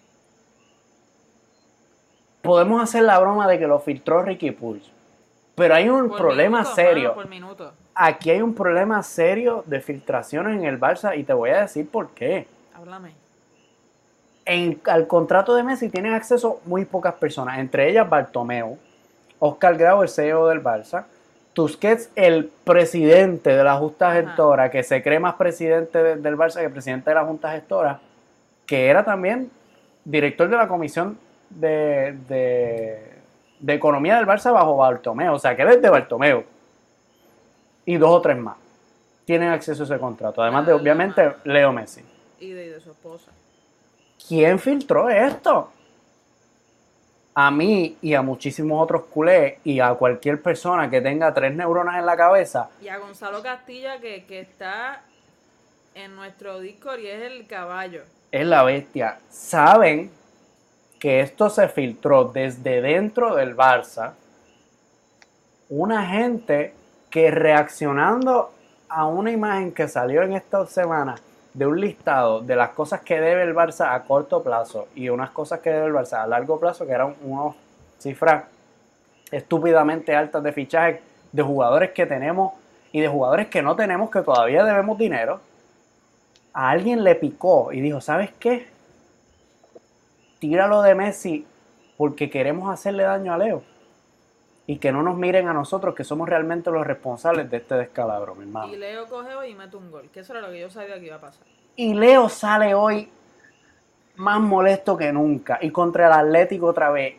Podemos 2.42 2.82
hacer 2.82 3.02
la 3.04 3.18
broma 3.18 3.46
de 3.48 3.58
que 3.58 3.66
lo 3.66 3.78
filtró 3.80 4.22
Ricky 4.22 4.50
Puig. 4.50 4.82
Pero 5.54 5.74
hay 5.74 5.88
un 5.88 6.08
Por 6.08 6.18
problema 6.18 6.58
minuto, 6.60 6.74
serio. 6.74 7.02
mano, 7.10 7.14
por 7.14 7.28
minuto. 7.28 7.72
Aquí 7.94 8.30
hay 8.30 8.40
un 8.40 8.54
problema 8.54 9.02
serio 9.02 9.64
de 9.66 9.80
filtraciones 9.80 10.58
en 10.58 10.64
el 10.64 10.80
Barça 10.80 11.16
y 11.16 11.24
te 11.24 11.32
voy 11.34 11.50
a 11.50 11.60
decir 11.62 11.88
por 11.88 12.10
qué. 12.10 12.46
Háblame. 12.74 13.12
En, 14.44 14.80
al 14.86 15.06
contrato 15.06 15.54
de 15.54 15.62
Messi 15.62 15.88
tienen 15.88 16.14
acceso 16.14 16.60
muy 16.64 16.84
pocas 16.84 17.14
personas, 17.14 17.58
entre 17.58 17.88
ellas 17.88 18.08
Bartomeu, 18.08 18.76
Oscar 19.38 19.76
Grau, 19.76 20.02
el 20.02 20.08
CEO 20.08 20.48
del 20.48 20.62
Barça, 20.62 21.04
Tusquets, 21.52 22.10
el 22.16 22.46
presidente 22.64 23.50
de 23.50 23.62
la 23.62 23.76
Junta 23.76 24.10
Ajá. 24.10 24.20
Gestora, 24.22 24.70
que 24.70 24.82
se 24.82 25.02
cree 25.02 25.20
más 25.20 25.34
presidente 25.34 26.02
de- 26.02 26.16
del 26.16 26.36
Barça 26.36 26.60
que 26.60 26.70
presidente 26.70 27.10
de 27.10 27.14
la 27.14 27.24
Junta 27.24 27.52
Gestora, 27.52 28.00
que 28.66 28.88
era 28.88 29.04
también 29.04 29.50
director 30.04 30.48
de 30.48 30.56
la 30.56 30.66
Comisión 30.66 31.18
de, 31.50 32.16
de- 32.28 33.12
de 33.60 33.74
Economía 33.74 34.16
del 34.16 34.26
Barça 34.26 34.50
bajo 34.52 34.76
Bartomeu, 34.78 35.34
o 35.34 35.38
sea, 35.38 35.54
que 35.54 35.62
él 35.62 35.68
es 35.68 35.82
de 35.82 35.90
Bartomeu, 35.90 36.44
y 37.86 37.96
dos 37.96 38.10
o 38.10 38.20
tres 38.20 38.36
más 38.38 38.56
tienen 39.24 39.50
acceso 39.50 39.82
a 39.82 39.86
ese 39.86 39.98
contrato, 39.98 40.42
además 40.42 40.66
de 40.66 40.72
Ah, 40.72 40.76
obviamente. 40.76 41.34
Leo 41.44 41.72
Messi. 41.72 42.02
Y 42.40 42.50
de, 42.50 42.66
y 42.66 42.68
de 42.70 42.80
su 42.80 42.90
esposa. 42.90 43.30
¿Quién 44.28 44.58
filtró 44.58 45.08
esto? 45.08 45.70
A 47.34 47.50
mí 47.50 47.96
y 48.02 48.14
a 48.14 48.20
muchísimos 48.20 48.82
otros 48.82 49.04
culés 49.04 49.54
y 49.64 49.80
a 49.80 49.94
cualquier 49.94 50.42
persona 50.42 50.90
que 50.90 51.00
tenga 51.00 51.32
tres 51.32 51.54
neuronas 51.54 51.98
en 51.98 52.04
la 52.04 52.16
cabeza, 52.16 52.68
Y 52.82 52.88
a 52.88 52.98
Gonzalo 52.98 53.42
Castilla, 53.42 54.00
que, 54.00 54.24
que 54.24 54.40
está 54.40 55.02
en 55.94 56.14
nuestro 56.16 56.58
Discord 56.60 56.98
y 57.00 57.06
es 57.06 57.22
el 57.22 57.46
caballo. 57.46 58.02
es 58.32 58.46
la 58.46 58.64
bestia. 58.64 59.18
Saben 59.30 60.10
que 60.98 61.20
esto 61.20 61.48
se 61.48 61.68
filtró 61.68 62.24
desde 62.24 62.82
dentro 62.82 63.34
del 63.34 63.56
Barça. 63.56 64.12
Una 65.68 66.06
gente 66.06 66.74
que 67.12 67.30
reaccionando 67.30 68.52
a 68.88 69.06
una 69.06 69.30
imagen 69.30 69.72
que 69.72 69.86
salió 69.86 70.22
en 70.22 70.32
esta 70.32 70.66
semana 70.66 71.14
de 71.52 71.66
un 71.66 71.78
listado 71.78 72.40
de 72.40 72.56
las 72.56 72.70
cosas 72.70 73.02
que 73.02 73.20
debe 73.20 73.42
el 73.42 73.54
Barça 73.54 73.94
a 73.94 74.02
corto 74.04 74.42
plazo 74.42 74.88
y 74.94 75.10
unas 75.10 75.30
cosas 75.30 75.60
que 75.60 75.68
debe 75.68 75.86
el 75.86 75.92
Barça 75.92 76.22
a 76.22 76.26
largo 76.26 76.58
plazo, 76.58 76.86
que 76.86 76.92
eran 76.92 77.14
unas 77.22 77.54
cifras 77.98 78.44
estúpidamente 79.30 80.16
altas 80.16 80.42
de 80.42 80.52
fichaje 80.52 81.02
de 81.30 81.42
jugadores 81.42 81.90
que 81.90 82.06
tenemos 82.06 82.54
y 82.92 83.00
de 83.02 83.08
jugadores 83.08 83.48
que 83.48 83.60
no 83.60 83.76
tenemos 83.76 84.10
que 84.10 84.22
todavía 84.22 84.64
debemos 84.64 84.96
dinero, 84.96 85.40
a 86.54 86.70
alguien 86.70 87.04
le 87.04 87.14
picó 87.14 87.72
y 87.72 87.82
dijo, 87.82 88.00
¿sabes 88.00 88.30
qué? 88.38 88.68
Tíralo 90.38 90.80
de 90.80 90.94
Messi 90.94 91.46
porque 91.98 92.30
queremos 92.30 92.72
hacerle 92.72 93.02
daño 93.02 93.34
a 93.34 93.38
Leo. 93.38 93.71
Y 94.66 94.76
que 94.78 94.92
no 94.92 95.02
nos 95.02 95.16
miren 95.16 95.48
a 95.48 95.52
nosotros, 95.52 95.94
que 95.94 96.04
somos 96.04 96.28
realmente 96.28 96.70
los 96.70 96.86
responsables 96.86 97.50
de 97.50 97.56
este 97.56 97.74
descalabro, 97.74 98.34
mi 98.34 98.44
hermano. 98.44 98.72
Y 98.72 98.76
Leo 98.76 99.06
coge 99.06 99.34
hoy 99.34 99.50
y 99.50 99.54
mete 99.54 99.76
un 99.76 99.90
gol. 99.90 100.08
Que 100.12 100.20
eso 100.20 100.32
era 100.32 100.42
lo 100.46 100.52
que 100.52 100.60
yo 100.60 100.70
sabía 100.70 100.98
que 101.00 101.06
iba 101.06 101.16
a 101.16 101.20
pasar. 101.20 101.46
Y 101.74 101.94
Leo 101.94 102.28
sale 102.28 102.74
hoy 102.74 103.10
más 104.16 104.40
molesto 104.40 104.96
que 104.96 105.12
nunca. 105.12 105.58
Y 105.60 105.70
contra 105.70 106.06
el 106.06 106.12
Atlético 106.12 106.66
otra 106.66 106.90
vez. 106.90 107.16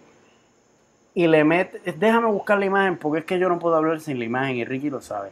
Y 1.13 1.27
le 1.27 1.43
mete. 1.43 1.91
Déjame 1.91 2.27
buscar 2.27 2.57
la 2.57 2.65
imagen 2.65 2.97
porque 2.97 3.19
es 3.19 3.25
que 3.25 3.37
yo 3.37 3.49
no 3.49 3.59
puedo 3.59 3.75
hablar 3.75 3.99
sin 3.99 4.19
la 4.19 4.25
imagen 4.25 4.55
y 4.55 4.65
Ricky 4.65 4.89
lo 4.89 5.01
sabe. 5.01 5.31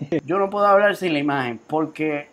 Yo 0.24 0.38
no 0.38 0.50
puedo 0.50 0.66
hablar 0.66 0.96
sin 0.96 1.12
la 1.12 1.20
imagen 1.20 1.60
porque. 1.66 2.28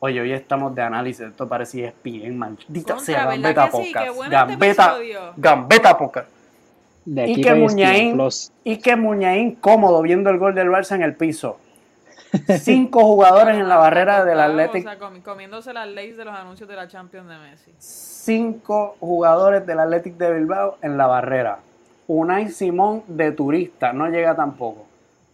Oye, 0.00 0.20
hoy 0.20 0.32
estamos 0.32 0.74
de 0.74 0.82
análisis. 0.82 1.26
Esto 1.26 1.48
parece 1.48 1.84
ESPN, 1.84 2.36
maldita 2.36 2.94
Contra, 2.94 2.98
sea 2.98 3.26
¿verdad 3.26 3.54
Gambeta 3.54 3.64
sí? 3.64 3.70
Podcast. 3.70 4.08
este 4.08 4.28
Gambeta, 4.30 4.84
episodio. 4.84 5.20
Gambeta 5.36 5.98
Podcast. 5.98 6.28
De 7.04 7.26
Y 7.28 7.32
aquí 7.32 7.42
que 7.42 7.54
Muñain-. 7.54 8.50
Y 8.64 8.78
que 8.78 8.96
Muñain 8.96 9.54
cómodo 9.56 10.00
viendo 10.02 10.30
el 10.30 10.38
gol 10.38 10.54
del 10.54 10.68
Barça 10.68 10.94
en 10.94 11.02
el 11.02 11.14
piso. 11.14 11.58
Cinco 12.58 13.04
jugadores 13.04 13.56
en 13.56 13.68
la 13.68 13.76
barrera 13.76 14.24
del 14.24 14.40
Atlético. 14.40 14.88
O 14.88 14.92
sea, 14.92 14.98
comi- 14.98 15.22
comiéndose 15.22 15.72
las 15.72 15.86
leyes 15.88 16.16
de 16.16 16.24
los 16.24 16.34
anuncios 16.34 16.68
de 16.68 16.74
la 16.76 16.88
Champions 16.88 17.28
de 17.28 17.36
Messi. 17.38 17.72
cinco 17.78 18.96
jugadores 19.00 19.64
del 19.66 19.78
Athletic 19.78 20.16
de 20.16 20.32
Bilbao 20.32 20.78
en 20.82 20.96
la 20.96 21.06
barrera. 21.06 21.58
Unai 22.08 22.48
Simón 22.50 23.02
de 23.06 23.32
turista, 23.32 23.92
no 23.92 24.08
llega 24.08 24.34
tampoco. 24.34 24.86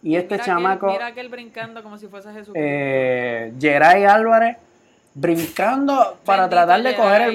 Y 0.03 0.15
este 0.15 0.35
mira 0.35 0.45
chamaco, 0.45 0.87
Aquel, 0.87 0.97
mira 0.97 1.07
aquel 1.07 1.29
brincando 1.29 1.81
como 1.83 1.97
si 1.97 2.07
fuese 2.07 2.31
Jesús. 2.33 2.53
eh, 2.57 3.53
Geray 3.59 4.03
Álvarez, 4.05 4.57
brincando 5.13 6.17
para 6.25 6.43
Bendito 6.43 6.55
tratar 6.65 6.83
de 6.83 6.95
coger 6.95 7.21
el 7.23 7.31
Geray. 7.31 7.33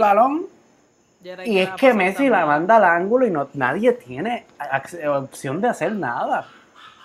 Y 1.45 1.59
es 1.59 1.71
que 1.71 1.93
Messi 1.95 2.29
la 2.29 2.47
manda 2.47 2.77
al 2.77 2.85
ángulo 2.85 3.27
y 3.27 3.31
no, 3.31 3.49
nadie 3.55 3.93
tiene 3.93 4.47
ac- 4.59 5.07
opción 5.23 5.61
de 5.61 5.69
hacer 5.69 5.93
nada. 5.93 6.47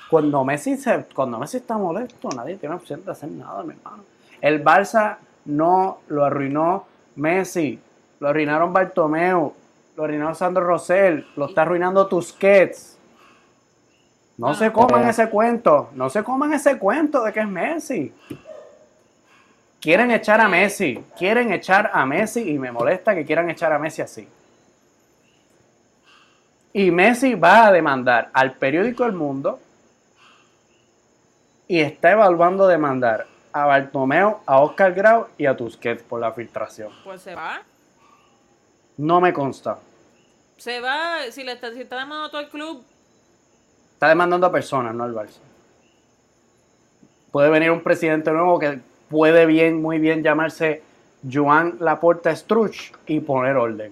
Cuando 0.10 0.44
Messi, 0.44 0.78
se, 0.78 1.06
cuando 1.16 1.40
Messi 1.40 1.58
está 1.58 1.78
molesto, 1.78 2.30
nadie 2.36 2.58
tiene 2.58 2.76
opción 2.76 3.04
de 3.06 3.12
hacer 3.12 3.30
nada, 3.30 3.64
mi 3.64 3.74
hermano. 3.74 4.04
El 4.42 4.64
Barça 4.64 5.18
no 5.46 6.00
lo 6.10 6.26
arruinó 6.26 6.86
Messi, 7.16 7.80
lo 8.20 8.28
arruinaron 8.30 8.74
Bartomeu, 8.74 9.54
lo 9.96 10.04
arruinó 10.04 10.34
Sandro 10.36 10.64
Rosell, 10.66 11.26
lo 11.36 11.46
está 11.46 11.62
arruinando 11.64 12.08
Tusquets. 12.08 12.98
No 14.38 14.48
Bueno, 14.48 14.60
se 14.60 14.72
coman 14.72 14.90
pero- 15.02 15.10
ese 15.10 15.30
cuento, 15.30 15.90
no 15.96 16.10
se 16.10 16.24
coman 16.24 16.54
ese 16.54 16.78
cuento 16.78 17.24
de 17.24 17.32
que 17.34 17.40
es 17.42 17.48
Messi. 17.48 18.14
Quieren 19.82 20.12
echar 20.12 20.40
a 20.40 20.48
Messi, 20.48 21.04
quieren 21.18 21.52
echar 21.52 21.90
a 21.92 22.06
Messi 22.06 22.52
y 22.52 22.60
me 22.60 22.72
molesta 22.72 23.16
que 23.16 23.26
quieran 23.26 23.50
echar 23.50 23.74
a 23.74 23.80
Messi 23.80 24.02
así. 24.02 24.28
Y 26.72 26.92
Messi 26.92 27.34
va 27.34 27.68
a 27.68 27.72
demandar 27.72 28.30
al 28.32 28.54
periódico 28.54 29.04
El 29.06 29.14
Mundo 29.14 29.60
y 31.68 31.80
está 31.80 32.12
evaluando 32.12 32.68
demandar 32.68 33.26
a 33.52 33.66
Bartomeu, 33.66 34.38
a 34.46 34.60
Oscar 34.62 34.94
Grau 34.94 35.28
y 35.38 35.48
a 35.48 35.58
Tusquets 35.58 36.04
por 36.04 36.22
la 36.22 36.32
filtración. 36.32 36.92
Pues 37.04 37.22
se 37.22 37.36
va. 37.36 37.62
No 38.98 39.20
me 39.20 39.34
consta. 39.34 39.80
Se 40.58 40.80
va. 40.80 41.32
Si 41.32 41.44
le 41.44 41.54
está, 41.54 41.74
si 41.74 41.82
está 41.82 41.96
demandando 41.98 42.30
todo 42.30 42.42
el 42.42 42.50
club, 42.50 42.86
Está 44.02 44.10
demandando 44.10 44.48
a 44.48 44.52
personas, 44.52 44.96
no 44.96 45.04
al 45.04 45.14
Barça. 45.14 45.38
Puede 47.32 47.52
venir 47.52 47.70
un 47.70 47.84
presidente 47.84 48.32
nuevo 48.32 48.58
que 48.58 48.80
puede 49.12 49.46
bien, 49.46 49.82
muy 49.82 50.00
bien 50.00 50.24
llamarse 50.24 50.82
Joan 51.32 51.76
Laporta 51.80 52.36
Struch 52.36 52.94
y 53.06 53.20
poner 53.20 53.58
orden. 53.58 53.92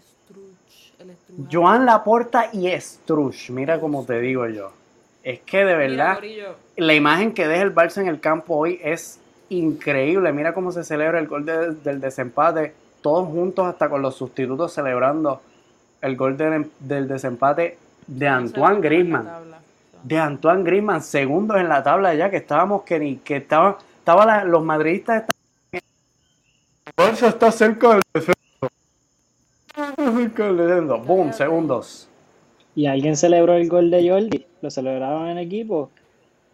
Struch. 0.00 1.48
Joan 1.52 1.84
Laporta 1.84 2.48
y 2.52 2.70
Struch, 2.80 3.50
mira 3.50 3.78
cómo 3.80 4.04
te 4.04 4.20
digo 4.20 4.46
yo. 4.48 4.72
Es 5.22 5.40
que 5.40 5.64
de 5.66 5.74
verdad, 5.76 6.18
la 6.76 6.94
imagen 6.94 7.32
que 7.34 7.46
deja 7.46 7.62
el 7.62 7.74
Barça 7.74 8.00
en 8.00 8.08
el 8.08 8.20
campo 8.20 8.54
hoy 8.56 8.80
es 8.82 9.18
increíble. 9.50 10.32
Mira 10.32 10.54
cómo 10.54 10.72
se 10.72 10.84
celebra 10.84 11.18
el 11.18 11.26
gol 11.26 11.44
de- 11.44 11.72
del 11.74 12.00
desempate, 12.00 12.72
todos 13.02 13.28
juntos 13.28 13.66
hasta 13.66 13.90
con 13.90 14.00
los 14.00 14.14
sustitutos 14.16 14.72
celebrando 14.72 15.42
el 16.00 16.16
gol 16.16 16.36
del- 16.38 16.70
del 16.78 17.06
desempate 17.08 17.76
de 18.06 18.28
Antoine 18.28 18.80
tabla. 18.80 19.58
de 20.02 20.18
Antoine 20.18 20.62
Griezmann, 20.64 21.02
segundos 21.02 21.58
en 21.58 21.68
la 21.68 21.82
tabla 21.82 22.14
ya 22.14 22.30
que 22.30 22.38
estábamos 22.38 22.82
que 22.84 22.98
ni 22.98 23.16
que 23.16 23.36
estaban 23.36 23.74
estaba 24.00 24.26
la- 24.26 24.44
los 24.44 24.64
madridistas 24.64 25.22
estaban 25.22 25.40
el 25.72 26.92
Barça 26.96 27.28
está 27.28 27.52
cerca 27.52 27.90
del 27.90 28.02
descenso. 28.12 28.38
Está 29.68 30.12
cerca 30.12 30.44
del 30.46 30.56
descenso. 30.56 30.98
Boom, 30.98 31.32
segundos. 31.32 32.08
Y 32.74 32.82
¿Y 32.82 32.86
alguien 32.86 33.16
celebró 33.16 33.54
el 33.54 33.68
gol 33.68 33.90
de 33.90 34.08
Jordi? 34.08 34.46
¿Lo 34.60 34.70
celebraron 34.70 35.28
en 35.28 35.38
equipo? 35.38 35.90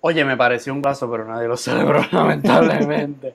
Oye, 0.01 0.25
me 0.25 0.37
pareció 0.37 0.73
un 0.73 0.83
vaso, 0.83 1.11
pero 1.11 1.25
nadie 1.25 1.49
lo 1.49 1.57
celebró, 1.57 2.01
lamentablemente. 2.13 3.35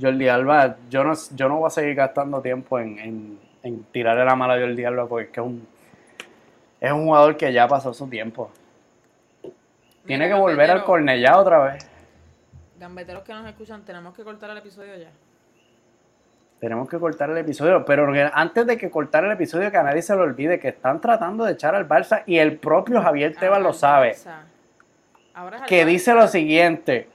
Jordi 0.00 0.28
Alba, 0.28 0.76
yo 0.90 1.04
no, 1.04 1.12
yo 1.34 1.48
no 1.48 1.58
voy 1.58 1.66
a 1.66 1.70
seguir 1.70 1.94
gastando 1.94 2.40
tiempo 2.40 2.78
en, 2.78 2.98
en, 2.98 3.38
en 3.62 3.84
tirarle 3.84 4.24
la 4.24 4.34
mala 4.34 4.54
a 4.54 4.60
Jordi 4.60 4.84
Alba 4.84 5.06
porque 5.06 5.26
es 5.26 5.30
que 5.30 5.40
es 5.40 5.46
un, 5.46 5.66
es 6.80 6.92
un 6.92 7.04
jugador 7.04 7.36
que 7.36 7.52
ya 7.52 7.68
pasó 7.68 7.92
su 7.92 8.08
tiempo. 8.08 8.50
Tiene 10.06 10.28
que 10.28 10.34
volver 10.34 10.70
al 10.70 10.84
Cornellá 10.84 11.38
otra 11.38 11.58
vez. 11.64 11.86
Gambeteros 12.82 13.22
que 13.22 13.32
nos 13.32 13.46
escuchan, 13.46 13.82
tenemos 13.84 14.12
que 14.12 14.24
cortar 14.24 14.50
el 14.50 14.58
episodio 14.58 14.96
ya. 14.96 15.10
Tenemos 16.58 16.88
que 16.88 16.98
cortar 16.98 17.30
el 17.30 17.38
episodio, 17.38 17.84
pero 17.84 18.12
antes 18.34 18.66
de 18.66 18.76
que 18.76 18.90
cortar 18.90 19.24
el 19.24 19.30
episodio, 19.30 19.70
que 19.70 19.76
a 19.76 19.84
nadie 19.84 20.02
se 20.02 20.14
lo 20.16 20.22
olvide 20.22 20.58
que 20.58 20.68
están 20.68 21.00
tratando 21.00 21.44
de 21.44 21.52
echar 21.52 21.76
al 21.76 21.88
Barça 21.88 22.24
y 22.26 22.38
el 22.38 22.56
propio 22.58 23.00
Javier 23.00 23.36
Tebas 23.36 23.58
Ahora 23.58 23.68
lo 23.68 23.72
sabe. 23.72 24.16
Ahora 25.34 25.56
es 25.58 25.62
que 25.62 25.82
Barça. 25.82 25.86
dice 25.86 26.14
lo 26.14 26.26
siguiente, 26.26 27.08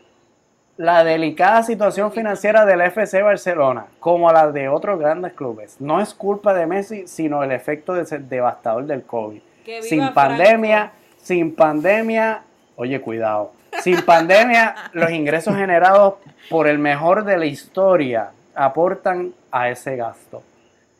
la 0.77 1.03
delicada 1.03 1.63
situación 1.63 2.13
financiera 2.13 2.65
del 2.65 2.79
FC 2.81 3.21
Barcelona, 3.21 3.87
como 3.99 4.31
la 4.31 4.49
de 4.51 4.69
otros 4.69 4.97
grandes 4.99 5.33
clubes, 5.33 5.81
no 5.81 5.99
es 5.99 6.13
culpa 6.13 6.53
de 6.53 6.65
Messi, 6.65 7.07
sino 7.07 7.43
el 7.43 7.51
efecto 7.51 7.93
de- 7.93 8.19
devastador 8.19 8.85
del 8.85 9.03
COVID. 9.03 9.41
Sin 9.81 10.13
pandemia, 10.13 10.91
sin 11.21 11.53
pandemia, 11.53 12.41
oye, 12.77 13.01
cuidado, 13.01 13.51
sin 13.83 14.01
pandemia, 14.03 14.75
los 14.93 15.11
ingresos 15.11 15.55
generados 15.55 16.15
por 16.49 16.67
el 16.67 16.79
mejor 16.79 17.23
de 17.23 17.37
la 17.37 17.45
historia 17.45 18.31
aportan 18.55 19.33
a 19.51 19.69
ese 19.69 19.95
gasto. 19.95 20.43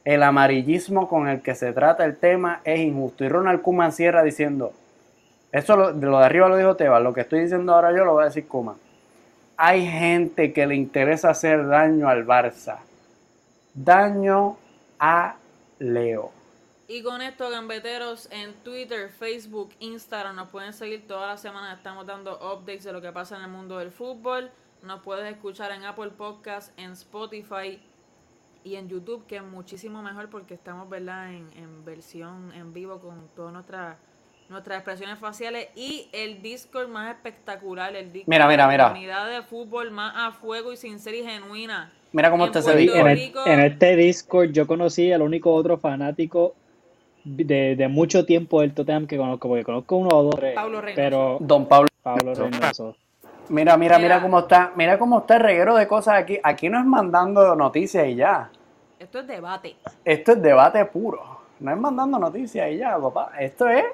El 0.06 0.24
amarillismo 0.24 1.10
con 1.10 1.28
el 1.28 1.42
que 1.42 1.56
se 1.56 1.74
trata 1.74 2.06
el 2.06 2.18
tema 2.18 2.62
es 2.64 2.80
injusto. 2.80 3.26
Y 3.26 3.30
Ronald 3.30 3.62
Koeman 3.62 3.92
cierra 3.92 4.24
diciendo, 4.24 4.72
eso 5.52 5.76
lo, 5.76 5.94
de 5.94 6.08
lo 6.08 6.20
de 6.20 6.26
arriba 6.26 6.48
lo 6.48 6.58
dijo 6.58 6.76
Tebas, 6.76 7.02
lo 7.02 7.14
que 7.14 7.22
estoy 7.22 7.42
diciendo 7.42 7.74
ahora 7.74 7.92
yo 7.92 8.06
lo 8.06 8.16
va 8.16 8.24
a 8.24 8.26
decir 8.26 8.48
Koeman. 8.48 8.76
Hay 9.58 9.88
gente 9.88 10.54
que 10.54 10.68
le 10.68 10.76
interesa 10.76 11.32
hacer 11.32 11.68
daño 11.68 12.08
al 12.08 12.26
Barça. 12.26 12.78
Daño 13.74 14.58
a 15.00 15.36
Leo. 15.80 16.37
Y 16.90 17.02
con 17.04 17.22
esto, 17.22 17.50
gambeteros, 17.50 18.30
en 18.32 18.54
Twitter, 18.64 19.10
Facebook, 19.10 19.72
Instagram, 19.80 20.36
nos 20.38 20.50
pueden 20.50 20.72
seguir 20.72 21.06
todas 21.06 21.28
las 21.28 21.42
semanas. 21.42 21.78
Estamos 21.78 22.06
dando 22.06 22.36
updates 22.38 22.86
de 22.86 22.94
lo 22.94 23.02
que 23.02 23.12
pasa 23.12 23.36
en 23.36 23.44
el 23.44 23.50
mundo 23.50 23.78
del 23.78 23.92
fútbol. 23.92 24.50
Nos 24.84 25.02
puedes 25.02 25.30
escuchar 25.30 25.72
en 25.74 25.84
Apple 25.84 26.12
Podcast, 26.12 26.78
en 26.80 26.92
Spotify 26.94 27.80
y 28.64 28.76
en 28.76 28.88
YouTube, 28.88 29.26
que 29.28 29.38
es 29.38 29.44
muchísimo 29.44 30.02
mejor 30.02 30.30
porque 30.30 30.54
estamos, 30.54 30.90
¿verdad?, 30.90 31.34
en, 31.34 31.50
en 31.58 31.84
versión 31.84 32.54
en 32.54 32.74
vivo 32.74 33.00
con 33.00 33.28
todas 33.36 33.52
nuestras 33.54 33.98
nuestras 34.50 34.78
expresiones 34.78 35.20
faciales 35.20 35.68
y 35.76 36.08
el 36.14 36.42
Discord 36.42 36.88
más 36.88 37.14
espectacular, 37.14 37.94
el 37.98 38.14
Discord 38.14 38.30
Mira, 38.34 38.48
mira, 38.48 38.64
de 38.66 38.72
mira. 38.72 38.84
la 38.86 38.90
comunidad 38.92 39.30
de 39.30 39.42
fútbol 39.42 39.92
más 39.92 40.14
a 40.16 40.32
fuego 40.32 40.72
y 40.72 40.78
sincera 40.78 41.18
y 41.18 41.24
genuina. 41.26 41.92
Mira 42.14 42.32
cómo 42.32 42.46
está 42.46 42.60
ese 42.60 42.74
Discord. 42.78 43.08
En, 43.08 43.08
el- 43.18 43.34
en 43.46 43.60
este 43.60 43.98
Discord 43.98 44.52
yo 44.54 44.66
conocí 44.66 45.12
al 45.12 45.22
único 45.22 45.54
otro 45.54 45.78
fanático 45.78 46.56
de, 47.28 47.76
de 47.76 47.88
mucho 47.88 48.26
tiempo 48.26 48.62
del 48.62 48.74
Tottenham 48.74 49.08
que 49.08 49.18
conozco, 49.18 49.48
porque 49.50 49.64
conozco 49.64 49.98
uno 49.98 50.10
o 50.10 50.24
dos, 50.24 50.36
tres, 50.36 50.56
Pablo 50.56 50.82
Reynoso. 50.82 50.96
pero 50.96 51.38
Don 51.42 51.66
Pablo. 51.68 51.88
Pablo 52.02 52.34
Reynoso. 52.34 52.96
Mira, 53.50 53.78
mira, 53.78 53.98
mira 53.98 54.16
Mira. 54.16 54.22
cómo 54.22 54.40
está. 54.40 54.72
Mira 54.76 54.98
cómo 55.00 55.20
está 55.20 55.36
el 55.36 55.42
reguero 55.42 55.76
de 55.76 55.88
cosas 55.88 56.16
aquí. 56.16 56.40
Aquí 56.44 56.70
no 56.70 56.80
es 56.80 56.86
mandando 56.86 57.56
noticias 57.56 58.08
y 58.08 58.16
ya. 58.16 58.50
Esto 59.00 59.20
es 59.20 59.28
debate. 59.28 59.76
Esto 60.04 60.32
es 60.34 60.42
debate 60.42 60.84
puro. 60.86 61.22
No 61.60 61.72
es 61.72 61.78
mandando 61.78 62.20
noticias 62.20 62.70
y 62.72 62.78
ya, 62.78 62.98
papá. 63.00 63.32
Esto 63.40 63.68
es 63.70 63.86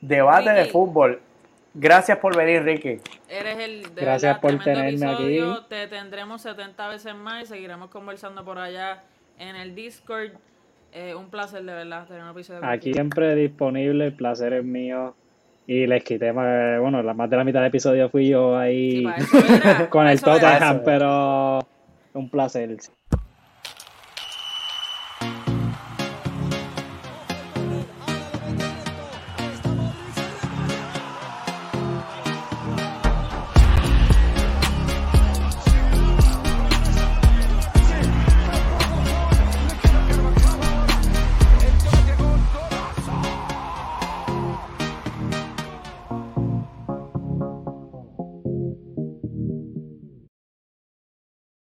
debate 0.00 0.50
de 0.50 0.64
fútbol. 0.66 1.20
Gracias 1.74 2.18
por 2.18 2.36
venir, 2.36 2.62
Ricky. 2.64 3.00
Eres 3.28 3.58
el 3.58 3.94
de 3.94 4.00
Gracias 4.00 4.22
verdad, 4.22 4.40
por 4.40 4.64
tenerme 4.64 4.90
episodio. 5.12 5.52
aquí. 5.52 5.64
Te 5.68 5.86
tendremos 5.86 6.42
70 6.42 6.88
veces 6.88 7.14
más 7.14 7.44
y 7.44 7.46
seguiremos 7.46 7.90
conversando 7.90 8.44
por 8.44 8.58
allá 8.58 9.02
en 9.38 9.54
el 9.56 9.74
Discord. 9.74 10.32
Eh, 10.92 11.14
un 11.14 11.30
placer 11.30 11.62
de 11.62 11.72
verdad 11.72 12.06
tener 12.06 12.22
un 12.22 12.30
episodio 12.30 12.60
Aquí 12.64 12.70
contigo. 12.78 12.94
siempre 12.94 13.34
disponible, 13.36 14.06
el 14.06 14.12
placer 14.14 14.52
es 14.54 14.64
mío. 14.64 15.14
Y 15.66 15.86
les 15.86 16.02
quité, 16.02 16.32
más- 16.32 16.80
bueno, 16.80 17.00
la 17.02 17.14
más 17.14 17.30
de 17.30 17.36
la 17.36 17.44
mitad 17.44 17.60
del 17.60 17.68
episodio 17.68 18.08
fui 18.10 18.28
yo 18.28 18.54
Sí, 18.60 18.60
ahí 18.60 19.04
era, 19.06 19.10
con 19.90 20.06
el. 20.08 20.20
Tottenham, 20.20 20.80
pero 20.84 21.60
un 22.14 22.28
placer. 22.28 22.76